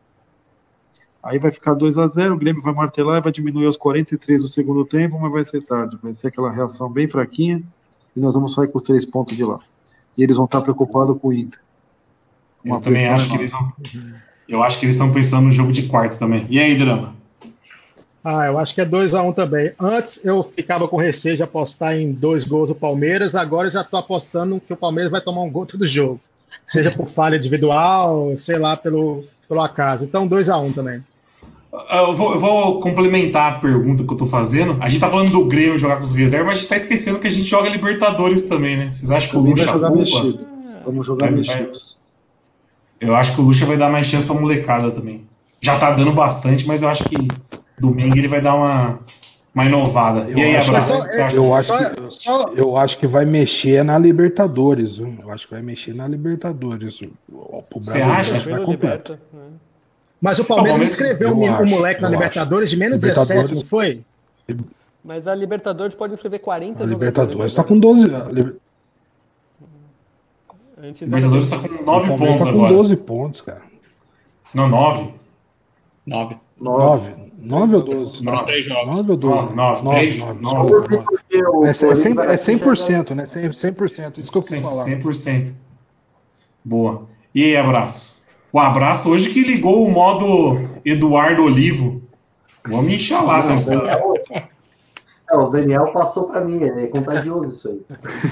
Aí 1.22 1.38
vai 1.38 1.50
ficar 1.50 1.74
2x0, 1.74 2.34
o 2.34 2.38
Grêmio 2.38 2.62
vai 2.62 2.72
martelar 2.72 3.18
e 3.18 3.20
vai 3.20 3.32
diminuir 3.32 3.66
aos 3.66 3.76
43 3.76 4.42
do 4.42 4.48
segundo 4.48 4.84
tempo, 4.84 5.18
mas 5.18 5.32
vai 5.32 5.44
ser 5.44 5.64
tarde. 5.64 5.98
Vai 6.02 6.14
ser 6.14 6.28
aquela 6.28 6.50
reação 6.50 6.90
bem 6.90 7.08
fraquinha 7.08 7.62
e 8.14 8.20
nós 8.20 8.34
vamos 8.34 8.52
sair 8.52 8.68
com 8.68 8.76
os 8.76 8.84
três 8.84 9.04
pontos 9.04 9.36
de 9.36 9.44
lá. 9.44 9.58
E 10.16 10.22
eles 10.22 10.36
vão 10.36 10.44
estar 10.44 10.60
preocupados 10.60 11.18
com 11.20 11.28
o 11.28 11.32
Inter. 11.32 11.60
Eu 12.64 12.80
também 12.80 13.06
acho 13.06 13.28
que 13.28 13.36
eles 13.36 13.50
vão. 13.50 13.72
Eu 14.48 14.62
acho 14.62 14.78
que 14.78 14.86
eles 14.86 14.94
estão 14.96 15.12
pensando 15.12 15.44
no 15.44 15.52
jogo 15.52 15.72
de 15.72 15.82
quarto 15.82 16.18
também. 16.18 16.46
E 16.48 16.58
aí, 16.58 16.76
Drama? 16.76 17.14
Ah, 18.24 18.46
eu 18.46 18.58
acho 18.58 18.74
que 18.74 18.80
é 18.80 18.86
2x1 18.86 19.34
também. 19.34 19.72
Antes 19.78 20.24
eu 20.24 20.42
ficava 20.42 20.88
com 20.88 20.96
receio 20.96 21.36
de 21.36 21.42
apostar 21.42 21.94
em 21.94 22.12
dois 22.12 22.44
gols 22.44 22.70
do 22.70 22.74
Palmeiras, 22.74 23.34
agora 23.34 23.68
eu 23.68 23.72
já 23.72 23.84
tô 23.84 23.96
apostando 23.96 24.60
que 24.60 24.72
o 24.72 24.76
Palmeiras 24.76 25.10
vai 25.10 25.20
tomar 25.20 25.42
um 25.42 25.50
gol 25.50 25.64
todo 25.66 25.86
jogo. 25.86 26.20
Seja 26.66 26.90
por 26.90 27.08
falha 27.08 27.36
individual, 27.36 28.32
sei 28.36 28.58
lá, 28.58 28.76
pelo, 28.76 29.24
pelo 29.48 29.60
acaso. 29.60 30.04
Então 30.04 30.28
2x1 30.28 30.74
também. 30.74 31.00
Ah, 31.72 31.98
Eu 31.98 32.14
vou, 32.14 32.32
eu 32.32 32.40
vou 32.40 32.80
complementar 32.80 33.52
a 33.52 33.58
pergunta 33.58 34.02
que 34.02 34.12
eu 34.12 34.16
tô 34.16 34.26
fazendo. 34.26 34.78
A 34.80 34.88
gente 34.88 35.00
tá 35.00 35.10
falando 35.10 35.30
do 35.30 35.44
Grêmio 35.44 35.78
jogar 35.78 35.96
com 35.96 36.02
os 36.02 36.12
reservas, 36.12 36.46
mas 36.46 36.56
a 36.56 36.60
gente 36.60 36.70
tá 36.70 36.76
esquecendo 36.76 37.18
que 37.18 37.26
a 37.26 37.30
gente 37.30 37.44
joga 37.44 37.68
Libertadores 37.68 38.44
também, 38.44 38.76
né? 38.76 38.92
Vocês 38.92 39.10
acham 39.10 39.30
que 39.30 39.36
o 39.36 39.40
Lucha 39.40 39.64
jogar 39.64 39.88
culpa? 39.88 39.98
mexido. 39.98 40.46
Vamos 40.84 41.06
jogar 41.06 41.30
mexidos. 41.30 41.97
Eu 43.00 43.14
acho 43.14 43.34
que 43.34 43.40
o 43.40 43.44
Lucha 43.44 43.64
vai 43.66 43.76
dar 43.76 43.90
mais 43.90 44.06
chance 44.06 44.26
pra 44.26 44.34
molecada 44.38 44.90
também. 44.90 45.22
Já 45.60 45.78
tá 45.78 45.90
dando 45.92 46.12
bastante, 46.12 46.66
mas 46.66 46.82
eu 46.82 46.88
acho 46.88 47.04
que 47.04 47.16
domingo 47.80 48.16
ele 48.16 48.28
vai 48.28 48.40
dar 48.40 48.54
uma, 48.54 48.98
uma 49.54 49.64
inovada. 49.64 50.20
Eu 50.28 50.38
e 50.38 50.42
aí, 50.42 50.56
acho- 50.56 50.68
Abraço, 50.70 50.92
o? 50.92 51.36
Eu 51.36 51.54
acho, 51.54 51.72
que, 51.78 52.60
eu 52.60 52.76
acho 52.76 52.98
que 52.98 53.06
vai 53.06 53.24
mexer 53.24 53.84
na 53.84 53.96
Libertadores. 53.98 54.96
viu? 54.98 55.14
Eu 55.22 55.30
acho 55.30 55.46
que 55.46 55.54
vai 55.54 55.62
mexer 55.62 55.94
na 55.94 56.06
Libertadores. 56.08 57.00
O, 57.00 57.06
o 57.74 57.82
Você 57.82 58.00
acha? 58.02 58.38
vai 58.40 58.64
completo. 58.64 59.12
Liberta, 59.12 59.18
né? 59.32 59.42
mas 60.20 60.38
o 60.38 60.44
Palmeiras 60.44 60.80
Palmeiras- 60.80 60.82
inscreveu 60.82 61.28
eu 61.28 61.36
um, 61.36 61.44
um 61.44 61.54
acho, 61.54 61.66
moleque 61.66 62.02
na 62.02 62.08
Libertadores 62.08 62.70
de 62.70 62.76
menos 62.76 63.02
Libertadores- 63.02 63.50
17, 63.50 63.54
não 63.54 63.66
foi? 63.66 64.00
Mas 65.04 65.26
a 65.28 65.34
Libertadores 65.34 65.94
pode 65.94 66.14
escrever 66.14 66.40
40 66.40 66.82
A 66.84 66.86
jogadores 66.86 66.90
Libertadores 66.92 67.54
tá 67.54 67.62
agora. 67.62 67.74
com 67.74 67.80
12. 67.80 68.14
a 68.14 68.24
Liber- 68.32 68.56
Antes 70.80 71.02
Libertadores 71.02 71.50
tá 71.50 71.58
com 71.58 71.66
o 71.66 71.84
9 71.84 72.08
Palmeiras 72.08 72.18
pontos 72.18 72.44
tá 72.44 72.52
com 72.52 72.58
agora. 72.58 72.74
12 72.74 72.96
pontos, 72.96 73.40
cara. 73.40 73.62
Não, 74.54 74.68
9. 74.68 75.14
Nove. 76.06 76.36
9. 76.60 77.28
9 77.38 77.76
ou 77.76 77.82
12? 77.82 78.24
Foram 78.24 78.44
três 78.44 78.64
jogos. 78.64 78.86
9 78.86 79.10
ou 79.10 79.16
12? 79.16 79.54
Nove, 79.54 79.56
nove, 79.56 79.96
três, 79.96 80.18
nove. 80.18 80.40
desculpa, 80.40 80.78
nove. 80.80 81.06
Porque 81.06 81.44
o 81.44 81.64
É, 81.64 81.70
é, 81.70 81.72
100, 81.72 81.88
Corinthians 81.88 82.04
é 82.04 82.12
vai 82.12 82.36
100%, 82.36 83.14
né? 83.14 83.24
100%, 83.24 83.54
100%. 83.54 84.18
Isso 84.18 84.32
que 84.32 84.38
eu 84.38 84.42
quis 84.42 84.52
100%, 84.52 84.62
falar. 84.62 84.84
100%. 84.84 85.54
Boa. 86.64 87.06
E 87.34 87.44
aí, 87.44 87.56
abraço? 87.56 88.18
O 88.52 88.58
abraço 88.58 89.10
hoje 89.10 89.30
que 89.30 89.42
ligou 89.42 89.86
o 89.86 89.90
modo 89.90 90.68
Eduardo 90.84 91.42
Olivo. 91.42 92.02
Vamos 92.66 92.86
Não, 93.10 94.14
tá? 94.24 94.48
É, 95.30 95.36
o 95.36 95.50
Daniel 95.50 95.92
passou 95.92 96.24
pra 96.24 96.40
mim, 96.40 96.62
é 96.62 96.86
contagioso 96.86 97.52
isso 97.52 97.68
aí. 97.68 97.82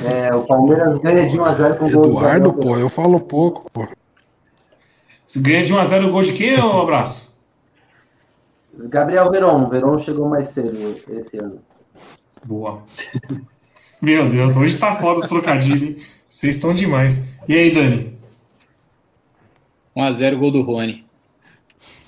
É, 0.07 0.35
o 0.35 0.47
Palmeiras 0.47 0.99
ganha 0.99 1.29
de 1.29 1.37
1x0 1.37 1.77
com 1.77 1.85
o 1.85 1.91
gol 1.91 2.03
do 2.05 2.11
Eduardo, 2.13 2.53
pô, 2.55 2.79
eu 2.79 2.89
falo 2.89 3.21
pouco, 3.21 3.71
pô. 3.71 3.87
Você 5.27 5.41
ganha 5.41 5.65
de 5.65 5.75
1x0 5.75 6.09
o 6.09 6.11
gol 6.11 6.23
de 6.23 6.33
quem, 6.33 6.59
ô 6.59 6.81
abraço? 6.81 7.37
Gabriel 8.73 9.31
Veron, 9.31 9.65
o 9.65 9.69
Veron 9.69 9.99
chegou 9.99 10.29
mais 10.29 10.49
cedo 10.49 10.95
esse 11.11 11.37
ano. 11.37 11.61
Boa. 12.45 12.83
Meu 14.01 14.29
Deus, 14.31 14.57
hoje 14.57 14.79
tá 14.79 14.95
foda 14.97 15.21
os 15.21 15.29
trocadilhos, 15.29 15.83
hein? 15.83 15.97
Vocês 16.29 16.57
estão 16.57 16.75
demais. 16.75 17.23
E 17.49 17.55
aí, 17.55 17.75
Dani? 17.75 18.19
1x0 19.97 20.39
gol 20.39 20.51
do 20.51 20.63
Rony. 20.63 21.05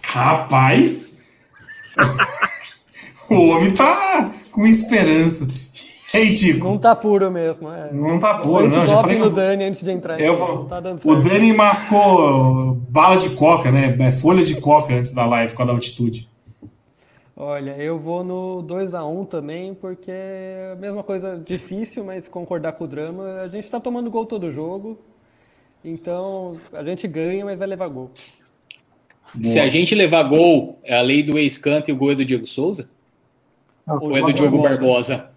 Rapaz! 0.05 1.23
o 3.31 3.49
homem 3.49 3.73
tá 3.73 4.31
com 4.59 4.67
esperança. 4.67 5.47
E 6.13 6.17
aí, 6.17 6.35
Tico? 6.35 6.67
Não 6.67 6.79
tá 6.79 6.97
puro 6.97 7.31
mesmo. 7.31 7.71
É. 7.71 7.93
Não 7.93 8.19
tá 8.19 8.39
puro, 8.39 8.69
não. 8.69 8.85
Já 8.85 9.01
falei 9.01 9.19
no 9.19 9.31
que 9.31 9.37
Dani 9.37 9.63
antes 9.63 9.85
de 9.85 9.91
entrar. 9.93 10.19
eu 10.19 10.35
então, 10.35 10.47
vou- 10.47 10.65
tá 10.65 10.81
dando 10.81 11.01
o. 11.09 11.17
Dani 11.21 11.53
mascou 11.53 12.75
bala 12.89 13.17
de 13.17 13.31
coca, 13.37 13.71
né? 13.71 13.97
É, 14.01 14.11
Folha 14.11 14.43
de 14.43 14.61
coca 14.61 14.95
antes 14.95 15.13
da 15.13 15.25
live 15.27 15.55
com 15.55 15.63
a 15.63 15.67
da 15.67 15.73
altitude. 15.73 16.29
Olha, 17.37 17.77
eu 17.77 18.01
vou 18.01 18.25
no 18.25 18.65
2x1 18.65 19.25
também, 19.27 19.75
porque 19.75 20.11
é 20.11 20.73
a 20.73 20.77
mesma 20.77 21.05
coisa 21.05 21.41
difícil, 21.47 22.03
mas 22.05 22.27
concordar 22.27 22.73
com 22.73 22.83
o 22.83 22.89
drama. 22.89 23.43
A 23.43 23.49
gente 23.49 23.71
tá 23.71 23.79
tomando 23.79 24.11
gol 24.11 24.27
todo 24.27 24.51
jogo. 24.51 24.99
Então, 25.85 26.57
a 26.73 26.83
gente 26.83 27.07
ganha, 27.07 27.45
mas 27.45 27.57
vai 27.61 27.69
levar 27.69 27.87
gol. 27.87 28.11
Se 29.41 29.61
a 29.61 29.69
gente 29.69 29.95
levar 29.95 30.25
gol, 30.25 30.81
é 30.83 30.99
a 30.99 31.03
lei 31.03 31.23
do 31.23 31.39
ex-canto 31.39 31.91
e 31.91 31.95
o 31.95 31.97
gol 31.97 32.11
é 32.11 32.15
do 32.17 32.25
Diego 32.25 32.47
Souza? 32.47 32.91
Ou 33.89 34.17
é 34.17 34.21
do 34.23 34.33
Diogo 34.33 34.63
Barbosa? 34.63 35.31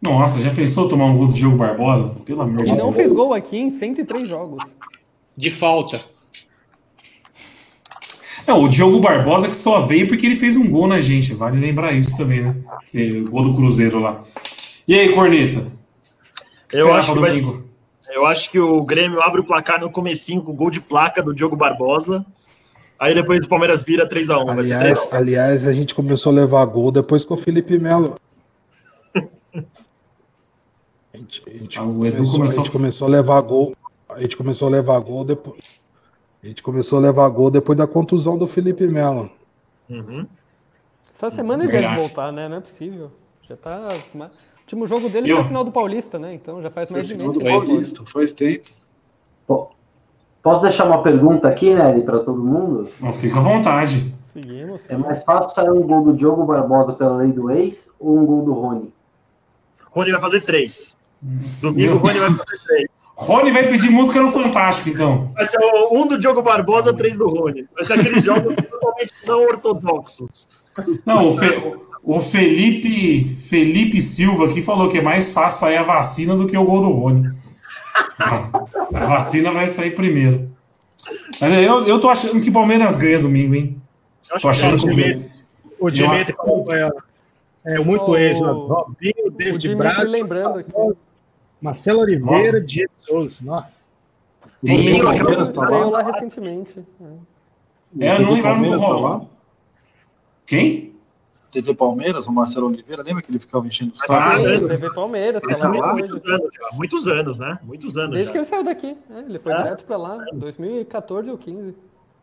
Nossa, 0.00 0.40
já 0.40 0.50
pensou 0.52 0.88
tomar 0.88 1.06
um 1.06 1.16
gol 1.16 1.28
do 1.28 1.34
Diogo 1.34 1.56
Barbosa? 1.56 2.08
Pelo 2.24 2.42
amor 2.42 2.64
de 2.64 2.70
Ele 2.70 2.78
não 2.78 2.86
Deus. 2.90 2.96
fez 2.96 3.12
gol 3.12 3.32
aqui 3.34 3.56
em 3.56 3.70
103 3.70 4.28
jogos. 4.28 4.62
De 5.36 5.50
falta. 5.50 6.00
Não, 8.46 8.62
o 8.62 8.68
Diogo 8.68 9.00
Barbosa 9.00 9.48
que 9.48 9.56
só 9.56 9.80
veio 9.80 10.06
porque 10.06 10.26
ele 10.26 10.36
fez 10.36 10.56
um 10.56 10.68
gol 10.68 10.86
na 10.86 11.00
gente. 11.00 11.32
Vale 11.32 11.58
lembrar 11.58 11.92
isso 11.92 12.16
também, 12.16 12.42
né? 12.42 12.54
Que- 12.90 13.20
O 13.22 13.30
gol 13.30 13.42
do 13.44 13.54
Cruzeiro 13.54 13.98
lá. 13.98 14.22
E 14.86 14.94
aí, 14.94 15.12
Corneta? 15.14 15.72
Eu 16.72 16.92
acho 16.92 17.14
vai-? 17.14 17.42
Eu 18.12 18.26
acho 18.26 18.50
que 18.50 18.58
o 18.60 18.82
Grêmio 18.84 19.20
abre 19.22 19.40
o 19.40 19.44
placar 19.44 19.80
no 19.80 19.90
comecinho 19.90 20.42
com 20.42 20.52
o 20.52 20.54
gol 20.54 20.70
de 20.70 20.80
placa 20.80 21.22
do 21.22 21.34
Diogo 21.34 21.56
Barbosa. 21.56 22.24
Aí 22.98 23.14
depois 23.14 23.44
o 23.44 23.48
Palmeiras 23.48 23.82
vira 23.82 24.08
3x1. 24.08 24.44
Vai 24.46 24.64
ser 24.64 24.74
Aliás, 24.74 24.98
3x1. 25.00 25.16
aliás, 25.16 25.66
a 25.66 25.72
gente 25.72 25.94
começou 25.94 26.30
a 26.32 26.34
levar 26.34 26.64
gol 26.66 26.90
depois 26.92 27.24
com 27.24 27.34
o 27.34 27.36
Felipe 27.36 27.78
Melo. 27.78 28.16
A 31.12 31.16
gente, 31.16 31.42
a 31.46 31.50
gente 31.50 31.78
Ah, 31.78 31.82
o 31.84 31.86
começou, 31.94 32.26
começou- 32.32 32.60
a 32.60 32.64
gente 32.64 32.72
começou 32.72 33.06
a 33.06 33.10
levar 33.10 33.40
gol. 33.42 33.76
A 34.08 34.20
gente 34.20 34.36
começou 34.36 34.68
a 34.68 34.70
levar 34.70 34.98
gol 35.00 35.24
depois. 35.24 35.60
A 36.42 36.46
gente 36.46 36.62
começou 36.62 36.98
a 36.98 37.02
levar 37.02 37.28
gol 37.28 37.50
depois 37.50 37.78
da 37.78 37.86
contusão 37.86 38.36
do 38.36 38.46
Felipe 38.46 38.86
Melo. 38.88 39.30
Uhum. 39.88 40.26
Essa 41.14 41.30
semana 41.30 41.64
ele 41.64 41.72
deve 41.72 41.94
voltar, 41.96 42.32
né? 42.32 42.48
Não 42.48 42.56
é 42.56 42.60
possível. 42.60 43.10
Já 43.48 43.56
tá. 43.56 43.88
O 44.14 44.18
último 44.62 44.86
jogo 44.86 45.08
dele 45.08 45.30
Eu- 45.30 45.36
foi 45.36 45.44
a 45.44 45.48
final 45.48 45.64
do 45.64 45.70
Paulista, 45.70 46.18
né? 46.18 46.34
Então 46.34 46.60
já 46.62 46.70
faz 46.70 46.90
mais 46.90 47.06
de 47.06 47.14
mês 47.14 47.34
fora. 47.34 47.44
Paulista, 47.46 48.04
faz 48.06 48.32
tempo. 48.32 48.70
Po- 49.46 49.70
Posso 50.44 50.62
deixar 50.62 50.84
uma 50.84 51.02
pergunta 51.02 51.48
aqui, 51.48 51.74
Nery, 51.74 52.02
para 52.02 52.20
todo 52.20 52.44
mundo? 52.44 52.88
Não, 53.00 53.12
fica 53.12 53.38
à 53.38 53.42
vontade. 53.42 54.14
Seguimos. 54.32 54.82
É 54.90 54.96
mais 54.96 55.24
fácil 55.24 55.50
sair 55.54 55.70
um 55.70 55.80
gol 55.82 56.04
do 56.04 56.12
Diogo 56.12 56.44
Barbosa 56.44 56.92
pela 56.92 57.16
lei 57.16 57.32
do 57.32 57.50
ex 57.50 57.90
ou 57.98 58.18
um 58.18 58.26
gol 58.26 58.42
do 58.44 58.52
Rony? 58.52 58.92
Rony 59.90 60.12
vai 60.12 60.20
fazer 60.20 60.42
3. 60.42 60.94
Domingo 61.62 61.94
o 61.94 61.96
Rony 61.98 62.18
vai 62.18 62.30
fazer 62.30 62.58
3. 62.66 62.86
Rony 63.16 63.52
vai 63.52 63.68
pedir 63.68 63.90
música 63.90 64.20
no 64.20 64.30
Fantástico, 64.30 64.90
então. 64.90 65.30
Vai 65.34 65.46
ser 65.46 65.58
o- 65.60 65.96
um 65.98 66.06
do 66.06 66.18
Diogo 66.18 66.42
Barbosa, 66.42 66.92
três 66.92 67.16
do 67.16 67.28
Rony. 67.28 67.64
Vai 67.74 67.84
ser 67.86 67.94
aqueles 67.94 68.22
jogos 68.22 68.54
totalmente 68.70 69.14
não 69.26 69.40
ortodoxos. 69.46 70.46
Não, 71.06 71.28
o, 71.28 71.32
Fe- 71.38 71.74
o 72.02 72.20
Felipe, 72.20 73.36
Felipe 73.36 74.00
Silva 74.00 74.46
aqui 74.46 74.60
falou 74.62 74.88
que 74.88 74.98
é 74.98 75.00
mais 75.00 75.32
fácil 75.32 75.60
sair 75.60 75.76
a 75.76 75.82
vacina 75.84 76.34
do 76.36 76.46
que 76.46 76.58
o 76.58 76.64
gol 76.64 76.82
do 76.82 76.90
Rony. 76.90 77.30
Não, 78.18 78.98
a 79.02 79.06
vacina 79.06 79.50
vai 79.50 79.66
sair 79.66 79.94
primeiro. 79.94 80.50
Mas 81.40 81.52
eu, 81.62 81.86
eu 81.86 82.00
tô 82.00 82.08
achando 82.08 82.40
que 82.40 82.50
o 82.50 82.52
Palmeiras 82.52 82.96
ganha 82.96 83.18
domingo, 83.18 83.54
hein? 83.54 83.80
Eu 84.30 84.36
acho 84.36 84.42
Tô 84.42 84.48
achando 84.48 84.78
que 84.82 84.94
que 84.94 85.30
O 85.78 85.90
Dimitri 85.90 86.32
acompanha. 86.32 86.90
É 87.64 87.78
muito 87.78 88.10
O- 88.12 88.16
ex? 88.16 88.40
Robinho, 88.40 89.30
David 89.30 89.74
Braz, 89.74 90.08
lembrando 90.08 90.58
aqui. 90.60 90.72
Marcelo 91.60 92.00
Oliveira, 92.00 92.60
Diego 92.60 92.92
Souza. 92.94 93.44
Nossa. 93.44 93.84
Tem 94.64 95.00
o 95.00 95.04
Palmeiras 95.04 95.48
tá 95.50 95.68
lá. 95.68 95.86
lá 95.86 96.02
recentemente. 96.02 96.84
É, 98.00 98.16
eu 98.16 98.20
não 98.22 98.32
lembrava 98.34 98.54
Palmeiras 98.54 98.80
do 98.80 98.86
tá 98.86 98.92
Rola. 98.92 99.08
lá. 99.18 99.26
Quem? 100.46 100.93
TV 101.54 101.74
Palmeiras, 101.74 102.26
o 102.26 102.32
Marcelo 102.32 102.66
Oliveira, 102.66 103.02
lembra 103.02 103.22
que 103.22 103.30
ele 103.30 103.38
ficava 103.38 103.66
enchendo 103.66 103.92
o 103.92 103.96
saco? 103.96 104.12
Ah, 104.12 104.40
é. 104.40 104.58
TV 104.58 104.92
Palmeiras, 104.92 105.42
Mas 105.46 105.58
tá 105.58 105.68
lá 105.68 105.92
muitos 105.92 106.20
anos, 106.26 106.48
já. 106.52 106.68
Muitos 106.76 107.06
anos, 107.06 107.38
né? 107.38 107.58
Muitos 107.62 107.96
anos. 107.96 108.10
Desde 108.10 108.26
já. 108.26 108.32
que 108.32 108.38
ele 108.38 108.44
saiu 108.44 108.64
daqui. 108.64 108.96
É, 109.10 109.18
ele 109.20 109.38
foi 109.38 109.52
É. 109.52 109.56
direto 109.56 109.84
pra 109.84 109.96
lá, 109.96 110.18
2014 110.32 111.30
ou 111.30 111.38
15. 111.38 111.74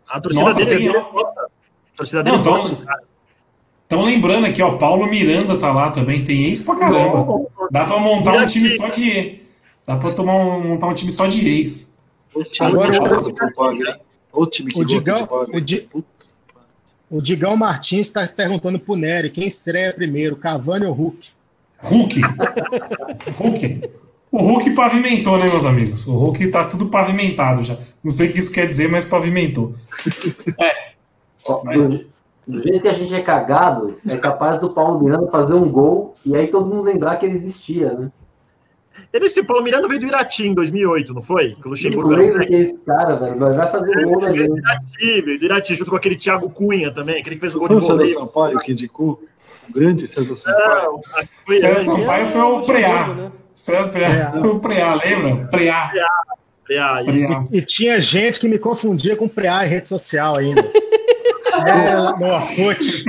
A 0.09 0.19
torcida 0.19 0.43
Nossa, 0.45 0.65
dele 0.65 0.91
tem- 0.91 0.97
A 0.99 1.03
torcida 1.95 2.19
Não, 2.19 2.23
dele 2.31 2.37
então- 2.37 2.51
gosta 2.51 2.69
do 2.69 2.75
cara. 2.85 3.03
Estão 3.83 4.03
lembrando 4.03 4.45
aqui, 4.47 4.61
ó, 4.61 4.77
Paulo 4.77 5.05
Miranda 5.07 5.57
tá 5.57 5.71
lá 5.73 5.91
também, 5.91 6.23
tem 6.23 6.45
ex 6.45 6.61
pra 6.61 6.75
caramba. 6.77 7.45
Dá 7.71 7.85
pra 7.85 7.99
montar 7.99 8.33
um 8.33 8.45
time 8.45 8.69
só 8.69 8.87
de. 8.89 9.41
Dá 9.85 9.97
pra 9.97 10.13
tomar 10.13 10.33
um- 10.35 10.61
montar 10.69 10.87
um 10.87 10.93
time 10.93 11.11
só 11.11 11.25
de 11.27 11.47
ex. 11.49 11.97
O 12.33 12.43
time 12.43 12.69
Agora, 12.69 12.91
que 12.91 12.97
o- 12.99 13.09
gosta 13.09 13.31
de 13.47 13.53
paga, 13.53 13.89
hein? 13.89 13.95
O 14.31 14.45
time 14.45 14.71
que 14.71 14.79
O 14.79 14.83
gosta 14.83 14.97
Digão, 14.97 15.21
de 15.23 15.27
paga. 15.27 15.57
o, 15.57 15.61
Di, 15.61 15.89
o 17.11 17.21
Digão 17.21 17.57
Martins 17.57 18.07
está 18.07 18.25
perguntando 18.25 18.79
pro 18.79 18.95
Nery 18.95 19.29
quem 19.29 19.45
estreia 19.45 19.93
primeiro, 19.93 20.37
Cavani 20.37 20.85
ou 20.85 20.93
Hulk? 20.93 21.27
Hulk. 21.79 22.21
Hulk. 23.37 23.89
O 24.31 24.41
Hulk 24.41 24.69
pavimentou, 24.71 25.37
né, 25.37 25.49
meus 25.49 25.65
amigos? 25.65 26.07
O 26.07 26.13
Hulk 26.13 26.47
tá 26.47 26.63
tudo 26.63 26.87
pavimentado 26.87 27.63
já. 27.65 27.77
Não 28.01 28.11
sei 28.11 28.29
o 28.29 28.31
que 28.31 28.39
isso 28.39 28.53
quer 28.53 28.65
dizer, 28.65 28.87
mas 28.89 29.05
pavimentou. 29.05 29.75
Ó, 31.45 31.63
Vai. 31.63 31.77
do, 31.77 32.05
do 32.47 32.63
jeito 32.63 32.81
que 32.81 32.87
a 32.87 32.93
gente 32.93 33.13
é 33.13 33.21
cagado, 33.21 33.93
é 34.07 34.15
capaz 34.15 34.57
do 34.61 34.69
Paulo 34.69 35.03
Miranda 35.03 35.29
fazer 35.29 35.53
um 35.53 35.69
gol 35.69 36.15
e 36.25 36.33
aí 36.33 36.47
todo 36.47 36.65
mundo 36.65 36.83
lembrar 36.83 37.17
que 37.17 37.25
ele 37.25 37.35
existia, 37.35 37.91
né? 37.93 38.09
Ele, 39.13 39.25
esse 39.25 39.43
Paulo 39.43 39.63
Miranda 39.63 39.87
veio 39.87 39.99
do 39.99 40.07
Irati 40.07 40.47
em 40.47 40.53
2008, 40.53 41.13
não 41.13 41.21
foi? 41.21 41.55
Que 41.55 41.61
o 41.61 41.63
Não 41.65 41.71
Luxemburgo 41.71 42.13
era 42.13 42.21
lembra 42.21 42.45
que 42.45 42.55
é 42.55 42.59
esse 42.59 42.77
cara, 42.85 43.15
velho, 43.15 43.39
mas 43.39 43.55
vai 43.55 43.71
fazer 43.71 44.05
um 44.05 44.19
Veio 44.19 44.47
do. 44.47 44.57
Irati, 44.57 45.21
veio 45.21 45.39
do 45.39 45.45
Irati, 45.45 45.75
junto 45.75 45.91
com 45.91 45.97
aquele 45.97 46.15
Thiago 46.15 46.49
Cunha 46.49 46.91
também, 46.93 47.19
aquele 47.19 47.35
que 47.35 47.41
fez 47.41 47.55
o 47.55 47.59
gol 47.59 47.67
de 47.67 47.73
o 47.75 47.81
César. 47.81 48.07
Sampaio 48.07 48.59
que 48.59 48.71
indicou? 48.71 49.21
O 49.69 49.73
grande 49.73 50.07
César 50.07 50.35
Sampaio. 50.35 50.99
Foi 51.45 51.55
César. 51.55 51.83
Sampaio 51.83 52.27
foi 52.27 52.41
o 52.41 52.61
Preá. 52.61 53.31
César 53.53 53.89
Preá. 53.91 54.31
Foi 54.31 54.49
o 54.49 54.59
Preá, 54.59 54.95
lembra? 54.95 55.47
Preá. 55.47 55.91
Ah, 56.79 57.03
isso. 57.03 57.27
Preá. 57.27 57.45
E 57.51 57.61
tinha 57.61 57.99
gente 57.99 58.39
que 58.39 58.47
me 58.47 58.57
confundia 58.57 59.15
com 59.15 59.27
Preá 59.27 59.65
em 59.65 59.69
rede 59.69 59.89
social 59.89 60.37
ainda. 60.37 60.61
é, 61.67 61.95
no 61.95 62.33
Orkut. 62.33 63.03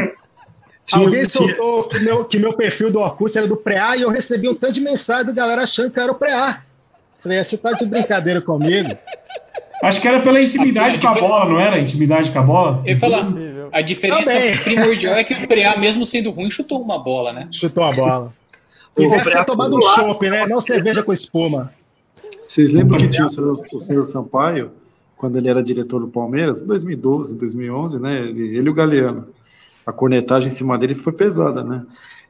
Tinha- 0.92 1.04
Alguém 1.06 1.24
tinha- 1.24 1.48
soltou 1.48 1.84
que 1.84 1.98
meu, 2.00 2.24
que 2.24 2.38
meu 2.38 2.52
perfil 2.52 2.90
do 2.92 3.00
Orkut 3.00 3.36
era 3.36 3.48
do 3.48 3.56
Preá 3.56 3.96
e 3.96 4.02
eu 4.02 4.10
recebi 4.10 4.48
um 4.48 4.54
tanto 4.54 4.74
de 4.74 4.80
mensagem 4.80 5.26
do 5.26 5.32
galera 5.32 5.62
achando 5.62 5.90
que 5.90 5.98
eu 5.98 6.02
era 6.02 6.12
o 6.12 6.14
Preá. 6.14 6.62
Falei, 7.18 7.42
você 7.42 7.56
tá 7.56 7.72
de 7.72 7.86
brincadeira 7.86 8.40
comigo? 8.40 8.90
Acho 9.82 10.00
que 10.00 10.06
era 10.08 10.20
pela 10.20 10.40
intimidade 10.40 10.98
com 10.98 11.08
a 11.08 11.14
bola, 11.14 11.48
não 11.48 11.58
era? 11.60 11.78
Intimidade 11.78 12.30
com 12.30 12.38
a 12.38 12.42
bola? 12.42 12.82
Eu 12.84 12.92
ia 12.94 12.98
falar, 13.00 13.26
a 13.72 13.80
diferença 13.80 14.24
Também. 14.24 14.56
primordial 14.58 15.14
é 15.14 15.24
que 15.24 15.32
o 15.34 15.48
Preá, 15.48 15.76
mesmo 15.78 16.04
sendo 16.04 16.30
ruim, 16.30 16.50
chutou 16.50 16.80
uma 16.80 16.98
bola, 16.98 17.32
né? 17.32 17.48
Chutou 17.50 17.84
a 17.84 17.92
bola. 17.92 18.32
O 18.94 19.00
E 19.02 19.08
deve 19.08 19.30
ter 19.30 19.44
tomado 19.46 19.74
um 19.74 19.80
chopp, 19.80 20.28
né? 20.28 20.46
Não 20.46 20.60
cerveja 20.60 21.02
com 21.02 21.14
espuma. 21.14 21.70
Vocês 22.46 22.70
lembram 22.70 22.98
que 23.00 23.08
tinha 23.08 23.26
o 23.26 23.80
César 23.80 24.04
Sampaio, 24.04 24.70
quando 25.16 25.36
ele 25.38 25.48
era 25.48 25.62
diretor 25.62 26.00
do 26.00 26.08
Palmeiras, 26.08 26.60
em 26.60 26.66
2012, 26.66 27.38
2011, 27.38 27.98
né? 27.98 28.18
Ele, 28.20 28.54
ele 28.58 28.66
e 28.66 28.70
o 28.70 28.74
Galeano. 28.74 29.28
A 29.86 29.92
cornetagem 29.92 30.48
em 30.48 30.54
cima 30.54 30.78
dele 30.78 30.94
foi 30.94 31.12
pesada, 31.12 31.62
né? 31.64 31.84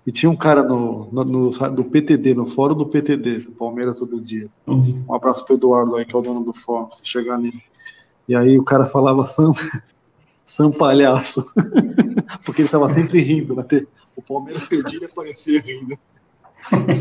E 0.07 0.11
tinha 0.11 0.29
um 0.29 0.37
cara 0.37 0.63
no, 0.65 1.09
no, 1.13 1.25
no- 1.25 1.51
do 1.71 1.85
PTD, 1.85 2.35
no 2.35 2.45
fórum 2.45 2.75
do 2.75 2.87
PTD, 2.87 3.39
do 3.41 3.53
Palmeiras 3.53 3.99
todo 4.01 4.21
dia. 4.21 4.49
Um 4.67 5.15
abraço 5.15 5.47
pro 5.47 5.55
Eduardo 5.55 5.95
aí, 5.97 6.05
que 6.05 6.15
é 6.15 6.19
o 6.19 6.23
dono 6.23 6.43
do 6.43 6.53
fórum, 6.53 6.91
se 6.91 7.07
chegar 7.07 7.39
nele. 7.39 7.63
E 8.29 8.35
aí 8.35 8.59
o 8.59 8.65
cara 8.65 8.85
falava 8.85 9.25
Sam, 9.25 9.53
Sam 10.45 10.73
palhaço. 10.73 11.45
Porque 12.45 12.63
ele 12.63 12.69
tava 12.69 12.89
sempre 12.89 13.21
rindo. 13.21 13.55
Né? 13.55 13.65
O 14.17 14.23
Palmeiras 14.23 14.65
perdia 14.65 14.99
e 15.03 15.05
aparecia 15.05 15.61
rindo. 15.61 15.97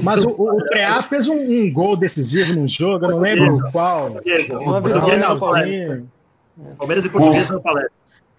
Mas 0.04 0.24
o, 0.24 0.30
o, 0.30 0.58
o 0.58 0.64
Preá 0.70 1.02
fez 1.02 1.28
um, 1.28 1.40
um 1.40 1.72
gol 1.72 1.96
decisivo 1.96 2.54
num 2.54 2.68
jogo, 2.68 3.06
eu 3.06 3.12
não 3.12 3.20
lembro 3.20 3.58
qual. 3.72 4.12
Portuguesa. 4.12 4.60
Uma 4.60 4.82
vitória. 4.82 6.04
Palmeiras 6.78 7.06
e 7.06 7.10
Portuguesa 7.10 7.54
na 7.54 7.60
palestra. 7.60 7.92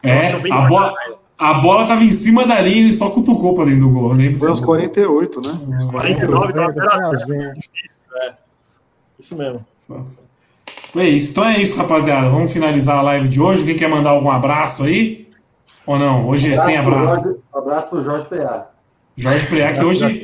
É, 0.05 0.33
a 0.53 0.61
bola, 0.67 0.95
a 1.43 1.55
bola 1.55 1.89
tava 1.89 2.05
em 2.05 2.13
cima 2.13 2.47
da 2.47 2.61
linha 2.61 2.89
e 2.89 2.93
só 2.93 3.11
cutucou 3.11 3.53
pra 3.53 3.65
dentro 3.65 3.81
do 3.81 3.91
gol. 3.91 4.13
lembro 4.13 4.39
Foi 4.39 4.49
aos 4.49 4.59
disso. 4.61 4.67
48, 4.67 5.41
né? 5.41 5.87
49 5.91 6.53
tava 6.53 6.73
zero 6.73 6.87
a 6.87 7.17
zero. 7.17 7.21
Finalzinho. 7.21 7.53
Isso 9.19 9.37
mesmo. 9.37 9.67
Foi 10.93 11.09
isso. 11.09 11.33
Então 11.33 11.45
é 11.45 11.59
isso, 11.59 11.77
rapaziada. 11.77 12.29
Vamos 12.29 12.53
finalizar 12.53 12.99
a 12.99 13.03
live 13.03 13.27
de 13.29 13.41
hoje. 13.41 13.65
Quem 13.65 13.75
quer 13.75 13.89
mandar 13.89 14.11
algum 14.11 14.31
abraço 14.31 14.85
aí? 14.85 15.29
Ou 15.85 15.99
não? 15.99 16.29
Hoje 16.29 16.53
é 16.53 16.57
sem 16.57 16.77
abraço. 16.77 17.21
Jorge, 17.21 17.41
abraço 17.53 17.89
pro 17.89 18.05
Jorge 18.05 18.27
Preá. 18.27 18.67
Jorge 19.17 19.47
Preá, 19.47 19.73
que 19.73 19.83
hoje. 19.83 20.23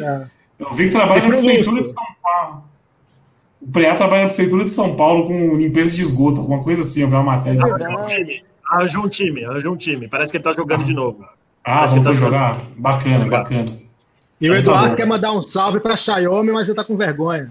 Eu 0.57 0.73
vi 0.73 0.85
que 0.85 0.93
trabalha 0.93 1.23
na 1.23 1.29
E 1.29 1.31
Prefeitura 1.31 1.83
de 1.83 1.89
São 1.89 2.05
Paulo. 2.23 2.63
O 3.61 3.73
Preá 3.73 3.95
trabalha 3.97 4.23
na 4.23 4.29
Prefeitura 4.29 4.65
de 4.65 4.71
São 4.71 4.95
Paulo 4.95 5.27
com 5.27 5.57
limpeza 5.57 5.91
de 5.91 6.01
esgoto, 6.01 6.43
alguma 6.43 6.63
coisa 6.63 6.83
assim. 6.83 7.03
Eu 7.03 7.09
vi 7.09 7.15
uma 7.15 7.25
matéria. 7.25 7.61
Time. 8.07 8.45
Arranjou 8.71 9.05
um 9.05 9.09
time, 9.09 9.45
arranjou 9.45 9.73
um 9.73 9.77
time. 9.77 10.09
Parece 10.09 10.31
que 10.31 10.37
ele 10.39 10.45
tá 10.45 10.53
jogando 10.53 10.85
de 10.85 10.93
novo. 10.93 11.25
Ah, 11.65 11.77
Parece 11.77 11.95
vamos 11.95 12.09
tá 12.09 12.15
jogar? 12.15 12.59
Bacana, 12.77 13.27
bacana. 13.27 13.65
E 14.41 14.49
o 14.49 14.53
tá 14.53 14.59
Eduardo 14.59 14.97
quer 14.97 15.07
mandar 15.07 15.33
um 15.33 15.43
salve 15.43 15.81
pra 15.81 15.97
Xiaomi, 15.97 16.53
mas 16.53 16.69
ele 16.69 16.77
tá 16.77 16.85
com 16.85 16.97
vergonha. 16.97 17.51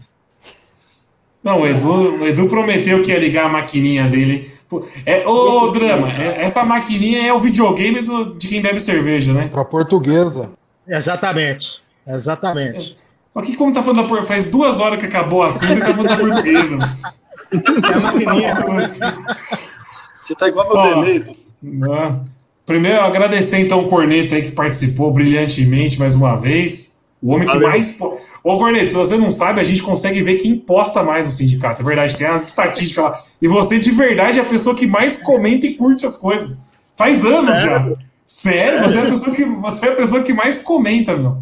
Não, 1.44 1.62
o 1.62 1.68
Edu, 1.68 2.20
o 2.22 2.28
Edu 2.28 2.48
prometeu 2.48 3.02
que 3.02 3.12
ia 3.12 3.20
ligar 3.20 3.46
a 3.46 3.50
maquininha 3.50 4.08
dele. 4.08 4.52
Pô, 4.70 4.86
É, 5.06 5.26
ô, 5.28 5.70
Drama, 5.72 6.12
é- 6.12 6.44
essa 6.44 6.64
maquininha 6.66 7.26
é 7.26 7.32
o 7.34 7.40
videogame 7.40 8.02
do- 8.02 8.34
de 8.36 8.48
quem 8.50 8.62
bebe 8.62 8.80
cerveja, 8.80 9.32
né? 9.34 9.48
Pra 9.48 9.64
portuguesa. 9.64 10.50
Exatamente. 10.88 11.82
Exatamente. 12.06 12.98
Aqui 13.36 13.56
como 13.56 13.72
tá 13.72 13.82
falando 13.84 14.02
da 14.02 14.08
por... 14.08 14.24
Faz 14.26 14.44
duas 14.46 14.80
horas 14.80 15.00
que 15.00 15.06
acabou 15.06 15.40
o 15.40 15.44
assunto 15.44 15.74
e 15.74 15.80
tá 15.80 15.94
falando 15.94 16.08
da 16.10 16.18
portuguesa. 16.18 16.76
mano. 16.78 16.98
Isso 17.78 17.88
é 17.92 17.94
a 17.94 18.00
maquininha. 18.00 18.56
Você 20.28 20.36
tá 20.36 20.48
igual 20.50 20.68
meu 20.68 20.82
delay. 20.82 21.24
Ah, 21.90 22.20
Primeiro, 22.66 23.00
agradecer 23.00 23.60
então 23.60 23.86
o 23.86 23.88
Corneta 23.88 24.36
aí 24.36 24.42
que 24.42 24.52
participou 24.52 25.10
brilhantemente 25.14 25.98
mais 25.98 26.16
uma 26.16 26.36
vez. 26.36 26.98
O 27.22 27.32
homem 27.34 27.48
que 27.48 27.54
Valeu. 27.54 27.70
mais. 27.70 27.92
po- 27.92 28.20
Ô, 28.44 28.58
Corneta, 28.58 28.88
se 28.88 28.94
você 28.94 29.16
não 29.16 29.32
sabe, 29.32 29.62
a 29.62 29.64
gente 29.64 29.82
consegue 29.82 30.22
ver 30.22 30.36
quem 30.36 30.58
posta 30.58 31.02
mais 31.02 31.26
no 31.26 31.32
sindicato. 31.32 31.82
É 31.82 31.86
verdade, 31.86 32.18
tem 32.18 32.28
as 32.28 32.48
estatísticas 32.50 33.06
lá. 33.06 33.20
E 33.42 33.48
você, 33.48 33.80
de 33.80 33.90
verdade, 33.92 34.38
é 34.38 34.42
a 34.42 34.46
pessoa 34.46 34.76
que 34.76 34.86
mais 34.86 35.16
comenta 35.16 35.66
e 35.66 35.76
curte 35.76 36.06
as 36.06 36.18
coisas. 36.18 36.62
Faz 36.98 37.24
anos 37.26 37.46
Sério? 37.58 37.62
já. 37.62 37.94
Sério, 38.26 38.82
Você, 38.82 38.98
é 38.98 39.02
a 39.02 39.10
pessoa 39.10 39.34
que, 39.36 39.46
você 39.46 39.86
é 39.86 39.90
a 39.90 39.96
pessoa 39.96 40.24
que 40.24 40.34
mais 40.34 40.60
comenta, 40.60 41.16
meu. 41.16 41.38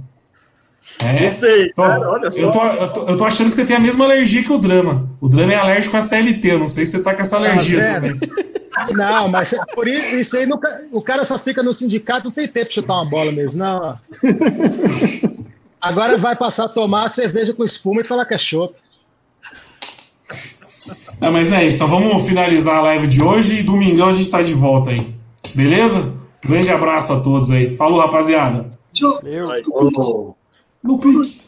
É. 0.99 1.27
Vocês, 1.27 1.71
Tô- 1.75 1.81
cara, 1.81 2.09
olha 2.09 2.31
só. 2.31 2.39
eu, 2.39 2.51
tô, 2.51 2.63
eu, 2.65 2.87
tô, 2.93 3.05
eu 3.07 3.17
tô 3.17 3.25
achando 3.25 3.49
que 3.49 3.55
você 3.55 3.65
tem 3.65 3.75
a 3.75 3.79
mesma 3.79 4.05
alergia 4.05 4.43
que 4.43 4.51
o 4.51 4.57
Drama. 4.57 5.09
O 5.19 5.27
Drama 5.27 5.51
é 5.51 5.55
alérgico 5.55 5.97
a 5.97 6.01
CLT. 6.01 6.51
Eu 6.51 6.59
não 6.59 6.67
sei 6.67 6.85
se 6.85 6.93
você 6.93 7.03
tá 7.03 7.13
com 7.13 7.21
essa 7.21 7.35
alergia 7.35 7.99
vendo? 7.99 8.19
também. 8.19 8.55
Não, 8.91 9.29
mas 9.29 9.53
é 9.53 9.57
por 9.73 9.87
isso, 9.87 10.15
isso 10.17 10.37
aí 10.37 10.45
nunca, 10.45 10.83
o 10.91 11.01
cara 11.01 11.23
só 11.23 11.39
fica 11.39 11.63
no 11.63 11.73
sindicato, 11.73 12.25
não 12.25 12.31
tem 12.31 12.45
tempo 12.45 12.67
de 12.67 12.73
chutar 12.73 12.95
uma 12.95 13.05
bola 13.09 13.31
mesmo, 13.31 13.63
não. 13.63 13.97
Agora 15.79 16.17
vai 16.17 16.35
passar 16.35 16.65
a 16.65 16.67
tomar 16.69 17.07
cerveja 17.07 17.53
com 17.53 17.63
espuma 17.63 18.01
e 18.01 18.03
falar 18.05 18.25
que 18.25 18.33
é 18.33 18.37
chopp. 18.37 18.75
Não, 21.21 21.31
mas 21.31 21.51
é 21.53 21.65
isso. 21.65 21.75
Então 21.77 21.87
vamos 21.87 22.25
finalizar 22.27 22.75
a 22.77 22.81
live 22.81 23.07
de 23.07 23.23
hoje 23.23 23.59
e 23.59 23.63
domingão 23.63 24.09
a 24.09 24.11
gente 24.11 24.29
tá 24.29 24.41
de 24.41 24.53
volta 24.53 24.91
aí. 24.91 25.07
Beleza? 25.53 26.13
Grande 26.43 26.69
abraço 26.69 27.13
a 27.13 27.21
todos 27.21 27.51
aí. 27.51 27.75
Falou, 27.77 28.01
rapaziada. 28.01 28.77
Eu. 29.25 29.47
Mas- 29.47 29.65
Ô, 29.69 30.35
No 30.85 30.99
pique. 30.99 31.44